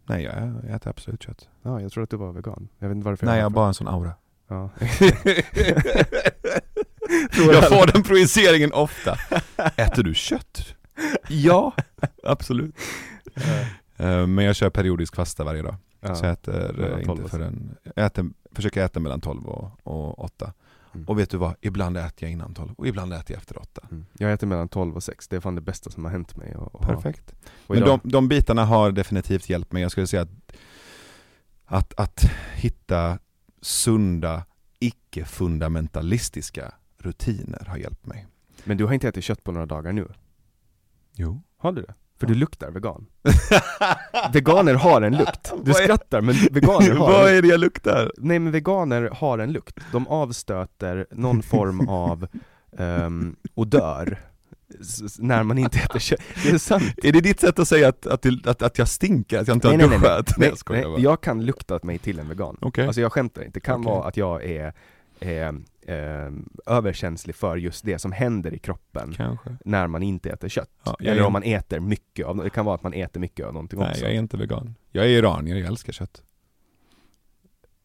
Nej, 0.09 0.23
jag, 0.23 0.33
jag 0.63 0.75
äter 0.75 0.89
absolut 0.89 1.23
kött. 1.23 1.49
Ja, 1.61 1.81
jag 1.81 1.91
tror 1.91 2.03
att 2.03 2.09
du 2.09 2.17
var 2.17 2.31
vegan. 2.31 2.69
Jag 2.79 2.87
vet 2.87 2.95
inte 2.95 3.05
varför 3.05 3.25
Nej, 3.25 3.37
jag 3.37 3.45
har 3.45 3.49
bara 3.49 3.67
en 3.67 3.73
sån 3.73 3.87
aura. 3.87 4.13
Ja. 4.47 4.69
jag 7.37 7.69
får 7.69 7.93
den 7.93 8.03
projiceringen 8.03 8.73
ofta. 8.73 9.17
Äter 9.75 10.03
du 10.03 10.13
kött? 10.13 10.75
Ja, 11.27 11.73
absolut. 12.23 12.75
Eh, 13.97 14.27
Men 14.27 14.45
jag 14.45 14.55
kör 14.55 14.69
periodisk 14.69 15.15
fasta 15.15 15.43
varje 15.43 15.61
dag. 15.61 15.75
Ja. 16.01 16.15
Så 16.15 16.25
jag 16.25 16.33
äter 16.33 16.83
eh, 16.99 17.05
12 17.05 17.19
inte 17.19 17.31
förrän, 17.31 17.75
jag 17.95 18.05
äter, 18.05 18.25
försöker 18.51 18.85
äta 18.85 18.99
mellan 18.99 19.21
12 19.21 19.45
och, 19.47 19.71
och 19.83 20.23
8. 20.23 20.53
Mm. 20.93 21.07
Och 21.07 21.19
vet 21.19 21.29
du 21.29 21.37
vad? 21.37 21.55
Ibland 21.61 21.97
äter 21.97 22.13
jag 22.19 22.31
innan 22.31 22.53
12 22.53 22.73
och 22.77 22.87
ibland 22.87 23.13
äter 23.13 23.31
jag 23.31 23.37
efter 23.37 23.59
8. 23.59 23.87
Mm. 23.91 24.05
Jag 24.13 24.33
äter 24.33 24.47
mellan 24.47 24.69
12 24.69 24.95
och 24.95 25.03
6. 25.03 25.27
Det 25.27 25.35
är 25.35 25.39
fan 25.39 25.55
det 25.55 25.61
bästa 25.61 25.89
som 25.89 26.05
har 26.05 26.11
hänt 26.11 26.35
mig. 26.35 26.53
ha. 26.53 26.69
Perfekt. 26.69 27.33
Och 27.67 27.75
Men 27.75 27.83
de, 27.83 27.99
de 28.03 28.27
bitarna 28.27 28.65
har 28.65 28.91
definitivt 28.91 29.49
hjälpt 29.49 29.71
mig. 29.71 29.81
Jag 29.81 29.91
skulle 29.91 30.07
säga 30.07 30.21
att, 30.21 30.29
att, 31.65 31.99
att 31.99 32.31
hitta 32.55 33.19
sunda, 33.61 34.45
icke-fundamentalistiska 34.79 36.73
rutiner 36.97 37.65
har 37.67 37.77
hjälpt 37.77 38.05
mig. 38.05 38.27
Men 38.63 38.77
du 38.77 38.85
har 38.85 38.93
inte 38.93 39.07
ätit 39.07 39.23
kött 39.23 39.43
på 39.43 39.51
några 39.51 39.65
dagar 39.65 39.91
nu? 39.91 40.07
Jo. 41.13 41.41
Har 41.57 41.71
du 41.71 41.81
det? 41.81 41.93
För 42.19 42.27
du 42.27 42.35
luktar 42.35 42.71
vegan. 42.71 43.05
Veganer 44.33 44.73
har 44.73 45.01
en 45.01 45.17
lukt. 45.17 45.53
Du 45.63 45.73
skrattar 45.73 46.21
men 46.21 46.35
veganer 46.51 46.91
har 46.91 47.11
Vad 47.11 47.29
är 47.29 47.41
det 47.41 47.47
jag 47.47 47.59
luktar? 47.59 48.11
Nej 48.17 48.39
men 48.39 48.51
veganer 48.51 49.09
har 49.13 49.39
en 49.39 49.51
lukt. 49.51 49.79
De 49.91 50.07
avstöter 50.07 51.07
någon 51.11 51.43
form 51.43 51.89
av 51.89 52.27
um, 52.71 53.35
odör 53.55 54.19
när 55.19 55.43
man 55.43 55.57
inte 55.57 55.79
äter 55.79 55.99
kött. 55.99 56.19
Det 56.43 56.49
är 56.49 56.57
sant. 56.57 56.93
Är 57.03 57.11
det 57.11 57.21
ditt 57.21 57.39
sätt 57.39 57.59
att 57.59 57.67
säga 57.67 57.87
att, 57.87 58.07
att, 58.07 58.25
att, 58.47 58.61
att 58.61 58.77
jag 58.77 58.87
stinker, 58.87 59.39
att 59.39 59.47
jag 59.47 59.57
inte 59.57 59.67
har 59.67 59.77
Nej, 59.77 59.87
nej, 59.87 59.99
nej, 59.99 60.09
duschat? 60.09 60.37
Nej, 60.37 60.49
jag 60.49 60.57
skojar 60.57 60.81
nej, 60.81 60.91
bara. 60.91 61.01
jag 61.01 61.21
kan 61.21 61.45
lukta 61.45 61.79
mig 61.83 61.97
till 61.97 62.19
en 62.19 62.29
vegan. 62.29 62.57
Okej. 62.61 62.87
Alltså 62.87 63.01
jag 63.01 63.13
skämtar 63.13 63.41
inte. 63.41 63.53
Det 63.53 63.63
kan 63.63 63.79
Okej. 63.81 63.91
vara 63.91 64.07
att 64.07 64.17
jag 64.17 64.43
är, 64.43 64.73
är 65.19 65.55
ehm, 65.89 66.49
överkänslig 66.65 67.35
för 67.35 67.57
just 67.57 67.85
det 67.85 67.99
som 67.99 68.11
händer 68.11 68.53
i 68.53 68.59
kroppen 68.59 69.13
Kanske. 69.17 69.57
när 69.65 69.87
man 69.87 70.03
inte 70.03 70.29
äter 70.29 70.49
kött. 70.49 70.69
Ja, 70.83 70.95
Eller 70.99 71.15
är- 71.15 71.25
om 71.25 71.33
man 71.33 71.43
äter 71.43 71.79
mycket 71.79 72.25
av, 72.25 72.37
det 72.37 72.49
kan 72.49 72.65
vara 72.65 72.75
att 72.75 72.83
man 72.83 72.93
äter 72.93 73.19
mycket 73.21 73.45
av 73.45 73.53
någonting 73.53 73.79
Nej, 73.79 73.89
också. 73.91 74.01
jag 74.03 74.11
är 74.13 74.17
inte 74.19 74.37
vegan. 74.37 74.75
Jag 74.91 75.05
är 75.05 75.09
iranier, 75.09 75.55
jag 75.55 75.67
älskar 75.67 75.93
kött. 75.93 76.23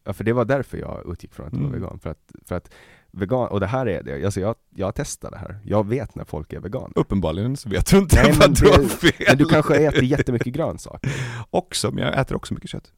Ja, 0.03 0.13
för 0.13 0.23
det 0.23 0.33
var 0.33 0.45
därför 0.45 0.77
jag 0.77 1.11
utgick 1.11 1.33
från 1.33 1.45
att 1.47 1.53
du 1.53 1.59
var 1.59 1.67
Mm. 1.67 1.81
vegan. 1.81 1.99
För 1.99 2.09
att, 2.09 2.31
för 2.45 2.55
att 2.55 2.73
vegan, 3.11 3.47
och 3.47 3.59
det 3.59 3.67
här 3.67 3.85
är 3.87 4.03
det, 4.03 4.25
alltså 4.25 4.39
jag, 4.39 4.55
jag 4.75 4.95
testar 4.95 5.31
det 5.31 5.37
här. 5.37 5.59
Jag 5.63 5.87
vet 5.87 6.15
när 6.15 6.23
folk 6.25 6.53
är 6.53 6.59
veganer. 6.59 6.91
Uppenbarligen 6.95 7.57
så 7.57 7.69
vet 7.69 7.89
du 7.91 7.97
inte 7.97 8.15
Nej, 8.23 8.31
att 8.39 8.55
du 8.55 8.67
har 8.69 8.83
fel. 8.83 9.11
Men 9.27 9.37
du 9.37 9.45
kanske 9.45 9.75
äter 9.75 10.03
jättemycket 10.03 10.53
grönsaker. 10.53 11.11
Också, 11.49 11.91
men 11.91 12.03
jag 12.03 12.19
äter 12.19 12.35
också 12.35 12.53
mycket 12.53 12.69
kött. 12.69 12.93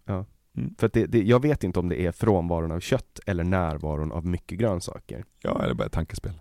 För 0.78 0.88
att 0.88 0.94
det, 0.94 1.06
det, 1.06 1.24
jag 1.24 1.42
vet 1.42 1.64
inte 1.64 1.80
om 1.80 1.90
det 1.90 2.02
är 2.06 2.12
frånvaron 2.12 2.72
av 2.72 2.80
kött 2.80 3.20
eller 3.26 3.44
närvaron 3.44 4.12
av 4.12 4.26
mycket 4.26 4.58
grönsaker. 4.60 5.26
Ja, 5.42 5.64
eller 5.64 5.74
bara 5.74 5.86
ett 5.86 5.92
tankespel. 5.92 6.32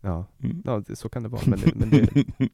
Ja, 0.00 0.26
Mm. 0.42 0.62
ja 0.64 0.82
det, 0.86 0.96
så 0.96 1.08
kan 1.08 1.22
det 1.22 1.28
vara. 1.28 1.42
Men 1.46 1.60
det, 1.60 1.74
men 1.74 1.90
det, 1.90 2.08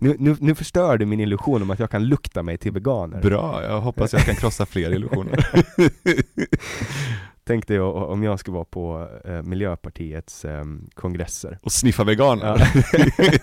nu, 0.00 0.16
nu, 0.18 0.36
nu 0.40 0.54
förstör 0.54 0.98
du 0.98 1.06
min 1.06 1.20
illusion 1.20 1.62
om 1.62 1.70
att 1.70 1.78
jag 1.78 1.90
kan 1.90 2.04
lukta 2.04 2.42
mig 2.42 2.58
till 2.58 2.72
veganer. 2.72 3.22
Bra, 3.22 3.62
jag 3.62 3.80
hoppas 3.80 4.12
jag 4.12 4.22
kan 4.22 4.34
krossa 4.34 4.66
fler 4.66 4.90
illusioner. 4.94 5.46
Tänk 7.44 7.66
dig 7.68 7.80
om 7.80 8.22
jag 8.22 8.38
ska 8.40 8.52
vara 8.52 8.64
på 8.64 9.08
eh, 9.24 9.42
Miljöpartiets 9.42 10.44
eh, 10.44 10.64
kongresser. 10.94 11.58
Och 11.62 11.72
sniffa 11.72 12.04
veganer. 12.04 12.68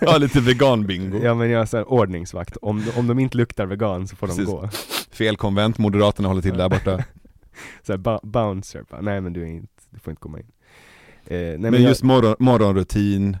Ja, 0.00 0.16
lite 0.18 0.40
vegan-bingo. 0.40 1.24
Ja 1.24 1.34
men 1.34 1.50
jag 1.50 1.62
är 1.62 1.66
så 1.66 1.76
här, 1.76 1.88
ordningsvakt, 1.88 2.56
om, 2.56 2.84
om 2.96 3.06
de 3.06 3.18
inte 3.18 3.36
luktar 3.36 3.66
vegan 3.66 4.08
så 4.08 4.16
får 4.16 4.26
Precis. 4.26 4.46
de 4.46 4.52
gå. 4.56 4.68
Fel 5.10 5.36
konvent, 5.36 5.78
Moderaterna 5.78 6.28
håller 6.28 6.42
till 6.42 6.56
där 6.56 6.68
borta. 6.68 7.04
Så 7.82 7.92
här, 7.92 7.98
ba- 7.98 8.20
bouncer, 8.22 8.84
nej 9.00 9.20
men 9.20 9.32
du 9.32 9.42
är 9.42 9.46
inte, 9.46 9.82
du 9.90 9.98
får 9.98 10.10
inte 10.10 10.20
komma 10.20 10.38
in. 10.40 10.46
Eh, 11.26 11.38
nej, 11.38 11.58
men 11.58 11.72
jag- 11.72 11.80
just 11.82 12.02
morgon, 12.02 12.36
morgonrutin 12.38 13.36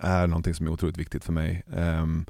är 0.00 0.26
någonting 0.26 0.54
som 0.54 0.66
är 0.66 0.70
otroligt 0.70 0.96
viktigt 0.98 1.24
för 1.24 1.32
mig. 1.32 1.62
Ehm, 1.76 2.24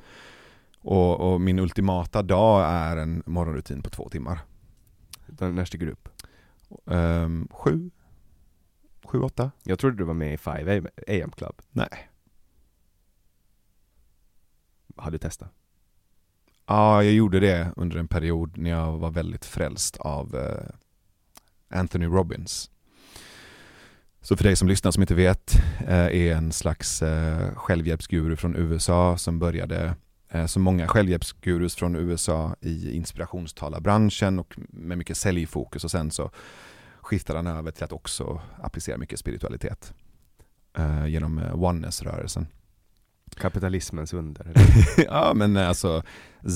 och, 0.81 1.33
och 1.33 1.41
min 1.41 1.59
ultimata 1.59 2.23
dag 2.23 2.65
är 2.71 2.97
en 2.97 3.23
morgonrutin 3.27 3.83
på 3.83 3.91
två 3.91 4.09
timmar. 4.09 4.39
Den, 5.27 5.55
när 5.55 5.65
stiger 5.65 5.87
du 5.87 5.93
upp? 5.93 6.09
Um, 6.85 7.49
sju? 7.51 7.91
Sju, 9.05 9.21
åtta? 9.21 9.51
Jag 9.63 9.79
trodde 9.79 9.97
du 9.97 10.05
var 10.05 10.15
med 10.15 10.35
i 10.35 10.37
5 10.37 10.87
AM 11.09 11.31
Club. 11.31 11.63
Nej. 11.71 12.09
Har 14.97 15.11
du 15.11 15.19
testat? 15.19 15.53
Ja, 16.67 17.05
jag 17.05 17.13
gjorde 17.13 17.41
det 17.41 17.73
under 17.77 17.97
en 17.97 18.09
period 18.09 18.59
när 18.59 18.71
jag 18.71 18.99
var 18.99 19.11
väldigt 19.11 19.45
frälst 19.45 19.97
av 19.97 20.37
eh, 20.37 20.75
Anthony 21.79 22.07
Robbins. 22.07 22.71
Så 24.21 24.37
för 24.37 24.45
dig 24.45 24.57
som 24.57 24.69
lyssnar 24.69 24.91
som 24.91 25.03
inte 25.03 25.15
vet, 25.15 25.55
eh, 25.81 26.07
är 26.07 26.37
en 26.37 26.53
slags 26.53 27.03
eh, 27.03 27.55
självhjälpsguru 27.55 28.37
från 28.37 28.57
USA 28.57 29.19
som 29.19 29.39
började 29.39 29.97
som 30.47 30.63
många 30.63 30.89
självhjälpsgurus 30.89 31.75
från 31.75 31.97
USA 31.97 32.57
i 32.61 32.97
inspirationstala-branschen 32.97 34.39
och 34.39 34.55
med 34.59 34.99
mycket 34.99 35.17
säljfokus 35.17 35.85
och 35.85 35.91
sen 35.91 36.11
så 36.11 36.31
skiftade 37.03 37.39
han 37.39 37.47
över 37.47 37.71
till 37.71 37.85
att 37.85 37.93
också 37.93 38.41
applicera 38.63 38.99
mycket 38.99 39.19
spiritualitet 39.19 39.95
eh, 40.79 41.07
genom 41.07 41.39
eh, 41.39 41.63
oneness-rörelsen. 41.63 42.47
Kapitalismens 43.37 44.13
under? 44.13 44.53
Ja 45.07 45.33
men 45.35 45.57
alltså 45.57 46.03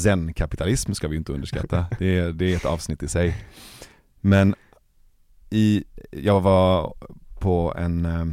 zen-kapitalism 0.03 0.93
ska 0.93 1.09
vi 1.09 1.17
inte 1.17 1.33
underskatta. 1.33 1.87
Det 1.99 2.19
är, 2.19 2.33
det 2.33 2.53
är 2.53 2.57
ett 2.57 2.65
avsnitt 2.65 3.03
i 3.03 3.09
sig. 3.09 3.45
Men 4.21 4.55
i, 5.51 5.85
jag 6.11 6.41
var 6.41 6.95
på 7.41 7.75
en 7.77 8.05
eh, 8.05 8.27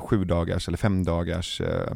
sju 0.00 0.24
dagars 0.24 0.68
eller 0.68 0.78
fem 0.78 1.04
dagars 1.04 1.60
eh, 1.60 1.92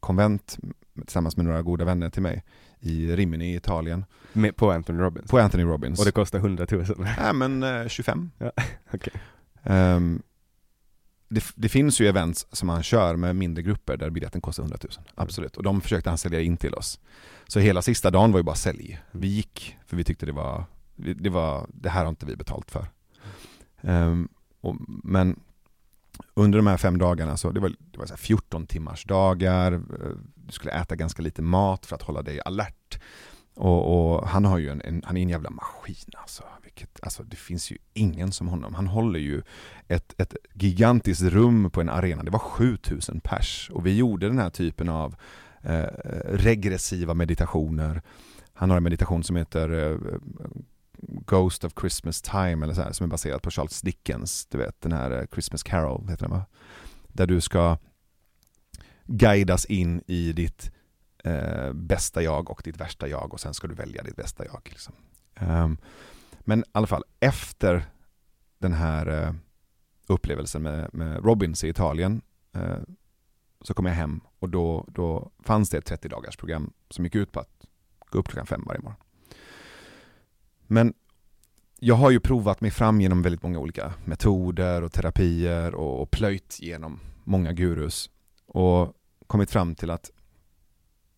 konvent 0.00 0.58
tillsammans 1.06 1.36
med 1.36 1.46
några 1.46 1.62
goda 1.62 1.84
vänner 1.84 2.10
till 2.10 2.22
mig 2.22 2.44
i 2.80 3.16
Rimini 3.16 3.52
i 3.52 3.56
Italien. 3.56 4.04
Med, 4.32 4.56
på 4.56 4.70
Anthony 4.70 4.98
Robbins? 4.98 5.30
På 5.30 5.38
Anthony 5.38 5.64
Robbins. 5.64 5.98
Och 5.98 6.04
det 6.04 6.12
kostar 6.12 6.38
100 6.38 6.66
000? 6.70 6.84
Nej 6.98 7.34
men 7.34 7.62
eh, 7.62 7.88
25. 7.88 8.30
Ja, 8.38 8.52
okay. 8.92 9.12
Um, 9.62 10.22
det, 11.28 11.44
det, 11.54 11.68
finns 11.68 12.00
ju 12.00 12.08
events 12.08 12.46
som 12.52 12.68
han 12.68 12.82
kör 12.82 13.16
med 13.16 13.36
mindre 13.36 13.62
grupper 13.62 13.96
där 13.96 14.10
biljetten 14.10 14.40
kostar 14.40 14.62
100 14.62 14.78
000. 14.82 15.06
Absolut. 15.14 15.56
Och 15.56 15.62
de 15.62 15.80
försökte 15.80 16.08
han 16.10 16.18
sälja 16.18 16.40
in 16.40 16.56
till 16.56 16.74
oss. 16.74 17.00
Så 17.46 17.60
hela 17.60 17.82
sista 17.82 18.10
dagen 18.10 18.32
var 18.32 18.38
ju 18.38 18.44
bara 18.44 18.56
sälj. 18.56 19.00
Vi 19.10 19.28
gick 19.28 19.76
för 19.86 19.96
vi 19.96 20.04
tyckte 20.04 20.26
det 20.26 20.32
var, 20.32 20.64
det 20.96 21.30
var, 21.30 21.66
det 21.68 21.88
här 21.88 22.02
har 22.02 22.08
inte 22.08 22.26
vi 22.26 22.36
betalt 22.36 22.70
för. 22.70 22.86
Um, 23.80 24.28
och, 24.60 24.76
men 25.04 25.40
under 26.34 26.58
de 26.58 26.66
här 26.66 26.76
fem 26.76 26.98
dagarna, 26.98 27.36
så 27.36 27.50
det 27.50 27.60
var, 27.60 27.68
det 27.68 27.98
var 27.98 28.06
så 28.06 28.16
14 28.16 28.66
timmars 28.66 29.04
dagar, 29.04 29.72
eh, 29.72 29.80
du 30.34 30.52
skulle 30.52 30.72
äta 30.72 30.96
ganska 30.96 31.22
lite 31.22 31.42
mat 31.42 31.86
för 31.86 31.96
att 31.96 32.02
hålla 32.02 32.22
dig 32.22 32.40
alert. 32.44 33.00
Och, 33.54 34.14
och 34.14 34.28
han 34.28 34.44
har 34.44 34.58
ju 34.58 34.68
en, 34.68 34.80
en, 34.84 35.02
han 35.06 35.16
är 35.16 35.22
en 35.22 35.28
jävla 35.28 35.50
maskin 35.50 36.10
alltså. 36.16 36.42
Vilket, 36.62 37.00
alltså. 37.02 37.22
Det 37.22 37.36
finns 37.36 37.70
ju 37.70 37.78
ingen 37.92 38.32
som 38.32 38.48
honom. 38.48 38.74
Han 38.74 38.86
håller 38.86 39.20
ju 39.20 39.42
ett, 39.88 40.14
ett 40.20 40.34
gigantiskt 40.54 41.22
rum 41.22 41.70
på 41.70 41.80
en 41.80 41.88
arena, 41.88 42.22
det 42.22 42.30
var 42.30 42.38
7000 42.38 43.20
pers. 43.20 43.70
Och 43.72 43.86
vi 43.86 43.96
gjorde 43.96 44.26
den 44.26 44.38
här 44.38 44.50
typen 44.50 44.88
av 44.88 45.16
eh, 45.62 45.86
regressiva 46.24 47.14
meditationer. 47.14 48.02
Han 48.52 48.70
har 48.70 48.76
en 48.76 48.82
meditation 48.82 49.22
som 49.22 49.36
heter 49.36 49.70
eh, 49.70 49.98
Ghost 51.02 51.64
of 51.64 51.72
Christmas 51.80 52.22
Time 52.22 52.64
eller 52.64 52.74
så 52.74 52.82
här, 52.82 52.92
som 52.92 53.04
är 53.04 53.08
baserat 53.08 53.42
på 53.42 53.50
Charles 53.50 53.80
Dickens, 53.80 54.46
du 54.46 54.58
vet 54.58 54.80
den 54.80 54.92
här 54.92 55.10
eh, 55.10 55.26
Christmas 55.32 55.62
Carol 55.62 56.08
heter 56.08 56.24
den 56.24 56.30
va? 56.30 56.46
Där 57.08 57.26
du 57.26 57.40
ska 57.40 57.78
guidas 59.06 59.64
in 59.64 60.02
i 60.06 60.32
ditt 60.32 60.72
eh, 61.24 61.72
bästa 61.72 62.22
jag 62.22 62.50
och 62.50 62.60
ditt 62.64 62.76
värsta 62.76 63.08
jag 63.08 63.32
och 63.32 63.40
sen 63.40 63.54
ska 63.54 63.66
du 63.66 63.74
välja 63.74 64.02
ditt 64.02 64.16
bästa 64.16 64.44
jag. 64.44 64.60
Liksom. 64.64 64.94
Um, 65.40 65.78
men 66.40 66.60
i 66.60 66.64
alla 66.72 66.86
fall, 66.86 67.04
efter 67.20 67.84
den 68.58 68.72
här 68.72 69.06
eh, 69.06 69.34
upplevelsen 70.06 70.62
med, 70.62 70.94
med 70.94 71.24
Robins 71.24 71.64
i 71.64 71.68
Italien 71.68 72.22
eh, 72.52 72.78
så 73.60 73.74
kom 73.74 73.86
jag 73.86 73.94
hem 73.94 74.20
och 74.38 74.48
då, 74.48 74.86
då 74.88 75.30
fanns 75.42 75.70
det 75.70 75.78
ett 75.78 75.86
30 75.86 76.08
dagars 76.08 76.36
program 76.36 76.72
som 76.90 77.04
gick 77.04 77.14
ut 77.14 77.32
på 77.32 77.40
att 77.40 77.66
gå 78.10 78.18
upp 78.18 78.28
klockan 78.28 78.46
fem 78.46 78.64
varje 78.66 78.80
morgon. 78.80 79.00
Men 80.72 80.94
jag 81.78 81.94
har 81.94 82.10
ju 82.10 82.20
provat 82.20 82.60
mig 82.60 82.70
fram 82.70 83.00
genom 83.00 83.22
väldigt 83.22 83.42
många 83.42 83.58
olika 83.58 83.94
metoder 84.04 84.82
och 84.82 84.92
terapier 84.92 85.74
och, 85.74 86.02
och 86.02 86.10
plöjt 86.10 86.58
genom 86.60 87.00
många 87.24 87.52
gurus 87.52 88.10
och 88.46 88.96
kommit 89.26 89.50
fram 89.50 89.74
till 89.74 89.90
att 89.90 90.10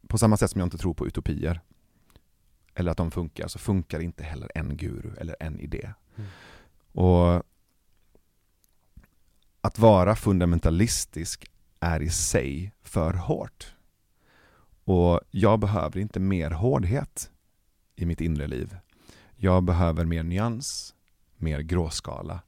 på 0.08 0.18
samma 0.18 0.36
sätt 0.36 0.50
som 0.50 0.58
jag 0.58 0.66
inte 0.66 0.78
tror 0.78 0.94
på 0.94 1.06
utopier 1.06 1.60
eller 2.74 2.90
att 2.90 2.96
de 2.96 3.10
funkar 3.10 3.48
så 3.48 3.58
funkar 3.58 4.00
inte 4.00 4.24
heller 4.24 4.50
en 4.54 4.76
guru 4.76 5.10
eller 5.16 5.36
en 5.40 5.60
idé. 5.60 5.92
Mm. 6.16 6.30
Och 6.92 7.42
att 9.60 9.78
vara 9.78 10.16
fundamentalistisk 10.16 11.50
är 11.80 12.02
i 12.02 12.10
sig 12.10 12.72
för 12.82 13.12
hårt. 13.12 13.74
Och 14.84 15.20
jag 15.30 15.60
behöver 15.60 16.00
inte 16.00 16.20
mer 16.20 16.50
hårdhet 16.50 17.30
i 17.96 18.06
mitt 18.06 18.20
inre 18.20 18.46
liv. 18.46 18.76
Jag 19.44 19.62
behöver 19.62 20.04
mer 20.04 20.22
nyans, 20.22 20.94
mer 21.36 21.60
gråskala. 21.60 22.40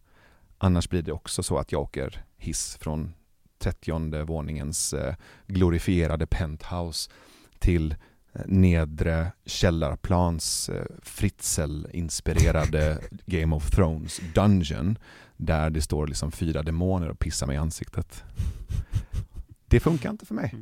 Annars 0.59 0.89
blir 0.89 1.03
det 1.03 1.12
också 1.12 1.43
så 1.43 1.59
att 1.59 1.73
jag 1.73 1.83
åker 1.83 2.25
hiss 2.37 2.77
från 2.81 3.15
30 3.59 4.25
våningens 4.25 4.93
eh, 4.95 5.15
glorifierade 5.47 6.27
penthouse 6.27 7.11
till 7.59 7.95
eh, 8.33 8.43
nedre 8.47 9.33
källarplans 9.45 10.69
eh, 10.69 10.85
Fritzl-inspirerade 11.03 12.99
Game 13.27 13.57
of 13.57 13.71
Thrones 13.71 14.21
Dungeon 14.35 14.99
där 15.37 15.71
det 15.71 15.83
står 15.83 16.07
liksom 16.07 16.33
fyra 16.33 16.62
demoner 16.62 17.09
och 17.09 17.19
pissar 17.19 17.47
mig 17.47 17.57
i 17.57 17.59
ansiktet. 17.59 18.25
Det 19.66 19.81
funkar 19.81 20.11
inte 20.11 20.27
för 20.27 20.35
mig. 20.35 20.55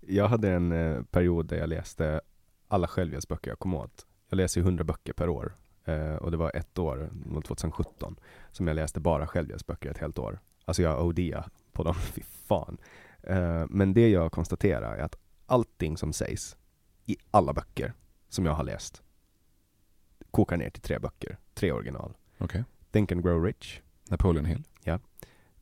Jag 0.00 0.28
hade 0.28 0.50
en 0.50 1.04
period 1.10 1.46
där 1.46 1.56
jag 1.56 1.68
läste 1.68 2.20
alla 2.68 2.86
självhjälpsböcker 2.86 3.50
jag 3.50 3.58
kom 3.58 3.74
åt 3.74 4.05
jag 4.28 4.36
läser 4.36 4.60
ju 4.60 4.64
100 4.64 4.84
böcker 4.84 5.12
per 5.12 5.28
år 5.28 5.56
eh, 5.84 6.14
och 6.14 6.30
det 6.30 6.36
var 6.36 6.56
ett 6.56 6.78
år, 6.78 7.10
2017, 7.46 8.16
som 8.52 8.66
jag 8.68 8.74
läste 8.74 9.00
bara 9.00 9.26
självhjälpsböcker 9.26 9.90
ett 9.90 9.98
helt 9.98 10.18
år. 10.18 10.40
Alltså 10.64 10.82
jag 10.82 11.06
ODA 11.06 11.50
på 11.72 11.82
dem, 11.82 11.94
fy 12.14 12.22
fan. 12.22 12.78
Eh, 13.22 13.64
men 13.68 13.94
det 13.94 14.08
jag 14.08 14.32
konstaterar 14.32 14.96
är 14.96 15.02
att 15.02 15.16
allting 15.46 15.96
som 15.96 16.12
sägs 16.12 16.56
i 17.04 17.16
alla 17.30 17.52
böcker 17.52 17.92
som 18.28 18.46
jag 18.46 18.52
har 18.52 18.64
läst 18.64 19.02
kokar 20.36 20.56
ner 20.56 20.70
till 20.70 20.82
tre 20.82 20.98
böcker, 20.98 21.38
tre 21.54 21.72
original. 21.72 22.16
Okay. 22.38 22.62
Think 22.90 23.12
and 23.12 23.22
Grow 23.22 23.44
Rich. 23.44 23.80
Napoleon 24.10 24.44
Hill. 24.44 24.62
Ja. 24.84 24.98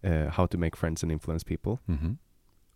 Uh, 0.05 0.29
How 0.29 0.47
to 0.47 0.59
Make 0.59 0.77
Friends 0.77 1.03
and 1.03 1.13
Influence 1.13 1.47
People. 1.47 1.79
Mm 1.87 2.01
-hmm. 2.01 2.17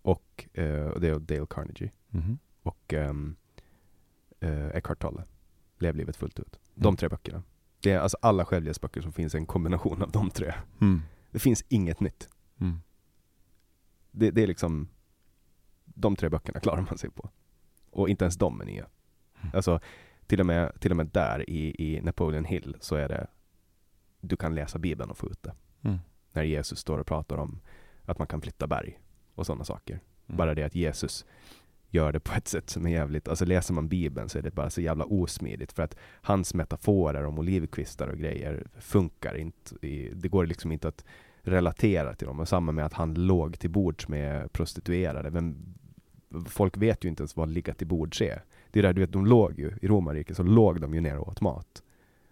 Och 0.03 0.49
uh, 0.59 1.01
det 1.01 1.09
är 1.09 1.19
Dale 1.19 1.47
Carnegie. 1.51 1.91
Mm 2.11 2.25
-hmm. 2.27 2.39
Och 2.63 2.93
um, 2.93 3.37
uh, 4.43 4.77
Eckhart 4.77 4.99
Tolle. 4.99 5.25
Lev 5.79 5.97
livet 5.97 6.17
fullt 6.17 6.39
ut. 6.39 6.59
De 6.75 6.89
mm. 6.89 6.97
tre 6.97 7.09
böckerna. 7.09 7.43
Det 7.81 7.91
är 7.91 7.99
alltså 7.99 8.19
alla 8.23 8.45
självhjälpsböcker 8.45 9.01
som 9.01 9.13
finns 9.13 9.35
en 9.35 9.47
kombination 9.47 10.03
av 10.03 10.11
de 10.11 10.31
tre. 10.31 10.55
Mm. 10.81 11.03
Det 11.31 11.39
finns 11.39 11.65
inget 11.69 12.01
nytt. 12.01 12.29
Mm. 12.61 12.81
Det, 14.11 14.31
det, 14.31 14.43
är 14.43 14.47
liksom, 14.47 14.89
de 15.85 16.17
tre 16.17 16.29
böckerna 16.29 16.61
klarar 16.61 16.83
man 16.83 16.99
sig 16.99 17.11
på. 17.11 17.31
Och 17.91 18.09
inte 18.09 18.25
ens 18.25 18.37
de 18.37 18.61
är 18.61 18.65
nya. 18.65 18.87
Mm. 19.41 19.51
Alltså, 19.55 19.81
till 20.27 20.41
och 20.41 20.47
med, 20.47 20.81
till 20.81 20.91
och 20.91 20.97
med 20.97 21.07
där 21.07 21.51
i, 21.51 21.75
i 21.79 22.01
Napoleon 22.01 22.45
Hill 22.45 22.77
så 22.81 22.97
är 22.97 23.09
det, 23.09 23.27
du 24.21 24.37
kan 24.37 24.55
läsa 24.55 24.79
Bibeln 24.79 25.11
och 25.11 25.19
få 25.19 25.31
ut 25.31 25.43
det. 25.43 25.55
Mm. 25.83 25.99
När 26.33 26.43
Jesus 26.43 26.79
står 26.79 26.99
och 26.99 27.07
pratar 27.07 27.37
om 27.37 27.61
att 28.05 28.19
man 28.19 28.27
kan 28.27 28.41
flytta 28.41 28.67
berg 28.67 29.01
och 29.35 29.47
sådana 29.47 29.65
saker. 29.65 29.95
Mm. 29.95 30.37
Bara 30.37 30.55
det 30.55 30.63
att 30.63 30.75
Jesus 30.75 31.27
gör 31.91 32.13
det 32.13 32.21
på 32.21 32.33
ett 32.35 32.49
sätt 32.49 32.71
som 32.71 32.87
är 32.87 32.91
jävligt, 32.91 33.29
alltså 33.29 33.45
läser 33.45 33.75
man 33.75 33.89
bibeln 33.89 34.29
så 34.29 34.39
är 34.39 34.43
det 34.43 34.55
bara 34.55 34.71
så 34.71 34.81
jävla 34.81 35.05
osmidigt 35.05 35.73
för 35.73 35.83
att 35.83 35.97
hans 36.23 36.55
metaforer 36.55 37.25
om 37.25 37.39
olivkvistar 37.39 38.09
och 38.09 38.19
grejer 38.19 38.67
funkar 38.79 39.35
inte. 39.35 39.75
Det 40.13 40.29
går 40.29 40.47
liksom 40.47 40.73
inte 40.73 40.89
att 40.89 41.05
relatera 41.43 42.15
till 42.15 42.27
dem. 42.27 42.41
Och 42.41 42.49
samma 42.49 42.73
med 42.73 42.87
att 42.87 42.93
han 42.93 43.15
låg 43.15 43.59
till 43.59 43.71
bords 43.71 44.09
med 44.09 44.53
prostituerade. 44.53 45.31
Men 45.31 45.75
folk 46.47 46.77
vet 46.77 47.05
ju 47.05 47.09
inte 47.09 47.21
ens 47.21 47.37
vad 47.37 47.49
ligga 47.49 47.75
till 47.75 47.87
bords 47.87 48.21
är. 48.21 48.45
Det 48.71 48.79
är 48.79 48.83
där, 48.83 48.93
du 48.93 49.01
vet, 49.01 49.13
de 49.13 49.27
låg 49.27 49.59
ju, 49.59 49.73
i 49.83 49.89
romarriket 49.89 50.37
så 50.37 50.43
låg 50.43 50.81
de 50.81 50.95
ju 50.95 51.01
ner 51.01 51.19
och 51.19 51.29
åt 51.29 51.41
mat. 51.41 51.83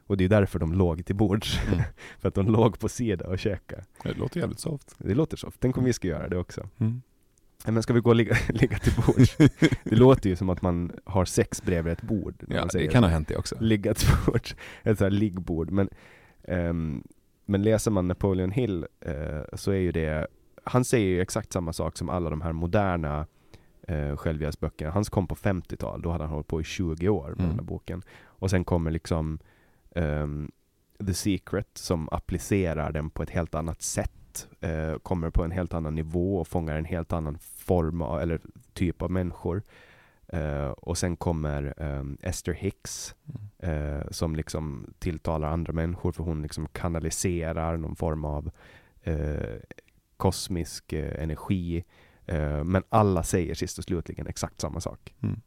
Och 0.07 0.17
det 0.17 0.25
är 0.25 0.29
därför 0.29 0.59
de 0.59 0.73
låg 0.73 1.07
till 1.07 1.17
bords. 1.17 1.61
Mm. 1.67 1.81
för 2.19 2.29
att 2.29 2.35
de 2.35 2.47
låg 2.47 2.79
på 2.79 2.89
sida 2.89 3.27
och 3.29 3.39
käkade. 3.39 3.85
Det 4.03 4.19
låter 4.19 4.41
jävligt 4.41 4.61
soft. 4.61 4.95
Det 4.99 5.15
låter 5.15 5.37
soft. 5.37 5.61
Tänk 5.61 5.79
om 5.79 5.85
vi 5.85 5.93
ska 5.93 6.09
göra 6.09 6.29
det 6.29 6.39
också. 6.39 6.69
Mm. 6.79 7.03
Men 7.73 7.83
ska 7.83 7.93
vi 7.93 8.01
gå 8.01 8.11
och 8.11 8.17
ligga, 8.17 8.37
ligga 8.49 8.79
till 8.79 8.93
bords? 9.07 9.37
Det 9.85 9.97
låter 9.97 10.31
ju 10.31 10.37
som 10.37 10.51
att 10.51 10.63
man 10.63 10.93
har 11.05 11.25
sex 11.25 11.63
bredvid 11.63 11.93
ett 11.93 12.03
bord. 12.03 12.45
Ja, 12.49 12.69
det 12.73 12.87
kan 12.87 13.03
ha 13.03 13.11
hänt 13.11 13.29
det 13.29 13.37
också. 13.37 13.57
Ligga 13.61 13.95
till 13.95 14.09
bords, 14.27 14.57
ett 14.83 14.99
sånt 14.99 15.01
här 15.01 15.11
liggbord. 15.11 15.71
Men, 15.71 15.89
um, 16.49 17.03
men 17.45 17.63
läser 17.63 17.91
man 17.91 18.09
Napoleon 18.09 18.51
Hill 18.51 18.87
uh, 19.09 19.43
så 19.53 19.71
är 19.71 19.77
ju 19.77 19.93
det, 19.93 20.27
han 20.65 20.85
säger 20.85 21.07
ju 21.07 21.21
exakt 21.21 21.53
samma 21.53 21.73
sak 21.73 21.97
som 21.97 22.09
alla 22.09 22.31
de 22.31 22.41
här 22.41 22.53
moderna 22.53 23.27
uh, 23.91 24.17
självhjälpsböckerna. 24.17 24.91
Hans 24.91 25.09
kom 25.09 25.27
på 25.27 25.35
50-tal, 25.35 26.03
då 26.03 26.11
hade 26.11 26.25
han 26.25 26.33
hållit 26.33 26.49
på 26.49 26.61
i 26.61 26.65
20 26.65 27.09
år 27.09 27.29
med 27.29 27.39
mm. 27.39 27.49
den 27.49 27.59
här 27.59 27.67
boken. 27.67 28.03
Och 28.25 28.51
sen 28.51 28.65
kommer 28.65 28.91
liksom 28.91 29.39
um, 29.95 30.51
The 31.07 31.15
Secret 31.15 31.69
som 31.75 32.09
applicerar 32.13 32.93
den 32.93 33.11
på 33.11 33.23
ett 33.23 33.31
helt 33.31 33.55
annat 33.55 33.83
sätt 33.83 34.26
eh, 34.61 34.99
kommer 34.99 35.31
på 35.31 35.45
en 35.45 35.51
helt 35.51 35.75
annan 35.75 35.95
nivå 35.95 36.39
och 36.39 36.49
fångar 36.49 36.77
en 36.77 36.85
helt 36.85 37.13
annan 37.13 37.39
form 37.39 38.03
av, 38.03 38.21
eller 38.21 38.41
typ 38.73 39.03
av 39.03 39.11
människor. 39.11 39.63
Eh, 40.29 40.69
och 40.69 40.99
sen 40.99 41.17
kommer 41.17 41.75
eh, 41.77 42.29
Esther 42.29 42.53
Hicks 42.53 43.15
eh, 43.59 44.11
som 44.11 44.37
liksom 44.37 44.95
tilltalar 44.99 45.49
andra 45.49 45.73
människor 45.73 46.13
för 46.13 46.25
hon 46.25 46.43
liksom 46.43 46.69
kanaliserar 46.69 47.77
någon 47.77 47.97
form 47.97 48.25
av 48.25 48.51
eh, 49.03 49.57
kosmisk 50.17 50.93
eh, 50.93 51.23
energi. 51.23 51.85
Men 52.65 52.83
alla 52.89 53.23
säger 53.23 53.55
sist 53.55 53.79
och 53.79 53.85
slutligen 53.85 54.27
exakt 54.27 54.61
samma 54.61 54.81
sak. 54.81 55.15
Mm. 55.23 55.41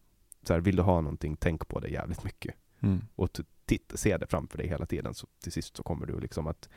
Så 0.43 0.53
här, 0.53 0.59
vill 0.59 0.75
du 0.75 0.81
ha 0.81 1.01
någonting, 1.01 1.35
tänk 1.35 1.67
på 1.67 1.79
det 1.79 1.89
jävligt 1.89 2.23
mycket. 2.23 2.55
Mm. 2.79 3.01
Och 3.15 3.29
titta, 3.65 3.97
se 3.97 4.17
det 4.17 4.27
framför 4.27 4.57
dig 4.57 4.67
hela 4.67 4.85
tiden, 4.85 5.13
så 5.13 5.27
till 5.43 5.51
sist 5.51 5.77
så 5.77 5.83
kommer 5.83 6.05
du 6.05 6.19
liksom 6.19 6.47
att 6.47 6.69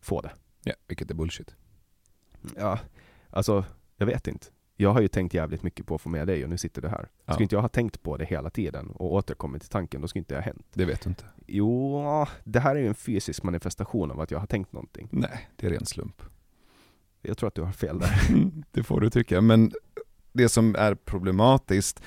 få 0.00 0.20
det. 0.20 0.30
Ja, 0.64 0.72
vilket 0.86 1.10
är 1.10 1.14
bullshit. 1.14 1.54
Ja, 2.56 2.78
alltså, 3.30 3.64
jag 3.96 4.06
vet 4.06 4.26
inte. 4.26 4.46
Jag 4.76 4.92
har 4.92 5.00
ju 5.00 5.08
tänkt 5.08 5.34
jävligt 5.34 5.62
mycket 5.62 5.86
på 5.86 5.94
att 5.94 6.00
få 6.00 6.08
med 6.08 6.26
dig 6.26 6.44
och 6.44 6.50
nu 6.50 6.58
sitter 6.58 6.82
du 6.82 6.88
här. 6.88 7.08
Ja. 7.24 7.32
Skulle 7.32 7.42
inte 7.42 7.54
jag 7.54 7.62
ha 7.62 7.68
tänkt 7.68 8.02
på 8.02 8.16
det 8.16 8.24
hela 8.24 8.50
tiden 8.50 8.90
och 8.90 9.12
återkommit 9.12 9.62
till 9.62 9.70
tanken, 9.70 10.00
då 10.00 10.08
skulle 10.08 10.20
inte 10.20 10.34
det 10.34 10.38
ha 10.38 10.44
hänt. 10.44 10.66
Det 10.72 10.84
vet 10.84 11.00
du 11.00 11.10
inte. 11.10 11.24
Jo, 11.46 12.26
det 12.44 12.60
här 12.60 12.76
är 12.76 12.80
ju 12.80 12.88
en 12.88 12.94
fysisk 12.94 13.42
manifestation 13.42 14.10
av 14.10 14.20
att 14.20 14.30
jag 14.30 14.38
har 14.38 14.46
tänkt 14.46 14.72
någonting. 14.72 15.08
Nej, 15.12 15.48
det 15.56 15.66
är 15.66 15.70
ren 15.70 15.86
slump. 15.86 16.22
Jag 17.22 17.38
tror 17.38 17.48
att 17.48 17.54
du 17.54 17.62
har 17.62 17.72
fel 17.72 17.98
där. 17.98 18.20
det 18.70 18.82
får 18.82 19.00
du 19.00 19.10
tycka. 19.10 19.40
Men 19.40 19.72
det 20.32 20.48
som 20.48 20.74
är 20.74 20.94
problematiskt 20.94 22.02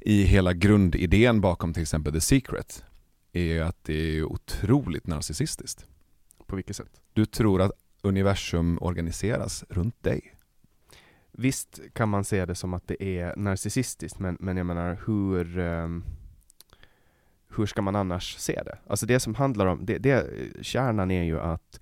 i 0.00 0.22
hela 0.22 0.52
grundidén 0.52 1.40
bakom 1.40 1.72
till 1.72 1.82
exempel 1.82 2.12
The 2.12 2.20
Secret 2.20 2.84
är 3.32 3.62
att 3.62 3.84
det 3.84 3.94
är 3.94 4.24
otroligt 4.24 5.06
narcissistiskt. 5.06 5.86
På 6.46 6.56
vilket 6.56 6.76
sätt? 6.76 7.00
Du 7.12 7.26
tror 7.26 7.62
att 7.62 7.72
universum 8.02 8.78
organiseras 8.80 9.64
runt 9.68 10.02
dig. 10.02 10.32
Visst 11.32 11.80
kan 11.92 12.08
man 12.08 12.24
se 12.24 12.44
det 12.44 12.54
som 12.54 12.74
att 12.74 12.88
det 12.88 13.02
är 13.02 13.36
narcissistiskt, 13.36 14.18
men, 14.18 14.36
men 14.40 14.56
jag 14.56 14.66
menar 14.66 14.98
hur 15.06 15.58
ehm, 15.58 16.04
hur 17.56 17.66
ska 17.66 17.82
man 17.82 17.96
annars 17.96 18.36
se 18.36 18.62
det? 18.62 18.78
Alltså 18.86 19.06
det 19.06 19.20
som 19.20 19.34
handlar 19.34 19.66
om, 19.66 19.86
det, 19.86 19.98
det, 19.98 20.26
kärnan 20.60 21.10
är 21.10 21.22
ju 21.22 21.40
att 21.40 21.80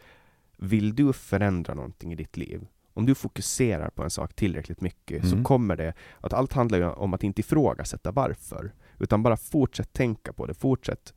vill 0.57 0.95
du 0.95 1.13
förändra 1.13 1.75
någonting 1.75 2.13
i 2.13 2.17
ditt 2.17 2.37
liv, 2.37 2.67
om 2.93 3.07
du 3.07 3.15
fokuserar 3.15 3.91
på 3.91 4.03
en 4.03 4.11
sak 4.11 4.35
tillräckligt 4.35 4.81
mycket 4.81 5.23
så 5.23 5.33
Mm. 5.33 5.45
kommer 5.45 5.77
det, 5.77 5.95
att 6.21 6.33
allt 6.33 6.53
handlar 6.53 6.79
ju 6.79 6.85
om 6.85 7.15
att 7.15 7.23
inte 7.23 7.41
ifrågasätta 7.41 8.11
varför, 8.13 8.73
utan 8.99 9.23
bara 9.23 9.37
fortsätt 9.37 9.93
tänka 9.93 10.33
på 10.33 10.47
det, 10.47 10.55
fortsätt 10.55 11.15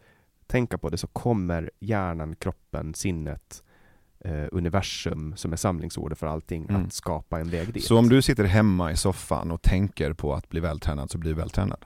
tänka 0.48 0.78
på 0.78 0.90
det 0.90 0.98
så 0.98 1.08
kommer 1.08 1.72
hjärnan, 1.80 2.36
kroppen, 2.36 2.94
sinnet, 2.94 3.64
eh, 4.20 4.46
universum 4.52 5.36
som 5.36 5.54
är 5.54 5.58
samlingsordet 5.58 6.18
för 6.18 6.28
allting 6.28 6.66
Mm. 6.70 6.86
att 6.86 6.94
skapa 6.94 7.40
en 7.40 7.50
väg 7.50 7.74
dit. 7.74 7.84
Så 7.84 7.98
om 7.98 8.10
du 8.10 8.22
sitter 8.22 8.44
hemma 8.44 8.92
i 8.92 8.98
soffan 8.98 9.52
och 9.52 9.62
tänker 9.62 10.14
på 10.14 10.34
att 10.34 10.50
bli 10.50 10.60
vältränad 10.60 11.12
så 11.12 11.18
blir 11.18 11.32
du 11.32 11.36
vältränad. 11.38 11.86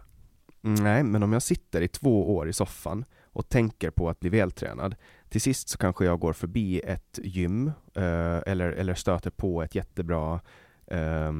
Mm, 0.63 0.83
Nej, 0.83 1.03
men 1.03 1.23
om 1.23 1.33
jag 1.33 1.41
sitter 1.41 1.81
i 1.81 1.87
två 1.87 2.35
år 2.35 2.49
i 2.49 2.53
soffan 2.53 3.05
och 3.33 3.49
tänker 3.49 3.89
på 3.91 4.09
att 4.09 4.19
bli 4.19 4.29
vältränad, 4.29 4.95
till 5.29 5.41
sist 5.41 5.69
så 5.69 5.77
kanske 5.77 6.05
jag 6.05 6.19
går 6.19 6.33
förbi 6.33 6.79
ett 6.79 7.19
gym 7.23 7.67
eh, 7.95 8.37
eller, 8.45 8.71
eller 8.71 8.93
stöter 8.93 9.29
på 9.29 9.63
ett 9.63 9.75
jättebra 9.75 10.39
eh, 10.87 11.31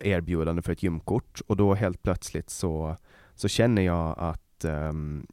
erbjudande 0.00 0.62
för 0.62 0.72
ett 0.72 0.82
gymkort 0.82 1.40
och 1.46 1.56
då 1.56 1.74
helt 1.74 2.02
plötsligt 2.02 2.50
så, 2.50 2.96
så 3.34 3.48
känner 3.48 3.82
jag 3.82 4.14
att, 4.18 4.64
ehm, 4.64 5.26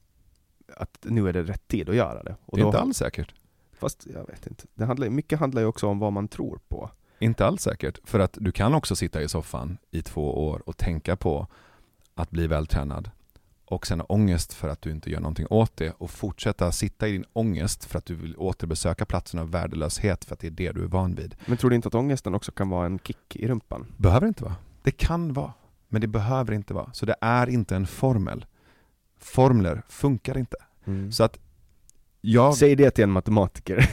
att 0.78 0.98
nu 1.02 1.30
är 1.30 1.34
det 1.34 1.44
rätt 1.44 1.68
tid 1.68 1.90
att 1.90 1.96
göra 1.96 2.24
det. 2.24 2.36
Och 2.46 2.58
Det 2.58 2.62
är 2.62 2.64
då, 2.64 2.68
inte 2.68 2.80
alls 2.80 2.98
säkert. 2.98 3.34
Fast 3.74 4.08
jag 4.14 4.28
vet 4.28 4.48
inte. 4.48 4.66
Det 4.74 4.86
handlar, 4.86 5.10
mycket 5.10 5.40
handlar 5.40 5.62
ju 5.62 5.68
också 5.68 5.88
om 5.88 6.00
vad 6.00 6.14
man 6.14 6.28
tror 6.28 6.60
på. 6.68 6.90
Inte 7.20 7.46
alls 7.46 7.62
säkert. 7.62 8.00
För 8.04 8.20
att 8.20 8.38
du 8.42 8.52
kan 8.52 8.74
också 8.74 8.96
sitta 8.96 9.22
i 9.22 9.28
soffan 9.28 9.78
i 9.92 10.02
två 10.02 10.48
år 10.48 10.64
och 10.66 10.78
tänka 10.78 11.16
på 11.16 11.48
att 12.16 12.32
bli 12.32 12.48
vältränad 12.48 13.12
och 13.70 13.88
sen 13.88 14.00
ha 14.00 14.06
ångest 14.06 14.54
för 14.54 14.68
att 14.68 14.82
du 14.82 14.92
inte 14.92 15.10
gör 15.12 15.20
någonting 15.20 15.48
åt 15.50 15.78
det 15.78 15.94
och 15.98 16.12
fortsätta 16.12 16.72
sitta 16.72 17.08
i 17.08 17.12
din 17.12 17.26
ångest 17.34 17.86
för 17.86 17.98
att 17.98 18.06
du 18.06 18.16
vill 18.16 18.36
återbesöka 18.38 19.06
platsen 19.06 19.40
av 19.40 19.52
värdelöshet 19.52 20.26
för 20.26 20.34
att 20.34 20.40
det 20.40 20.48
är 20.48 20.52
det 20.52 20.72
du 20.72 20.84
är 20.84 20.88
van 20.88 21.16
vid. 21.16 21.36
Men 21.46 21.58
tror 21.58 21.70
du 21.70 21.76
inte 21.76 21.88
att 21.88 21.96
ångesten 21.96 22.36
också 22.36 22.52
kan 22.52 22.70
vara 22.70 22.86
en 22.86 23.00
kick 23.00 23.36
i 23.36 23.48
rumpan? 23.48 23.94
Behöver 23.98 24.28
inte 24.28 24.44
vara. 24.44 24.56
Det 24.84 24.92
kan 24.92 25.34
vara, 25.34 25.54
men 25.88 26.02
det 26.02 26.08
behöver 26.08 26.54
inte 26.54 26.74
vara. 26.74 26.94
Så 26.94 27.06
det 27.06 27.16
är 27.22 27.50
inte 27.50 27.76
en 27.76 27.88
formel. 27.88 28.46
Formler 29.20 29.84
funkar 29.90 30.38
inte. 30.38 30.58
Så 31.12 31.24
att 31.24 31.40
jag, 32.22 32.56
Säg 32.56 32.76
det 32.76 32.92
till 32.92 33.04
en 33.04 33.12
matematiker. 33.12 33.90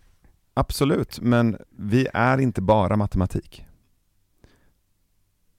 absolut, 0.54 1.20
men 1.20 1.58
vi 1.70 2.08
är 2.14 2.38
inte 2.38 2.62
bara 2.62 2.96
matematik. 2.96 3.64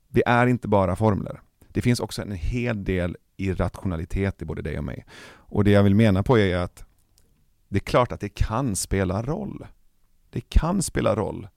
Vi 0.07 0.23
är 0.25 0.47
inte 0.47 0.67
bara 0.67 0.95
formler. 0.95 1.41
Det 1.67 1.81
finns 1.81 1.99
också 1.99 2.21
en 2.21 2.31
hel 2.31 2.83
del 2.83 3.17
irrationalitet 3.37 4.41
i 4.41 4.45
både 4.45 4.61
dig 4.61 4.77
och 4.77 4.83
mig. 4.83 5.05
Och 5.31 5.63
det 5.63 5.71
jag 5.71 5.83
vill 5.83 5.95
mena 5.95 6.23
på 6.23 6.37
är 6.37 6.57
att 6.57 6.85
det 7.67 7.77
är 7.77 7.85
klart 7.85 8.11
att 8.11 8.19
det 8.19 8.29
kan 8.29 8.75
spela 8.75 9.23
roll. 9.23 9.67
Det 10.29 10.41
kan 10.49 10.81
spela 10.81 11.15
roll 11.15 11.47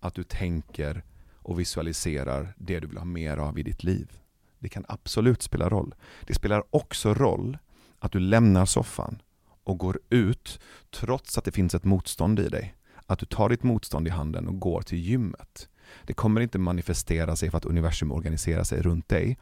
att 0.00 0.14
du 0.14 0.22
tänker 0.22 1.04
och 1.34 1.60
visualiserar 1.60 2.54
det 2.56 2.80
du 2.80 2.86
vill 2.86 2.98
ha 2.98 3.04
mer 3.04 3.36
av 3.36 3.58
i 3.58 3.62
ditt 3.62 3.82
liv. 3.82 4.18
Det 4.58 4.68
kan 4.68 4.84
absolut 4.88 5.42
spela 5.42 5.68
roll. 5.68 5.94
Det 6.26 6.34
spelar 6.34 6.62
också 6.70 7.14
roll 7.14 7.58
att 7.98 8.12
du 8.12 8.20
lämnar 8.20 8.66
soffan 8.66 9.22
och 9.64 9.78
går 9.78 10.00
ut 10.10 10.60
trots 10.90 11.38
att 11.38 11.44
det 11.44 11.52
finns 11.52 11.74
ett 11.74 11.84
motstånd 11.84 12.40
i 12.40 12.48
dig. 12.48 12.74
Att 13.06 13.18
du 13.18 13.26
tar 13.26 13.48
ditt 13.48 13.62
motstånd 13.62 14.06
i 14.06 14.10
handen 14.10 14.48
och 14.48 14.60
går 14.60 14.82
till 14.82 14.98
gymmet. 14.98 15.68
Det 16.04 16.12
kommer 16.12 16.40
inte 16.40 16.58
manifestera 16.58 17.36
sig 17.36 17.50
för 17.50 17.58
att 17.58 17.64
universum 17.64 18.12
organiserar 18.12 18.64
sig 18.64 18.82
runt 18.82 19.08
dig. 19.08 19.38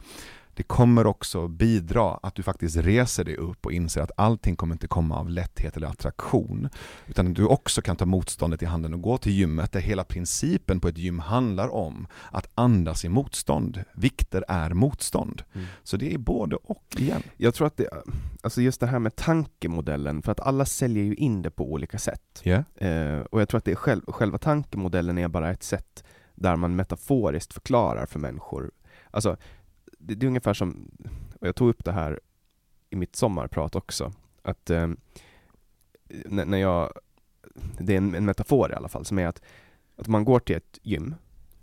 Det 0.56 0.62
kommer 0.62 1.06
också 1.06 1.48
bidra 1.48 2.18
att 2.23 2.35
du 2.35 2.43
faktiskt 2.43 2.77
reser 2.77 3.24
dig 3.24 3.36
upp 3.36 3.66
och 3.66 3.73
inser 3.73 4.01
att 4.01 4.10
allting 4.16 4.56
kommer 4.56 4.74
inte 4.74 4.86
komma 4.86 5.18
av 5.18 5.31
lätthet 5.31 5.77
eller 5.77 5.86
attraktion. 5.86 6.68
Utan 7.06 7.35
du 7.35 7.47
också 7.47 7.82
kan 7.82 7.97
ta 7.97 8.06
motståndet 8.06 8.62
i 8.62 8.66
handen 8.66 8.94
och 8.94 9.02
gå 9.02 9.18
till 9.18 9.32
gymmet 9.32 9.73
där 9.73 9.81
hela 9.81 10.05
principen 10.05 10.81
på 10.81 10.89
ett 10.89 10.98
gym 10.98 11.18
handlar 11.18 11.68
om 11.68 12.06
att 12.31 12.51
andas 12.55 13.05
i 13.05 13.09
motstånd. 13.09 13.85
Vikter 13.94 14.44
är 14.48 14.70
motstånd. 14.70 15.43
Så 15.82 15.97
det 15.97 16.14
är 16.14 16.18
både 16.18 16.56
och 16.56 16.85
igen. 16.98 17.23
Jag 17.36 17.55
tror 17.55 17.66
att 17.66 17.77
det, 17.77 17.89
alltså 18.43 18.62
just 18.62 18.81
det 18.81 18.86
här 18.86 18.98
med 18.98 19.16
tankemodellen, 19.16 20.23
för 20.23 20.32
att 20.32 20.40
alla 20.40 20.64
säljer 20.64 21.05
ju 21.05 21.14
in 21.14 21.43
det 21.43 21.51
på 21.51 21.73
olika 21.73 21.98
sätt. 21.98 22.43
Yeah. 22.44 22.64
Eh, 22.77 23.20
och 23.20 23.40
jag 23.40 23.48
tror 23.48 23.59
att 23.59 23.64
det 23.64 23.73
är 23.73 23.77
själv, 23.77 24.02
själva 24.09 24.39
tankemodellen 24.39 25.18
är 25.18 25.28
bara 25.28 25.51
ett 25.51 25.62
sätt 25.62 26.05
där 26.37 26.57
man 26.57 26.77
metaforiskt 26.77 27.53
förklarar 27.53 28.07
för 28.07 28.19
människor. 28.19 28.71
Alltså, 29.11 29.37
det, 29.99 30.15
det 30.15 30.27
är 30.27 30.29
ungefär 30.29 30.55
som, 30.55 30.91
och 31.41 31.47
jag 31.47 31.57
tog 31.57 31.69
upp 31.69 31.85
det 31.85 31.93
här 31.93 32.21
i 32.91 32.97
mitt 32.97 33.17
sommarprat 33.17 33.75
också, 33.75 34.13
att 34.43 34.71
eh, 34.71 34.89
när, 36.09 36.45
när 36.45 36.59
jag, 36.59 36.93
det 37.79 37.93
är 37.93 37.99
en, 37.99 38.15
en 38.15 38.25
metafor 38.25 38.73
i 38.73 38.75
alla 38.75 38.89
fall, 38.89 39.05
som 39.05 39.19
är 39.19 39.27
att, 39.27 39.43
att 39.97 40.09
man 40.09 40.25
går 40.25 40.41
till 40.41 40.57
ett 40.57 40.79
gym 40.83 41.15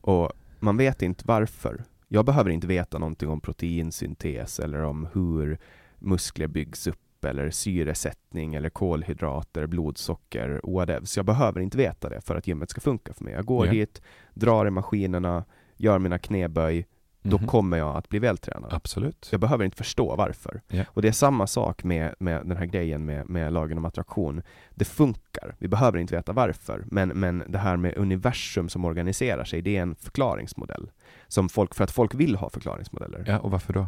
och 0.01 0.31
man 0.59 0.77
vet 0.77 1.01
inte 1.01 1.23
varför. 1.27 1.83
Jag 2.07 2.25
behöver 2.25 2.49
inte 2.49 2.67
veta 2.67 2.99
någonting 2.99 3.29
om 3.29 3.41
proteinsyntes 3.41 4.59
eller 4.59 4.81
om 4.81 5.07
hur 5.13 5.59
muskler 5.99 6.47
byggs 6.47 6.87
upp 6.87 7.02
eller 7.25 7.49
syresättning 7.49 8.55
eller 8.55 8.69
kolhydrater, 8.69 9.67
blodsocker, 9.67 10.61
whatever. 10.63 11.05
Så 11.05 11.19
jag 11.19 11.25
behöver 11.25 11.59
inte 11.61 11.77
veta 11.77 12.09
det 12.09 12.21
för 12.21 12.35
att 12.35 12.47
gymmet 12.47 12.69
ska 12.69 12.81
funka 12.81 13.13
för 13.13 13.23
mig. 13.23 13.33
Jag 13.33 13.45
går 13.45 13.65
Ja. 13.65 13.71
dit, 13.71 14.01
drar 14.33 14.65
i 14.67 14.69
maskinerna, 14.69 15.45
gör 15.77 15.99
mina 15.99 16.17
knäböj, 16.19 16.85
då 17.25 17.37
Mhm. 17.37 17.47
kommer 17.47 17.77
jag 17.77 17.95
att 17.95 18.09
bli 18.09 18.19
vältränad. 18.19 18.73
Absolut. 18.73 19.27
Jag 19.31 19.39
behöver 19.41 19.65
inte 19.65 19.77
förstå 19.77 20.15
varför. 20.15 20.61
Ja. 20.67 20.83
Och 20.87 21.01
det 21.01 21.07
är 21.07 21.11
samma 21.11 21.47
sak 21.47 21.83
med, 21.83 22.15
med 22.19 22.41
den 22.47 22.57
här 22.57 22.65
grejen 22.65 23.05
med, 23.05 23.29
med 23.29 23.53
lagen 23.53 23.77
om 23.77 23.85
attraktion. 23.85 24.41
Det 24.75 24.85
funkar, 24.85 25.55
vi 25.59 25.67
behöver 25.67 25.97
inte 25.97 26.15
veta 26.15 26.33
varför, 26.33 26.83
men, 26.91 27.09
men 27.09 27.43
det 27.47 27.57
här 27.57 27.77
med 27.77 27.97
universum 27.97 28.69
som 28.69 28.85
organiserar 28.85 29.43
sig, 29.43 29.61
det 29.61 29.77
är 29.77 29.81
en 29.81 29.95
förklaringsmodell. 29.95 30.91
Som 31.27 31.49
folk, 31.49 31.75
för 31.75 31.83
att 31.83 31.91
folk 31.91 32.15
vill 32.15 32.35
ha 32.35 32.49
förklaringsmodeller. 32.49 33.23
Ja, 33.27 33.39
och 33.39 33.51
varför 33.51 33.73
då? 33.73 33.87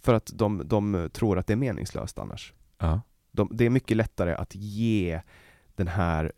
För 0.00 0.14
att 0.14 0.30
de, 0.34 0.62
de 0.64 1.10
tror 1.12 1.38
att 1.38 1.46
det 1.46 1.52
är 1.52 1.56
meningslöst 1.56 2.18
annars. 2.18 2.52
Ja. 2.78 3.00
De, 3.32 3.48
det 3.52 3.66
är 3.66 3.70
mycket 3.70 3.96
lättare 3.96 4.34
att 4.34 4.54
ge 4.54 5.20
den 5.74 5.88
här 5.88 6.32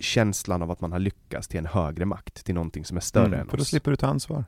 känslan 0.00 0.62
av 0.62 0.70
att 0.70 0.80
man 0.80 0.92
har 0.92 0.98
lyckats 0.98 1.48
till 1.48 1.58
en 1.58 1.66
högre 1.66 2.04
makt, 2.04 2.44
till 2.44 2.54
någonting 2.54 2.84
som 2.84 2.96
är 2.96 3.00
större 3.00 3.26
Mm, 3.26 3.40
än 3.40 3.46
för 3.48 3.56
då 3.56 3.60
oss. 3.62 3.68
slipper 3.68 3.90
du 3.90 3.96
ta 3.96 4.06
ansvar. 4.06 4.44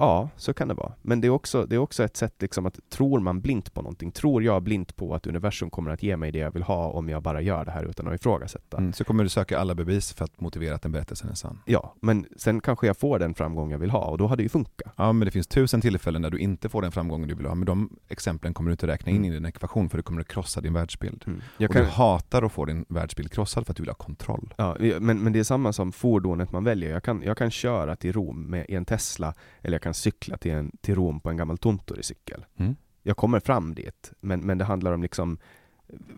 Ja, 0.00 0.28
så 0.36 0.54
kan 0.54 0.68
det 0.68 0.74
vara. 0.74 0.92
Men 1.02 1.20
det 1.20 1.26
är 1.26 1.30
också, 1.30 1.66
det 1.66 1.74
är 1.74 1.78
också 1.78 2.04
ett 2.04 2.16
sätt 2.16 2.34
liksom 2.38 2.66
att 2.66 2.78
tror 2.90 3.20
man 3.20 3.40
blint 3.40 3.74
på 3.74 3.82
någonting, 3.82 4.10
tror 4.12 4.42
jag 4.42 4.62
blint 4.62 4.96
på 4.96 5.14
att 5.14 5.26
universum 5.26 5.70
kommer 5.70 5.90
att 5.90 6.02
ge 6.02 6.16
mig 6.16 6.32
det 6.32 6.38
jag 6.38 6.50
vill 6.50 6.62
ha 6.62 6.88
om 6.88 7.08
jag 7.08 7.22
bara 7.22 7.40
gör 7.40 7.64
det 7.64 7.70
här 7.70 7.84
utan 7.84 8.08
att 8.08 8.14
ifrågasätta. 8.14 8.76
Mm, 8.76 8.92
så 8.92 9.04
kommer 9.04 9.22
du 9.22 9.28
söka 9.28 9.58
alla 9.58 9.74
bevis 9.74 10.12
för 10.12 10.24
att 10.24 10.40
motivera 10.40 10.74
att 10.74 10.82
den 10.82 10.92
berättelsen 10.92 11.30
är 11.30 11.34
sann. 11.34 11.58
Ja, 11.64 11.94
men 12.00 12.26
sen 12.36 12.60
kanske 12.60 12.86
jag 12.86 12.96
får 12.96 13.18
den 13.18 13.34
framgång 13.34 13.70
jag 13.70 13.78
vill 13.78 13.90
ha 13.90 14.04
och 14.04 14.18
då 14.18 14.26
har 14.26 14.36
det 14.36 14.42
ju 14.42 14.48
funkat. 14.48 14.92
Ja, 14.96 15.12
men 15.12 15.26
det 15.26 15.30
finns 15.30 15.46
tusen 15.46 15.80
tillfällen 15.80 16.22
där 16.22 16.30
du 16.30 16.38
inte 16.38 16.68
får 16.68 16.82
den 16.82 16.92
framgången 16.92 17.28
du 17.28 17.34
vill 17.34 17.46
ha, 17.46 17.54
men 17.54 17.66
de 17.66 17.90
exemplen 18.08 18.54
kommer 18.54 18.68
du 18.70 18.72
inte 18.72 18.86
räkna 18.86 19.10
in 19.12 19.18
Mm. 19.18 19.30
i 19.30 19.34
din 19.34 19.46
ekvation 19.46 19.88
för 19.90 19.96
det 19.96 20.02
kommer 20.02 20.20
att 20.20 20.28
krossa 20.28 20.60
din 20.60 20.72
världsbild. 20.72 21.24
Jag 21.56 21.70
och 21.70 21.74
kan, 21.76 21.84
du 21.84 21.90
hatar 21.90 22.42
att 22.42 22.52
få 22.52 22.64
din 22.64 22.84
världsbild 22.88 23.32
krossad 23.32 23.66
för 23.66 23.72
att 23.72 23.76
du 23.76 23.82
vill 23.82 23.90
ha 23.90 23.94
kontroll. 23.94 24.54
ja, 24.56 24.76
men, 25.00 25.18
men 25.22 25.32
det 25.32 25.38
är 25.38 25.44
samma 25.44 25.72
som 25.72 25.92
fordonet 25.92 26.52
man 26.52 26.64
väljer. 26.64 26.90
Jag 26.90 27.02
kan, 27.02 27.22
jag 27.22 27.36
kan 27.36 27.50
köra 27.50 27.96
till 27.96 28.12
Rom 28.12 28.42
med, 28.42 28.66
i 28.68 28.74
en 28.74 28.84
Tesla 28.84 29.34
eller 29.62 29.74
jag 29.74 29.82
kan 29.82 29.87
cykla 29.94 30.36
till, 30.36 30.52
en, 30.52 30.76
till 30.80 30.94
Rom 30.94 31.20
på 31.20 31.30
en 31.30 31.36
gammal 31.36 31.58
Tontori-cykel. 31.58 32.46
Mm. 32.56 32.76
Jag 33.02 33.16
kommer 33.16 33.40
fram 33.40 33.74
dit, 33.74 34.12
men, 34.20 34.40
men 34.40 34.58
det 34.58 34.64
handlar 34.64 34.92
om 34.92 35.02
liksom 35.02 35.38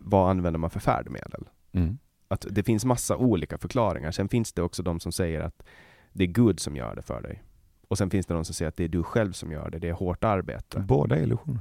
vad 0.05 0.31
använder 0.31 0.59
man 0.59 0.71
för 0.71 0.81
färdmedel? 0.81 1.49
Mm. 1.73 1.99
Att 2.29 2.47
det 2.51 2.63
finns 2.63 2.85
massa 2.85 3.17
olika 3.17 3.59
förklaringar. 3.59 4.11
Sen 4.11 4.29
finns 4.29 4.53
det 4.53 4.63
också 4.63 4.83
de 4.83 5.01
som 5.01 5.13
säger 5.13 5.41
att 5.41 5.63
det 6.13 6.25
är 6.25 6.29
Gud 6.29 6.61
som 6.61 6.77
gör 6.77 6.95
det 6.95 7.03
för 7.03 7.23
dig. 7.23 7.43
Och 7.89 7.99
sen 7.99 8.11
finns 8.11 8.27
det 8.27 8.35
de 8.35 8.45
som 8.45 8.55
säger 8.55 8.69
att 8.69 8.77
det 8.77 8.85
är 8.85 8.89
du 8.89 9.03
själv 9.03 9.33
som 9.33 9.53
gör 9.53 9.71
det, 9.71 9.79
det 9.79 9.89
är 9.89 9.93
hårt 9.93 10.25
arbete. 10.25 10.81
Båda 10.81 11.17
är 11.17 11.23
illusioner. 11.23 11.61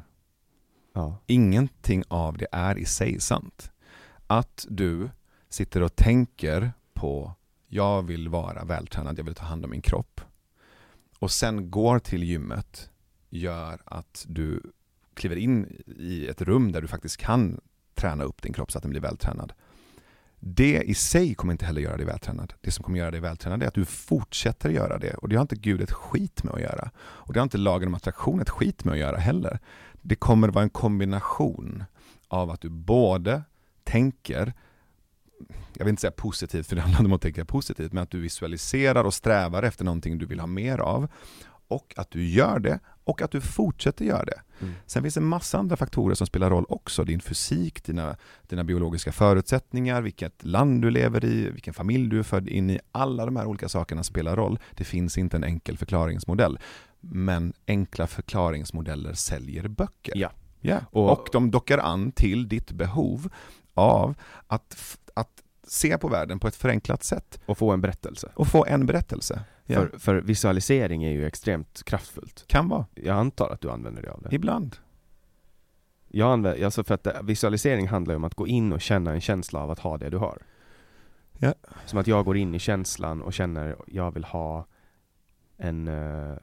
Ja. 0.94 1.18
Ingenting 1.26 2.03
av 2.07 2.38
det 2.38 2.48
är 2.52 2.77
i 2.77 2.86
sig 2.86 3.19
sant. 3.19 3.72
Att 4.27 4.65
du 4.69 5.10
sitter 5.49 5.84
och 5.84 5.95
tänker 5.95 6.72
på 6.94 7.34
jag 7.68 8.02
vill 8.02 8.30
vara 8.30 8.64
vältränad, 8.64 9.19
jag 9.19 9.23
vill 9.23 9.36
ta 9.36 9.45
hand 9.45 9.65
om 9.65 9.72
min 9.72 9.81
kropp 9.81 10.22
och 11.19 11.31
sen 11.31 11.71
går 11.71 11.99
till 11.99 12.23
gymmet 12.23 12.89
gör 13.29 13.81
att 13.85 14.25
du 14.27 14.61
kliver 15.13 15.35
in 15.35 15.81
i 15.85 16.27
ett 16.27 16.41
rum 16.41 16.71
där 16.71 16.81
du 16.81 16.87
faktiskt 16.87 17.17
kan 17.17 17.61
träna 17.95 18.23
upp 18.23 18.41
din 18.41 18.53
kropp 18.53 18.71
så 18.71 18.77
att 18.77 18.81
den 18.81 18.91
blir 18.91 19.01
vältränad. 19.01 19.53
Det 20.39 20.81
i 20.81 20.93
sig 20.93 21.35
kommer 21.35 21.53
inte 21.53 21.65
heller 21.65 21.81
göra 21.81 21.97
dig 21.97 22.05
vältränad. 22.05 22.53
Det 22.61 22.71
som 22.71 22.83
kommer 22.83 22.99
göra 22.99 23.11
dig 23.11 23.19
vältränad 23.19 23.63
är 23.63 23.67
att 23.67 23.73
du 23.73 23.85
fortsätter 23.85 24.69
göra 24.69 24.97
det 24.97 25.13
och 25.13 25.29
det 25.29 25.35
har 25.35 25.41
inte 25.41 25.55
Gud 25.55 25.81
ett 25.81 25.91
skit 25.91 26.43
med 26.43 26.53
att 26.53 26.61
göra. 26.61 26.91
Och 26.97 27.33
det 27.33 27.39
har 27.39 27.43
inte 27.43 27.57
lagen 27.57 27.87
om 27.87 27.95
attraktion 27.95 28.41
ett 28.41 28.49
skit 28.49 28.83
med 28.83 28.91
att 28.91 28.99
göra 28.99 29.17
heller. 29.17 29.59
Det 30.01 30.15
kommer 30.15 30.47
vara 30.47 30.63
en 30.63 30.69
kombination 30.69 31.83
av 32.27 32.51
att 32.51 32.61
du 32.61 32.69
både 32.69 33.43
tänker 33.83 34.53
jag 35.73 35.85
vill 35.85 35.89
inte 35.89 36.01
säga 36.01 36.11
positivt 36.11 36.67
för 36.67 36.75
det 36.75 36.81
handlar 36.81 37.05
om 37.05 37.13
att 37.13 37.21
tänka 37.21 37.45
positivt, 37.45 37.93
men 37.93 38.03
att 38.03 38.11
du 38.11 38.19
visualiserar 38.19 39.03
och 39.03 39.13
strävar 39.13 39.63
efter 39.63 39.85
någonting 39.85 40.17
du 40.17 40.25
vill 40.25 40.39
ha 40.39 40.47
mer 40.47 40.77
av 40.77 41.07
och 41.67 41.93
att 41.97 42.11
du 42.11 42.27
gör 42.29 42.59
det 42.59 42.79
och 43.03 43.21
att 43.21 43.31
du 43.31 43.41
fortsätter 43.41 44.05
göra 44.05 44.25
det. 44.25 44.41
Mm. 44.61 44.73
Sen 44.85 45.03
finns 45.03 45.13
det 45.13 45.19
en 45.19 45.25
massa 45.25 45.57
andra 45.57 45.77
faktorer 45.77 46.15
som 46.15 46.27
spelar 46.27 46.49
roll 46.49 46.65
också. 46.69 47.03
Din 47.03 47.19
fysik, 47.19 47.83
dina, 47.83 48.15
dina 48.47 48.63
biologiska 48.63 49.11
förutsättningar, 49.11 50.01
vilket 50.01 50.43
land 50.45 50.81
du 50.81 50.89
lever 50.91 51.25
i, 51.25 51.49
vilken 51.49 51.73
familj 51.73 52.09
du 52.09 52.19
är 52.19 52.23
född 52.23 52.47
in 52.47 52.69
i. 52.69 52.79
Alla 52.91 53.25
de 53.25 53.35
här 53.35 53.45
olika 53.45 53.69
sakerna 53.69 54.03
spelar 54.03 54.35
roll. 54.35 54.59
Det 54.75 54.83
finns 54.83 55.17
inte 55.17 55.37
en 55.37 55.43
enkel 55.43 55.77
förklaringsmodell. 55.77 56.59
Men 56.99 57.53
enkla 57.67 58.07
förklaringsmodeller 58.07 59.13
säljer 59.13 59.67
böcker. 59.67 60.13
Ja. 60.17 60.31
Ja. 60.61 60.79
Och- 60.91 61.11
Och, 61.11 61.29
de 61.31 61.51
dockar 61.51 61.77
an 61.77 62.11
till 62.11 62.47
ditt 62.47 62.71
behov 62.71 63.29
av 63.73 64.15
att, 64.47 64.97
att 65.19 65.43
se 65.63 65.97
på 65.97 66.07
världen 66.07 66.39
på 66.39 66.47
ett 66.47 66.55
förenklat 66.55 67.03
sätt 67.03 67.39
Och 67.45 67.57
få 67.57 67.71
en 67.71 67.81
berättelse. 67.81 68.31
och 68.35 68.47
få 68.47 68.65
en 68.65 68.85
berättelse. 68.85 69.43
Ja. 69.65 69.75
För, 69.75 69.97
för 69.97 70.15
visualisering 70.15 71.03
är 71.03 71.11
ju 71.11 71.25
extremt 71.25 71.83
kraftfullt. 71.83 72.43
Kan 72.47 72.69
vara, 72.69 72.85
Jag 72.95 73.17
antar 73.17 73.49
att 73.49 73.61
du 73.61 73.69
använder 73.71 74.01
dig 74.01 74.11
av 74.11 74.21
det. 74.21 74.35
ibland. 74.35 74.75
Jag 76.07 76.31
använder, 76.31 76.65
alltså 76.65 76.83
för 76.83 76.95
att 76.95 77.03
det, 77.03 77.19
visualisering 77.23 77.87
handlar 77.87 78.13
ju 78.13 78.15
om 78.15 78.23
att 78.23 78.35
gå 78.35 78.47
in 78.47 78.73
och 78.73 78.81
känna 78.81 79.11
en 79.13 79.21
känsla 79.21 79.59
av 79.59 79.71
att 79.71 79.79
ha 79.79 79.97
det 79.97 80.09
du 80.09 80.17
har. 80.17 80.41
Ja. 81.37 81.53
Som 81.85 81.99
att 81.99 82.07
jag 82.07 82.25
går 82.25 82.37
in 82.37 82.55
i 82.55 82.59
känslan 82.59 83.21
och 83.21 83.33
känner 83.33 83.75
jag 83.87 84.11
vill 84.13 84.23
ha 84.23 84.65
en 85.57 85.87
eh, 85.87 86.35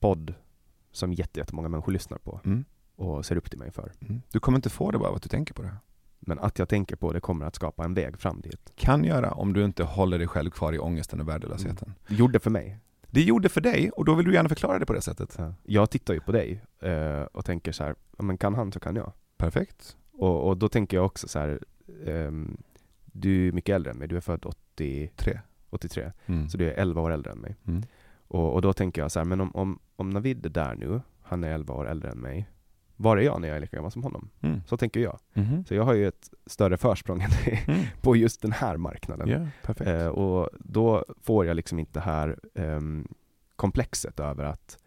podd 0.00 0.34
som 0.92 1.12
jätte- 1.12 1.40
jättemånga 1.40 1.68
människor 1.68 1.92
lyssnar 1.92 2.18
på 2.18 2.40
Mm. 2.44 2.64
och 2.96 3.26
ser 3.26 3.36
upp 3.36 3.50
till 3.50 3.58
mig 3.58 3.70
för. 3.70 3.92
Mm. 4.00 4.22
Du 4.32 4.40
kommer 4.40 4.58
inte 4.58 4.70
få 4.70 4.90
det 4.90 4.98
bara 4.98 5.08
av 5.08 5.14
att 5.16 5.22
du 5.22 5.28
tänker 5.28 5.54
på 5.54 5.62
det. 5.62 5.76
Men 6.20 6.38
att 6.38 6.58
jag 6.58 6.68
tänker 6.68 6.96
på 6.96 7.12
det 7.12 7.20
kommer 7.20 7.46
att 7.46 7.54
skapa 7.54 7.84
en 7.84 7.94
väg 7.94 8.18
fram 8.18 8.40
dit. 8.40 8.72
Kan 8.76 9.04
göra 9.04 9.30
om 9.32 9.52
du 9.52 9.64
inte 9.64 9.84
håller 9.84 10.18
dig 10.18 10.26
själv 10.28 10.50
kvar 10.50 10.72
i 10.72 10.78
ångesten 10.78 11.20
och 11.20 11.28
värdelösheten. 11.28 11.94
Det 12.08 12.14
gjorde 12.14 12.40
för 12.40 12.50
mig. 12.50 12.78
Det 13.12 13.22
gjorde 13.22 13.48
för 13.48 13.60
dig 13.60 13.90
och 13.90 14.04
då 14.04 14.14
vill 14.14 14.26
du 14.26 14.34
gärna 14.34 14.48
förklara 14.48 14.78
det 14.78 14.86
på 14.86 14.92
det 14.92 15.00
sättet. 15.00 15.38
Jag 15.62 15.90
tittar 15.90 16.14
ju 16.14 16.20
på 16.20 16.32
dig 16.32 16.62
eh, 16.80 17.22
och 17.22 17.44
tänker 17.44 17.72
så 17.72 17.84
här, 17.84 17.94
ja, 18.18 18.22
men 18.24 18.38
kan 18.38 18.54
han 18.54 18.72
så 18.72 18.80
kan 18.80 18.96
jag. 18.96 19.12
Perfekt. 19.36 19.96
Och, 20.12 20.48
och 20.48 20.56
då 20.56 20.68
tänker 20.68 20.96
jag 20.96 21.06
också 21.06 21.28
så 21.28 21.38
här, 21.38 21.60
ehm, 22.06 22.56
du 23.04 23.48
är 23.48 23.52
mycket 23.52 23.74
äldre 23.74 23.90
än 23.90 23.98
mig, 23.98 24.08
du 24.08 24.16
är 24.16 24.20
född 24.20 24.44
80, 24.44 25.10
Tre. 25.16 25.40
83, 25.70 26.12
Mm. 26.26 26.48
så 26.48 26.58
du 26.58 26.70
är 26.70 26.74
11 26.74 27.00
år 27.02 27.10
äldre 27.10 27.32
än 27.32 27.38
mig. 27.38 27.56
Mm. 27.66 27.82
Och, 28.28 28.54
och 28.54 28.62
då 28.62 28.72
tänker 28.72 29.02
jag 29.02 29.12
så 29.12 29.18
här, 29.20 29.24
men 29.24 29.40
om, 29.40 29.56
om, 29.56 29.78
om 29.96 30.10
Navid 30.10 30.46
är 30.46 30.50
där 30.50 30.74
nu, 30.74 31.00
han 31.22 31.44
är 31.44 31.52
11 31.52 31.74
år 31.74 31.88
äldre 31.88 32.10
än 32.10 32.18
mig, 32.18 32.48
var 33.02 33.16
är 33.16 33.20
jag 33.22 33.40
när 33.40 33.48
jag 33.48 33.56
är 33.56 33.60
lika 33.60 33.76
gammal 33.76 33.90
som 33.92 34.02
honom? 34.02 34.30
Mm. 34.40 34.60
Så 34.66 34.76
tänker 34.76 35.00
jag. 35.00 35.18
Mhm. 35.32 35.64
Så 35.64 35.74
jag 35.74 35.82
har 35.82 35.94
ju 35.94 36.08
ett 36.08 36.30
större 36.46 36.76
försprång 36.76 37.22
än 37.22 37.30
Mm. 37.66 37.80
på 38.00 38.16
just 38.16 38.42
den 38.42 38.52
här 38.52 38.76
marknaden. 38.76 39.28
Perfekt. 39.62 39.90
Eh, 39.90 40.06
och 40.06 40.48
då 40.58 41.04
får 41.22 41.46
jag 41.46 41.56
liksom 41.56 41.78
inte 41.78 41.92
det 41.92 42.00
här 42.00 42.38
ehm, 42.54 43.08
komplexet 43.56 44.20
över 44.20 44.44
att, 44.44 44.78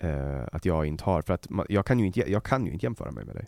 eh, 0.00 0.42
att 0.52 0.64
jag 0.64 0.86
inte 0.86 1.04
har, 1.04 1.22
för 1.22 1.34
att 1.34 1.48
ma- 1.48 1.66
jag 1.68 1.86
kan, 1.86 1.98
ju 1.98 2.06
inte, 2.06 2.30
jag 2.30 2.42
kan 2.44 2.66
ju 2.66 2.72
inte 2.72 2.86
jämföra 2.86 3.10
mig 3.10 3.24
med 3.24 3.34
dig. 3.34 3.46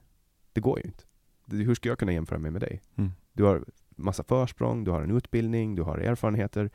Det 0.53 0.61
går 0.61 0.79
ju 0.79 0.85
inte. 0.85 1.05
Hur 1.51 1.75
ska 1.75 1.89
jag 1.89 1.99
kunna 1.99 2.13
jämföra 2.13 2.39
mig 2.39 2.51
med 2.51 2.61
dig? 2.61 2.81
Mm. 2.97 3.11
Du 3.33 3.45
har 3.45 3.65
massa 3.97 4.25
försprång, 4.25 4.85
du 4.85 4.91
har 4.91 5.03
en 5.03 5.11
utbildning, 5.17 5.75
du 5.75 5.83
har 5.83 5.99
erfarenheter. 5.99 6.71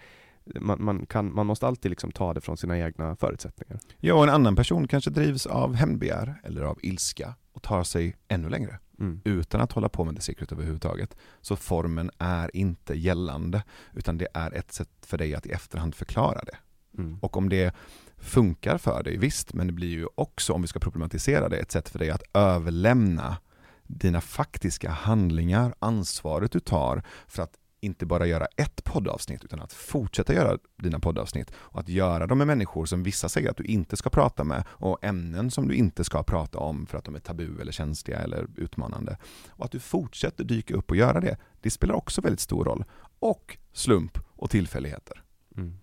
Man, 0.60 0.84
man, 0.84 1.06
kan, 1.06 1.36
man 1.36 1.46
måste 1.46 1.68
alltid 1.68 1.92
liksom 1.92 2.12
ta 2.12 2.34
det 2.34 2.42
från 2.42 2.58
sina 2.58 2.80
egna 2.80 3.16
förutsättningar. 3.16 3.80
Ja, 3.98 4.14
och 4.14 4.24
en 4.24 4.30
annan 4.30 4.56
person 4.56 4.88
kanske 4.88 5.10
drivs 5.10 5.46
av 5.46 5.74
hämndbegär 5.76 6.42
eller 6.44 6.62
av 6.62 6.80
ilska 6.82 7.36
och 7.54 7.62
tar 7.62 7.84
sig 7.84 8.16
ännu 8.28 8.50
längre 8.50 8.80
Mm. 9.00 9.22
utan 9.24 9.62
att 9.62 9.72
hålla 9.72 9.90
på 9.90 10.06
med 10.06 10.16
The 10.16 10.22
Secret 10.22 10.52
överhuvudtaget. 10.52 11.18
Så 11.42 11.56
formen 11.56 12.12
är 12.18 12.56
inte 12.56 12.94
gällande 12.94 13.64
utan 13.94 14.18
det 14.18 14.28
är 14.34 14.52
ett 14.52 14.72
sätt 14.72 14.90
för 15.02 15.18
dig 15.18 15.36
att 15.36 15.46
i 15.46 15.52
efterhand 15.52 15.96
förklara 15.96 16.42
det. 16.44 16.58
Mm. 16.98 17.20
Och 17.22 17.38
om 17.38 17.50
det 17.50 17.76
funkar 18.18 18.78
för 18.78 19.04
dig, 19.04 19.18
visst, 19.18 19.54
men 19.54 19.68
det 19.68 19.74
blir 19.74 19.88
ju 19.88 20.08
också, 20.16 20.54
om 20.54 20.62
vi 20.62 20.68
ska 20.68 20.80
problematisera 20.80 21.50
det, 21.50 21.58
ett 21.58 21.72
sätt 21.72 21.90
för 21.90 22.00
dig 22.00 22.10
att 22.10 22.24
överlämna 22.34 23.38
dina 23.84 24.22
faktiska 24.22 24.90
handlingar, 24.90 25.74
ansvaret 25.80 26.52
du 26.52 26.60
tar 26.60 27.04
för 27.28 27.44
att 27.44 27.54
inte 27.82 28.06
bara 28.06 28.26
göra 28.26 28.46
ett 28.46 28.84
poddavsnitt 28.84 29.44
utan 29.44 29.62
att 29.62 29.74
fortsätta 29.74 30.34
göra 30.34 30.58
dina 30.76 31.00
poddavsnitt 31.00 31.52
och 31.56 31.80
att 31.80 31.90
göra 31.90 32.28
dem 32.28 32.38
med 32.38 32.48
människor 32.48 32.86
som 32.86 33.04
vissa 33.04 33.30
säger 33.30 33.50
att 33.50 33.58
du 33.58 33.64
inte 33.64 33.98
ska 33.98 34.10
prata 34.10 34.44
med 34.44 34.64
och 34.70 35.04
ämnen 35.04 35.52
som 35.52 35.68
du 35.68 35.76
inte 35.76 36.04
ska 36.04 36.24
prata 36.24 36.58
om 36.58 36.86
för 36.86 36.98
att 36.98 37.06
de 37.06 37.16
är 37.16 37.20
tabu 37.20 37.62
eller 37.62 37.72
känsliga 37.72 38.20
eller 38.20 38.48
utmanande. 38.56 39.18
Och 39.50 39.66
att 39.66 39.72
du 39.72 39.80
fortsätter 39.80 40.44
dyka 40.44 40.74
upp 40.74 40.92
och 40.92 40.98
göra 40.98 41.20
det, 41.20 41.38
det 41.62 41.72
spelar 41.72 41.96
också 41.96 42.22
väldigt 42.22 42.40
stor 42.40 42.66
roll. 42.66 42.84
Och 43.20 43.58
slump 43.74 44.18
och 44.36 44.50
tillfälligheter. 44.50 45.24
Mm. 45.58 45.78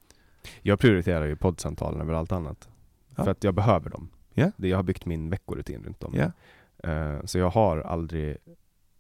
Jag 0.63 0.79
prioriterar 0.79 1.27
ju 1.27 1.37
poddsamtalen 1.37 2.01
över 2.01 2.15
allt 2.15 2.33
annat. 2.33 2.69
Ja. 3.17 3.25
För 3.25 3.31
att 3.31 3.45
jag 3.45 3.55
behöver 3.55 3.91
dem. 3.91 4.09
Det, 4.57 4.69
jag 4.69 4.79
har 4.79 4.83
byggt 4.83 5.07
min 5.07 5.31
veckorutin 5.31 5.85
runt 5.85 6.01
dem. 6.01 6.15
Eh, 6.79 7.25
så 7.25 7.39
jag 7.39 7.51
har 7.51 7.79
aldrig 7.79 8.37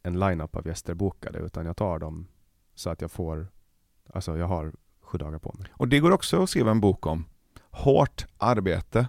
en 0.02 0.18
line-up 0.18 0.56
av 0.56 0.66
gäster 0.66 0.94
bokade 0.94 1.38
utan 1.38 1.66
jag 1.66 1.76
tar 1.76 1.98
dem 1.98 2.26
så 2.76 2.90
att 2.90 3.00
jag 3.00 3.10
får, 3.10 3.48
alltså 4.14 4.38
jag 4.38 4.46
har 4.46 4.72
sju 5.02 5.18
dagar 5.18 5.38
på 5.38 5.54
mig. 5.58 5.68
Och 5.72 5.88
det 5.88 6.00
går 6.00 6.10
också 6.10 6.42
att 6.42 6.50
skriva 6.50 6.70
en 6.70 6.80
bok 6.80 7.06
om. 7.06 7.24
Hårt 7.70 8.26
arbete, 8.38 9.08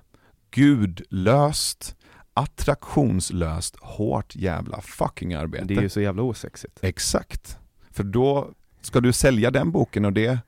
gudlöst, 0.52 1.96
attraktionslöst, 2.34 3.76
hårt 3.82 4.36
jävla 4.36 4.82
fucking 4.82 5.34
arbete. 5.34 5.66
Det 5.66 5.76
är 5.76 5.82
ju 5.82 5.90
så 5.90 6.02
jävla 6.02 6.22
osexigt. 6.22 6.80
Exakt. 6.82 7.58
För 7.92 8.04
då 8.04 8.50
ska 8.82 9.00
du 9.00 9.14
sälja 9.14 9.52
den 9.52 9.72
boken 9.72 10.06
och 10.06 10.14
det 10.14 10.40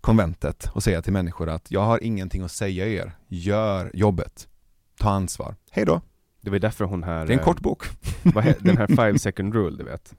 konventet 0.00 0.70
och 0.74 0.82
säga 0.82 1.02
till 1.02 1.12
människor 1.12 1.48
att 1.48 1.70
jag 1.70 1.80
har 1.80 2.04
ingenting 2.04 2.42
att 2.42 2.52
säga 2.52 2.86
er, 2.86 3.12
gör 3.28 3.90
jobbet, 3.94 4.48
ta 4.98 5.10
ansvar, 5.10 5.54
hej 5.70 5.84
då. 5.84 6.00
Det 6.40 6.50
var 6.50 6.58
därför 6.58 6.84
hon 6.84 7.02
här, 7.02 7.26
Det 7.26 7.32
är 7.32 7.34
en 7.34 7.38
eh, 7.38 7.44
kort 7.44 7.60
bok. 7.60 7.84
den 8.58 8.76
här 8.76 8.86
five 9.06 9.18
second 9.18 9.54
rule 9.54 9.76
du 9.76 9.84
vet. 9.84 10.14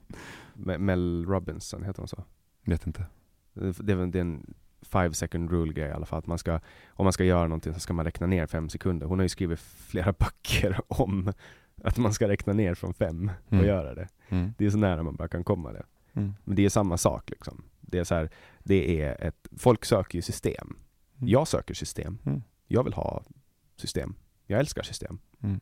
Me- 0.66 0.78
Mel 0.78 1.26
Robinson, 1.26 1.82
heter 1.82 2.00
hon 2.00 2.08
så? 2.08 2.24
Vet 2.64 2.86
inte. 2.86 3.06
Det 3.54 3.92
är 3.92 4.06
det 4.06 4.18
är 4.18 4.20
en 4.20 4.54
five 4.82 5.14
second 5.14 5.50
rule 5.50 5.72
grej 5.72 5.88
i 5.88 5.92
alla 5.92 6.06
fall. 6.06 6.18
Att 6.18 6.26
man 6.26 6.38
ska, 6.38 6.60
om 6.88 7.04
man 7.04 7.12
ska 7.12 7.24
göra 7.24 7.42
någonting 7.48 7.74
så 7.74 7.80
ska 7.80 7.92
man 7.92 8.04
räkna 8.04 8.26
ner 8.26 8.46
fem 8.46 8.68
sekunder. 8.68 9.06
Hon 9.06 9.18
har 9.18 9.22
ju 9.24 9.28
skrivit 9.28 9.60
flera 9.60 10.12
böcker 10.18 10.80
om 10.88 11.32
att 11.84 11.98
man 11.98 12.12
ska 12.14 12.28
räkna 12.28 12.52
ner 12.52 12.74
från 12.74 12.94
fem 12.94 13.30
och 13.46 13.52
Mm. 13.52 13.66
göra 13.66 13.94
det. 13.94 14.08
Mm. 14.28 14.52
Det 14.58 14.66
är 14.66 14.70
så 14.70 14.78
nära 14.78 15.02
man 15.02 15.16
bara 15.16 15.28
kan 15.28 15.44
komma 15.44 15.72
det. 15.72 15.82
Mm. 16.12 16.34
Men 16.44 16.56
det 16.56 16.64
är 16.64 16.68
samma 16.68 16.96
sak 16.96 17.30
liksom. 17.30 17.64
Det 17.80 17.98
är 17.98 18.04
så 18.04 18.14
här, 18.14 18.30
det 18.58 19.02
är 19.02 19.24
ett, 19.26 19.48
folk 19.58 19.84
söker 19.84 20.18
ju 20.18 20.22
system. 20.22 20.76
Mm. 21.18 21.28
Jag 21.28 21.48
söker 21.48 21.74
system. 21.74 22.18
Mm. 22.26 22.42
Jag 22.66 22.84
vill 22.84 22.92
ha 22.92 23.22
system. 23.76 24.14
Jag 24.46 24.60
älskar 24.60 24.82
system. 24.82 25.18
Mm. 25.42 25.60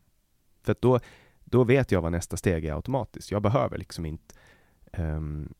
För 0.63 0.73
att 0.73 0.83
då, 0.83 1.01
då 1.45 1.65
vet 1.65 1.93
jag 1.93 2.03
vad 2.03 2.13
nästa 2.13 2.37
steg 2.37 2.65
är 2.65 2.75
automatiskt. 2.75 3.31
Jag 3.31 3.43
behöver 3.43 3.79
liksom 3.79 4.07
inte 4.07 4.35
ehm, 4.99 5.55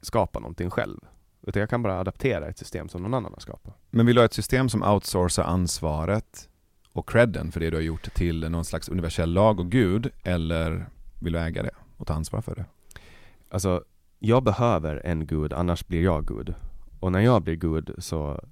skapa 0.00 0.38
någonting 0.38 0.70
själv. 0.70 0.98
Utan 1.42 1.60
jag 1.60 1.70
kan 1.70 1.82
bara 1.82 2.00
adaptera 2.00 2.48
ett 2.48 2.58
system 2.58 2.88
som 2.88 3.02
någon 3.02 3.14
annan 3.14 3.32
har 3.32 3.40
skapat. 3.40 3.74
Men 3.90 4.06
vill 4.06 4.14
du 4.14 4.20
ha 4.20 4.26
ett 4.26 4.32
system 4.32 4.68
som 4.68 4.82
outsourcar 4.82 5.42
ansvaret 5.42 6.48
och 6.92 7.08
credden 7.08 7.52
för 7.52 7.60
det 7.60 7.70
du 7.70 7.76
har 7.76 7.82
gjort 7.82 8.14
till 8.14 8.50
någon 8.50 8.64
slags 8.64 8.88
universell 8.88 9.32
lag 9.32 9.60
och 9.60 9.70
gud 9.70 10.10
eller 10.22 10.86
vill 11.20 11.32
du 11.32 11.38
äga 11.38 11.62
det 11.62 11.70
och 11.96 12.06
ta 12.06 12.14
ansvar 12.14 12.40
för 12.40 12.54
det? 12.54 12.64
Alltså, 13.48 13.84
jag 14.18 14.42
behöver 14.42 15.06
en 15.06 15.26
gud, 15.26 15.52
annars 15.52 15.86
blir 15.86 16.02
jag 16.02 16.26
gud. 16.26 16.54
Och 17.00 17.12
när 17.12 17.20
jag 17.20 17.42
blir 17.42 17.56
gud, 17.56 17.94
så, 17.98 18.44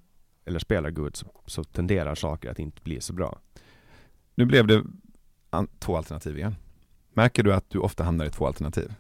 eller 0.45 0.59
spelar 0.59 0.91
gud, 0.91 1.17
så, 1.17 1.27
så 1.47 1.65
tenderar 1.65 2.15
saker 2.15 2.51
att 2.51 2.59
inte 2.59 2.83
bli 2.83 3.01
så 3.01 3.13
bra. 3.13 3.39
Nu 4.35 4.45
blev 4.47 4.67
det 4.67 4.85
an- 5.51 5.69
två 5.79 5.97
alternativ 5.97 6.39
igen. 6.39 6.57
Märker 7.13 7.43
du 7.43 7.55
att 7.55 7.71
du 7.71 7.79
ofta 7.79 8.05
hamnar 8.05 8.25
i 8.25 8.31
två 8.31 8.47
alternativ? 8.47 8.95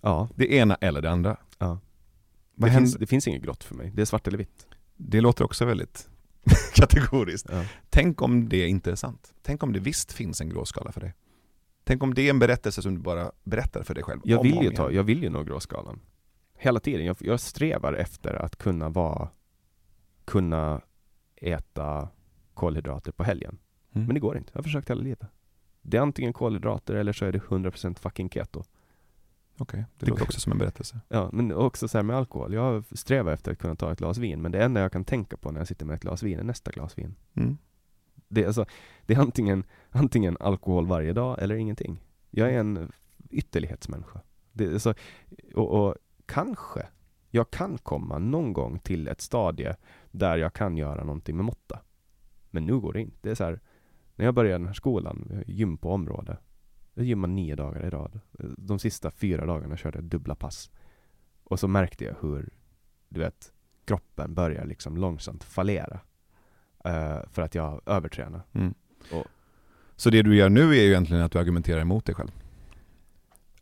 Ja, 0.00 0.28
Det 0.34 0.52
ena 0.52 0.74
eller 0.74 1.02
det 1.02 1.10
andra. 1.10 1.36
ja. 1.58 1.78
Det, 2.54 2.70
finns, 2.70 2.94
det 2.94 3.06
finns 3.06 3.28
inget 3.28 3.42
grått 3.42 3.64
för 3.64 3.74
mig. 3.74 3.92
Det 3.94 4.00
är 4.02 4.06
svart 4.06 4.26
eller 4.26 4.38
vitt. 4.38 4.66
Det 4.96 5.20
låter 5.20 5.44
också 5.44 5.64
väldigt 5.64 6.08
kategoriskt. 6.74 7.48
Ja. 7.52 7.64
Tänk 7.90 8.22
om 8.22 8.48
det 8.48 8.68
inte 8.68 8.90
är 8.90 8.94
sant. 8.94 9.34
Tänk 9.42 9.62
om 9.62 9.72
det 9.72 9.80
visst 9.80 10.12
finns 10.12 10.40
en 10.40 10.48
gråskala 10.48 10.92
för 10.92 11.00
dig. 11.00 11.14
Tänk 11.84 12.02
om 12.02 12.14
det 12.14 12.22
är 12.22 12.30
en 12.30 12.38
berättelse 12.38 12.82
som 12.82 12.94
du 12.94 13.00
bara 13.00 13.32
berättar 13.44 13.82
för 13.82 13.94
dig 13.94 14.04
själv. 14.04 14.20
Jag 14.24 14.40
om 14.40 14.42
vill 14.42 14.62
ju 14.62 14.70
ta, 14.70 14.90
jag 14.92 15.02
vill 15.02 15.22
ju 15.22 15.30
nå 15.30 15.42
gråskalan. 15.42 16.00
Hela 16.58 16.80
tiden. 16.80 17.06
Jag, 17.06 17.16
jag 17.20 17.40
strävar 17.40 17.92
efter 17.92 18.34
att 18.34 18.56
kunna 18.56 18.88
vara, 18.88 19.28
kunna 20.24 20.80
äta 21.36 22.08
kolhydrater 22.54 23.12
på 23.12 23.24
helgen. 23.24 23.58
Mm. 23.94 24.06
Men 24.06 24.14
det 24.14 24.20
går 24.20 24.36
inte. 24.36 24.50
Jag 24.52 24.58
har 24.58 24.62
försökt 24.64 24.90
hela 24.90 25.02
livet. 25.02 25.20
Det 25.82 25.96
är 25.96 26.00
antingen 26.00 26.32
kolhydrater 26.32 26.94
eller 26.94 27.12
så 27.12 27.24
är 27.24 27.32
det 27.32 27.38
100% 27.38 27.98
fucking 27.98 28.30
keto. 28.30 28.64
Okej, 29.58 29.84
det 29.98 30.06
Det 30.06 30.10
låter 30.10 30.22
också 30.22 30.40
som 30.40 30.52
en 30.52 30.58
berättelse. 30.58 31.00
Ja, 31.08 31.30
men 31.32 31.52
också 31.52 31.88
så 31.88 31.98
här 31.98 32.02
med 32.02 32.16
alkohol. 32.16 32.54
Jag 32.54 32.84
strävar 32.92 33.32
efter 33.32 33.52
att 33.52 33.58
kunna 33.58 33.76
ta 33.76 33.92
ett 33.92 33.98
glas 33.98 34.18
vin, 34.18 34.42
men 34.42 34.52
det 34.52 34.64
enda 34.64 34.80
jag 34.80 34.92
kan 34.92 35.04
tänka 35.04 35.36
på 35.36 35.50
när 35.50 35.60
jag 35.60 35.68
sitter 35.68 35.86
med 35.86 35.94
ett 35.94 36.02
glas 36.02 36.22
vin 36.22 36.38
är 36.38 36.44
nästa 36.44 36.70
glas 36.70 36.98
vin. 36.98 37.14
Mm. 37.34 37.58
Det 38.28 38.42
är, 38.42 38.46
alltså, 38.46 38.66
det 39.06 39.14
är 39.14 39.18
antingen, 39.18 39.64
antingen 39.90 40.36
alkohol 40.40 40.86
varje 40.86 41.12
dag 41.12 41.42
eller 41.42 41.54
ingenting. 41.54 42.00
Jag 42.30 42.52
är 42.52 42.58
en 42.60 42.92
ytterlighetsmänniska. 43.30 44.20
Det 44.52 44.64
är 44.64 44.78
så, 44.78 44.94
och, 45.54 45.70
och 45.70 45.94
kanske 46.26 46.86
jag 47.30 47.50
kan 47.50 47.78
komma 47.78 48.18
någon 48.18 48.52
gång 48.52 48.78
till 48.78 49.08
ett 49.08 49.20
stadie 49.20 49.76
där 50.10 50.36
jag 50.36 50.52
kan 50.52 50.76
göra 50.76 51.04
någonting 51.04 51.36
med 51.36 51.44
måtta. 51.44 51.78
Men 52.50 52.66
nu 52.66 52.78
går 52.78 52.92
det 52.92 53.00
inte. 53.00 53.16
Det 53.20 53.30
är 53.30 53.34
så 53.34 53.44
här, 53.44 53.60
när 54.16 54.24
jag 54.24 54.34
började 54.34 54.58
den 54.58 54.66
här 54.66 54.74
skolan, 54.74 55.42
gym 55.46 55.76
på 55.76 55.92
område. 55.92 56.36
Jag 56.98 57.06
gymmade 57.06 57.32
nio 57.34 57.54
dagar 57.56 57.86
i 57.86 57.90
rad. 57.90 58.20
De 58.58 58.78
sista 58.78 59.10
fyra 59.10 59.46
dagarna 59.46 59.76
körde 59.76 59.98
jag 59.98 60.04
dubbla 60.04 60.34
pass. 60.34 60.70
Och 61.44 61.60
så 61.60 61.68
märkte 61.68 62.04
jag 62.04 62.14
hur, 62.20 62.48
du 63.08 63.20
vet, 63.20 63.52
kroppen 63.84 64.34
börjar 64.34 64.64
liksom 64.66 64.96
långsamt 64.96 65.44
fallera. 65.44 66.00
Eh, 66.84 67.18
för 67.30 67.42
att 67.42 67.54
jag 67.54 67.80
övertränar. 67.86 68.42
Mm. 68.52 68.74
Och- 69.12 69.26
Så 69.96 70.10
det 70.10 70.22
du 70.22 70.36
gör 70.36 70.48
nu 70.48 70.70
är 70.70 70.82
ju 70.82 70.88
egentligen 70.88 71.22
att 71.22 71.32
du 71.32 71.38
argumenterar 71.38 71.80
emot 71.80 72.04
dig 72.04 72.14
själv. 72.14 72.30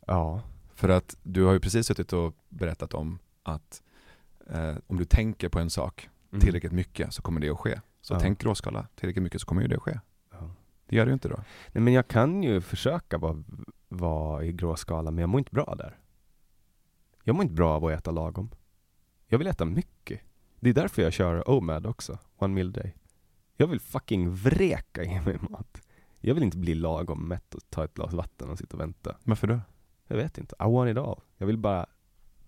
Ja. 0.07 0.41
För 0.75 0.89
att 0.89 1.17
du 1.23 1.43
har 1.43 1.53
ju 1.53 1.59
precis 1.59 1.87
suttit 1.87 2.13
och 2.13 2.35
berättat 2.49 2.93
om 2.93 3.19
att 3.43 3.81
eh, 4.49 4.75
om 4.87 4.97
du 4.97 5.05
tänker 5.05 5.49
på 5.49 5.59
en 5.59 5.69
sak 5.69 6.09
Mm. 6.31 6.41
tillräckligt 6.41 6.71
mycket 6.71 7.13
så 7.13 7.21
kommer 7.21 7.41
det 7.41 7.49
att 7.49 7.59
ske. 7.59 7.79
Så 8.01 8.13
Ja. 8.13 8.19
tänk 8.19 8.39
gråskala 8.41 8.87
tillräckligt 8.95 9.23
mycket 9.23 9.41
så 9.41 9.47
kommer 9.47 9.61
ju 9.61 9.67
det 9.67 9.75
att 9.75 9.81
ske. 9.81 9.99
Det 10.87 10.95
gör 10.95 11.07
ju 11.07 11.13
inte 11.13 11.27
då. 11.29 11.43
Nej 11.71 11.83
men 11.83 11.93
jag 11.93 12.07
kan 12.07 12.43
ju 12.43 12.61
försöka 12.61 13.17
vara, 13.17 13.43
vara 13.89 14.43
i 14.43 14.51
gråskala, 14.51 15.11
men 15.11 15.21
jag 15.21 15.29
mår 15.29 15.39
inte 15.39 15.55
bra 15.55 15.75
där. 15.77 15.97
Jag 17.23 17.35
mår 17.35 17.43
inte 17.43 17.55
bra 17.55 17.75
av 17.75 17.85
att 17.85 17.91
äta 17.91 18.11
lagom. 18.11 18.49
Jag 19.27 19.37
vill 19.37 19.47
äta 19.47 19.65
mycket. 19.65 20.21
Det 20.59 20.69
är 20.69 20.73
därför 20.73 21.01
jag 21.01 21.13
kör 21.13 21.49
OMAD 21.49 21.85
också, 21.85 22.17
One 22.37 22.53
Meal 22.53 22.71
Day. 22.71 22.95
Jag 23.55 23.67
vill 23.67 23.79
fucking 23.79 24.31
vräka 24.31 25.03
i 25.03 25.21
mig 25.21 25.37
mat. 25.49 25.81
Jag 26.19 26.33
vill 26.33 26.43
inte 26.43 26.57
bli 26.57 26.75
lagom 26.75 27.27
mätt 27.27 27.55
och 27.55 27.61
ta 27.69 27.83
ett 27.83 27.93
glas 27.93 28.13
vatten 28.13 28.49
och 28.49 28.57
sitta 28.57 28.75
och 28.77 28.81
vänta. 28.81 29.17
Varför 29.23 29.47
då? 29.47 29.59
Jag 30.07 30.17
vet 30.17 30.37
inte. 30.37 30.55
I 30.59 30.63
want 30.63 30.91
it 30.91 30.97
all. 30.97 31.21
Jag 31.37 31.47
vill 31.47 31.57
bara 31.57 31.85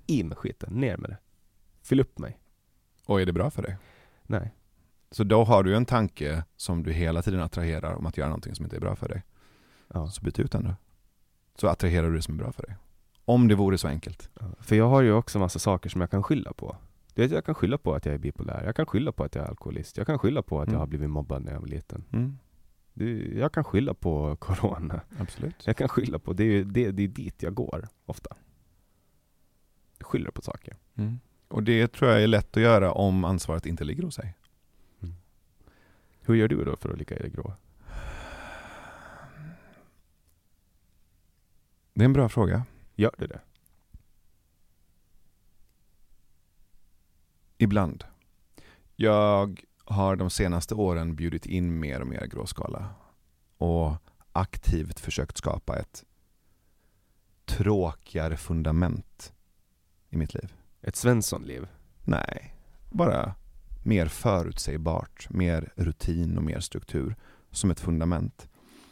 i 0.07 0.23
med 0.23 0.37
skiten, 0.37 0.73
ner 0.73 0.97
med 0.97 1.09
det. 1.09 1.17
Fyll 1.81 1.99
upp 1.99 2.19
mig. 2.19 2.39
Och 3.05 3.21
är 3.21 3.25
det 3.25 3.33
bra 3.33 3.51
för 3.51 3.61
dig? 3.61 3.77
Nej. 4.23 4.53
Så 5.11 5.23
då 5.23 5.43
har 5.43 5.63
du 5.63 5.75
en 5.75 5.85
tanke 5.85 6.43
som 6.55 6.83
du 6.83 6.91
hela 6.93 7.21
tiden 7.21 7.41
attraherar 7.41 7.93
om 7.93 8.05
att 8.05 8.17
göra 8.17 8.27
någonting 8.29 8.55
som 8.55 8.65
inte 8.65 8.75
är 8.75 8.79
bra 8.79 8.95
för 8.95 9.07
dig. 9.09 9.23
Ja. 9.87 10.07
Så 10.07 10.21
byt 10.21 10.39
ut 10.39 10.51
den 10.51 10.63
då. 10.63 10.75
Så 11.55 11.67
attraherar 11.67 12.07
du 12.09 12.15
det 12.15 12.21
som 12.21 12.33
är 12.33 12.37
bra 12.43 12.51
för 12.51 12.63
dig. 12.63 12.75
Om 13.25 13.47
det 13.47 13.55
vore 13.55 13.77
så 13.77 13.87
enkelt. 13.87 14.29
Ja, 14.39 14.45
För 14.59 14.75
jag 14.75 14.89
har 14.89 15.01
ju 15.01 15.11
också 15.13 15.39
massa 15.39 15.59
saker 15.59 15.89
som 15.89 16.01
jag 16.01 16.11
kan 16.11 16.23
skylla 16.23 16.53
på. 16.53 16.77
Du 17.13 17.21
vet, 17.21 17.31
jag 17.31 17.45
kan 17.45 17.55
skylla 17.55 17.77
på 17.77 17.93
att 17.95 18.05
jag 18.05 18.15
är 18.15 18.19
bipolär. 18.19 18.63
Jag 18.65 18.75
kan 18.75 18.85
skylla 18.85 19.11
på 19.11 19.23
att 19.23 19.35
jag 19.35 19.45
är 19.45 19.49
alkoholist. 19.49 19.97
Jag 19.97 20.07
kan 20.07 20.19
skylla 20.19 20.41
på 20.41 20.61
att 20.61 20.67
Mm. 20.67 20.73
jag 20.73 20.79
har 20.79 20.87
blivit 20.87 21.09
mobbad 21.09 21.43
när 21.45 21.51
jag 21.53 21.59
var 21.59 21.67
liten. 21.67 22.03
Mm, 22.11 22.37
Du, 22.93 23.37
jag 23.39 23.51
kan 23.53 23.63
skylla 23.63 23.93
på 23.93 24.35
corona. 24.39 25.01
absolut. 25.19 25.55
Jag 25.67 25.77
kan 25.77 25.89
skylla 25.89 26.19
på, 26.19 26.33
det 26.33 26.43
är 26.43 26.63
det, 26.63 26.91
det 26.91 27.03
är 27.03 27.07
dit 27.07 27.43
jag 27.43 27.53
går 27.53 27.87
ofta. 28.05 28.35
Jag 29.97 30.07
skyller 30.07 30.31
på 30.31 30.41
saker. 30.41 30.77
Mm. 30.95 31.19
Och 31.47 31.63
det 31.63 31.87
tror 31.93 32.11
jag 32.11 32.23
är 32.23 32.27
lätt 32.27 32.57
att 32.57 32.63
göra 32.63 32.91
om 32.91 33.23
ansvaret 33.25 33.65
inte 33.65 33.83
ligger 33.83 34.03
hos 34.03 34.15
sig. 34.15 34.35
Hur 36.29 36.35
gör 36.35 36.47
du 36.47 36.63
då 36.65 36.75
för 36.75 36.89
att 36.89 36.97
ligga 36.97 37.17
i 37.17 37.21
det 37.21 37.29
grå? 37.29 37.53
Det 41.93 42.01
är 42.03 42.05
en 42.05 42.13
bra 42.13 42.29
fråga. 42.29 42.65
Gör 42.95 43.15
du 43.17 43.27
det? 43.27 43.39
Ibland. 47.57 48.03
Jag 48.95 49.65
har 49.85 50.15
de 50.15 50.29
senaste 50.29 50.75
åren 50.75 51.15
bjudit 51.15 51.45
in 51.45 51.79
mer 51.79 52.01
och 52.01 52.07
mer 52.07 52.25
gråskala 52.25 52.89
och 53.57 53.95
aktivt 54.31 54.99
försökt 54.99 55.37
skapa 55.37 55.79
ett 55.79 56.05
tråkigare 57.45 58.37
fundament 58.37 59.33
i 60.09 60.17
mitt 60.17 60.33
liv. 60.33 60.53
Ett 60.81 60.95
Svenssonliv? 60.95 61.67
Nej, 62.05 62.55
bara 62.89 63.35
mer 63.89 64.07
förutsägbart, 64.07 65.27
mer 65.29 65.73
rutin 65.75 66.37
och 66.37 66.43
mer 66.43 66.59
struktur 66.59 67.15
som 67.51 67.71
ett 67.71 67.79
fundament. 67.79 68.49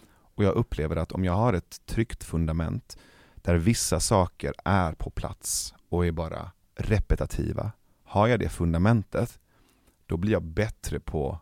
Och 0.10 0.44
jag 0.44 0.56
upplever 0.56 0.96
att 0.96 1.12
om 1.12 1.26
jag 1.26 1.34
har 1.34 1.54
ett 1.54 1.86
tryggt 1.86 2.24
fundament 2.24 2.98
där 3.36 3.56
vissa 3.56 4.00
saker 4.00 4.54
är 4.66 4.94
på 4.94 5.10
plats 5.10 5.74
och 5.90 6.06
är 6.06 6.12
bara 6.12 6.52
repetitiva. 6.76 7.72
Har 8.04 8.28
jag 8.28 8.40
det 8.40 8.50
fundamentet, 8.50 9.40
då 10.06 10.18
blir 10.18 10.32
jag 10.32 10.44
bättre 10.44 11.00
på 11.00 11.40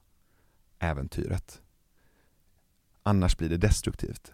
äventyret. 0.79 1.61
Annars 3.03 3.37
blir 3.37 3.49
det 3.49 3.57
destruktivt. 3.57 4.33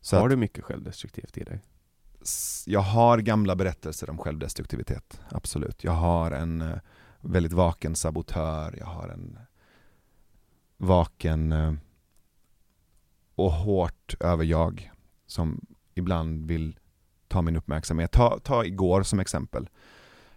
Så 0.00 0.16
har 0.16 0.28
du 0.28 0.36
mycket 0.36 0.64
självdestruktivt 0.64 1.36
i 1.36 1.44
dig? 1.44 1.62
jag 2.66 2.80
har 2.80 3.18
gamla 3.18 3.56
berättelser 3.56 4.10
om 4.10 4.18
självdestruktivitet, 4.18 5.20
absolut. 5.28 5.84
Jag 5.84 5.92
har 5.92 6.30
en 6.30 6.60
eh, 6.60 6.78
väldigt 7.24 7.52
vaken 7.52 7.96
sabotör, 7.96 8.74
jag 8.78 8.86
har 8.86 9.08
en 9.08 9.38
vaken 10.76 11.52
eh, 11.52 11.74
och 13.34 13.52
hårt 13.52 14.14
överjag 14.20 14.90
som 15.26 15.66
ibland 15.94 16.46
vill 16.46 16.78
ta 17.28 17.42
min 17.42 17.56
uppmärksamhet. 17.56 18.12
Ta, 18.12 18.38
ta 18.38 18.64
igår 18.64 19.02
som 19.02 19.20
exempel. 19.20 19.68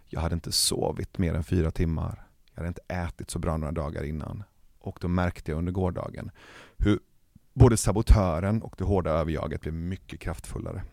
Jag 0.06 0.20
hade 0.20 0.34
inte 0.34 0.52
sovit 0.52 1.18
mer 1.18 1.34
än 1.34 1.44
fyra 1.44 1.70
timmar. 1.70 2.26
Jag 2.50 2.56
hade 2.56 2.68
inte 2.68 2.82
ätit 2.88 3.30
så 3.30 3.38
bra 3.38 3.56
några 3.56 3.72
dagar 3.72 4.02
innan. 4.02 4.42
Och 4.78 4.98
då 5.00 5.08
märkte 5.08 5.50
jag 5.50 5.58
under 5.58 5.72
gårdagen 5.72 6.30
hur 6.76 6.98
både 7.54 7.76
sabotören 7.76 8.62
och 8.62 8.74
det 8.78 8.84
hårda 8.84 9.10
överjaget 9.10 9.60
blev 9.60 9.74
mycket 9.74 10.20
kraftfullare. 10.20 10.84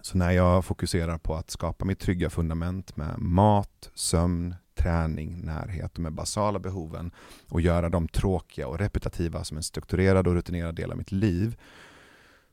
Så 0.00 0.18
när 0.18 0.30
jag 0.30 0.64
fokuserar 0.64 1.18
på 1.18 1.34
att 1.34 1.50
skapa 1.50 1.84
mitt 1.84 1.98
trygga 1.98 2.30
fundament 2.30 2.96
med 2.96 3.18
mat, 3.18 3.90
sömn, 3.94 4.54
träning, 4.82 5.40
närhet 5.44 5.94
de 5.94 6.14
basala 6.14 6.58
behoven 6.58 7.10
och 7.48 7.60
göra 7.60 7.88
dem 7.88 8.08
tråkiga 8.08 8.68
och 8.68 8.78
repetitiva 8.78 9.44
som 9.44 9.56
en 9.56 9.62
strukturerad 9.62 10.26
och 10.26 10.34
rutinerad 10.34 10.74
del 10.74 10.90
av 10.90 10.96
mitt 10.96 11.12
liv 11.12 11.56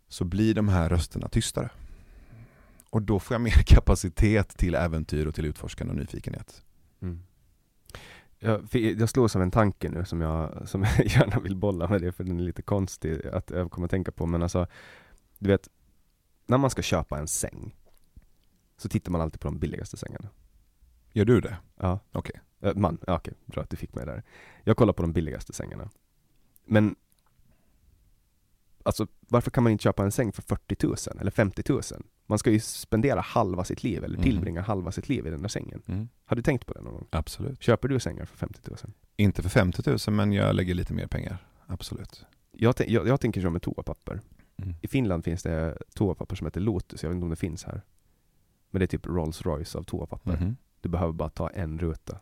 så 0.07 0.23
blir 0.25 0.53
de 0.53 0.69
här 0.69 0.89
rösterna 0.89 1.29
tystare. 1.29 1.69
Och 2.89 3.01
då 3.01 3.19
får 3.19 3.33
jag 3.35 3.41
mer 3.41 3.63
kapacitet 3.65 4.57
till 4.57 4.75
äventyr 4.75 5.25
och 5.25 5.35
till 5.35 5.45
utforskande 5.45 5.91
och 5.91 5.97
nyfikenhet. 5.97 6.63
Mm. 7.01 7.23
Jag, 8.39 8.67
jag 8.71 9.09
slås 9.09 9.35
av 9.35 9.41
en 9.41 9.51
tanke 9.51 9.89
nu 9.89 10.05
som 10.05 10.21
jag, 10.21 10.69
som 10.69 10.83
jag 10.97 11.05
gärna 11.05 11.39
vill 11.39 11.55
bolla 11.55 11.87
med 11.87 12.01
det 12.01 12.11
för 12.11 12.23
den 12.23 12.39
är 12.39 12.43
lite 12.43 12.61
konstig 12.61 13.27
att 13.27 13.49
jag 13.49 13.71
kommer 13.71 13.85
att 13.85 13.91
tänka 13.91 14.11
på 14.11 14.25
men 14.25 14.43
alltså 14.43 14.67
Du 15.37 15.49
vet 15.49 15.69
När 16.45 16.57
man 16.57 16.69
ska 16.69 16.81
köpa 16.81 17.19
en 17.19 17.27
säng 17.27 17.75
Så 18.77 18.89
tittar 18.89 19.11
man 19.11 19.21
alltid 19.21 19.39
på 19.39 19.47
de 19.47 19.59
billigaste 19.59 19.97
sängarna 19.97 20.29
Gör 21.13 21.25
du 21.25 21.41
det? 21.41 21.57
Ja 21.75 21.99
Okej. 22.11 22.41
Äh, 22.61 22.75
man, 22.75 22.97
ja, 23.07 23.15
okej, 23.15 23.33
bra 23.45 23.63
att 23.63 23.69
du 23.69 23.77
fick 23.77 23.95
mig 23.95 24.05
där. 24.05 24.23
Jag 24.63 24.77
kollar 24.77 24.93
på 24.93 25.01
de 25.01 25.13
billigaste 25.13 25.53
sängarna. 25.53 25.89
Men 26.65 26.95
Alltså 28.83 29.07
varför 29.19 29.51
kan 29.51 29.63
man 29.63 29.71
inte 29.71 29.81
köpa 29.83 30.03
en 30.03 30.11
säng 30.11 30.31
för 30.31 30.41
40 30.41 30.87
000 30.87 30.95
eller 31.21 31.31
50 31.31 31.63
000? 31.69 31.81
Man 32.25 32.39
ska 32.39 32.51
ju 32.51 32.59
spendera 32.59 33.21
halva 33.21 33.63
sitt 33.63 33.83
liv 33.83 34.03
eller 34.03 34.15
Mm. 34.17 34.23
tillbringa 34.23 34.61
halva 34.61 34.91
sitt 34.91 35.09
liv 35.09 35.27
i 35.27 35.29
den 35.29 35.41
där 35.41 35.49
sängen. 35.49 35.81
Mm. 35.87 36.09
Har 36.25 36.35
du 36.35 36.41
tänkt 36.41 36.65
på 36.65 36.73
det 36.73 36.81
någon 36.81 36.93
gång? 36.93 37.07
Absolut. 37.09 37.63
Köper 37.63 37.87
du 37.87 37.99
sängar 37.99 38.25
för 38.25 38.37
50 38.37 38.59
000? 38.69 38.77
Inte 39.15 39.41
för 39.41 39.49
50 39.49 39.89
000 40.07 40.15
men 40.15 40.31
jag 40.31 40.55
lägger 40.55 40.73
lite 40.73 40.93
mer 40.93 41.07
pengar. 41.07 41.37
Absolut. 41.67 42.25
Jag, 42.51 42.75
jag, 42.87 43.07
jag 43.07 43.21
tänker 43.21 43.41
som 43.41 43.53
med 43.53 43.61
toapapper. 43.61 44.21
Mm. 44.57 44.75
I 44.81 44.87
Finland 44.87 45.23
finns 45.23 45.43
det 45.43 45.77
toapapper 45.93 46.35
som 46.35 46.47
heter 46.47 46.61
Lotus, 46.61 47.03
jag 47.03 47.09
vet 47.09 47.15
inte 47.15 47.23
om 47.23 47.29
det 47.29 47.35
finns 47.35 47.63
här. 47.63 47.81
Men 48.71 48.79
det 48.79 48.85
är 48.85 48.87
typ 48.87 49.05
Rolls 49.05 49.41
Royce 49.41 49.75
av 49.75 49.83
toapapper. 49.83 50.55
Du 50.81 50.89
behöver 50.89 51.13
bara 51.13 51.29
ta 51.29 51.49
en 51.49 51.79
ruta. 51.79 52.19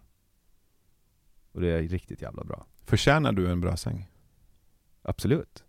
Och 1.52 1.62
det 1.62 1.68
är 1.68 1.82
riktigt 1.82 2.22
jävla 2.22 2.44
bra. 2.44 2.66
Förtjänar 2.86 3.32
du 3.32 3.52
en 3.52 3.62
bra 3.62 3.78
säng? 3.78 4.10
Absolut. 5.02 5.64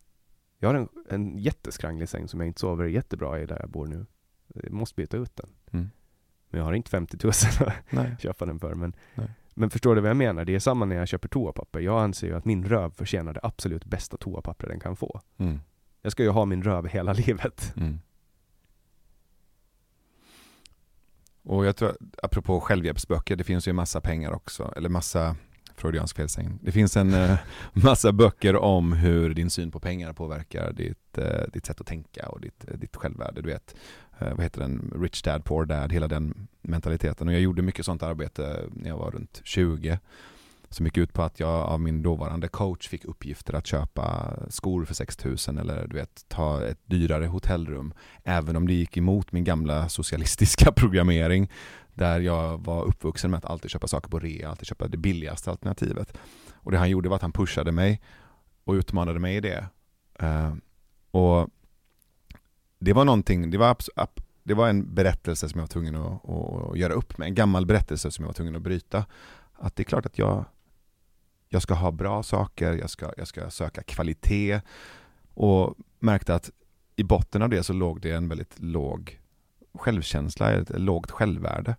Jag 0.58 0.68
har 0.68 0.74
en, 0.74 0.88
en 1.08 1.38
jätteskranglig 1.38 2.08
säng 2.08 2.28
som 2.28 2.40
jag 2.40 2.46
inte 2.46 2.60
sover 2.60 2.84
jättebra 2.84 3.40
i 3.40 3.46
där 3.46 3.58
jag 3.60 3.70
bor 3.70 3.86
nu. 3.86 4.06
Jag 4.54 4.72
måste 4.72 4.94
byta 4.96 5.16
ut 5.16 5.36
den. 5.36 5.50
Mm. 5.72 5.90
Men 6.50 6.58
jag 6.58 6.64
har 6.64 6.72
inte 6.72 6.90
50 6.90 7.18
000 7.22 7.30
att 7.30 7.74
Nej. 7.90 8.16
köpa 8.20 8.46
den 8.46 8.60
för. 8.60 8.74
Men, 8.74 8.96
Nej. 9.14 9.28
men 9.54 9.70
förstår 9.70 9.94
du 9.94 10.00
vad 10.00 10.10
jag 10.10 10.16
menar? 10.16 10.44
Det 10.44 10.54
är 10.54 10.58
samma 10.58 10.84
när 10.84 10.96
jag 10.96 11.08
köper 11.08 11.28
toapapper. 11.28 11.80
Jag 11.80 12.02
anser 12.02 12.26
ju 12.26 12.36
att 12.36 12.44
min 12.44 12.64
röv 12.64 12.90
förtjänar 12.90 13.32
det 13.32 13.40
absolut 13.42 13.84
bästa 13.84 14.16
toapapper 14.16 14.68
den 14.68 14.80
kan 14.80 14.96
få. 14.96 15.20
Mm. 15.36 15.60
Jag 16.02 16.12
ska 16.12 16.22
ju 16.22 16.28
ha 16.28 16.44
min 16.44 16.62
röv 16.62 16.86
hela 16.86 17.12
livet. 17.26 17.72
Mm. 17.76 17.98
Och 21.48 21.66
jag 21.66 21.76
tror, 21.76 21.96
apropå 22.22 22.60
självhjälpsböcker, 22.60 23.36
det 23.36 23.44
finns 23.44 23.68
ju 23.68 23.72
massa 23.72 24.00
pengar 24.00 24.32
också, 24.32 24.72
eller 24.76 24.88
massa 24.88 25.36
Freudiansk 25.76 26.16
felsägning. 26.16 26.58
Det 26.62 26.72
finns 26.72 26.96
en 26.96 27.14
eh, 27.14 27.38
massa 27.72 28.12
böcker 28.12 28.56
om 28.56 28.92
hur 28.92 29.34
din 29.34 29.50
syn 29.50 29.70
på 29.70 29.80
pengar 29.80 30.12
påverkar 30.12 30.72
ditt, 30.72 31.18
eh, 31.18 31.42
ditt 31.52 31.66
sätt 31.66 31.80
att 31.80 31.86
tänka 31.86 32.28
och 32.28 32.40
ditt, 32.40 32.64
eh, 32.68 32.78
ditt 32.78 32.96
självvärde. 32.96 33.42
Du 33.42 33.48
vet, 33.48 33.74
eh, 34.18 34.28
vad 34.28 34.42
heter 34.42 34.60
den, 34.60 34.92
Rich 35.02 35.22
Dad 35.22 35.44
Poor 35.44 35.64
Dad, 35.64 35.92
hela 35.92 36.08
den 36.08 36.48
mentaliteten. 36.62 37.28
Och 37.28 37.34
jag 37.34 37.40
gjorde 37.40 37.62
mycket 37.62 37.84
sånt 37.84 38.02
arbete 38.02 38.64
när 38.72 38.88
jag 38.88 38.98
var 38.98 39.10
runt 39.10 39.40
20. 39.44 39.98
Som 40.70 40.86
gick 40.86 40.96
ut 40.96 41.12
på 41.12 41.22
att 41.22 41.40
jag 41.40 41.50
av 41.50 41.80
min 41.80 42.02
dåvarande 42.02 42.48
coach 42.48 42.88
fick 42.88 43.04
uppgifter 43.04 43.54
att 43.54 43.66
köpa 43.66 44.34
skor 44.48 44.84
för 44.84 44.94
6000 44.94 45.58
eller 45.58 45.86
du 45.86 45.96
vet, 45.96 46.24
ta 46.28 46.64
ett 46.64 46.78
dyrare 46.86 47.26
hotellrum. 47.26 47.94
Även 48.24 48.56
om 48.56 48.66
det 48.66 48.72
gick 48.74 48.96
emot 48.96 49.32
min 49.32 49.44
gamla 49.44 49.88
socialistiska 49.88 50.72
programmering 50.76 51.50
där 51.94 52.20
jag 52.20 52.64
var 52.64 52.84
uppvuxen 52.84 53.30
med 53.30 53.38
att 53.38 53.44
alltid 53.44 53.70
köpa 53.70 53.88
saker 53.88 54.08
på 54.10 54.18
rea, 54.18 54.50
alltid 54.50 54.66
köpa 54.66 54.88
det 54.88 54.96
billigaste 54.96 55.50
alternativet. 55.50 56.18
Och 56.54 56.72
det 56.72 56.78
han 56.78 56.90
gjorde 56.90 57.08
var 57.08 57.16
att 57.16 57.22
han 57.22 57.32
pushade 57.32 57.72
mig 57.72 58.00
och 58.64 58.72
utmanade 58.72 59.18
mig 59.18 59.36
i 59.36 59.40
det. 59.40 59.66
Uh, 60.22 60.54
och 61.10 61.50
det 62.78 62.92
var 62.92 63.04
någonting, 63.04 63.50
det 63.50 63.58
var, 63.58 63.76
det 64.42 64.54
var 64.54 64.68
en 64.68 64.94
berättelse 64.94 65.48
som 65.48 65.58
jag 65.58 65.62
var 65.62 65.68
tvungen 65.68 65.96
att, 65.96 66.30
att 66.30 66.78
göra 66.78 66.92
upp 66.92 67.18
med, 67.18 67.28
en 67.28 67.34
gammal 67.34 67.66
berättelse 67.66 68.10
som 68.10 68.22
jag 68.22 68.28
var 68.28 68.34
tvungen 68.34 68.56
att 68.56 68.62
bryta. 68.62 69.04
Att 69.54 69.76
det 69.76 69.82
är 69.82 69.84
klart 69.84 70.06
att 70.06 70.18
jag, 70.18 70.44
jag 71.48 71.62
ska 71.62 71.74
ha 71.74 71.90
bra 71.90 72.22
saker, 72.22 72.72
jag 72.72 72.90
ska, 72.90 73.12
jag 73.16 73.28
ska 73.28 73.50
söka 73.50 73.82
kvalitet 73.82 74.60
och 75.34 75.74
märkte 75.98 76.34
att 76.34 76.50
i 76.96 77.04
botten 77.04 77.42
av 77.42 77.48
det 77.48 77.62
så 77.62 77.72
låg 77.72 78.00
det 78.00 78.10
en 78.10 78.28
väldigt 78.28 78.60
låg 78.60 79.20
självkänsla, 79.74 80.52
ett 80.52 80.80
lågt 80.80 81.10
självvärde. 81.10 81.76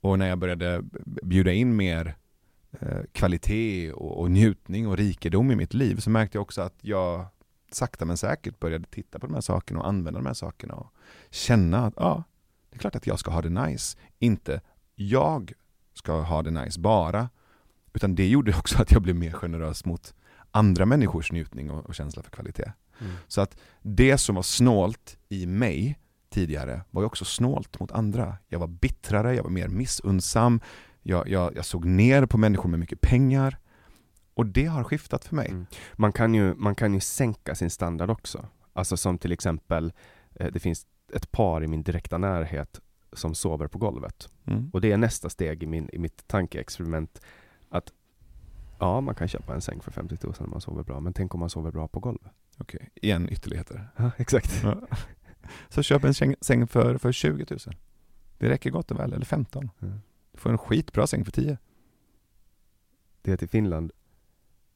Och 0.00 0.18
när 0.18 0.28
jag 0.28 0.38
började 0.38 0.82
bjuda 1.04 1.52
in 1.52 1.76
mer 1.76 2.16
eh, 2.80 3.00
kvalitet 3.12 3.92
och, 3.92 4.20
och 4.20 4.30
njutning 4.30 4.88
och 4.88 4.96
rikedom 4.96 5.50
i 5.50 5.56
mitt 5.56 5.74
liv 5.74 5.96
så 5.96 6.10
märkte 6.10 6.36
jag 6.36 6.42
också 6.42 6.62
att 6.62 6.74
jag 6.80 7.26
sakta 7.70 8.04
men 8.04 8.16
säkert 8.16 8.60
började 8.60 8.84
titta 8.90 9.18
på 9.18 9.26
de 9.26 9.34
här 9.34 9.40
sakerna 9.40 9.80
och 9.80 9.88
använda 9.88 10.20
de 10.20 10.26
här 10.26 10.34
sakerna 10.34 10.74
och 10.74 10.92
känna 11.30 11.86
att 11.86 11.94
ja, 11.96 12.24
det 12.70 12.76
är 12.76 12.78
klart 12.78 12.96
att 12.96 13.06
jag 13.06 13.18
ska 13.18 13.30
ha 13.30 13.42
det 13.42 13.66
nice. 13.66 13.98
Inte 14.18 14.60
jag 14.94 15.52
ska 15.94 16.20
ha 16.20 16.42
det 16.42 16.50
nice 16.50 16.80
bara, 16.80 17.28
utan 17.98 18.14
det 18.14 18.28
gjorde 18.28 18.54
också 18.58 18.82
att 18.82 18.92
jag 18.92 19.02
blev 19.02 19.16
mer 19.16 19.32
generös 19.32 19.84
mot 19.84 20.14
andra 20.50 20.86
människors 20.86 21.32
njutning 21.32 21.70
och, 21.70 21.86
och 21.86 21.94
känsla 21.94 22.22
för 22.22 22.30
kvalitet. 22.30 22.72
Så 23.28 23.40
att 23.40 23.56
det 23.82 24.18
som 24.18 24.34
var 24.34 24.42
snålt 24.42 25.18
i 25.28 25.46
mig 25.46 25.98
tidigare 26.30 26.82
var 26.90 27.02
ju 27.02 27.06
också 27.06 27.24
snålt 27.24 27.80
mot 27.80 27.92
andra. 27.92 28.36
Jag 28.48 28.58
var 28.58 28.66
bittrare, 28.66 29.34
jag 29.34 29.42
var 29.42 29.50
mer 29.50 29.68
missunnsam, 29.68 30.60
jag, 31.02 31.28
jag, 31.28 31.56
jag 31.56 31.64
såg 31.64 31.84
ner 31.84 32.26
på 32.26 32.38
människor 32.38 32.68
med 32.68 32.80
mycket 32.80 33.00
pengar. 33.00 33.58
Och 34.34 34.46
det 34.46 34.66
har 34.66 34.84
skiftat 34.84 35.24
för 35.24 35.36
mig. 35.36 35.48
Mm. 35.48 35.66
Man, 35.94 36.12
kan 36.12 36.34
ju, 36.34 36.54
man 36.54 36.74
kan 36.74 36.94
ju 36.94 37.00
sänka 37.00 37.54
sin 37.54 37.70
standard 37.70 38.10
också. 38.10 38.48
Alltså 38.72 38.96
som 38.96 39.18
till 39.18 39.32
exempel, 39.32 39.92
eh, 40.34 40.46
det 40.52 40.60
finns 40.60 40.86
ett 41.12 41.30
par 41.30 41.64
i 41.64 41.66
min 41.66 41.82
direkta 41.82 42.18
närhet 42.18 42.80
som 43.12 43.34
sover 43.34 43.66
på 43.66 43.78
golvet. 43.78 44.28
Mm. 44.46 44.70
Och 44.72 44.80
det 44.80 44.92
är 44.92 44.96
nästa 44.96 45.30
steg 45.30 45.62
i, 45.62 45.66
min, 45.66 45.90
i 45.92 45.98
mitt 45.98 46.26
tankeexperiment. 46.26 47.20
Ja, 48.78 49.00
man 49.00 49.14
kan 49.14 49.28
köpa 49.28 49.54
en 49.54 49.60
säng 49.60 49.80
för 49.80 49.90
50 49.90 50.16
000 50.22 50.34
om 50.38 50.50
man 50.50 50.60
sover 50.60 50.82
bra, 50.82 51.00
men 51.00 51.12
tänk 51.12 51.34
om 51.34 51.40
man 51.40 51.50
sover 51.50 51.70
bra 51.70 51.88
på 51.88 52.00
golvet? 52.00 52.32
Okej, 52.58 52.90
igen 52.94 53.28
ytterligheter. 53.32 53.88
Ja, 53.96 54.10
exakt. 54.16 54.60
Ja. 54.62 54.80
Så 55.68 55.82
köp 55.82 56.04
en 56.04 56.12
säng- 56.14 56.36
säng 56.40 56.66
för, 56.66 56.98
för 56.98 57.12
20 57.12 57.46
000. 57.50 57.58
Det 58.38 58.48
räcker 58.48 58.70
gott 58.70 58.90
och 58.90 58.98
väl, 58.98 59.12
eller 59.12 59.26
15. 59.26 59.70
Mm. 59.80 60.00
Du 60.32 60.38
får 60.38 60.50
en 60.50 60.58
skitbra 60.58 61.06
säng 61.06 61.24
för 61.24 61.32
10. 61.32 61.58
Det 63.22 63.32
är 63.32 63.36
till 63.36 63.48
Finland 63.48 63.92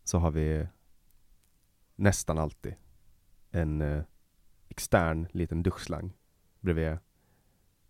så 0.04 0.18
har 0.18 0.30
vi 0.30 0.66
nästan 1.96 2.38
alltid 2.38 2.74
en 3.50 3.80
eh, 3.80 4.02
extern 4.68 5.26
liten 5.32 5.62
duschslang 5.62 6.12
bredvid 6.60 6.98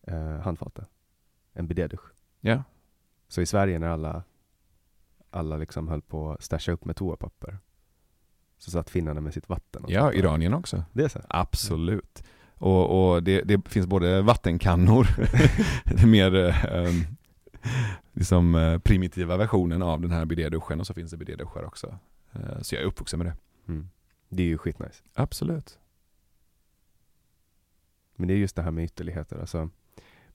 eh, 0.02 0.38
handfatet. 0.40 0.88
En 1.52 1.66
bidédusch. 1.66 2.12
Ja. 2.40 2.62
Så 3.28 3.40
i 3.40 3.46
Sverige 3.46 3.78
när 3.78 3.88
alla, 3.88 4.22
alla 5.34 5.56
liksom 5.56 5.88
höll 5.88 6.02
på 6.02 6.32
att 6.32 6.42
stasha 6.42 6.72
upp 6.72 6.84
med 6.84 6.96
toapapper 6.96 7.58
så 8.58 8.70
satt 8.70 8.90
finnarna 8.90 9.20
med 9.20 9.34
sitt 9.34 9.48
vatten. 9.48 9.84
och 9.84 9.90
Ja. 9.90 10.12
Iranien 10.12 10.54
också. 10.54 10.84
Det 10.92 11.04
är 11.04 11.08
så? 11.08 11.20
Absolut. 11.28 12.22
Och, 12.54 13.12
och 13.14 13.22
det, 13.22 13.42
det 13.42 13.68
finns 13.68 13.86
både 13.86 14.22
vattenkannor, 14.22 15.06
den 15.96 16.10
mer 16.10 16.34
em, 16.74 17.04
liksom, 18.12 18.54
eh, 18.54 18.78
primitiva 18.78 19.36
versionen 19.36 19.82
av 19.82 20.00
den 20.00 20.10
här 20.10 20.24
bidéduschen 20.24 20.80
och 20.80 20.86
så 20.86 20.94
finns 20.94 21.10
det 21.10 21.16
bidéduschar 21.16 21.64
också. 21.64 21.98
Eh, 22.32 22.60
så 22.60 22.74
jag 22.74 22.82
är 22.82 22.86
uppvuxen 22.86 23.18
med 23.18 23.26
det. 23.26 23.36
Mm. 23.72 23.88
Det 24.28 24.42
är 24.42 24.46
ju 24.46 24.58
skitnice. 24.58 25.02
Absolut. 25.14 25.78
Men 28.16 28.28
det 28.28 28.34
är 28.34 28.38
just 28.38 28.56
det 28.56 28.62
här 28.62 28.70
med 28.70 28.84
ytterligheter. 28.84 29.38
Alltså, 29.38 29.70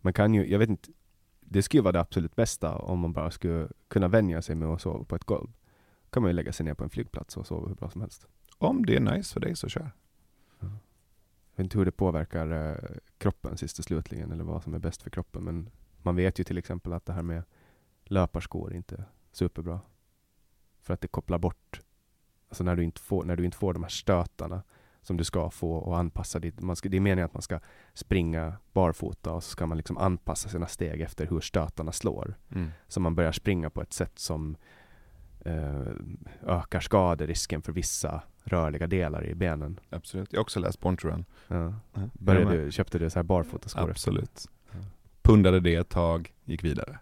man 0.01 0.13
kan 0.13 0.33
ju, 0.33 0.51
jag 0.51 0.59
vet 0.59 0.69
inte, 0.69 0.89
det 1.49 1.63
skulle 1.63 1.79
ju 1.79 1.83
vara 1.83 1.91
det 1.91 1.99
absolut 1.99 2.35
bästa 2.35 2.75
om 2.75 2.99
man 2.99 3.13
bara 3.13 3.31
skulle 3.31 3.67
kunna 3.87 4.07
vänja 4.07 4.41
sig 4.41 4.55
med 4.55 4.69
att 4.69 4.81
sova 4.81 5.03
på 5.03 5.15
ett 5.15 5.23
golv. 5.23 5.49
kan 6.09 6.23
man 6.23 6.29
ju 6.29 6.33
lägga 6.33 6.53
sig 6.53 6.65
ner 6.65 6.73
på 6.73 6.83
en 6.83 6.89
flygplats 6.89 7.37
och 7.37 7.47
sova 7.47 7.67
hur 7.67 7.75
bra 7.75 7.89
som 7.89 8.01
helst. 8.01 8.27
Om 8.57 8.85
det 8.85 8.95
är 8.95 8.99
nice 8.99 9.33
för 9.33 9.39
dig 9.39 9.55
så 9.55 9.69
kör. 9.69 9.91
Jag 10.59 10.69
vet 11.55 11.65
inte 11.65 11.77
hur 11.77 11.85
det 11.85 11.91
påverkar 11.91 12.51
eh, 12.51 12.97
kroppen 13.17 13.57
sist 13.57 13.79
och 13.79 13.85
slutligen 13.85 14.31
eller 14.31 14.43
vad 14.43 14.63
som 14.63 14.73
är 14.73 14.79
bäst 14.79 15.01
för 15.01 15.09
kroppen. 15.09 15.43
Men 15.43 15.69
man 16.01 16.15
vet 16.15 16.39
ju 16.39 16.43
till 16.43 16.57
exempel 16.57 16.93
att 16.93 17.05
det 17.05 17.13
här 17.13 17.21
med 17.21 17.43
löparskor 18.03 18.73
inte 18.73 18.95
är 18.95 19.03
superbra. 19.31 19.79
För 20.81 20.93
att 20.93 21.01
det 21.01 21.07
kopplar 21.07 21.39
bort, 21.39 21.81
alltså 22.49 22.63
när 22.63 22.75
du 22.75 22.83
inte 22.83 23.01
får, 23.01 23.23
när 23.23 23.35
du 23.35 23.45
inte 23.45 23.57
får 23.57 23.73
de 23.73 23.83
här 23.83 23.89
stötarna 23.89 24.63
som 25.07 25.17
du 25.17 25.23
ska 25.23 25.49
få 25.49 25.71
och 25.71 25.97
anpassa 25.97 26.39
ditt, 26.39 26.61
man 26.61 26.75
ska, 26.75 26.89
det 26.89 26.97
är 26.97 27.01
meningen 27.01 27.25
att 27.25 27.33
man 27.33 27.41
ska 27.41 27.59
springa 27.93 28.53
barfota 28.73 29.31
och 29.31 29.43
så 29.43 29.49
ska 29.49 29.65
man 29.65 29.77
liksom 29.77 29.97
anpassa 29.97 30.49
sina 30.49 30.67
steg 30.67 31.01
efter 31.01 31.27
hur 31.27 31.39
stötarna 31.39 31.91
slår. 31.91 32.35
Mm. 32.55 32.71
Så 32.87 32.99
man 32.99 33.15
börjar 33.15 33.31
springa 33.31 33.69
på 33.69 33.81
ett 33.81 33.93
sätt 33.93 34.19
som 34.19 34.57
eh, 35.39 35.87
ökar 36.45 36.79
skaderisken 36.79 37.61
för 37.61 37.71
vissa 37.71 38.21
rörliga 38.43 38.87
delar 38.87 39.25
i 39.25 39.35
benen. 39.35 39.79
Absolut. 39.89 40.33
Jag 40.33 40.39
har 40.39 40.43
också 40.43 40.59
läst 40.59 40.85
Run. 40.85 41.25
Ja. 41.47 41.73
Började 42.13 42.65
du, 42.65 42.71
köpte 42.71 42.99
du 42.99 43.09
så 43.09 43.19
här 43.19 43.23
barfotaskor? 43.23 43.89
Absolut. 43.89 44.47
Ja. 44.71 44.77
Pundade 45.21 45.59
det 45.59 45.75
ett 45.75 45.89
tag, 45.89 46.33
gick 46.45 46.63
vidare. 46.63 46.99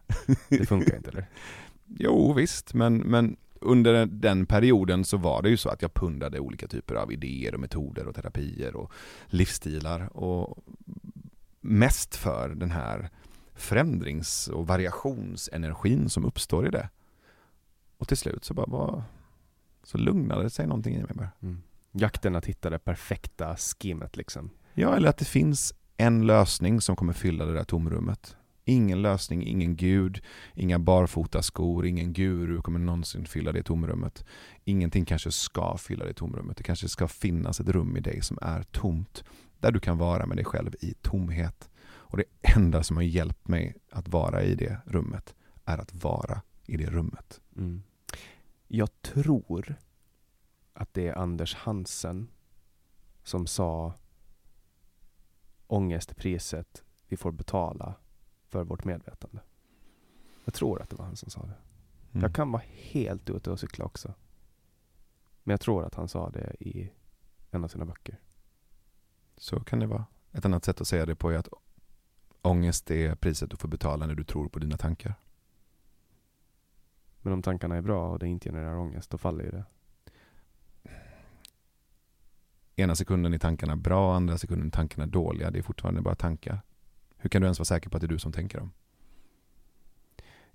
Det 0.50 0.66
funkar 0.66 0.96
inte 0.96 1.10
eller? 1.10 1.26
Jo 1.88 2.34
visst, 2.34 2.74
men, 2.74 2.98
men 2.98 3.38
under 3.66 4.06
den 4.06 4.46
perioden 4.46 5.06
så 5.06 5.18
var 5.18 5.42
det 5.42 5.50
ju 5.50 5.58
så 5.58 5.70
att 5.70 5.82
jag 5.82 5.94
pundade 5.94 6.40
olika 6.40 6.68
typer 6.68 6.96
av 6.96 7.12
idéer 7.12 7.54
och 7.54 7.60
metoder 7.60 8.08
och 8.08 8.16
terapier 8.16 8.76
och 8.76 8.92
livsstilar 9.26 10.18
och 10.18 10.58
mest 11.62 12.16
för 12.16 12.50
den 12.50 12.72
här 12.72 13.10
förändrings 13.54 14.48
och 14.48 14.68
variationsenergin 14.68 16.10
som 16.10 16.26
uppstår 16.26 16.68
i 16.68 16.72
det. 16.72 16.90
Och 17.98 18.08
till 18.08 18.18
slut 18.18 18.46
så 18.46 18.54
bara 18.54 18.66
var, 18.66 19.04
så 19.84 19.98
lugnade 19.98 20.44
det 20.44 20.50
sig 20.50 20.68
någonting 20.68 20.96
i 20.96 20.98
mig 20.98 21.12
bara. 21.14 21.30
Mm. 21.42 21.62
Jakten 21.92 22.36
att 22.36 22.46
hitta 22.46 22.70
det 22.70 22.80
perfekta 22.80 23.56
skimmet 23.58 24.18
liksom. 24.18 24.50
Ja, 24.74 24.96
eller 24.96 25.10
att 25.10 25.18
det 25.18 25.26
finns 25.26 25.74
en 25.98 26.28
lösning 26.28 26.82
som 26.82 26.96
kommer 26.96 27.14
fylla 27.14 27.46
det 27.46 27.54
där 27.54 27.64
tomrummet. 27.64 28.38
Ingen 28.68 29.02
lösning, 29.02 29.48
ingen 29.48 29.76
gud, 29.76 30.22
inga 30.54 30.80
barfotaskor, 30.80 31.86
ingen 31.86 32.14
guru 32.14 32.62
kommer 32.62 32.80
någonsin 32.80 33.26
fylla 33.26 33.52
det 33.52 33.64
tomrummet. 33.64 34.26
Ingenting 34.64 35.06
kanske 35.06 35.32
ska 35.32 35.78
fylla 35.78 36.06
det 36.06 36.14
tomrummet. 36.14 36.58
Det 36.58 36.64
kanske 36.64 36.90
ska 36.90 37.08
finnas 37.08 37.60
ett 37.60 37.70
rum 37.70 37.98
i 37.98 38.00
dig 38.00 38.22
som 38.22 38.38
är 38.42 38.64
tomt. 38.64 39.24
Där 39.60 39.72
du 39.72 39.80
kan 39.80 39.98
vara 39.98 40.26
med 40.26 40.38
dig 40.38 40.46
själv 40.46 40.76
i 40.82 40.94
tomhet. 40.94 41.70
Och 41.88 42.18
det 42.18 42.26
enda 42.56 42.84
som 42.84 42.96
har 42.96 43.04
hjälpt 43.04 43.48
mig 43.48 43.76
att 43.92 44.08
vara 44.08 44.44
i 44.44 44.56
det 44.56 44.78
rummet 44.86 45.36
är 45.66 45.78
att 45.78 46.04
vara 46.04 46.42
i 46.66 46.78
det 46.78 46.90
rummet. 46.90 47.42
Mm. 47.58 47.84
Jag 48.68 49.02
tror 49.02 49.76
att 50.74 50.94
det 50.94 51.08
är 51.08 51.16
Anders 51.16 51.56
Hansen 51.56 52.28
som 53.24 53.48
sa 53.48 53.94
ångestpriset 55.68 56.84
vi 57.08 57.18
får 57.18 57.32
betala 57.32 57.96
för 58.56 58.64
vårt 58.64 58.86
medvetande. 58.86 59.40
Jag 60.46 60.54
tror 60.54 60.82
att 60.82 60.90
det 60.90 60.96
var 60.96 61.06
han 61.06 61.16
som 61.16 61.30
sa 61.30 61.42
det. 61.42 61.58
Mm. 62.12 62.24
Jag 62.24 62.36
kan 62.36 62.52
vara 62.52 62.64
helt 62.68 63.30
ute 63.30 63.52
och 63.52 63.60
cykla 63.60 63.86
också. 63.86 64.14
Men 65.44 65.54
jag 65.54 65.62
tror 65.62 65.86
att 65.86 65.96
han 65.96 66.08
sa 66.08 66.30
det 66.30 66.56
i 66.60 66.92
en 67.52 67.64
av 67.64 67.68
sina 67.68 67.86
böcker. 67.86 68.20
Så 69.38 69.60
kan 69.60 69.80
det 69.80 69.88
vara. 69.88 70.06
Ett 70.32 70.46
annat 70.46 70.66
sätt 70.66 70.82
att 70.82 70.88
säga 70.88 71.06
det 71.06 71.16
på 71.16 71.32
är 71.32 71.38
att 71.38 71.50
ångest 72.42 72.92
är 72.92 73.16
priset 73.16 73.50
du 73.50 73.58
får 73.58 73.68
betala 73.68 74.06
när 74.06 74.16
du 74.16 74.24
tror 74.24 74.50
på 74.50 74.60
dina 74.60 74.78
tankar. 74.78 75.14
Men 77.22 77.34
om 77.34 77.42
tankarna 77.42 77.76
är 77.76 77.82
bra 77.82 78.10
och 78.10 78.20
det 78.20 78.28
inte 78.28 78.50
genererar 78.50 78.78
ångest, 78.78 79.10
då 79.10 79.18
faller 79.18 79.44
ju 79.44 79.52
det. 79.52 79.66
Ena 82.76 82.96
sekunden 82.96 83.34
är 83.34 83.40
tankarna 83.40 83.76
bra, 83.76 84.16
andra 84.16 84.38
sekunden 84.38 84.68
är 84.68 84.72
tankarna 84.72 85.06
dåliga. 85.06 85.52
Det 85.52 85.60
är 85.60 85.64
fortfarande 85.64 86.02
bara 86.02 86.16
tankar. 86.16 86.62
Hur 87.18 87.30
kan 87.30 87.42
du 87.42 87.46
ens 87.46 87.60
vara 87.60 87.66
säker 87.66 87.90
på 87.90 87.98
att 87.98 88.02
det 88.02 88.06
är 88.06 88.10
du 88.10 88.20
som 88.20 88.32
tänker 88.32 88.58
dem? 88.58 88.72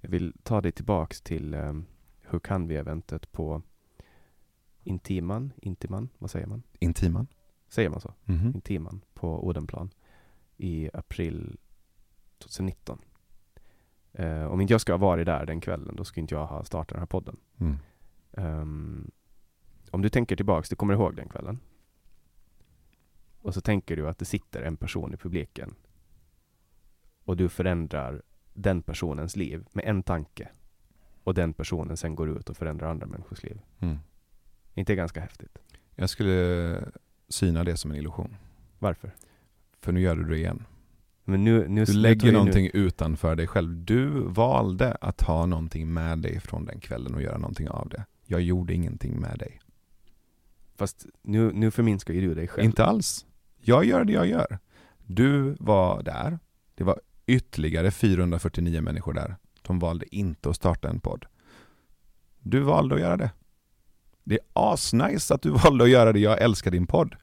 Jag 0.01 0.11
vill 0.11 0.33
ta 0.43 0.61
dig 0.61 0.73
tillbaks 0.73 1.21
till 1.21 1.55
um, 1.55 1.87
Hur 2.21 2.39
kan 2.39 2.69
vi-eventet 2.69 3.33
på 3.33 3.63
Intiman, 4.83 5.53
Intiman, 5.57 6.09
vad 6.19 6.31
säger 6.31 6.47
man? 6.47 6.63
Intiman? 6.79 7.27
Säger 7.69 7.91
man 7.91 8.01
så? 8.01 8.15
Mhm. 8.25 8.53
Intiman 8.55 9.05
på 9.15 9.47
Odenplan 9.47 9.91
i 10.57 10.91
april 10.93 11.59
2019. 12.39 12.99
Eh, 14.13 14.45
om 14.45 14.61
inte 14.61 14.75
jag 14.75 14.81
ska 14.81 14.93
ha 14.93 14.99
varit 14.99 15.27
där 15.27 15.47
den 15.47 15.61
kvällen, 15.61 15.97
då 15.97 16.05
skulle 16.05 16.23
inte 16.23 16.35
jag 16.35 16.47
ha 16.47 16.65
startat 16.65 16.89
den 16.89 16.99
här 16.99 17.07
podden. 17.07 17.37
Mm. 17.59 17.77
Ehm, 18.33 19.11
om 19.91 20.03
du 20.03 20.09
tänker 20.09 20.37
tillbaks, 20.37 20.69
du 20.69 20.77
kommer 20.77 20.95
ihåg 20.95 21.17
den 21.17 21.29
kvällen? 21.29 21.61
Och 23.41 23.55
så 23.55 23.61
tänker 23.61 23.97
du 23.97 24.09
att 24.09 24.19
det 24.19 24.25
sitter 24.25 24.63
en 24.63 24.77
person 24.77 25.15
i 25.15 25.17
publiken 25.17 25.75
och 27.31 27.37
du 27.37 27.49
förändrar 27.49 28.23
den 28.55 28.83
personens 28.83 29.37
liv 29.37 29.65
med 29.73 29.85
en 29.85 30.03
tanke 30.03 30.49
och 31.25 31.35
den 31.35 31.53
personen 31.53 31.97
sen 31.97 32.15
går 32.15 32.31
ut 32.31 32.51
och 32.51 32.57
förändrar 32.57 32.91
andra 32.91 33.07
människors 33.07 33.43
liv. 33.43 33.61
Mm. 33.79 33.99
Inte 34.75 34.95
ganska 34.95 35.21
häftigt? 35.21 35.59
Jag 35.95 36.11
skulle 36.11 36.85
syna 37.29 37.65
det 37.65 37.77
som 37.77 37.91
en 37.91 37.97
illusion. 37.97 38.37
Varför? 38.79 39.15
För 39.81 39.93
nu 39.93 40.01
gör 40.01 40.17
du 40.17 40.25
det 40.25 40.37
igen. 40.37 40.65
Men 41.25 41.45
nu, 41.45 41.69
nu, 41.69 41.85
Du 41.85 41.93
lägger 41.93 42.27
nu- 42.27 42.33
någonting 42.33 42.71
utanför 42.73 43.37
dig 43.37 43.47
själv. 43.47 43.85
Du 43.85 44.09
valde 44.21 44.97
att 45.01 45.17
ta 45.17 45.47
någonting 45.47 45.93
med 45.93 46.19
dig 46.19 46.41
från 46.41 46.65
den 46.65 46.81
kvällen 46.81 47.15
och 47.15 47.23
göra 47.23 47.39
någonting 47.39 47.69
av 47.69 47.89
det. 47.89 48.05
Jag 48.27 48.41
gjorde 48.41 48.75
ingenting 48.75 49.21
med 49.21 49.39
dig. 49.39 49.61
Fast 50.75 51.07
nu, 51.23 51.53
nu 51.53 51.71
förminskar 51.71 52.15
ju 52.15 52.21
du 52.21 52.35
dig 52.35 52.49
själv. 52.49 52.65
Inte 52.65 52.85
alls. 52.85 53.27
Jag 53.61 53.85
gör 53.85 54.05
det 54.05 54.13
jag 54.13 54.27
gör. 54.27 54.59
Du 55.07 55.57
var 55.61 56.03
där. 56.03 56.39
Det 56.75 56.85
var 56.85 57.01
ytterligare 57.31 57.91
449 57.91 58.81
människor 58.81 59.13
där. 59.13 59.37
De 59.63 59.79
valde 59.79 60.17
inte 60.17 60.51
att 60.51 60.57
starta 60.57 60.89
en 60.89 61.01
podd. 61.01 61.27
Du 62.41 62.61
valde 62.61 62.95
att 62.95 63.01
göra 63.01 63.17
det. 63.17 63.31
Det 64.25 64.35
är 64.35 64.41
asnice 64.53 65.35
att 65.35 65.43
du 65.43 65.51
valde 65.65 65.85
att 65.85 65.91
göra 65.91 66.13
det. 66.13 66.19
Jag 66.21 66.41
älskar 66.41 66.71
din 66.71 66.87
podd. 66.87 67.17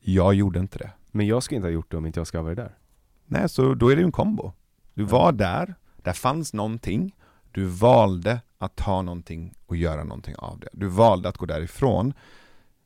Jag 0.00 0.34
gjorde 0.34 0.58
inte 0.58 0.78
det. 0.78 0.90
Men 1.10 1.26
jag 1.26 1.42
skulle 1.42 1.56
inte 1.56 1.66
ha 1.66 1.72
gjort 1.72 1.90
det 1.90 1.96
om 1.96 2.06
inte 2.06 2.20
jag 2.20 2.26
ska 2.26 2.38
ha 2.38 2.42
varit 2.42 2.56
där. 2.56 2.78
Nej, 3.26 3.48
så 3.48 3.74
då 3.74 3.88
är 3.88 3.96
det 3.96 4.00
ju 4.00 4.06
en 4.06 4.12
kombo. 4.12 4.52
Du 4.94 5.04
var 5.04 5.32
där, 5.32 5.74
där 5.96 6.12
fanns 6.12 6.52
någonting. 6.52 7.16
Du 7.52 7.64
valde 7.64 8.40
att 8.58 8.76
ta 8.76 9.02
någonting 9.02 9.54
och 9.66 9.76
göra 9.76 10.04
någonting 10.04 10.36
av 10.36 10.60
det. 10.60 10.68
Du 10.72 10.86
valde 10.86 11.28
att 11.28 11.38
gå 11.38 11.46
därifrån, 11.46 12.14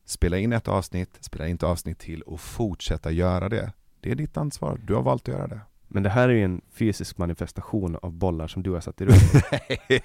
spela 0.05 0.39
in 0.39 0.53
ett 0.53 0.69
avsnitt, 0.69 1.19
spela 1.20 1.49
in 1.49 1.55
ett 1.55 1.62
avsnitt 1.62 1.99
till 1.99 2.23
och 2.23 2.40
fortsätta 2.40 3.11
göra 3.11 3.49
det. 3.49 3.73
Det 4.01 4.11
är 4.11 4.15
ditt 4.15 4.36
ansvar. 4.36 4.81
Du 4.85 4.95
har 4.95 5.03
valt 5.03 5.28
att 5.28 5.35
göra 5.35 5.47
det. 5.47 5.61
Men 5.89 6.02
det 6.02 6.09
här 6.09 6.28
är 6.28 6.32
ju 6.32 6.44
en 6.44 6.60
fysisk 6.73 7.19
manifestation 7.19 7.97
av 8.02 8.12
bollar 8.12 8.48
som 8.48 8.62
du 8.62 8.70
har 8.70 8.81
satt 8.81 9.01
i 9.01 9.05
rum. 9.05 9.15
Nej, 9.52 10.01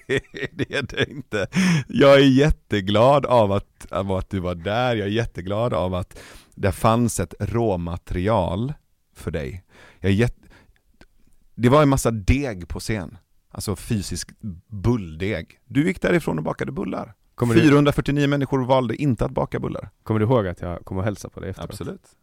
det 0.52 0.74
är 0.74 0.82
det 0.82 1.12
inte. 1.12 1.48
Jag 1.88 2.16
är 2.16 2.26
jätteglad 2.26 3.26
av 3.26 3.52
att, 3.52 3.92
av 3.92 4.12
att 4.12 4.30
du 4.30 4.40
var 4.40 4.56
där. 4.56 4.96
Jag 4.96 5.08
är 5.08 5.12
jätteglad 5.12 5.74
av 5.74 5.94
att 5.94 6.20
det 6.56 6.72
fanns 6.72 7.20
ett 7.20 7.34
råmaterial 7.40 8.74
för 9.16 9.32
dig. 9.32 9.64
Jag 10.00 10.12
är 10.12 10.16
jätte... 10.16 10.48
Det 11.56 11.70
var 11.70 11.82
en 11.82 11.90
massa 11.90 12.12
deg 12.12 12.68
på 12.68 12.80
scen. 12.80 13.18
Alltså 13.50 13.76
fysisk 13.76 14.30
bulldeg. 14.68 15.60
Du 15.66 15.88
gick 15.88 16.02
därifrån 16.02 16.38
och 16.38 16.44
bakade 16.44 16.72
bullar. 16.72 17.14
Kommer 17.36 17.56
du, 17.56 17.62
449 17.62 18.28
människor 18.28 18.66
valde 18.66 18.96
inte 18.96 19.26
att 19.26 19.32
baka 19.32 19.60
bullar. 19.60 19.90
kommer 20.04 20.20
du 20.20 20.26
ihåg 20.26 20.48
att 20.48 20.62
jag 20.62 20.86
kom 20.86 20.98
och 20.98 21.04
hälsade 21.04 21.34
på 21.34 21.40
dig 21.40 21.50
efteråt? 21.50 22.16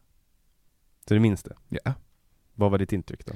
Så 1.09 1.15
du 1.15 1.21
minns 1.21 1.43
det? 1.43 1.57
Ja. 1.69 1.93
Vad 2.55 2.71
var 2.71 2.79
ditt 2.79 2.93
intryck 2.93 3.27
då? 3.27 3.33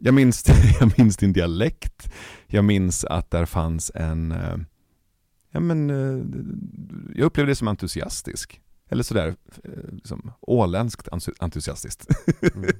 Jag 0.00 0.14
minns, 0.14 0.44
jag 0.80 0.98
minns 0.98 1.16
din 1.16 1.32
dialekt. 1.32 2.12
Jag 2.46 2.64
minns 2.64 3.04
att 3.04 3.30
där 3.30 3.46
fanns 3.46 3.92
en, 3.94 4.32
eh, 4.32 4.56
ja 5.50 5.60
men, 5.60 5.90
eh, 5.90 6.24
jag 7.14 7.26
upplevde 7.26 7.52
det 7.52 7.56
som 7.56 7.68
entusiastisk. 7.68 8.60
Eller 8.88 9.02
sådär, 9.02 9.36
eh, 9.64 9.92
liksom 9.92 10.32
åländskt 10.40 11.08
entu- 11.08 11.34
entusiastiskt. 11.38 12.06
Mm. 12.54 12.70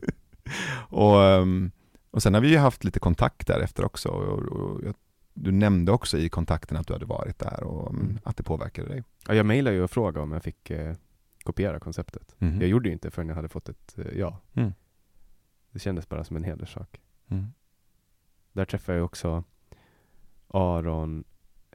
och, 0.89 1.23
ehm, 1.25 1.71
och 2.11 2.23
sen 2.23 2.35
har 2.35 2.41
vi 2.41 2.49
ju 2.51 2.57
haft 2.59 2.85
lite 2.85 2.99
kontakt 3.01 3.47
därefter 3.47 3.85
också. 3.85 4.09
Och, 4.09 4.39
och, 4.43 4.85
jag, 4.85 4.95
du 5.35 5.53
nämnde 5.53 5.93
också 5.93 6.19
i 6.19 6.29
kontakten 6.29 6.77
att 6.77 6.87
du 6.87 6.93
hade 6.93 7.07
varit 7.07 7.39
där 7.39 7.63
och 7.65 7.91
mm, 7.91 8.03
Mm. 8.05 8.19
att 8.25 8.37
det 8.37 8.43
påverkade 8.43 8.89
dig. 8.89 9.03
Ja, 9.29 9.35
jag 9.35 9.47
mejlade 9.47 9.77
ju 9.77 9.83
och 9.83 9.91
frågade 9.91 10.21
om 10.21 10.33
jag 10.33 10.43
fick 10.43 10.71
eh, 10.71 10.95
kopiera 11.45 11.81
konceptet. 11.81 12.35
Mhm. 12.39 12.61
Jag 12.61 12.69
gjorde 12.69 12.89
ju 12.89 12.93
inte 12.93 13.11
förrän 13.11 13.29
jag 13.29 13.37
hade 13.37 13.49
fått 13.49 13.69
ett 13.69 13.95
eh, 13.99 14.19
ja. 14.19 14.41
Det 15.75 15.81
kändes 15.81 16.09
bara 16.09 16.25
som 16.25 16.37
en 16.37 16.45
hederssak. 16.45 17.01
Mm. 17.29 17.47
Där 18.53 18.65
träffade 18.65 18.99
jag 18.99 19.05
också 19.05 19.45
Aron, 20.49 21.25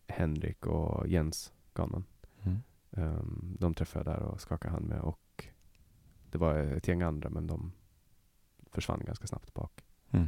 Henrik 0.07 0.65
och 0.65 1.07
Jens 1.07 1.53
Ganman. 1.73 2.05
Mm. 2.43 2.57
Um, 2.91 3.57
de 3.59 3.73
träffade 3.73 4.11
jag 4.11 4.19
där 4.19 4.25
och 4.25 4.41
skakade 4.41 4.71
hand 4.73 4.85
med 4.85 4.99
och 4.99 5.45
det 6.31 6.37
var 6.37 6.55
ett 6.57 6.87
gäng 6.87 7.01
andra 7.01 7.29
men 7.29 7.47
de 7.47 7.71
försvann 8.71 9.05
ganska 9.05 9.27
snabbt 9.27 9.53
bak. 9.53 9.85
Mm. 10.11 10.27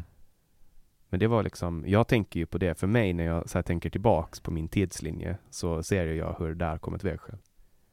Men 1.10 1.19
det 1.19 1.27
var 1.27 1.43
liksom, 1.43 1.84
jag 1.88 2.07
tänker 2.07 2.39
ju 2.39 2.45
på 2.45 2.57
det, 2.57 2.76
för 2.76 2.88
mig 2.88 3.14
när 3.14 3.23
jag 3.23 3.49
så 3.49 3.64
tänker 3.64 3.89
tillbaks 3.89 4.39
på 4.39 4.52
min 4.52 4.68
tidslinje 4.68 5.38
så 5.49 5.84
ser 5.84 6.06
jag 6.06 6.35
hur 6.39 6.48
det 6.48 6.65
där 6.65 6.77
kom 6.77 6.93
ett 6.93 7.03
vägskäl. 7.03 7.38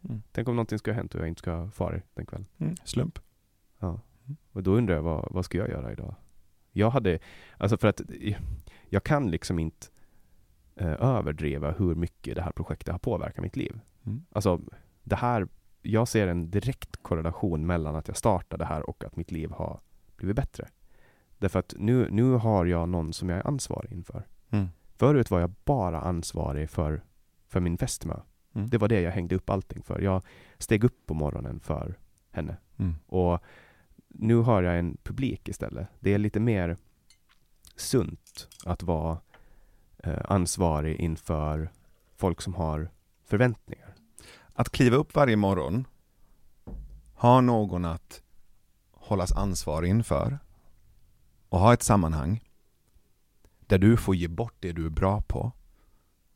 Mm. 0.03 0.23
Tänk 0.33 0.49
om 0.49 0.57
någonting 0.57 0.79
skulle 0.79 0.95
ha 0.95 1.01
hänt 1.01 1.15
och 1.15 1.21
jag 1.21 1.29
inte 1.29 1.39
ska 1.39 1.53
ha 1.53 1.71
farit 1.71 2.05
den 2.15 2.27
kvällen. 2.27 2.47
Mm. 2.59 2.77
Slump. 2.85 3.19
Ja. 3.79 4.01
Och 4.53 4.63
då 4.63 4.71
undrar 4.71 4.95
jag, 4.95 5.03
vad, 5.03 5.29
vad 5.31 5.45
ska 5.45 5.59
jag 5.59 5.69
göra 5.69 5.93
idag? 5.93 6.15
Jag 6.73 6.91
hade, 6.91 7.19
alltså 7.57 7.79
för 7.79 7.89
att 7.89 8.01
jag 8.89 9.05
kan 9.05 9.31
liksom 9.31 9.59
inte 9.59 9.87
eh, 10.77 11.03
överdriva 11.03 11.71
hur 11.71 11.95
mycket 11.95 12.37
det 12.37 12.43
här 12.43 12.53
projektet 12.53 12.93
har 12.93 12.99
påverkat 12.99 13.43
mitt 13.43 13.57
liv. 13.57 13.81
Mm. 14.07 14.25
Alltså, 14.33 14.61
det 15.05 15.17
här, 15.17 15.49
jag 15.83 16.09
ser 16.09 16.29
en 16.29 16.51
direkt 16.51 17.03
korrelation 17.03 17.67
mellan 17.67 17.97
att 17.97 18.09
jag 18.09 18.17
startade 18.17 18.65
här 18.65 18.91
och 18.91 19.05
att 19.05 19.17
mitt 19.17 19.31
liv 19.31 19.51
har 19.51 19.81
blivit 20.17 20.37
bättre. 20.37 20.69
Därför 21.39 21.59
att 21.59 21.75
nu, 21.79 22.09
nu 22.11 22.33
har 22.33 22.67
jag 22.67 22.89
någon 22.89 23.13
som 23.13 23.29
jag 23.29 23.39
är 23.39 23.47
ansvarig 23.47 23.93
inför. 23.93 24.27
Mm. 24.51 24.69
Förut 24.97 25.31
var 25.31 25.41
jag 25.41 25.55
bara 25.65 26.01
ansvarig 26.01 26.71
för, 26.71 27.03
för 27.47 27.61
min 27.61 27.79
fästmö. 27.79 28.21
Mm. 28.55 28.69
Det 28.69 28.79
var 28.79 28.89
det 28.89 29.01
jag 29.01 29.13
hängde 29.13 29.35
upp 29.35 29.51
allting 29.51 29.83
för. 29.83 30.01
Jag 30.01 30.23
steg 30.59 30.85
upp 30.85 31.07
på 31.07 31.15
morgonen 31.15 31.61
för 31.61 31.99
henne. 32.31 32.57
Mm. 32.77 32.95
Och 33.07 33.43
nu 34.09 34.37
har 34.37 34.63
jag 34.63 34.79
en 34.79 34.97
publik 35.03 35.49
istället. 35.49 35.89
Det 36.01 36.15
är 36.15 36.19
lite 36.19 36.41
mer 36.41 36.77
sunt 37.77 38.49
att 38.65 38.83
vara 38.83 39.21
eh, 40.05 40.21
ansvarig 40.25 41.01
inför 41.01 41.73
folk 42.17 42.41
som 42.41 42.55
har 42.55 42.91
förväntningar. 43.25 43.95
Att 44.53 44.71
kliva 44.71 44.97
upp 44.97 45.15
varje 45.15 45.37
morgon, 45.37 45.87
ha 47.15 47.41
någon 47.41 47.85
att 47.85 48.23
hållas 48.91 49.33
ansvarig 49.33 49.91
inför 49.91 50.39
och 51.49 51.61
ha 51.61 51.73
ett 51.73 51.83
sammanhang 51.83 52.45
där 53.61 53.79
du 53.79 53.97
får 53.97 54.15
ge 54.15 54.29
bort 54.29 54.55
det 54.61 54.73
du 54.73 54.87
är 54.87 54.91
bra 54.91 55.21
på 55.21 55.53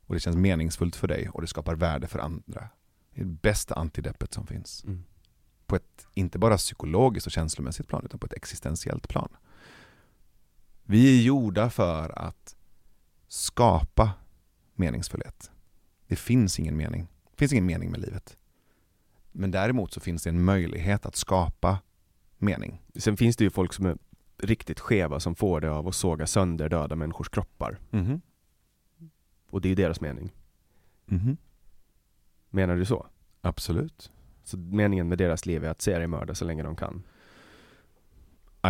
och 0.06 0.14
det 0.14 0.20
känns 0.20 0.36
meningsfullt 0.36 0.96
för 0.96 1.08
dig 1.08 1.28
och 1.28 1.40
det 1.40 1.46
skapar 1.46 1.74
värde 1.74 2.06
för 2.06 2.18
andra. 2.18 2.68
Det 3.14 3.20
är 3.20 3.24
det 3.24 3.40
bästa 3.42 3.74
antideppet 3.74 4.34
som 4.34 4.46
finns. 4.46 4.84
På 5.72 5.76
ett, 5.76 6.06
inte 6.14 6.38
bara 6.38 6.56
psykologiskt 6.56 7.26
och 7.26 7.32
känslomässigt 7.32 7.88
plan 7.88 8.02
utan 8.04 8.18
på 8.20 8.26
ett 8.26 8.32
existentiellt 8.32 9.08
plan. 9.08 9.28
Vi 10.82 11.18
är 11.18 11.22
gjorda 11.22 11.70
för 11.70 12.18
att 12.18 12.56
skapa 13.28 14.12
meningsfullhet. 14.74 15.50
Det 16.06 16.16
finns 16.16 16.58
ingen 16.58 16.76
mening. 16.76 17.08
Det 17.30 17.36
finns 17.38 17.52
ingen 17.52 17.66
mening 17.66 17.90
med 17.90 18.00
livet. 18.00 18.36
Men 19.32 19.50
däremot 19.50 19.92
så 19.92 20.00
finns 20.00 20.22
det 20.22 20.30
en 20.30 20.44
möjlighet 20.44 21.06
att 21.06 21.16
skapa 21.16 21.78
mening. 22.38 22.82
Sen 22.94 23.16
finns 23.16 23.36
det 23.36 23.44
ju 23.44 23.50
folk 23.50 23.72
som 23.72 23.86
är 23.86 23.98
riktigt 24.38 24.80
skeva 24.80 25.20
som 25.20 25.34
får 25.34 25.60
det 25.60 25.70
av 25.70 25.88
att 25.88 25.94
såga 25.94 26.26
sönder 26.26 26.68
döda 26.68 26.96
människors 26.96 27.28
kroppar. 27.28 27.78
Mhm. 27.90 28.20
Och 29.50 29.60
det 29.60 29.68
är 29.68 29.70
ju 29.70 29.74
deras 29.76 30.00
mening. 30.00 30.32
Mhm. 31.06 31.36
Menar 32.50 32.76
du 32.76 32.84
så? 32.84 33.06
Absolut. 33.40 34.12
Så 34.44 34.58
meningen 34.58 35.08
med 35.08 35.18
deras 35.18 35.46
liv 35.46 35.64
är 35.64 35.68
att 35.68 35.82
seriemörda 35.82 36.34
så 36.34 36.44
länge 36.44 36.62
de 36.62 36.76
kan? 36.76 37.02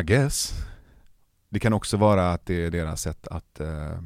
I 0.01 0.03
guess. 0.03 0.53
Det 1.49 1.61
kan 1.61 1.73
också 1.73 1.97
vara 1.97 2.33
att 2.33 2.47
det 2.47 2.55
är 2.55 2.71
deras 2.71 3.03
sätt 3.03 3.29
att 3.29 3.61
eh, 3.61 4.01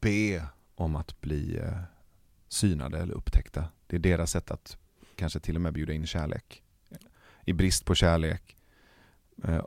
be 0.00 0.46
om 0.74 0.96
att 0.96 1.20
bli 1.20 1.58
eh, 1.58 1.78
synade 2.48 2.98
eller 2.98 3.14
upptäckta. 3.14 3.64
Det 3.86 3.96
är 3.96 4.00
deras 4.00 4.30
sätt 4.30 4.50
att 4.50 4.76
kanske 5.16 5.40
till 5.40 5.56
och 5.56 5.62
med 5.62 5.72
bjuda 5.72 5.92
in 5.92 6.06
kärlek. 6.06 6.62
I 7.44 7.52
brist 7.52 7.84
på 7.84 7.94
kärlek, 7.94 8.56
eh, 9.44 9.64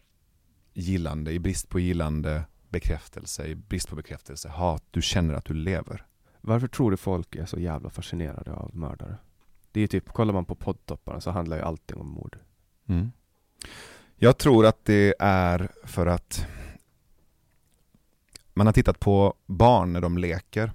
gillande, 0.74 1.32
i 1.32 1.40
brist 1.40 1.70
på 1.70 1.80
gillande, 1.80 2.44
bekräftelse, 2.70 3.48
i 3.48 3.56
brist 3.56 3.90
på 3.90 3.96
bekräftelse, 3.96 4.50
hat. 4.50 4.84
Du 4.92 5.02
känner 5.02 5.34
att 5.34 5.46
du 5.46 5.54
lever. 5.54 6.06
Varför 6.42 6.68
tror 6.68 6.92
du 6.92 6.98
folk 6.98 7.36
är 7.36 7.46
så 7.46 7.60
jävla 7.60 7.90
fascinerade 7.90 8.54
av 8.54 8.76
mördare? 8.76 9.18
Det 9.78 9.84
är 9.84 9.88
typ, 9.88 10.10
kollar 10.10 10.34
man 10.34 10.46
på 10.46 10.56
poddtopparna 10.56 11.22
så 11.22 11.32
handlar 11.32 11.58
ju 11.58 11.64
allting 11.64 11.98
om 11.98 12.08
mord. 12.08 12.38
Mm. 12.88 13.12
Jag 14.16 14.38
tror 14.38 14.66
att 14.66 14.86
det 14.86 15.16
är 15.20 15.72
för 15.84 16.08
att 16.08 16.46
man 18.54 18.68
har 18.68 18.74
tittat 18.74 19.00
på 19.00 19.34
barn 19.46 19.94
när 19.94 20.02
de 20.02 20.18
leker. 20.18 20.72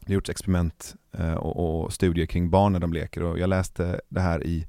Det 0.00 0.06
har 0.06 0.14
gjorts 0.14 0.30
experiment 0.30 0.94
eh, 1.12 1.34
och, 1.34 1.82
och 1.84 1.92
studier 1.92 2.26
kring 2.26 2.50
barn 2.50 2.72
när 2.72 2.80
de 2.80 2.92
leker 2.92 3.22
och 3.22 3.38
jag 3.38 3.48
läste 3.48 4.00
det 4.08 4.20
här 4.20 4.46
i 4.46 4.66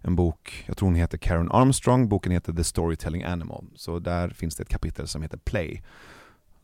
en 0.00 0.16
bok, 0.16 0.64
jag 0.66 0.76
tror 0.76 0.88
hon 0.88 0.96
heter 0.96 1.18
Karen 1.18 1.52
Armstrong, 1.52 2.08
boken 2.08 2.32
heter 2.32 2.52
The 2.52 2.64
Storytelling 2.64 3.24
Animal. 3.24 3.64
Så 3.74 3.98
där 3.98 4.28
finns 4.28 4.56
det 4.56 4.62
ett 4.62 4.68
kapitel 4.68 5.08
som 5.08 5.22
heter 5.22 5.38
Play. 5.38 5.82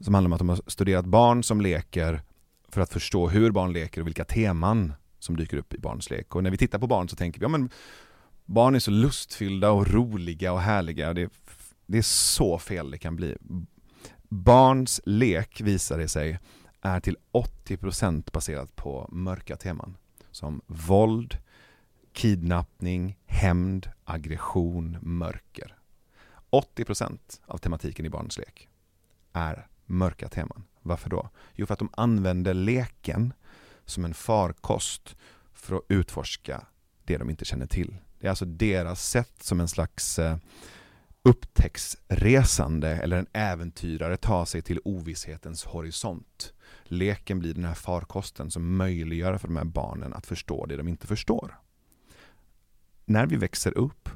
Som 0.00 0.14
handlar 0.14 0.28
om 0.28 0.32
att 0.32 0.38
de 0.38 0.48
har 0.48 0.60
studerat 0.66 1.04
barn 1.04 1.42
som 1.42 1.60
leker 1.60 2.22
för 2.68 2.80
att 2.80 2.92
förstå 2.92 3.28
hur 3.28 3.50
barn 3.50 3.72
leker 3.72 4.00
och 4.00 4.06
vilka 4.06 4.24
teman 4.24 4.92
som 5.22 5.36
dyker 5.36 5.56
upp 5.56 5.74
i 5.74 5.78
barns 5.78 6.10
lek. 6.10 6.34
Och 6.34 6.42
när 6.42 6.50
vi 6.50 6.56
tittar 6.56 6.78
på 6.78 6.86
barn 6.86 7.08
så 7.08 7.16
tänker 7.16 7.40
vi, 7.40 7.44
ja 7.44 7.48
men 7.48 7.70
barn 8.44 8.74
är 8.74 8.78
så 8.78 8.90
lustfyllda 8.90 9.70
och 9.70 9.88
roliga 9.88 10.52
och 10.52 10.60
härliga. 10.60 11.14
Det 11.14 11.22
är, 11.22 11.30
det 11.86 11.98
är 11.98 12.02
så 12.02 12.58
fel 12.58 12.90
det 12.90 12.98
kan 12.98 13.16
bli. 13.16 13.36
Barns 14.28 15.00
lek 15.04 15.60
visar 15.60 15.98
det 15.98 16.08
sig 16.08 16.38
är 16.80 17.00
till 17.00 17.16
80% 17.32 18.32
baserat 18.32 18.76
på 18.76 19.08
mörka 19.12 19.56
teman. 19.56 19.96
Som 20.30 20.60
våld, 20.66 21.38
kidnappning, 22.12 23.18
hämnd, 23.26 23.90
aggression, 24.04 24.98
mörker. 25.00 25.76
80% 26.50 27.18
av 27.46 27.58
tematiken 27.58 28.06
i 28.06 28.10
barns 28.10 28.38
lek 28.38 28.68
är 29.32 29.66
mörka 29.86 30.28
teman. 30.28 30.64
Varför 30.80 31.10
då? 31.10 31.28
Jo, 31.54 31.66
för 31.66 31.72
att 31.72 31.78
de 31.78 31.90
använder 31.92 32.54
leken 32.54 33.32
som 33.86 34.04
en 34.04 34.14
farkost 34.14 35.16
för 35.52 35.76
att 35.76 35.82
utforska 35.88 36.66
det 37.04 37.16
de 37.16 37.30
inte 37.30 37.44
känner 37.44 37.66
till. 37.66 37.96
Det 38.18 38.26
är 38.26 38.30
alltså 38.30 38.44
deras 38.44 39.08
sätt 39.08 39.32
som 39.42 39.60
en 39.60 39.68
slags 39.68 40.18
eh, 40.18 40.36
upptäcktsresande 41.22 42.88
eller 42.88 43.16
en 43.16 43.26
äventyrare 43.32 44.16
tar 44.16 44.44
sig 44.44 44.62
till 44.62 44.80
ovisshetens 44.84 45.64
horisont. 45.64 46.52
Leken 46.84 47.38
blir 47.38 47.54
den 47.54 47.64
här 47.64 47.74
farkosten 47.74 48.50
som 48.50 48.76
möjliggör 48.76 49.38
för 49.38 49.48
de 49.48 49.56
här 49.56 49.64
barnen 49.64 50.12
att 50.12 50.26
förstå 50.26 50.66
det 50.66 50.76
de 50.76 50.88
inte 50.88 51.06
förstår. 51.06 51.58
När 53.04 53.26
vi 53.26 53.36
växer 53.36 53.78
upp 53.78 54.08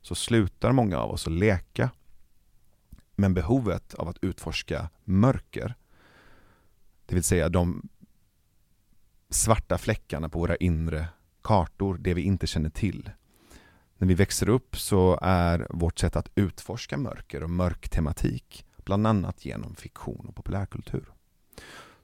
så 0.00 0.14
slutar 0.14 0.72
många 0.72 0.98
av 0.98 1.10
oss 1.10 1.26
att 1.26 1.32
leka. 1.32 1.90
Men 3.16 3.34
behovet 3.34 3.94
av 3.94 4.08
att 4.08 4.18
utforska 4.20 4.90
mörker, 5.04 5.74
det 7.06 7.14
vill 7.14 7.24
säga 7.24 7.48
de 7.48 7.88
svarta 9.34 9.78
fläckarna 9.78 10.28
på 10.28 10.38
våra 10.38 10.56
inre 10.56 11.08
kartor, 11.42 11.98
det 12.00 12.14
vi 12.14 12.22
inte 12.22 12.46
känner 12.46 12.70
till. 12.70 13.10
När 13.98 14.08
vi 14.08 14.14
växer 14.14 14.48
upp 14.48 14.76
så 14.76 15.18
är 15.22 15.66
vårt 15.70 15.98
sätt 15.98 16.16
att 16.16 16.30
utforska 16.34 16.96
mörker 16.96 17.42
och 17.42 17.50
mörk 17.50 17.88
tematik 17.88 18.66
bland 18.84 19.06
annat 19.06 19.44
genom 19.44 19.74
fiktion 19.74 20.26
och 20.28 20.36
populärkultur. 20.36 21.12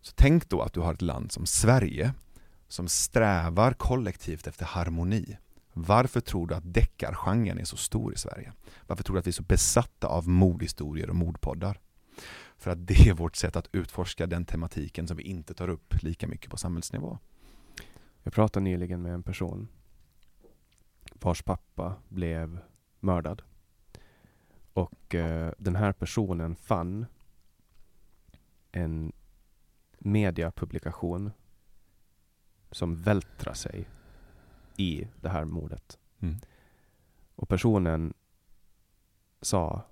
Så 0.01 0.13
tänk 0.17 0.49
då 0.49 0.63
att 0.63 0.73
du 0.73 0.81
har 0.81 0.95
ett 0.95 1.03
land 1.03 1.33
som 1.33 1.47
Sverige 1.47 2.13
som 2.69 2.89
strävar 2.89 3.73
kollektivt 3.73 4.47
efter 4.47 4.65
harmoni. 4.65 5.37
Varför 5.73 6.21
tror 6.21 6.47
du 6.47 6.55
att 6.55 6.75
deckargenren 6.75 7.59
är 7.59 7.65
så 7.65 7.77
stor 7.77 8.15
i 8.15 8.19
Sverige? 8.19 8.53
Varför 8.87 9.05
tror 9.05 9.15
du 9.15 9.21
att 9.21 9.27
vi 9.27 9.31
är 9.31 9.33
så 9.33 9.43
besatta 9.43 10.07
av 10.07 10.29
mordhistorier 10.29 11.11
och 11.11 11.17
mordpoddar? 11.17 11.81
För 12.61 12.71
att 12.71 12.87
det 12.87 13.09
är 13.09 13.15
vårt 13.15 13.37
sätt 13.37 13.57
att 13.57 13.69
utforska 13.73 14.27
den 14.27 14.45
tematiken 14.45 15.09
som 15.09 15.17
vi 15.17 15.23
inte 15.23 15.55
tar 15.55 15.69
upp 15.69 16.03
lika 16.03 16.29
mycket 16.29 16.51
på 16.51 16.57
samhällsnivå. 16.57 17.19
Jag 18.23 18.33
pratade 18.33 18.65
nyligen 18.65 19.03
med 19.03 19.15
en 19.15 19.23
person 19.23 19.69
vars 21.13 21.43
pappa 21.43 21.97
blev 22.09 22.59
mördad. 23.01 23.43
Och 24.73 25.15
eh, 25.15 25.53
den 25.59 25.77
här 25.77 25.93
personen 25.93 26.57
fann 26.57 27.07
en 28.73 29.13
mediapublikation 29.99 31.31
som 32.71 33.03
vältrar 33.03 33.55
sig 33.55 33.89
i 34.77 35.09
det 35.21 35.29
här 35.29 35.45
mordet. 35.45 35.99
Mm. 36.19 36.37
Och 37.35 37.49
personen 37.49 38.15
sa 39.41 39.83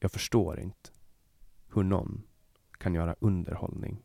Jag 0.00 0.12
förstår 0.12 0.60
inte 0.60 0.90
hur 1.78 1.84
någon 1.84 2.22
kan 2.78 2.94
göra 2.94 3.16
underhållning 3.20 4.02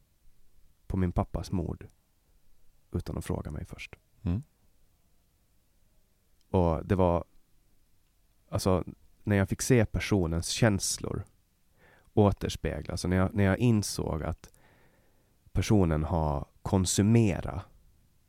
på 0.87 0.97
min 0.97 1.11
pappas 1.11 1.51
mord 1.51 1.87
utan 2.91 3.17
att 3.17 3.25
fråga 3.25 3.51
mig 3.51 3.65
först. 3.65 3.95
Mm. 4.21 4.43
Och 6.49 6.85
det 6.85 6.95
var 6.95 7.23
Alltså 8.53 8.83
när 9.23 9.35
jag 9.35 9.49
fick 9.49 9.61
se 9.61 9.85
personens 9.85 10.47
känslor 10.47 11.23
återspeglas, 12.13 12.89
alltså 12.89 13.07
när 13.07 13.17
jag, 13.17 13.33
när 13.33 13.43
jag 13.43 13.57
insåg 13.57 14.23
att 14.23 14.49
personen 15.51 16.03
har 16.03 16.45
konsumerat 16.61 17.65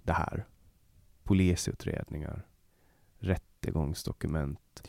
det 0.03 0.13
här. 0.13 0.47
Polisutredningar, 1.23 2.47
rättegångsdokument 3.19 4.83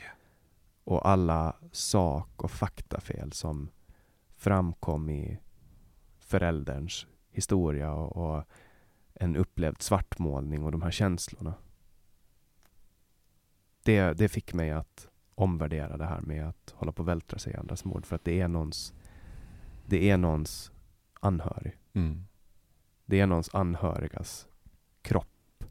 och 0.83 1.09
alla 1.09 1.55
sak 1.71 2.43
och 2.43 2.51
faktafel 2.51 3.31
som 3.31 3.69
framkom 4.45 5.09
i 5.09 5.39
förälderns 6.19 7.07
historia 7.31 7.93
och, 7.93 8.37
och 8.37 8.43
en 9.13 9.35
upplevd 9.35 9.81
svartmålning 9.81 10.63
och 10.63 10.71
de 10.71 10.81
här 10.81 10.91
känslorna. 10.91 11.53
Det, 13.83 14.13
det 14.13 14.27
fick 14.29 14.53
mig 14.53 14.71
att 14.71 15.07
omvärdera 15.35 15.97
det 15.97 16.05
här 16.05 16.21
med 16.21 16.49
att 16.49 16.73
hålla 16.75 16.91
på 16.91 17.01
och 17.01 17.07
vältra 17.07 17.39
sig 17.39 17.53
i 17.53 17.55
andras 17.55 17.85
mord 17.85 18.05
för 18.05 18.15
att 18.15 18.23
det 18.23 18.41
är 18.41 18.47
någons 18.47 18.93
det 19.85 20.09
är 20.09 20.17
någons 20.17 20.71
anhörig. 21.19 21.77
Mm. 21.93 22.25
Det 23.05 23.19
är 23.19 23.27
någons 23.27 23.55
anhörigas 23.55 24.47
kropp 25.01 25.63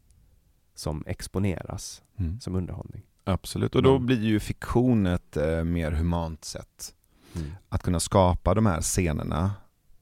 som 0.74 1.04
exponeras 1.06 2.02
Mm. 2.16 2.40
som 2.40 2.54
underhållning. 2.54 3.02
Absolut, 3.24 3.74
och 3.74 3.82
då 3.82 3.98
blir 3.98 4.22
ju 4.22 4.40
fiktion 4.40 5.06
ett 5.06 5.36
eh, 5.36 5.64
mer 5.64 5.92
humant 5.92 6.44
sätt 6.44 6.94
Mm. 7.36 7.50
att 7.68 7.82
kunna 7.82 8.00
skapa 8.00 8.54
de 8.54 8.66
här 8.66 8.80
scenerna 8.80 9.52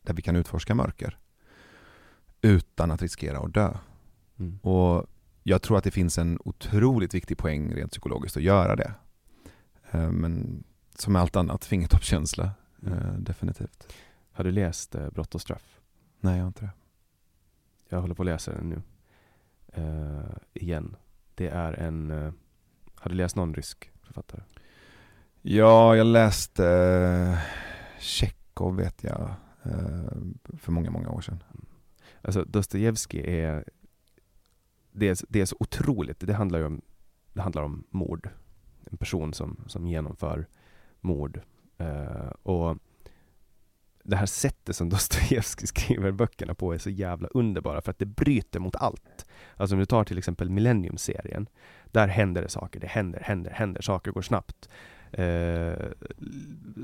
där 0.02 0.14
vi 0.14 0.22
kan 0.22 0.36
utforska 0.36 0.74
mörker 0.74 1.18
utan 2.42 2.90
att 2.90 3.02
riskera 3.02 3.38
att 3.38 3.54
dö. 3.54 3.74
Mm. 4.38 4.58
Och 4.58 5.06
jag 5.42 5.62
tror 5.62 5.78
att 5.78 5.84
det 5.84 5.90
finns 5.90 6.18
en 6.18 6.38
otroligt 6.44 7.14
viktig 7.14 7.38
poäng 7.38 7.74
rent 7.74 7.90
psykologiskt 7.90 8.36
att 8.36 8.42
göra 8.42 8.76
det. 8.76 8.94
Eh, 9.90 10.10
Men 10.10 10.64
som 10.94 11.16
allt 11.16 11.36
annat, 11.36 11.64
fingertoppskänsla, 11.64 12.50
Mm. 12.86 12.98
eh, 12.98 13.12
definitivt. 13.14 13.92
Har 14.32 14.44
du 14.44 14.50
läst 14.52 14.94
eh, 14.94 15.10
Brott 15.10 15.34
och 15.34 15.40
straff? 15.40 15.80
Nej, 16.20 16.34
jag 16.36 16.42
har 16.42 16.48
inte 16.48 16.64
det. 16.64 16.70
Jag 17.88 18.00
håller 18.00 18.14
på 18.14 18.22
att 18.22 18.26
läsa 18.26 18.52
den 18.52 18.68
nu. 18.68 18.82
Eh, 19.82 20.36
igen. 20.54 20.96
Det 21.34 21.48
är 21.48 21.72
en... 21.72 22.10
Uh, 22.10 22.32
har 22.94 23.08
du 23.08 23.14
läst 23.16 23.36
någon 23.36 23.54
rysk 23.54 23.90
författare? 24.02 24.40
Ja, 25.44 25.96
jag 25.96 26.06
läste 26.06 26.66
eh, 26.66 27.38
Tjechov 27.98 28.76
vet 28.76 29.04
jag, 29.04 29.34
eh, 29.62 30.12
för 30.58 30.72
många, 30.72 30.90
många 30.90 31.10
år 31.10 31.20
sedan. 31.20 31.42
Mm. 31.50 31.66
Alltså 32.22 32.44
Dostojevskij 32.44 33.40
är 33.40 33.64
det, 34.92 35.08
är... 35.08 35.18
det 35.28 35.40
är 35.40 35.46
så 35.46 35.56
otroligt. 35.60 36.20
Det 36.20 36.34
handlar 36.34 36.58
ju 36.58 36.64
om, 36.64 36.82
det 37.32 37.40
handlar 37.42 37.62
om 37.62 37.84
mord. 37.90 38.28
En 38.90 38.96
person 38.96 39.34
som, 39.34 39.64
som 39.66 39.86
genomför 39.86 40.46
mord. 41.00 41.40
Eh, 41.78 42.30
och 42.42 42.78
det 44.02 44.16
här 44.16 44.26
sättet 44.26 44.76
som 44.76 44.88
Dostojevskij 44.90 45.66
skriver 45.66 46.12
böckerna 46.12 46.54
på 46.54 46.72
är 46.74 46.78
så 46.78 46.90
jävla 46.90 47.28
underbara 47.28 47.80
för 47.80 47.90
att 47.90 47.98
det 47.98 48.06
bryter 48.06 48.60
mot 48.60 48.76
allt. 48.76 49.26
Alltså 49.56 49.74
om 49.74 49.80
du 49.80 49.86
tar 49.86 50.04
till 50.04 50.18
exempel 50.18 50.50
Millennium-serien. 50.50 51.48
Där 51.86 52.08
händer 52.08 52.42
det 52.42 52.48
saker, 52.48 52.80
det 52.80 52.86
händer, 52.86 53.20
händer, 53.20 53.50
händer, 53.50 53.82
saker 53.82 54.10
går 54.10 54.22
snabbt. 54.22 54.68
Eh, 55.12 55.74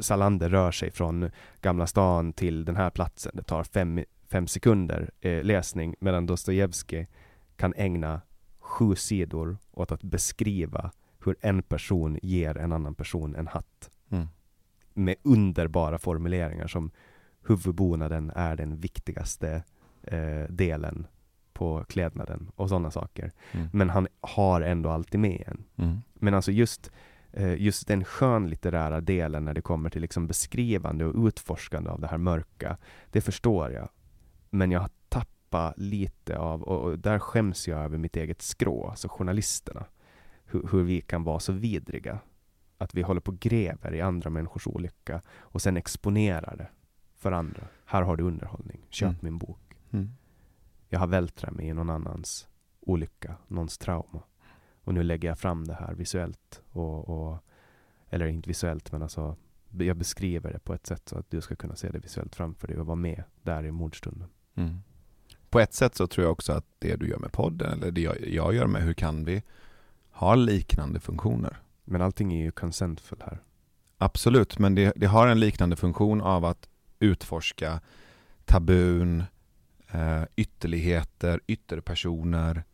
Salander 0.00 0.48
rör 0.48 0.70
sig 0.70 0.90
från 0.90 1.30
Gamla 1.60 1.86
stan 1.86 2.32
till 2.32 2.64
den 2.64 2.76
här 2.76 2.90
platsen. 2.90 3.32
Det 3.34 3.42
tar 3.42 3.64
fem, 3.64 4.05
fem 4.30 4.46
sekunder 4.46 5.10
eh, 5.20 5.44
läsning 5.44 5.94
medan 6.00 6.26
Dostojevskij 6.26 7.09
kan 7.56 7.74
ägna 7.76 8.20
sju 8.59 8.94
sidor 8.94 9.59
åt 9.70 9.92
att 9.92 10.02
beskriva 10.02 10.90
hur 11.24 11.36
en 11.40 11.62
person 11.62 12.18
ger 12.22 12.56
en 12.56 12.72
annan 12.72 12.94
person 12.94 13.34
en 13.34 13.46
hatt. 13.46 13.90
Mm. 14.10 14.26
Med 14.94 15.16
underbara 15.22 15.98
formuleringar 15.98 16.66
som 16.66 16.90
huvudbonaden 17.46 18.32
är 18.34 18.56
den 18.56 18.80
viktigaste 18.80 19.62
eh, 20.02 20.44
delen 20.48 21.06
på 21.52 21.84
klädnaden 21.88 22.50
och 22.56 22.68
sådana 22.68 22.90
saker. 22.90 23.32
Mm. 23.52 23.68
Men 23.72 23.90
han 23.90 24.09
har 24.20 24.60
ändå 24.60 24.90
alltid 24.90 25.20
med 25.20 25.44
en. 25.46 25.64
Mm. 25.76 25.98
Men 26.14 26.34
alltså 26.34 26.52
just, 26.52 26.90
just 27.59 27.88
den 27.88 28.05
skönlitterära 28.05 29.00
delen 29.00 29.44
när 29.44 29.55
det 29.55 29.60
kommer 29.62 29.90
till 29.90 30.02
liksom 30.02 30.26
beskrivande 30.26 31.05
och 31.05 31.26
utforskande 31.26 31.90
av 31.90 32.00
det 32.00 32.06
här 32.06 32.18
mörka, 32.18 32.76
det 33.10 33.20
förstår 33.20 33.70
jag. 33.72 33.88
Men 34.50 34.70
jag 34.70 34.80
har 34.80 34.90
tappat 35.09 35.74
lite 35.78 36.38
av, 36.38 36.62
och, 36.62 36.80
och 36.84 36.98
där 36.98 37.18
skäms 37.18 37.68
jag 37.68 37.84
över 37.84 37.98
mitt 37.98 38.16
eget 38.16 38.42
skrå, 38.42 38.88
alltså 38.88 39.09
journalisterna. 39.09 39.84
Hur, 40.44 40.68
hur 40.72 40.82
vi 40.82 41.00
kan 41.00 41.24
vara 41.24 41.40
så 41.40 41.52
vidriga. 41.52 42.18
Att 42.78 42.94
vi 42.94 43.02
håller 43.02 43.20
på 43.20 43.30
och 43.30 43.38
gräver 43.40 43.94
i 43.94 44.00
andra 44.00 44.30
människors 44.30 44.66
olycka 44.66 45.22
och 45.30 45.62
sen 45.62 45.76
exponerar 45.76 46.56
det 46.56 46.68
för 47.16 47.32
andra. 47.32 47.62
Här 47.84 48.02
har 48.02 48.16
du 48.16 48.24
underhållning, 48.24 48.80
köp 48.90 49.09
Mm. 49.09 49.18
min 49.20 49.38
bok. 49.38 49.60
Mm. 49.90 50.10
Jag 50.88 50.98
har 50.98 51.06
vältrat 51.06 51.55
mig 51.55 51.66
i 51.66 51.74
någon 51.74 51.90
annans 51.90 52.48
olycka, 52.80 53.36
någons 53.48 53.78
trauma. 53.78 54.22
Och 54.89 54.94
nu 54.94 55.02
lägger 55.02 55.28
jag 55.28 55.39
fram 55.39 55.65
det 55.65 55.74
här 55.74 55.94
visuellt. 55.94 56.62
Och, 56.73 57.09
och, 57.09 57.39
eller 58.10 58.27
inte 58.27 58.48
visuellt, 58.48 58.93
men 58.93 59.02
alltså 59.02 59.36
jag 59.78 59.97
beskriver 59.97 60.52
det 60.52 60.59
på 60.59 60.74
ett 60.74 60.86
sätt 60.86 61.09
så 61.09 61.19
att 61.19 61.31
du 61.31 61.40
ska 61.40 61.56
kunna 61.56 61.77
se 61.77 61.90
det 61.90 61.98
visuellt 61.98 62.36
framför 62.36 62.69
dig 62.69 62.77
och 62.77 62.86
vara 62.86 62.97
med 62.97 63.23
där 63.43 63.65
i 63.65 63.70
mordstunden. 63.70 64.28
Mm. 64.55 64.78
På 65.51 65.60
ett 65.60 65.74
sätt 65.74 65.94
så 65.94 66.06
tror 66.06 66.24
jag 66.24 66.32
också 66.32 66.52
att 66.52 66.65
det 66.78 66.97
du 66.97 67.09
gör 67.09 67.19
med 67.19 67.32
podden, 67.32 67.82
eller 67.82 67.93
det 67.93 68.01
jag, 68.01 68.28
jag 68.28 68.55
gör 68.55 68.66
med 68.66 68.82
Hur 68.82 68.94
kan 68.94 69.24
vi, 69.24 69.43
har 70.10 70.36
liknande 70.36 71.01
funktioner. 71.01 71.62
Men 71.85 72.02
allting 72.02 72.32
är 72.32 72.44
ju 72.44 72.51
consentful 72.51 73.23
här. 73.27 73.43
Absolut, 73.98 74.59
men 74.59 74.74
det, 74.74 74.93
det 74.97 75.06
har 75.06 75.27
en 75.27 75.40
liknande 75.40 75.77
funktion 75.77 76.20
av 76.20 76.44
att 76.44 76.69
utforska 76.98 77.81
tabun, 78.44 79.24
eh, 79.90 80.23
ytterligheter, 80.36 81.40
ytterpersoner, 81.47 82.65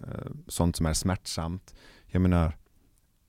Eh, 0.00 0.30
sånt 0.48 0.76
som 0.76 0.86
är 0.86 0.92
smärtsamt. 0.92 1.74
Jag 2.06 2.22
menar, 2.22 2.56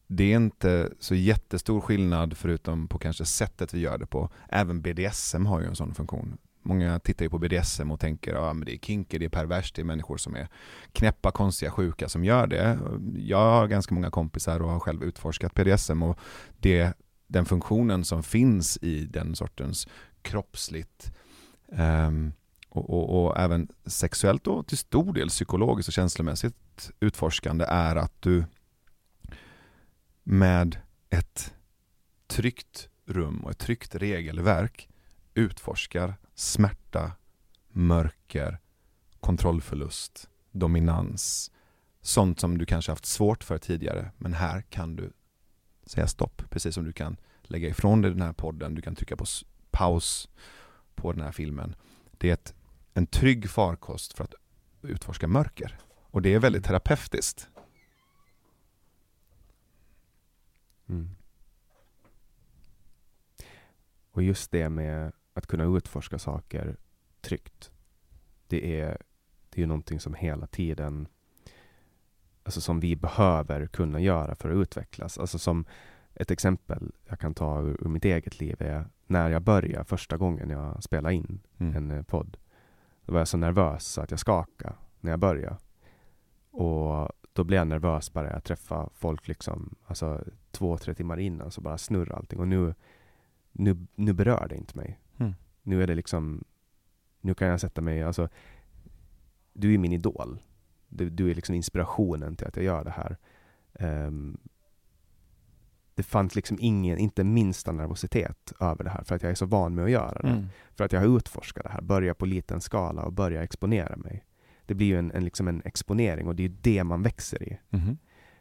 det 0.07 0.23
är 0.23 0.35
inte 0.35 0.89
så 0.99 1.15
jättestor 1.15 1.81
skillnad 1.81 2.37
förutom 2.37 2.87
på 2.87 2.99
kanske 2.99 3.25
sättet 3.25 3.73
vi 3.73 3.79
gör 3.79 3.97
det 3.97 4.05
på. 4.05 4.29
Även 4.49 4.81
BDSM 4.81 5.45
har 5.45 5.61
ju 5.61 5.67
en 5.67 5.75
sån 5.75 5.93
funktion. 5.93 6.37
Många 6.61 6.99
tittar 6.99 7.25
ju 7.25 7.29
på 7.29 7.39
BDSM 7.39 7.91
och 7.91 7.99
tänker 7.99 8.33
att 8.49 8.55
men 8.55 8.65
det 8.65 8.73
är 8.73 8.77
kinky, 8.77 9.17
det 9.17 9.25
är 9.25 9.29
perverst, 9.29 9.75
det 9.75 9.81
är 9.81 9.83
människor 9.83 10.17
som 10.17 10.35
är 10.35 10.47
knäppa, 10.91 11.31
konstiga, 11.31 11.71
sjuka 11.71 12.09
som 12.09 12.25
gör 12.25 12.47
det. 12.47 12.79
Jag 13.15 13.51
har 13.51 13.67
ganska 13.67 13.95
många 13.95 14.11
kompisar 14.11 14.61
och 14.61 14.69
har 14.69 14.79
själv 14.79 15.03
utforskat 15.03 15.53
BDSM 15.53 16.03
och 16.03 16.19
det, 16.57 16.93
den 17.27 17.45
funktionen 17.45 18.05
som 18.05 18.23
finns 18.23 18.77
i 18.81 19.05
den 19.05 19.35
sortens 19.35 19.87
kroppsligt 20.21 21.11
ehm, 21.71 22.33
och, 22.69 22.89
och, 22.89 23.25
och 23.25 23.37
även 23.39 23.67
sexuellt 23.85 24.47
och 24.47 24.67
till 24.67 24.77
stor 24.77 25.13
del 25.13 25.29
psykologiskt 25.29 25.87
och 25.87 25.93
känslomässigt 25.93 26.91
utforskande 26.99 27.65
är 27.65 27.95
att 27.95 28.21
du 28.21 28.45
med 30.23 30.77
ett 31.09 31.53
tryggt 32.27 32.89
rum 33.05 33.39
och 33.39 33.51
ett 33.51 33.57
tryggt 33.57 33.95
regelverk 33.95 34.89
utforskar 35.33 36.15
smärta, 36.35 37.11
mörker, 37.67 38.59
kontrollförlust, 39.19 40.29
dominans, 40.51 41.51
sånt 42.01 42.39
som 42.39 42.57
du 42.57 42.65
kanske 42.65 42.91
haft 42.91 43.05
svårt 43.05 43.43
för 43.43 43.57
tidigare. 43.57 44.11
Men 44.17 44.33
här 44.33 44.61
kan 44.61 44.95
du 44.95 45.13
säga 45.85 46.07
stopp, 46.07 46.41
precis 46.49 46.75
som 46.75 46.85
du 46.85 46.93
kan 46.93 47.17
lägga 47.43 47.69
ifrån 47.69 48.01
dig 48.01 48.11
den 48.11 48.21
här 48.21 48.33
podden, 48.33 48.75
du 48.75 48.81
kan 48.81 48.95
trycka 48.95 49.15
på 49.15 49.25
paus 49.71 50.29
på 50.95 51.11
den 51.11 51.21
här 51.21 51.31
filmen. 51.31 51.75
Det 52.11 52.29
är 52.29 52.33
ett, 52.33 52.53
en 52.97 53.07
trygg 53.07 53.49
farkost 53.49 54.13
för 54.13 54.23
att 54.23 54.33
utforska 54.81 55.27
mörker. 55.27 55.77
Och 55.89 56.21
det 56.21 56.33
är 56.33 56.39
väldigt 56.39 56.65
terapeutiskt. 56.65 57.49
Mm. 60.89 61.09
Och 64.11 64.23
just 64.23 64.51
det 64.51 64.69
med 64.69 65.11
att 65.33 65.47
kunna 65.47 65.77
utforska 65.77 66.19
saker 66.19 66.77
tryggt. 67.21 67.71
Det 68.47 68.79
är, 68.81 68.97
det 69.49 69.59
är 69.59 69.61
ju 69.61 69.65
någonting 69.65 69.99
som 69.99 70.13
hela 70.13 70.47
tiden 70.47 71.07
Alltså 72.43 72.61
som 72.61 72.79
vi 72.79 72.95
behöver 72.95 73.67
kunna 73.67 73.99
göra 73.99 74.35
för 74.35 74.49
att 74.49 74.55
utvecklas. 74.55 75.17
Alltså 75.17 75.39
som 75.39 75.65
ett 76.13 76.31
exempel 76.31 76.91
jag 77.05 77.19
kan 77.19 77.33
ta 77.33 77.61
ur, 77.61 77.77
ur 77.83 77.89
mitt 77.89 78.05
eget 78.05 78.39
liv 78.39 78.61
är 78.61 78.85
när 79.07 79.29
jag 79.29 79.41
började 79.41 79.85
första 79.85 80.17
gången 80.17 80.49
jag 80.49 80.83
spelade 80.83 81.15
in 81.15 81.39
Mm. 81.57 81.75
en 81.75 81.91
eh, 81.91 82.03
podd. 82.03 82.37
Då 83.07 83.13
var 83.13 83.19
jag 83.19 83.27
så 83.27 83.37
nervös 83.37 83.85
så 83.85 84.01
att 84.01 84.11
jag 84.11 84.19
skakade 84.19 84.75
när 84.99 85.11
jag 85.11 85.19
började. 85.19 85.57
Och 86.51 87.09
då 87.33 87.43
blev 87.43 87.57
jag 87.57 87.67
nervös 87.67 88.13
bara 88.13 88.31
jag 88.31 88.43
träffade 88.43 88.89
folk 88.93 89.27
liksom, 89.27 89.75
alltså 89.85 90.23
två, 90.51 90.77
tre 90.77 90.93
timmar 90.93 91.19
innan 91.19 91.51
så 91.51 91.61
bara 91.61 91.77
snurrar 91.77 92.17
allting. 92.17 92.39
Och 92.39 92.47
nu, 92.47 92.73
nu, 93.51 93.87
nu 93.95 94.13
berör 94.13 94.47
det 94.49 94.55
inte 94.55 94.77
mig. 94.77 94.99
Mm. 95.17 95.33
Nu 95.61 95.83
är 95.83 95.87
det 95.87 95.95
liksom, 95.95 96.43
nu 97.21 97.33
kan 97.33 97.47
jag 97.47 97.61
sätta 97.61 97.81
mig, 97.81 98.03
alltså 98.03 98.29
du 99.53 99.73
är 99.73 99.77
min 99.77 99.93
idol. 99.93 100.39
Du, 100.87 101.09
du 101.09 101.31
är 101.31 101.35
liksom 101.35 101.55
inspirationen 101.55 102.35
till 102.35 102.47
att 102.47 102.55
jag 102.55 102.65
gör 102.65 102.83
det 102.83 102.91
här. 102.91 103.17
Ehm, 103.73 104.37
det 105.97 106.03
fanns 106.03 106.35
liksom 106.35 106.57
ingen, 106.59 106.97
inte 106.97 107.23
minsta 107.23 107.71
nervositet 107.71 108.53
över 108.59 108.83
det 108.83 108.89
här 108.89 109.03
för 109.03 109.15
att 109.15 109.23
jag 109.23 109.31
är 109.31 109.35
så 109.35 109.45
van 109.45 109.75
med 109.75 109.85
att 109.85 109.91
göra 109.91 110.21
det. 110.21 110.27
Mm. 110.27 110.47
För 110.75 110.83
att 110.83 110.91
jag 110.91 110.99
har 110.99 111.17
utforskat 111.17 111.63
det 111.63 111.69
här, 111.69 111.81
börja 111.81 112.13
på 112.13 112.25
liten 112.25 112.61
skala 112.61 113.01
och 113.01 113.13
börja 113.13 113.43
exponera 113.43 113.95
mig. 113.95 114.25
Det 114.65 114.73
blir 114.73 114.87
ju 114.87 114.99
en, 114.99 115.11
en, 115.11 115.23
liksom 115.23 115.47
en 115.47 115.61
exponering 115.65 116.27
och 116.27 116.35
det 116.35 116.43
är 116.43 116.47
ju 116.47 116.55
det 116.61 116.83
man 116.83 117.01
växer 117.03 117.43
i. 117.43 117.59
Mhm. 117.69 117.97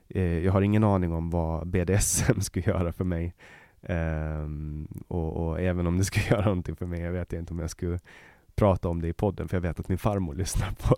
Eh, 0.09 0.39
jag 0.39 0.53
har 0.53 0.63
ingen 0.63 0.85
aning 0.85 1.13
om 1.13 1.31
vad 1.31 1.67
BDSM 1.67 2.41
skulle 2.41 2.67
göra 2.67 2.93
för 2.93 3.05
mig. 3.05 3.35
Ehm, 3.83 4.89
och, 5.09 5.47
och 5.47 5.61
även 5.61 5.87
om 5.87 5.99
det 5.99 6.05
skulle 6.05 6.27
göra 6.31 6.45
någonting 6.45 6.77
för 6.77 6.87
mig, 6.87 7.01
jag 7.01 7.13
vet 7.13 7.33
inte 7.33 7.53
om 7.53 7.59
jag 7.59 7.71
skulle 7.71 7.99
prata 8.55 8.89
om 8.89 9.03
det 9.03 9.09
i 9.09 9.13
podden, 9.13 9.49
för 9.49 9.57
jag 9.57 9.63
vet 9.63 9.81
att 9.81 9.89
min 9.89 9.99
farmor 9.99 10.35
lyssnar 10.43 10.71
på. 10.71 10.95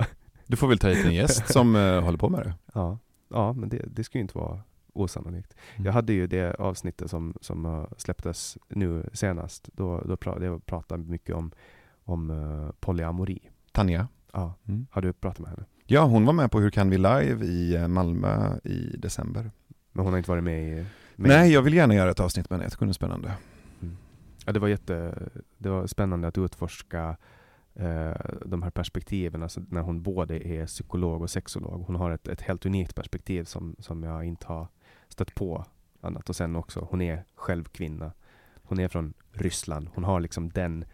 Du 0.46 0.56
får 0.56 0.68
väl 0.68 0.78
ta 0.78 0.88
hit 0.88 1.06
en 1.06 1.14
gäst 1.14 1.52
som 1.52 1.76
eh, 1.76 2.00
håller 2.00 2.18
på 2.18 2.28
med 2.28 2.40
det. 2.40 2.54
Ja, 2.74 2.98
ja 3.28 3.52
men 3.52 3.68
det, 3.68 3.82
det 3.86 4.04
skulle 4.04 4.20
ju 4.20 4.22
inte 4.22 4.38
vara 4.38 4.60
osannolikt. 4.98 5.54
Mm. 5.74 5.86
Jag 5.86 5.92
hade 5.92 6.12
ju 6.12 6.26
det 6.26 6.54
avsnittet 6.54 7.10
som, 7.10 7.34
som 7.40 7.66
eh, 7.66 7.84
släpptes 7.96 8.58
nu 8.68 9.10
senast, 9.12 9.68
då, 9.72 10.00
då 10.00 10.16
pra, 10.16 10.44
jag 10.44 10.66
pratade 10.66 11.02
mycket 11.02 11.34
om, 11.34 11.52
om 12.04 12.30
eh, 12.30 12.70
polyamori. 12.80 13.50
Tanja. 13.72 14.08
Ja. 14.32 14.54
Mm. 14.68 14.86
Har 14.90 15.02
du 15.02 15.12
pratat 15.12 15.38
med 15.38 15.50
henne? 15.50 15.64
Ja, 15.86 16.04
hon 16.04 16.26
var 16.26 16.32
med 16.32 16.50
på 16.50 16.60
Hur 16.60 16.70
kan 16.70 16.90
vi 16.90 16.96
live 16.96 17.44
i 17.44 17.74
eh, 17.74 17.88
Malmö 17.88 18.58
i 18.64 18.96
december. 18.98 19.50
Men 19.92 20.04
hon 20.04 20.12
har 20.12 20.18
inte 20.18 20.30
varit 20.30 20.44
med 20.44 20.62
i... 20.62 20.86
Med 21.16 21.28
Nej, 21.28 21.52
jag 21.52 21.62
vill 21.62 21.74
gärna 21.74 21.94
göra 21.94 22.10
ett 22.10 22.20
avsnitt 22.20 22.50
med 22.50 22.56
henne, 22.56 22.64
jag 22.64 22.72
tycker 22.72 22.80
hon 22.80 22.88
är 22.88 22.92
spännande. 22.92 23.32
Ja, 24.48 24.52
det 24.52 24.60
var 24.60 24.68
jätte, 24.68 25.14
det 25.58 25.68
var 25.68 25.86
spännande 25.86 26.28
att 26.28 26.38
utforska 26.38 27.16
eh, 27.74 28.12
de 28.46 28.62
här 28.62 28.70
perspektiven, 28.70 29.42
alltså 29.42 29.60
när 29.70 29.80
hon 29.80 30.02
både 30.02 30.48
är 30.48 30.66
psykolog 30.66 31.22
och 31.22 31.30
sexolog. 31.30 31.84
Hon 31.86 31.96
har 31.96 32.10
ett, 32.10 32.28
ett 32.28 32.40
helt 32.40 32.66
unikt 32.66 32.94
perspektiv 32.94 33.44
som, 33.44 33.76
som 33.78 34.02
jag 34.02 34.24
inte 34.24 34.46
har 34.46 34.68
stött 35.08 35.34
på 35.34 35.64
annat. 36.00 36.28
Och 36.28 36.36
sen 36.36 36.56
också, 36.56 36.88
hon 36.90 37.00
är 37.02 37.24
själv 37.34 37.64
kvinna. 37.64 38.12
Hon 38.62 38.80
är 38.80 38.88
från 38.88 39.14
Ryssland. 39.32 39.88
Hon 39.94 40.04
har 40.04 40.20
liksom 40.20 40.48
den 40.48 40.84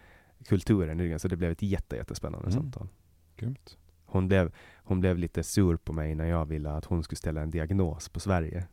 kulturen 0.45 0.99
i 0.99 1.03
ryggen. 1.03 1.19
Så 1.19 1.27
det 1.27 1.35
blev 1.37 1.51
ett 1.51 1.61
jätte, 1.61 1.95
jättespännande 1.95 2.47
Mm. 2.47 2.53
samtal. 2.63 2.87
Grymt. 3.37 3.77
Hon 4.05 4.27
blev, 4.27 4.53
hon 4.75 4.99
blev 4.99 5.17
lite 5.17 5.43
sur 5.43 5.77
på 5.77 5.93
mig 5.93 6.15
när 6.15 6.25
jag 6.25 6.45
ville 6.45 6.71
att 6.71 6.85
hon 6.85 7.03
skulle 7.03 7.17
ställa 7.17 7.41
en 7.41 7.51
diagnos 7.51 8.09
på 8.09 8.19
Sverige. 8.19 8.67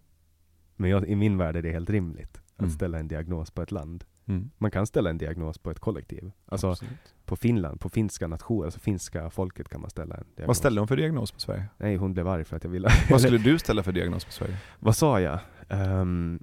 Men 0.77 0.91
jag, 0.91 1.09
i 1.09 1.17
min 1.17 1.39
värld 1.39 1.57
är 1.57 1.63
det 1.63 1.73
helt 1.73 1.91
rimligt 1.91 2.37
att 2.55 2.61
Mm. 2.61 2.71
ställa 2.71 2.99
en 2.99 3.09
diagnos 3.09 3.51
på 3.51 3.63
ett 3.63 3.71
land. 3.71 4.05
Mm. 4.33 4.51
Man 4.59 4.71
kan 4.71 4.87
ställa 4.87 5.11
en 5.11 5.19
diagnos 5.19 5.59
på 5.59 5.71
ett 5.71 5.79
kollektiv. 5.81 6.33
Alltså 6.47 6.71
Absolut. 6.71 7.15
på 7.25 7.37
Finland, 7.37 7.81
på 7.81 7.89
finska 7.89 8.27
nationer, 8.27 8.65
alltså 8.65 8.81
finska 8.81 9.31
folket 9.31 9.69
kan 9.69 9.81
man 9.81 9.91
ställa 9.91 10.15
en 10.15 10.27
diagnos. 10.37 10.47
Vad 10.47 10.57
ställde 10.57 10.81
hon 10.81 10.89
för 10.89 10.97
diagnos 10.97 11.33
på 11.33 11.41
Sverige? 11.41 11.65
Nej, 11.79 11.97
hon 11.97 12.13
blev 12.13 12.29
arg 12.29 12.45
för 12.45 12.57
att 12.57 12.65
jag 12.65 12.71
ville... 12.71 12.89
Vad 13.11 13.21
skulle 13.21 13.39
du 13.51 13.59
ställa 13.59 13.83
för 13.83 13.93
diagnos 13.93 14.25
på 14.25 14.33
Sverige? 14.33 14.57
Vad 14.79 14.97
sa 14.97 15.21
jag? 15.21 15.39
Ehm, 15.69 16.43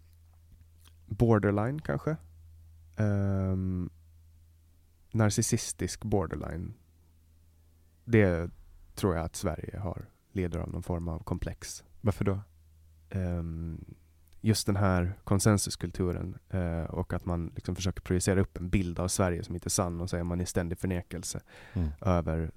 borderline 1.05 1.81
kanske? 1.81 2.15
Ehm, 2.97 3.89
narcissistisk 5.11 6.03
borderline. 6.03 6.73
Det 8.05 8.51
tror 8.95 9.15
jag 9.15 9.25
att 9.25 9.35
Sverige 9.35 9.79
har, 9.79 10.05
lider 10.31 10.59
av 10.59 10.69
någon 10.69 10.83
form 10.83 11.07
av 11.07 11.23
komplex. 11.23 11.83
Varför 12.01 12.25
då? 12.25 12.39
Um, 13.11 13.85
just 14.41 14.65
den 14.65 14.75
här 14.75 15.13
konsensuskulturen 15.23 16.37
uh, 16.53 16.83
och 16.83 17.13
att 17.13 17.25
man 17.25 17.51
liksom 17.55 17.75
försöker 17.75 18.01
projicera 18.01 18.41
upp 18.41 18.57
en 18.57 18.69
bild 18.69 18.99
av 18.99 19.07
Sverige 19.07 19.43
som 19.43 19.55
inte 19.55 19.67
är 19.67 19.69
sann 19.69 20.01
och 20.01 20.09
så 20.09 20.17
är 20.17 20.23
man 20.23 20.41
i 20.41 20.45
ständig 20.45 20.77
förnekelse 20.77 21.41
Mm. 21.73 21.89
över 22.01 22.51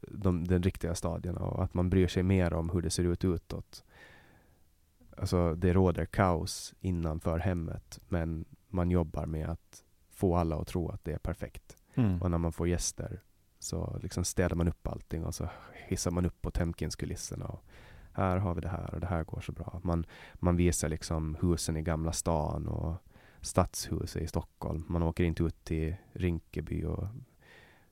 de, 0.00 0.44
den 0.46 0.62
riktiga 0.62 0.94
stadierna 0.94 1.40
och 1.40 1.64
att 1.64 1.74
man 1.74 1.90
bryr 1.90 2.08
sig 2.08 2.22
mer 2.22 2.52
om 2.52 2.70
hur 2.70 2.82
det 2.82 2.90
ser 2.90 3.04
ut 3.04 3.24
utåt. 3.24 3.84
Alltså 5.16 5.54
det 5.54 5.72
råder 5.72 6.04
kaos 6.04 6.74
innanför 6.80 7.38
hemmet 7.38 8.00
men 8.08 8.44
man 8.68 8.90
jobbar 8.90 9.26
med 9.26 9.48
att 9.48 9.84
få 10.10 10.36
alla 10.36 10.56
att 10.56 10.66
tro 10.66 10.88
att 10.88 11.04
det 11.04 11.12
är 11.12 11.18
perfekt. 11.18 11.76
Mm. 11.94 12.22
Och 12.22 12.30
när 12.30 12.38
man 12.38 12.52
får 12.52 12.68
gäster 12.68 13.20
så 13.58 13.98
liksom 14.02 14.24
städar 14.24 14.56
man 14.56 14.68
upp 14.68 14.86
allting 14.86 15.24
och 15.24 15.34
så 15.34 15.48
hissar 15.88 16.10
man 16.10 16.26
upp 16.26 16.42
Potemkinskulisserna. 16.42 17.44
Och 17.44 17.64
här 18.12 18.36
har 18.36 18.54
vi 18.54 18.60
det 18.60 18.68
här 18.68 18.94
och 18.94 19.00
det 19.00 19.06
här 19.06 19.24
går 19.24 19.40
så 19.40 19.52
bra. 19.52 19.80
Man, 19.84 20.06
man 20.34 20.56
visar 20.56 20.88
liksom 20.88 21.36
husen 21.42 21.76
i 21.76 21.82
Gamla 21.82 22.12
stan 22.12 22.68
och 22.68 22.94
stadshuset 23.40 24.22
i 24.22 24.26
Stockholm. 24.26 24.84
Man 24.88 25.02
åker 25.02 25.24
inte 25.24 25.42
ut 25.42 25.64
till 25.64 25.94
Rinkeby 26.12 26.84
och 26.84 27.04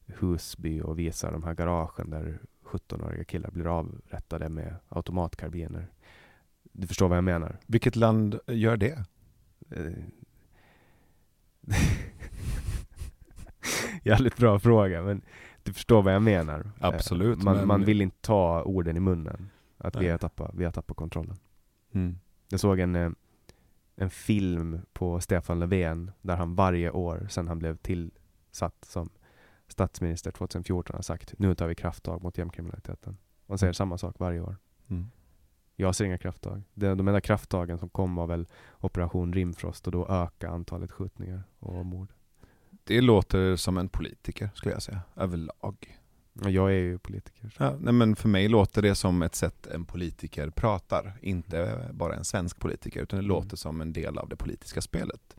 Husby 0.07 0.81
och 0.81 0.99
visar 0.99 1.33
de 1.33 1.43
här 1.43 1.55
garagen 1.55 2.11
där 2.11 2.39
17-åriga 2.65 3.25
killar 3.25 3.51
blir 3.51 3.67
avrättade 3.79 4.49
med 4.49 4.77
automatkarbiner. 4.89 5.87
Du 6.73 6.87
förstår 6.87 7.09
vad 7.09 7.17
jag 7.17 7.25
menar? 7.25 7.57
Vilket 7.67 7.97
land 7.97 8.39
gör 8.47 8.77
det? 8.77 9.05
Eh, 9.71 9.93
Jävligt 14.05 14.37
bra 14.37 14.59
fråga, 14.59 15.03
men 15.03 15.23
du 15.63 15.73
förstår 15.73 16.03
vad 16.03 16.15
jag 16.15 16.23
menar. 16.23 16.61
Eh, 16.61 16.65
Absolut, 16.87 17.43
Man, 17.43 17.57
men- 17.57 17.67
man 17.67 17.85
vill 17.85 18.01
inte 18.01 18.17
ta 18.21 18.63
orden 18.63 18.97
i 18.97 19.01
munnen. 19.01 19.51
Att 19.81 19.97
vi 19.97 20.09
har, 20.09 20.19
tappat, 20.19 20.51
vi 20.55 20.65
har 20.65 20.73
tappat 20.73 20.97
kontrollen. 20.97 21.36
Mm. 21.93 22.19
Jag 22.48 22.61
såg 22.61 22.78
en, 22.81 22.97
eh, 22.97 23.11
en 23.97 24.11
film 24.11 24.81
på 24.93 25.20
Stefan 25.20 25.59
Löfven 25.59 26.11
där 26.20 26.36
han 26.36 26.55
varje 26.55 26.90
år 26.90 27.27
sedan 27.31 27.48
han 27.48 27.59
blev 27.59 27.77
tillsatt 27.77 28.85
som 28.85 29.11
statsminister 29.69 30.31
2014 30.31 30.97
har 30.97 31.02
sagt 31.02 31.35
nu 31.39 31.55
tar 31.55 31.66
vi 31.66 31.74
krafttag 31.74 32.23
mot 32.23 32.39
gängkriminaliteten. 32.39 33.16
Han 33.48 33.59
säger 33.59 33.73
samma 33.73 33.98
sak 33.98 34.19
varje 34.19 34.40
år. 34.40 34.57
Mm. 34.89 35.11
Jag 35.77 35.94
ser 35.94 36.05
inga 36.05 36.19
krafttag. 36.19 36.62
De, 36.74 36.86
de 36.97 37.09
enda 37.09 37.20
krafttagen 37.20 37.78
som 37.78 37.89
kom 37.89 38.15
var 38.15 38.27
väl 38.27 38.47
Operation 38.81 39.32
Rimfrost 39.32 39.86
och 39.86 39.93
då 39.93 40.09
öka 40.09 40.48
antalet 40.48 40.93
skjutningar 40.93 41.43
och 41.59 41.86
mord. 41.86 42.12
Det 42.85 43.01
låter 43.01 43.57
som 43.57 43.78
en 43.78 43.89
politiker 43.89 44.51
skulle 44.55 44.74
jag 44.74 44.82
säga, 44.82 45.01
överlag. 45.16 45.99
Jag 46.47 46.71
är 46.71 46.79
ju 46.79 46.99
politiker. 46.99 47.55
Ja, 47.59 47.77
nej 47.81 47.93
men 47.93 48.17
för 48.17 48.29
mig 48.29 48.49
låter 48.49 48.83
det 48.83 48.95
som 48.95 49.23
ett 49.23 49.35
sätt 49.35 49.67
en 49.67 49.85
politiker 49.85 50.51
pratar, 50.51 51.19
inte 51.23 51.89
bara 51.93 52.15
en 52.15 52.25
svensk 52.25 52.59
politiker, 52.59 53.03
utan 53.03 53.17
det 53.17 53.25
Mm. 53.25 53.29
låter 53.29 53.57
som 53.57 53.81
en 53.81 53.93
del 53.93 54.19
av 54.19 54.29
det 54.29 54.37
politiska 54.37 54.81
spelet. 54.81 55.37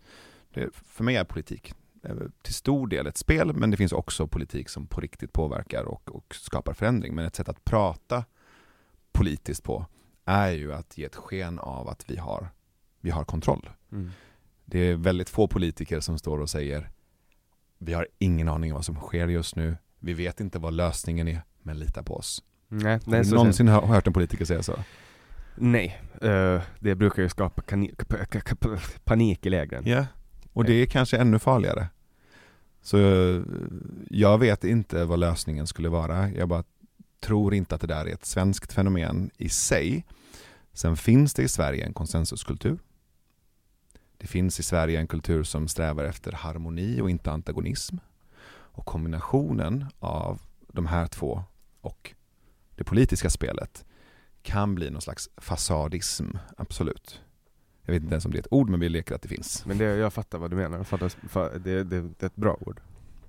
Det, 0.53 0.69
för 0.73 1.03
mig 1.03 1.15
är 1.15 1.23
politik 1.23 1.73
eh, 2.03 2.15
till 2.41 2.53
stor 2.53 2.87
del 2.87 3.07
ett 3.07 3.17
spel, 3.17 3.53
men 3.55 3.71
det 3.71 3.77
finns 3.77 3.91
också 3.91 4.27
politik 4.27 4.69
som 4.69 4.87
på 4.87 5.01
riktigt 5.01 5.33
påverkar 5.33 5.83
och, 5.83 6.15
och 6.15 6.35
skapar 6.35 6.73
förändring. 6.73 7.15
Men 7.15 7.25
ett 7.25 7.35
sätt 7.35 7.49
att 7.49 7.63
prata 7.63 8.25
politiskt 9.11 9.63
på 9.63 9.85
är 10.25 10.51
ju 10.51 10.73
att 10.73 10.97
ge 10.97 11.05
ett 11.05 11.15
sken 11.15 11.59
av 11.59 11.89
att 11.89 12.09
vi 12.09 12.17
har, 12.17 12.49
vi 13.01 13.09
har 13.09 13.23
kontroll. 13.23 13.69
Mm. 13.91 14.09
Det 14.65 14.79
är 14.79 14.95
väldigt 14.95 15.29
få 15.29 15.47
politiker 15.47 15.99
som 15.99 16.17
står 16.17 16.39
och 16.39 16.49
säger 16.49 16.89
vi 17.77 17.93
har 17.93 18.07
ingen 18.19 18.47
aning 18.47 18.71
om 18.71 18.75
vad 18.75 18.85
som 18.85 18.95
sker 18.95 19.27
just 19.27 19.55
nu, 19.55 19.77
vi 20.01 20.13
vet 20.13 20.39
inte 20.39 20.59
vad 20.59 20.73
lösningen 20.73 21.27
är, 21.27 21.41
men 21.63 21.79
lita 21.79 22.03
på 22.03 22.15
oss. 22.15 22.43
Nej, 22.67 22.93
Har 22.93 23.01
nej, 23.05 23.19
du 23.19 23.25
så, 23.29 23.35
någonsin 23.35 23.67
hör- 23.67 23.85
hört 23.85 24.07
en 24.07 24.13
politiker 24.13 24.45
säga 24.45 24.63
så? 24.63 24.75
nej. 25.55 26.01
Eh, 26.21 26.61
det 26.79 26.95
brukar 26.95 27.23
ju 27.23 27.29
skapa 27.29 27.61
panik 29.03 29.45
i 29.45 29.49
lägren. 29.49 29.83
Ja, 29.85 30.05
och 30.53 30.63
det 30.65 30.73
är 30.73 30.85
kanske 30.85 31.17
ännu 31.17 31.39
farligare. 31.39 31.87
Så 32.81 32.97
eh, 32.97 33.41
jag 34.09 34.37
vet 34.37 34.63
inte 34.63 35.05
vad 35.05 35.19
lösningen 35.19 35.67
skulle 35.67 35.89
vara. 35.89 36.29
Jag 36.29 36.47
bara 36.49 36.63
tror 37.19 37.53
inte 37.53 37.75
att 37.75 37.81
det 37.81 37.87
där 37.87 38.05
är 38.05 38.13
ett 38.13 38.25
svenskt 38.25 38.73
fenomen 38.73 39.29
i 39.37 39.49
sig. 39.49 40.05
Sen 40.73 40.97
finns 40.97 41.33
det 41.33 41.43
i 41.43 41.47
Sverige 41.47 41.85
en 41.85 41.93
konsensuskultur. 41.93 42.79
Det 44.17 44.27
finns 44.27 44.59
i 44.59 44.63
Sverige 44.63 44.99
en 44.99 45.07
kultur 45.07 45.43
som 45.43 45.67
strävar 45.67 46.03
efter 46.03 46.31
harmoni 46.31 47.01
och 47.01 47.09
inte 47.09 47.31
antagonism. 47.31 47.97
Och 48.81 48.85
kombinationen 48.87 49.85
av 49.99 50.41
de 50.67 50.85
här 50.85 51.07
två 51.07 51.43
och 51.81 52.13
det 52.75 52.83
politiska 52.83 53.29
spelet 53.29 53.85
kan 54.41 54.75
bli 54.75 54.89
någon 54.89 55.01
slags 55.01 55.29
fasadism, 55.37 56.25
absolut. 56.57 57.21
Jag 57.81 57.93
vet 57.93 58.03
inte 58.03 58.13
ens 58.13 58.25
om 58.25 58.31
det 58.31 58.37
är 58.37 58.39
ett 58.39 58.47
ord, 58.51 58.69
men 58.69 58.79
vi 58.79 58.89
leker 58.89 59.15
att 59.15 59.21
det 59.21 59.27
finns. 59.27 59.65
Men 59.65 59.77
det, 59.77 59.83
jag 59.83 60.13
fattar 60.13 60.37
vad 60.39 60.49
du 60.49 60.55
menar. 60.55 60.77
Jag 60.77 60.87
fattar, 60.87 61.09
fa- 61.09 61.59
det, 61.59 61.83
det, 61.83 62.01
det 62.01 62.23
är 62.23 62.25
ett 62.25 62.35
bra 62.35 62.57
ord. 62.61 62.81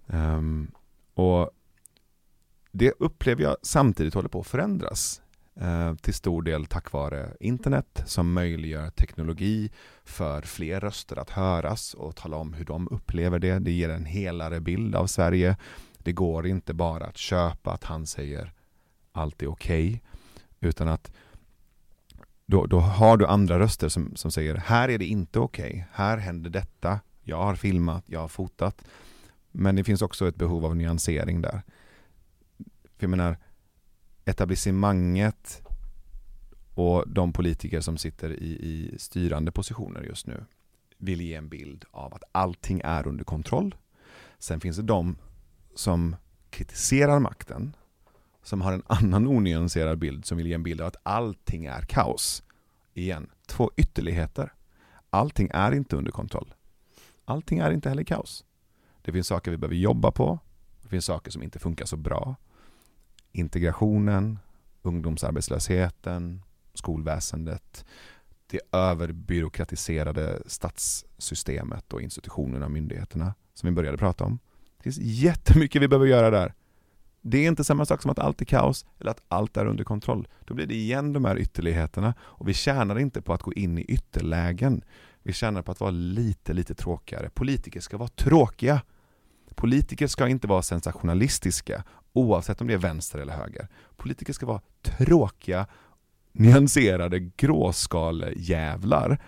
Ehm, 0.09 0.71
och 1.15 1.51
det 2.71 2.93
upplever 2.99 3.43
jag 3.43 3.57
samtidigt 3.63 4.15
håller 4.15 4.29
på 4.29 4.41
att 4.41 4.47
förändras. 4.47 5.23
Eh, 5.55 5.95
till 5.95 6.15
stor 6.15 6.43
del 6.43 6.67
tack 6.67 6.93
vare 6.93 7.37
internet 7.41 8.03
som 8.07 8.33
möjliggör 8.33 8.91
teknologi 8.91 9.71
för 10.05 10.43
fler 10.43 10.81
röster 10.81 11.17
att 11.17 11.31
höras 11.31 11.95
och 11.95 12.17
tala 12.17 12.37
om 12.37 12.53
hur 12.53 12.65
de 12.65 12.89
upplever 12.91 13.39
det. 13.39 13.59
Det 13.59 13.73
ger 13.73 13.89
en 13.89 14.05
helare 14.05 14.61
bild 14.61 14.95
av 14.95 15.07
Sverige. 15.07 15.57
Det 15.99 16.13
går 16.13 16.47
inte 16.47 16.75
bara 16.75 17.07
att 17.07 17.17
köpa 17.17 17.73
att 17.73 17.85
han 17.85 18.07
säger 18.07 18.53
allt 19.13 19.43
är 19.43 19.47
okej, 19.47 20.03
utan 20.61 20.89
att 20.89 21.13
då, 22.47 22.67
då 22.67 22.81
har 22.81 23.17
du 23.17 23.27
andra 23.27 23.59
röster 23.59 23.89
som, 23.89 24.17
som 24.17 24.31
säger 24.31 24.55
här 24.55 24.89
är 24.89 24.99
det 24.99 25.05
inte 25.05 25.39
okej, 25.39 25.87
här 25.93 26.19
händer 26.19 26.51
detta, 26.51 27.01
jag 27.23 27.37
har 27.37 27.55
filmat, 27.55 28.05
jag 28.07 28.21
har 28.21 28.29
fotat. 28.29 28.85
Men 29.51 29.77
det 29.77 29.85
finns 29.85 30.03
också 30.03 30.29
ett 30.29 30.37
behov 30.37 30.65
av 30.65 30.77
nyansering 30.77 31.43
där. 31.43 31.63
För 32.97 33.07
jag 33.07 33.11
menar, 33.11 33.37
etablissemanget 34.25 35.63
och 36.75 37.05
de 37.07 37.33
politiker 37.33 37.81
som 37.81 37.99
sitter 37.99 38.31
i, 38.31 38.47
i 38.47 38.99
styrande 38.99 39.53
positioner 39.53 40.03
just 40.03 40.27
nu 40.27 40.45
vill 40.99 41.21
ge 41.21 41.35
en 41.35 41.49
bild 41.49 41.85
av 41.91 42.15
att 42.15 42.23
allting 42.33 42.81
är 42.85 43.07
under 43.07 43.25
kontroll. 43.25 43.75
Sen 44.39 44.61
finns 44.61 44.77
det 44.77 44.83
de 44.83 45.17
som 45.75 46.17
kritiserar 46.51 47.19
makten, 47.19 47.77
som 48.43 48.61
har 48.61 48.73
en 48.73 48.83
annan 48.87 49.27
onyanserad 49.27 49.99
bild, 49.99 50.25
som 50.25 50.37
vill 50.37 50.47
ge 50.47 50.55
en 50.55 50.63
bild 50.63 50.81
av 50.81 50.87
att 50.87 50.97
allting 51.03 51.67
är 51.67 51.83
kaos. 51.83 52.43
Igen, 52.95 53.31
två 53.47 53.71
ytterligheter. 53.77 54.53
Allting 55.11 55.51
är 55.53 55.73
inte 55.73 55.97
under 55.97 56.13
kontroll. 56.13 56.55
Allting 57.25 57.59
är 57.59 57.71
inte 57.71 57.89
heller 57.89 58.05
kaos. 58.05 58.45
Det 59.03 59.13
finns 59.13 59.27
saker 59.27 59.51
vi 59.51 59.57
behöver 59.57 59.77
jobba 59.77 60.11
på. 60.11 60.39
Det 60.83 60.89
finns 60.89 61.05
saker 61.05 61.31
som 61.31 61.43
inte 61.43 61.59
funkar 61.59 61.85
så 61.85 61.97
bra. 61.97 62.37
Integrationen, 63.33 64.39
ungdomsarbetslösheten, 64.83 66.43
skolväsendet, 66.75 67.85
det 68.47 68.61
överbyråkratiserade 68.73 70.43
statssystemet 70.47 71.93
och 71.93 72.03
institutionerna 72.03 72.65
och 72.65 72.73
myndigheterna 72.73 73.35
som 73.55 73.69
vi 73.69 73.73
började 73.73 73.99
prata 73.99 74.25
om. 74.25 74.39
Det 74.77 74.83
finns 74.83 74.99
jättemycket 74.99 75.83
vi 75.83 75.89
behöver 75.89 76.07
göra 76.07 76.31
där. 76.31 76.55
Det 77.21 77.39
är 77.39 77.49
inte 77.49 77.65
samma 77.65 77.87
sak 77.87 78.03
som 78.03 78.11
att 78.11 78.19
allt 78.19 78.41
är 78.41 78.45
kaos 78.45 78.87
eller 79.01 79.11
att 79.11 79.23
allt 79.29 79.57
är 79.57 79.67
under 79.67 79.85
kontroll. 79.85 80.29
Då 80.45 80.55
blir 80.55 80.67
det 80.67 80.75
igen 80.75 81.13
de 81.13 81.25
här 81.25 81.39
ytterligheterna 81.39 82.15
och 82.21 82.49
vi 82.49 82.55
tjänar 82.55 82.99
inte 82.99 83.23
på 83.23 83.33
att 83.33 83.43
gå 83.43 83.53
in 83.53 83.79
i 83.79 83.83
ytterlägen. 83.83 84.83
Vi 85.23 85.33
tjänar 85.33 85.63
på 85.63 85.73
att 85.73 85.81
vara 85.81 85.91
lite, 85.91 86.53
lite 86.53 86.75
tråkigare. 86.75 87.31
Politiker 87.35 87.81
ska 87.81 87.97
vara 87.97 88.09
tråkiga. 88.09 88.83
Politiker 89.55 90.07
ska 90.07 90.29
inte 90.29 90.47
vara 90.47 90.63
sensationalistiska 90.63 91.85
oavsett 92.13 92.61
om 92.61 92.67
det 92.67 92.75
är 92.75 92.79
vänster 92.79 93.19
eller 93.19 93.33
höger. 93.33 93.69
Politiker 93.97 94.33
ska 94.33 94.47
vara 94.47 94.61
tråkiga, 94.83 95.67
nyanserade 96.33 97.19
gråskalejävlar. 97.19 99.19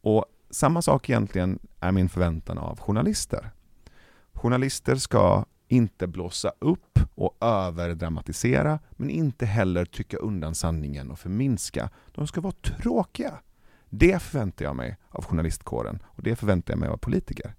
Och 0.00 0.24
samma 0.50 0.82
sak 0.82 1.10
egentligen 1.10 1.58
är 1.80 1.92
min 1.92 2.08
förväntan 2.08 2.58
av 2.58 2.80
journalister. 2.80 3.50
Journalister 4.32 4.96
ska 4.96 5.44
inte 5.68 6.06
blåsa 6.06 6.52
upp 6.58 6.98
och 7.14 7.36
överdramatisera, 7.40 8.78
men 8.90 9.10
inte 9.10 9.46
heller 9.46 9.84
trycka 9.84 10.16
undan 10.16 10.54
sanningen 10.54 11.10
och 11.10 11.18
förminska. 11.18 11.90
De 12.12 12.26
ska 12.26 12.40
vara 12.40 12.54
tråkiga. 12.62 13.32
Det 13.88 14.22
förväntar 14.22 14.64
jag 14.64 14.76
mig 14.76 14.96
av 15.08 15.24
journalistkåren 15.24 15.98
och 16.04 16.22
det 16.22 16.36
förväntar 16.36 16.72
jag 16.72 16.78
mig 16.78 16.88
av 16.88 16.96
politiker. 16.96 17.54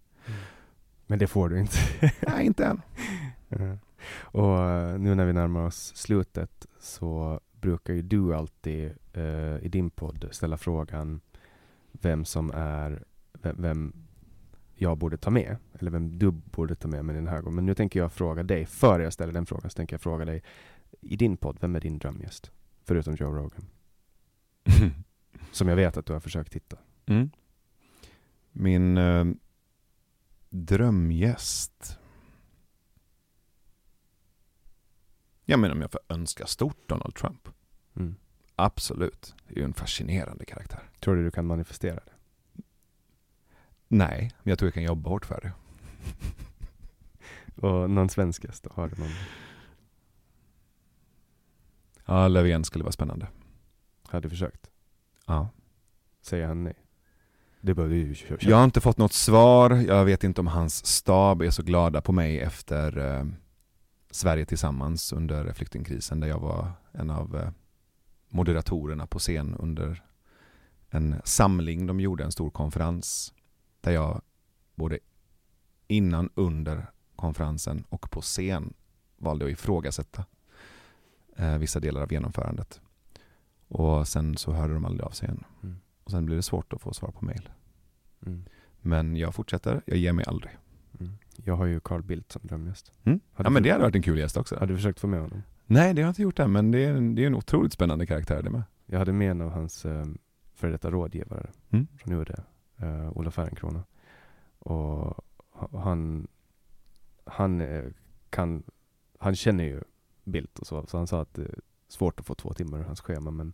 Men 1.08 1.20
det 1.20 1.28
får 1.28 1.50
du 1.50 1.60
inte. 1.60 1.78
Nej, 2.28 2.46
inte 2.46 2.66
än. 2.66 2.82
Ja. 3.50 3.78
Och 4.22 4.60
eh, 4.60 5.00
nu 5.00 5.16
när 5.16 5.26
vi 5.26 5.34
närmar 5.34 5.66
oss 5.66 5.96
slutet 5.96 6.66
så 6.80 7.40
brukar 7.52 7.94
ju 7.94 8.02
du 8.02 8.36
alltid 8.36 8.92
eh, 9.14 9.58
i 9.62 9.70
din 9.72 9.90
podd 9.90 10.28
ställa 10.32 10.58
frågan 10.58 11.22
vem 11.92 12.26
som 12.26 12.52
är, 12.54 13.04
vem, 13.34 13.56
vem 13.62 13.94
jag 14.76 14.98
borde 14.98 15.18
ta 15.18 15.30
med, 15.30 15.58
eller 15.80 15.92
vem 15.92 16.20
du 16.20 16.32
borde 16.32 16.76
ta 16.76 16.88
med 16.88 17.06
mig 17.06 17.16
den 17.16 17.28
här 17.28 17.42
gången. 17.42 17.56
Men 17.56 17.66
nu 17.66 17.76
tänker 17.76 18.00
jag 18.00 18.12
fråga 18.12 18.44
dig, 18.44 18.66
före 18.66 19.04
jag 19.04 19.14
ställer 19.14 19.34
den 19.34 19.46
frågan, 19.46 19.70
så 19.70 19.76
tänker 19.76 19.94
jag 19.94 20.02
fråga 20.02 20.26
dig, 20.26 20.44
i 21.02 21.16
din 21.16 21.38
podd, 21.38 21.58
vem 21.62 21.76
är 21.76 21.80
din 21.80 21.98
drömgäst? 21.98 22.52
Förutom 22.84 23.16
Joe 23.16 23.34
Rogan. 23.34 23.66
Som 25.52 25.68
jag 25.68 25.76
vet 25.76 25.98
att 25.98 26.06
du 26.06 26.14
har 26.14 26.20
försökt 26.20 26.56
hitta. 26.56 26.78
Mm. 27.06 27.30
Min 28.52 28.98
eh, 28.98 29.26
drömgäst. 30.50 32.00
Jag 35.52 35.60
menar 35.60 35.76
om 35.76 35.82
jag 35.82 35.92
får 35.92 36.02
önska 36.10 36.46
stort 36.46 36.90
Donald 36.90 37.16
Trump. 37.16 37.50
Mm. 37.96 38.16
Absolut. 38.56 39.36
Det 39.48 39.54
är 39.54 39.58
ju 39.58 39.64
en 39.64 39.74
fascinerande 39.74 40.46
karaktär. 40.46 40.90
Tror 41.00 41.16
du 41.16 41.24
du 41.24 41.32
kan 41.32 41.46
manifestera 41.46 41.96
det? 41.96 42.12
Nej, 43.88 44.32
men 44.44 44.52
jag 44.52 44.60
tror 44.60 44.68
jag 44.68 44.74
kan 44.74 44.84
jobba 44.84 45.10
hårt 45.10 45.26
för 45.26 45.42
det. 45.42 45.54
Och 47.68 47.90
någon 47.90 48.10
svensk 48.10 48.44
gäst 48.44 48.64
då? 48.64 48.70
Har 48.74 48.88
du 48.88 48.96
någon? 49.02 49.12
Ja, 52.06 52.28
Löfven 52.28 52.64
skulle 52.64 52.84
vara 52.84 52.92
spännande. 52.92 53.28
Har 54.08 54.22
du 54.22 54.30
försökt? 54.30 54.70
Ja. 55.26 55.50
Säger 56.22 56.48
han 56.48 56.64
nej? 56.64 56.76
Det 57.62 57.74
behöver 57.74 57.96
ju 57.96 58.16
köra. 58.16 58.38
Jag 58.42 58.58
har 58.58 58.64
inte 58.64 58.82
fått 58.82 58.98
något 58.98 59.14
svar. 59.14 59.72
Jag 59.72 60.06
vet 60.06 60.24
inte 60.24 60.42
om 60.42 60.48
hans 60.48 60.86
stab 60.86 61.42
är 61.42 61.50
så 61.50 61.64
glada 61.64 62.02
på 62.02 62.12
mig 62.12 62.40
efter 62.40 62.98
eh, 62.98 63.26
Sverige 64.12 64.46
tillsammans 64.46 65.14
under 65.14 65.54
flyktingkrisen 65.54 66.20
där 66.20 66.28
jag 66.28 66.40
var 66.40 66.72
en 66.92 67.10
av 67.10 67.36
eh, 67.36 67.50
moderatorerna 68.30 69.08
på 69.08 69.20
scen 69.20 69.56
under 69.56 70.04
en 70.90 71.22
samling. 71.24 71.88
De 71.88 72.00
gjorde 72.00 72.24
en 72.24 72.32
stor 72.32 72.50
konferens 72.50 73.34
där 73.82 73.92
jag 73.92 74.22
både 74.76 75.00
innan, 75.88 76.30
under 76.36 76.86
konferensen 77.16 77.84
och 77.90 78.12
på 78.12 78.22
scen 78.22 78.74
valde 79.18 79.46
att 79.46 79.52
ifrågasätta 79.52 80.26
eh, 81.36 81.58
vissa 81.58 81.80
delar 81.80 82.02
av 82.02 82.14
genomförandet. 82.14 82.82
Och 83.68 84.08
sen 84.08 84.38
så 84.38 84.52
hörde 84.52 84.74
de 84.74 84.86
aldrig 84.86 85.06
av 85.06 85.12
sig 85.12 85.28
igen. 85.28 85.44
Mm. 85.64 85.80
Och 86.04 86.12
sen 86.12 86.26
blir 86.26 86.36
det 86.36 86.42
svårt 86.42 86.74
att 86.74 86.82
få 86.82 86.94
svar 86.94 87.12
på 87.12 87.26
mail. 87.26 87.50
Mm. 88.26 88.46
Men 88.82 89.16
jag 89.16 89.36
fortsätter, 89.36 89.82
jag 89.86 89.98
ger 89.98 90.14
mig 90.14 90.26
aldrig. 90.28 90.52
Mm. 91.00 91.12
Jag 91.44 91.56
har 91.56 91.66
ju 91.66 91.80
Carl 91.80 92.02
Bildt 92.04 92.32
som 92.32 92.42
drömgäst. 92.44 92.92
Mm? 93.04 93.20
Ja 93.38 93.50
men 93.50 93.64
det 93.64 93.70
hade 93.72 93.84
varit 93.84 93.96
en 93.96 94.02
kul 94.02 94.18
gäst 94.20 94.38
också. 94.38 94.56
Har 94.60 94.68
du 94.68 94.76
försökt 94.76 95.00
få 95.00 95.08
med 95.08 95.22
honom? 95.22 95.44
Nej 95.66 95.94
det 95.94 96.02
har 96.02 96.08
jag 96.08 96.12
inte 96.12 96.22
gjort 96.22 96.40
än 96.40 96.52
men 96.52 96.72
det 96.72 96.86
är, 96.86 96.94
en- 96.94 97.16
det 97.16 97.24
är 97.24 97.28
en 97.28 97.36
otroligt 97.36 97.74
spännande 97.74 98.06
karaktär 98.06 98.42
det 98.44 98.50
med. 98.50 98.64
Jag 98.86 99.00
hade 99.00 99.14
med 99.14 99.32
en 99.32 99.42
av 99.42 99.50
hans 99.50 99.86
eh, 99.86 100.06
före 100.56 100.72
detta 100.72 100.92
rådgivare 100.92 101.50
Mm. 101.70 101.88
från 101.98 102.14
UD, 102.14 102.30
eh, 102.78 103.18
Ola 103.18 103.32
Färenkrona. 103.32 103.84
Och 104.60 105.24
ha- 105.50 105.80
han, 105.84 106.28
han 107.26 107.62
eh, 107.62 107.84
kan, 108.30 108.64
han 109.20 109.36
känner 109.36 109.64
ju 109.64 109.82
Bildt 110.24 110.60
och 110.60 110.68
så, 110.68 110.86
så 110.88 110.98
han 110.98 111.08
sa 111.08 111.22
att 111.22 111.34
det 111.34 111.42
är 111.42 111.60
svårt 111.88 112.20
att 112.20 112.26
få 112.26 112.36
två 112.36 112.54
timmar 112.54 112.80
ur 112.80 112.84
hans 112.84 113.02
schema, 113.02 113.32
men 113.32 113.54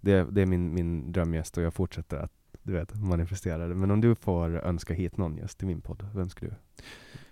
det, 0.00 0.24
det 0.30 0.42
är 0.42 0.46
min, 0.46 0.74
min 0.74 1.12
drömgäst 1.12 1.56
och 1.58 1.62
jag 1.62 1.74
fortsätter 1.74 2.16
att 2.16 2.32
du 2.62 2.72
vet, 2.72 2.94
manifestera 2.94 3.68
det. 3.68 3.74
Men 3.74 3.90
om 3.90 4.00
du 4.00 4.14
får 4.14 4.64
önska 4.64 4.94
hit 4.94 5.16
någon 5.16 5.36
gäst 5.36 5.58
till 5.58 5.66
min 5.66 5.80
podd, 5.80 6.06
vem 6.14 6.28
ska 6.30 6.46
du? 6.46 6.52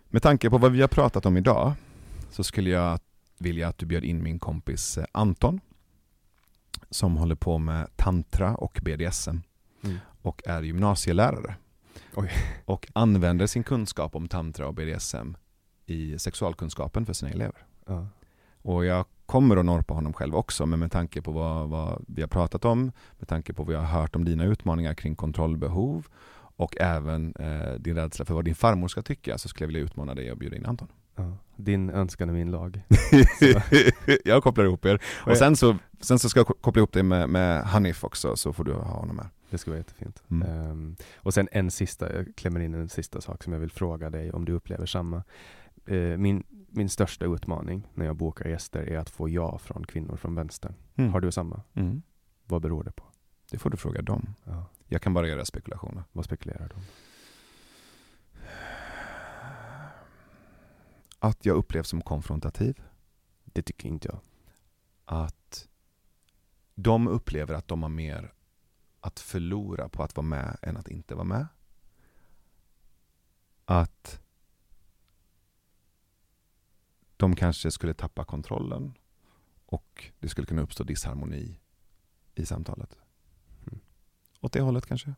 Med 0.08 0.22
tanke 0.22 0.50
på 0.50 0.58
vad 0.58 0.72
vi 0.72 0.80
har 0.80 0.88
pratat 0.88 1.26
om 1.26 1.36
idag 1.36 1.72
så 2.30 2.44
skulle 2.44 2.70
jag 2.70 3.00
vilja 3.38 3.68
att 3.68 3.78
du 3.78 3.86
bjöd 3.86 4.04
in 4.04 4.22
min 4.22 4.38
kompis 4.38 4.98
eh, 4.98 5.04
Anton 5.12 5.60
som 6.90 7.16
håller 7.16 7.34
på 7.34 7.58
med 7.58 7.96
tantra 7.96 8.54
och 8.54 8.80
BDSM 8.82 9.36
Mm. 9.84 9.98
och 10.22 10.42
är 10.46 10.62
gymnasielärare. 10.62 11.54
Oj. 12.14 12.30
Och 12.64 12.86
använder 12.92 13.46
sin 13.46 13.62
kunskap 13.62 14.16
om 14.16 14.28
tantra 14.28 14.66
och 14.68 14.74
BDSM 14.74 15.36
i 15.86 16.18
sexualkunskapen 16.18 17.06
för 17.06 17.12
sina 17.12 17.30
elever. 17.30 17.66
Ja. 17.86 18.06
Och 18.62 18.84
jag 18.84 19.04
kommer 19.30 19.56
att 19.56 19.64
norpa 19.64 19.94
honom 19.94 20.12
själv 20.12 20.34
också, 20.34 20.66
men 20.66 20.78
med 20.78 20.92
tanke 20.92 21.22
på 21.22 21.32
vad, 21.32 21.68
vad 21.68 22.04
vi 22.08 22.22
har 22.22 22.28
pratat 22.28 22.64
om, 22.64 22.92
med 23.18 23.28
tanke 23.28 23.52
på 23.52 23.64
vad 23.64 23.74
jag 23.74 23.80
har 23.80 24.00
hört 24.00 24.16
om 24.16 24.24
dina 24.24 24.44
utmaningar 24.44 24.94
kring 24.94 25.16
kontrollbehov 25.16 26.06
och 26.56 26.76
även 26.80 27.34
eh, 27.38 27.72
din 27.78 27.96
rädsla 27.96 28.24
för 28.24 28.34
vad 28.34 28.44
din 28.44 28.54
farmor 28.54 28.88
ska 28.88 29.02
tycka 29.02 29.38
så 29.38 29.48
skulle 29.48 29.64
jag 29.64 29.68
vilja 29.68 29.82
utmana 29.82 30.14
dig 30.14 30.32
och 30.32 30.38
bjuda 30.38 30.56
in 30.56 30.66
Anton. 30.66 30.88
Ja. 31.16 31.36
Din 31.56 31.90
önskan 31.90 32.28
är 32.28 32.32
min 32.32 32.50
lag. 32.50 32.82
jag 34.24 34.42
kopplar 34.42 34.64
ihop 34.64 34.84
er. 34.84 35.02
Och 35.26 35.36
sen 35.36 35.56
så, 35.56 35.76
sen 36.00 36.18
så 36.18 36.28
ska 36.28 36.40
jag 36.40 36.46
ko- 36.46 36.58
koppla 36.60 36.80
ihop 36.80 36.92
dig 36.92 37.02
med, 37.02 37.28
med 37.28 37.62
Hanif 37.62 38.04
också 38.04 38.36
så 38.36 38.52
får 38.52 38.64
du 38.64 38.72
ha 38.72 39.00
honom 39.00 39.16
med. 39.16 39.26
Det 39.50 39.58
ska 39.58 39.70
vara 39.70 39.78
jättefint. 39.78 40.22
Mm. 40.30 40.48
Ehm, 40.48 40.96
och 41.16 41.34
sen 41.34 41.48
en 41.52 41.70
sista, 41.70 42.16
jag 42.16 42.36
klämmer 42.36 42.60
in 42.60 42.74
en 42.74 42.88
sista 42.88 43.20
sak 43.20 43.42
som 43.42 43.52
jag 43.52 43.60
vill 43.60 43.70
fråga 43.70 44.10
dig 44.10 44.32
om 44.32 44.44
du 44.44 44.52
upplever 44.52 44.86
samma. 44.86 45.22
Eh, 45.86 45.96
min, 45.96 46.44
min 46.70 46.88
största 46.88 47.24
utmaning 47.24 47.88
när 47.94 48.06
jag 48.06 48.16
bokar 48.16 48.48
gäster 48.48 48.82
är 48.82 48.98
att 48.98 49.10
få 49.10 49.28
ja 49.28 49.58
från 49.58 49.86
kvinnor 49.86 50.16
från 50.16 50.34
vänster. 50.34 50.74
Mm. 50.96 51.12
Har 51.12 51.20
du 51.20 51.32
samma? 51.32 51.62
Mm. 51.74 52.02
Vad 52.44 52.62
beror 52.62 52.84
det 52.84 52.92
på? 52.92 53.04
Det 53.50 53.58
får 53.58 53.70
du 53.70 53.76
fråga 53.76 54.02
dem. 54.02 54.34
Ja. 54.44 54.64
Jag 54.86 55.02
kan 55.02 55.14
bara 55.14 55.28
göra 55.28 55.44
spekulationer. 55.44 56.04
Vad 56.12 56.24
spekulerar 56.24 56.68
du 56.68 56.74
om? 56.74 56.82
Att 61.18 61.46
jag 61.46 61.56
upplevs 61.56 61.88
som 61.88 62.02
konfrontativ. 62.02 62.82
Det 63.44 63.62
tycker 63.62 63.88
inte 63.88 64.08
jag. 64.08 64.20
Att 65.04 65.68
de 66.74 67.08
upplever 67.08 67.54
att 67.54 67.68
de 67.68 67.82
har 67.82 67.90
mer 67.90 68.32
att 69.00 69.20
förlora 69.20 69.88
på 69.88 70.02
att 70.02 70.16
vara 70.16 70.26
med 70.26 70.56
än 70.62 70.76
att 70.76 70.88
inte 70.88 71.14
vara 71.14 71.24
med. 71.24 71.46
Att 73.64 74.19
de 77.20 77.36
kanske 77.36 77.70
skulle 77.70 77.94
tappa 77.94 78.24
kontrollen 78.24 78.94
och 79.66 80.04
det 80.18 80.28
skulle 80.28 80.46
kunna 80.46 80.62
uppstå 80.62 80.84
disharmoni 80.84 81.60
i 82.34 82.46
samtalet. 82.46 82.98
Mm. 83.66 83.80
Åt 84.40 84.52
det 84.52 84.60
hållet 84.60 84.86
kanske. 84.86 85.14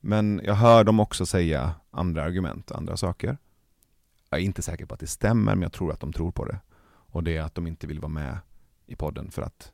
Men 0.00 0.40
jag 0.44 0.54
hör 0.54 0.84
dem 0.84 1.00
också 1.00 1.26
säga 1.26 1.74
andra 1.90 2.24
argument, 2.24 2.70
andra 2.70 2.96
saker. 2.96 3.38
Jag 4.30 4.40
är 4.40 4.44
inte 4.44 4.62
säker 4.62 4.86
på 4.86 4.94
att 4.94 5.00
det 5.00 5.06
stämmer, 5.06 5.54
men 5.54 5.62
jag 5.62 5.72
tror 5.72 5.92
att 5.92 6.00
de 6.00 6.12
tror 6.12 6.32
på 6.32 6.44
det. 6.44 6.60
Och 6.86 7.24
det 7.24 7.36
är 7.36 7.42
att 7.42 7.54
de 7.54 7.66
inte 7.66 7.86
vill 7.86 8.00
vara 8.00 8.12
med 8.12 8.38
i 8.86 8.96
podden 8.96 9.30
för 9.30 9.42
att 9.42 9.72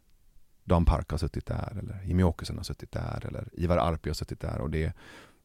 Dan 0.64 0.84
Park 0.84 1.10
har 1.10 1.18
suttit 1.18 1.46
där, 1.46 1.76
eller 1.78 2.02
Jimmy 2.04 2.22
Åkesson 2.22 2.56
har 2.56 2.64
suttit 2.64 2.92
där, 2.92 3.26
eller 3.26 3.48
Ivar 3.52 3.76
Arpi 3.76 4.10
har 4.10 4.14
suttit 4.14 4.40
där. 4.40 4.60
Och 4.60 4.70
det 4.70 4.84
är 4.84 4.92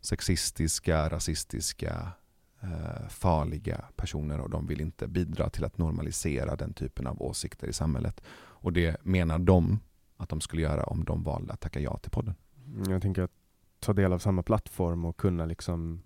sexistiska, 0.02 1.10
rasistiska, 1.10 2.12
Eh, 2.62 3.08
farliga 3.10 3.86
personer 3.96 4.40
och 4.40 4.50
de 4.50 4.68
vill 4.68 4.82
inte 4.82 5.08
bidra 5.08 5.50
till 5.50 5.66
att 5.66 5.78
normalisera 5.78 6.56
den 6.56 6.74
typen 6.74 7.08
av 7.08 7.22
åsikter 7.22 7.68
i 7.68 7.74
samhället. 7.74 8.22
Och 8.32 8.74
det 8.74 9.06
menar 9.06 9.40
de 9.40 9.80
att 10.18 10.30
de 10.30 10.42
skulle 10.42 10.62
göra 10.62 10.84
om 10.84 11.04
de 11.04 11.24
valde 11.24 11.54
att 11.54 11.60
tacka 11.60 11.80
ja 11.80 11.98
till 11.98 12.12
podden. 12.12 12.36
Mm, 12.66 12.92
jag 12.92 13.02
tänker 13.02 13.22
att 13.22 13.32
ta 13.80 13.94
del 13.94 14.14
av 14.14 14.20
samma 14.20 14.44
plattform 14.44 15.06
och 15.06 15.18
kunna 15.18 15.46
liksom 15.46 16.02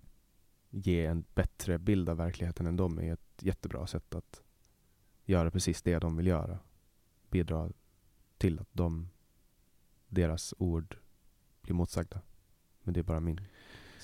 ge 0.70 1.06
en 1.06 1.24
bättre 1.34 1.78
bild 1.78 2.08
av 2.08 2.16
verkligheten 2.16 2.66
än 2.66 2.76
de 2.76 2.98
är 2.98 3.12
ett 3.12 3.42
jättebra 3.42 3.86
sätt 3.86 4.14
att 4.14 4.42
göra 5.24 5.50
precis 5.50 5.82
det 5.82 5.98
de 5.98 6.16
vill 6.16 6.26
göra. 6.26 6.58
Bidra 7.30 7.70
till 8.38 8.58
att 8.60 8.68
de, 8.72 9.08
deras 10.08 10.54
ord 10.58 10.96
blir 11.62 11.74
motsagda. 11.74 12.20
Men 12.82 12.94
det 12.94 13.00
är 13.00 13.04
bara 13.04 13.20
min 13.20 13.40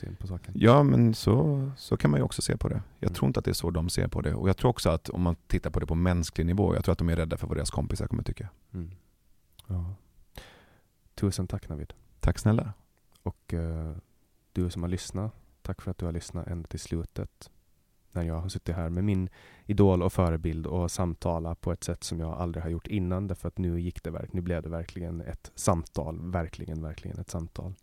syn 0.00 0.16
på 0.16 0.26
saken. 0.26 0.54
Ja, 0.56 0.82
men 0.82 1.14
så, 1.14 1.70
så 1.76 1.96
kan 1.96 2.10
man 2.10 2.20
ju 2.20 2.24
också 2.24 2.42
se 2.42 2.56
på 2.56 2.68
det. 2.68 2.82
Jag 2.98 3.08
Mm. 3.08 3.14
tror 3.14 3.26
inte 3.26 3.38
att 3.38 3.44
det 3.44 3.50
är 3.50 3.62
så 3.62 3.70
de 3.70 3.88
ser 3.88 4.08
på 4.08 4.20
det. 4.20 4.34
Och 4.34 4.48
jag 4.48 4.56
tror 4.56 4.70
också 4.70 4.90
att 4.90 5.08
om 5.08 5.22
man 5.22 5.36
tittar 5.46 5.70
på 5.70 5.80
det 5.80 5.86
på 5.86 5.94
mänsklig 5.94 6.46
nivå, 6.46 6.74
jag 6.74 6.84
tror 6.84 6.92
att 6.92 6.98
de 6.98 7.08
är 7.08 7.16
rädda 7.16 7.36
för 7.36 7.46
vad 7.46 7.56
deras 7.56 7.70
kompisar 7.70 8.06
kommer 8.06 8.22
tycka. 8.22 8.48
Mm. 8.74 8.90
Ja. 9.66 9.94
Tusen 11.14 11.46
tack 11.46 11.68
Navid. 11.68 11.92
Tack 12.20 12.38
snälla. 12.38 12.72
Och 13.22 13.54
eh, 13.54 13.92
du 14.52 14.70
som 14.70 14.82
har 14.82 14.90
lyssnat, 14.90 15.32
tack 15.62 15.82
för 15.82 15.90
att 15.90 15.98
du 15.98 16.04
har 16.04 16.12
lyssnat 16.12 16.46
ända 16.46 16.66
till 16.68 16.80
slutet. 16.80 17.50
När 18.12 18.22
jag 18.22 18.40
har 18.40 18.48
suttit 18.48 18.76
här 18.76 18.88
med 18.90 19.04
min 19.04 19.28
idol 19.66 20.02
och 20.02 20.12
förebild 20.12 20.66
och 20.66 20.90
samtala 20.90 21.54
på 21.54 21.72
ett 21.72 21.84
sätt 21.84 22.04
som 22.04 22.20
jag 22.20 22.32
aldrig 22.32 22.62
har 22.62 22.70
gjort 22.70 22.86
innan. 22.86 23.26
Därför 23.26 23.48
att 23.48 23.58
nu 23.58 23.80
gick 23.80 24.02
det 24.02 24.10
verkligen, 24.10 24.36
nu 24.36 24.40
blev 24.42 24.62
det 24.62 24.68
verkligen 24.68 25.20
ett 25.20 25.50
samtal. 25.54 26.30
Verkligen, 26.30 26.82
verkligen 26.82 27.18
ett 27.18 27.30
samtal. 27.30 27.74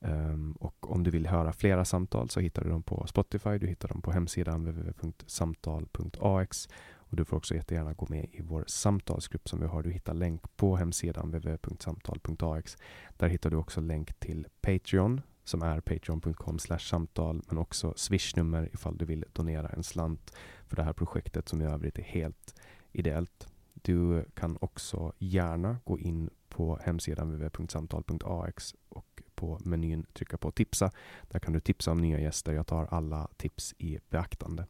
Um, 0.00 0.52
och 0.52 0.92
om 0.92 1.02
du 1.02 1.10
vill 1.10 1.26
höra 1.26 1.52
flera 1.52 1.84
samtal 1.84 2.30
så 2.30 2.40
hittar 2.40 2.64
du 2.64 2.70
dem 2.70 2.82
på 2.82 3.06
Spotify. 3.06 3.58
Du 3.58 3.66
hittar 3.66 3.88
dem 3.88 4.02
på 4.02 4.12
hemsidan 4.12 4.64
www.samtal.ax. 4.64 6.68
Och 6.92 7.16
du 7.16 7.24
får 7.24 7.36
också 7.36 7.54
jättegärna 7.54 7.92
gå 7.92 8.06
med 8.08 8.26
i 8.32 8.42
vår 8.42 8.64
samtalsgrupp 8.66 9.48
som 9.48 9.60
vi 9.60 9.66
har. 9.66 9.82
Du 9.82 9.90
hittar 9.90 10.14
länk 10.14 10.56
på 10.56 10.76
hemsidan 10.76 11.30
www.samtal.ax. 11.30 12.76
Där 13.16 13.28
hittar 13.28 13.50
du 13.50 13.56
också 13.56 13.80
länk 13.80 14.20
till 14.20 14.46
Patreon 14.60 15.20
som 15.44 15.62
är 15.62 15.80
patreon.com 15.80 16.58
samtal 16.58 17.42
men 17.48 17.58
också 17.58 17.94
swishnummer 17.96 18.68
ifall 18.72 18.96
du 18.96 19.04
vill 19.04 19.24
donera 19.32 19.68
en 19.68 19.82
slant 19.82 20.36
för 20.66 20.76
det 20.76 20.82
här 20.82 20.92
projektet 20.92 21.48
som 21.48 21.62
i 21.62 21.64
övrigt 21.64 21.98
är 21.98 22.02
helt 22.02 22.54
ideellt. 22.92 23.48
Du 23.74 24.24
kan 24.34 24.58
också 24.60 25.12
gärna 25.18 25.78
gå 25.84 25.98
in 25.98 26.30
på 26.48 26.78
hemsidan 26.82 27.28
www.samtal.ax 27.28 28.74
och 28.88 29.06
på 29.40 29.58
menyn 29.64 30.06
trycka 30.12 30.38
på 30.38 30.50
tipsa. 30.50 30.90
Där 31.28 31.38
kan 31.38 31.52
du 31.52 31.60
tipsa 31.60 31.90
om 31.90 32.00
nya 32.00 32.20
gäster. 32.20 32.52
Jag 32.52 32.66
tar 32.66 32.86
alla 32.90 33.28
tips 33.36 33.74
i 33.78 33.98
beaktande. 34.10 34.66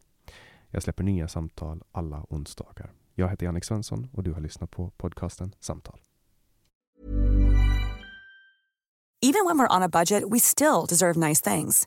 Jag 0.70 0.82
släpper 0.82 1.04
nya 1.04 1.28
samtal 1.28 1.82
alla 1.92 2.26
onsdagar. 2.28 2.92
Jag 3.14 3.28
heter 3.28 3.46
Jannik 3.46 3.64
Svensson 3.64 4.08
och 4.12 4.22
du 4.22 4.32
har 4.32 4.40
lyssnat 4.40 4.70
på 4.70 4.90
podcasten 4.96 5.54
Samtal. 5.60 6.00
Even 9.22 9.44
when 9.44 9.58
we're 9.58 9.76
on 9.76 9.82
a 9.82 9.88
budget, 9.88 10.24
we 10.30 10.40
still 10.40 10.86
deserve 10.88 11.28
nice 11.28 11.54
things. 11.54 11.86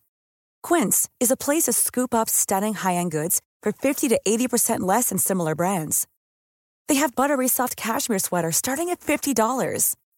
Quince 0.68 1.10
is 1.20 1.32
a 1.32 1.36
place 1.36 1.64
to 1.64 1.74
scoop 1.74 2.14
up 2.14 2.30
stunning 2.30 2.74
high-end 2.74 3.12
goods 3.12 3.40
for 3.64 3.72
50 3.72 4.10
to 4.10 4.20
80% 4.28 4.88
less 4.88 5.10
than 5.10 5.18
similar 5.18 5.56
brands. 5.56 6.08
They 6.88 7.00
have 7.00 7.16
buttery 7.16 7.48
soft 7.48 7.76
cashmere 7.76 8.20
sweaters 8.20 8.58
starting 8.58 8.90
at 8.90 9.00
$50, 9.00 9.96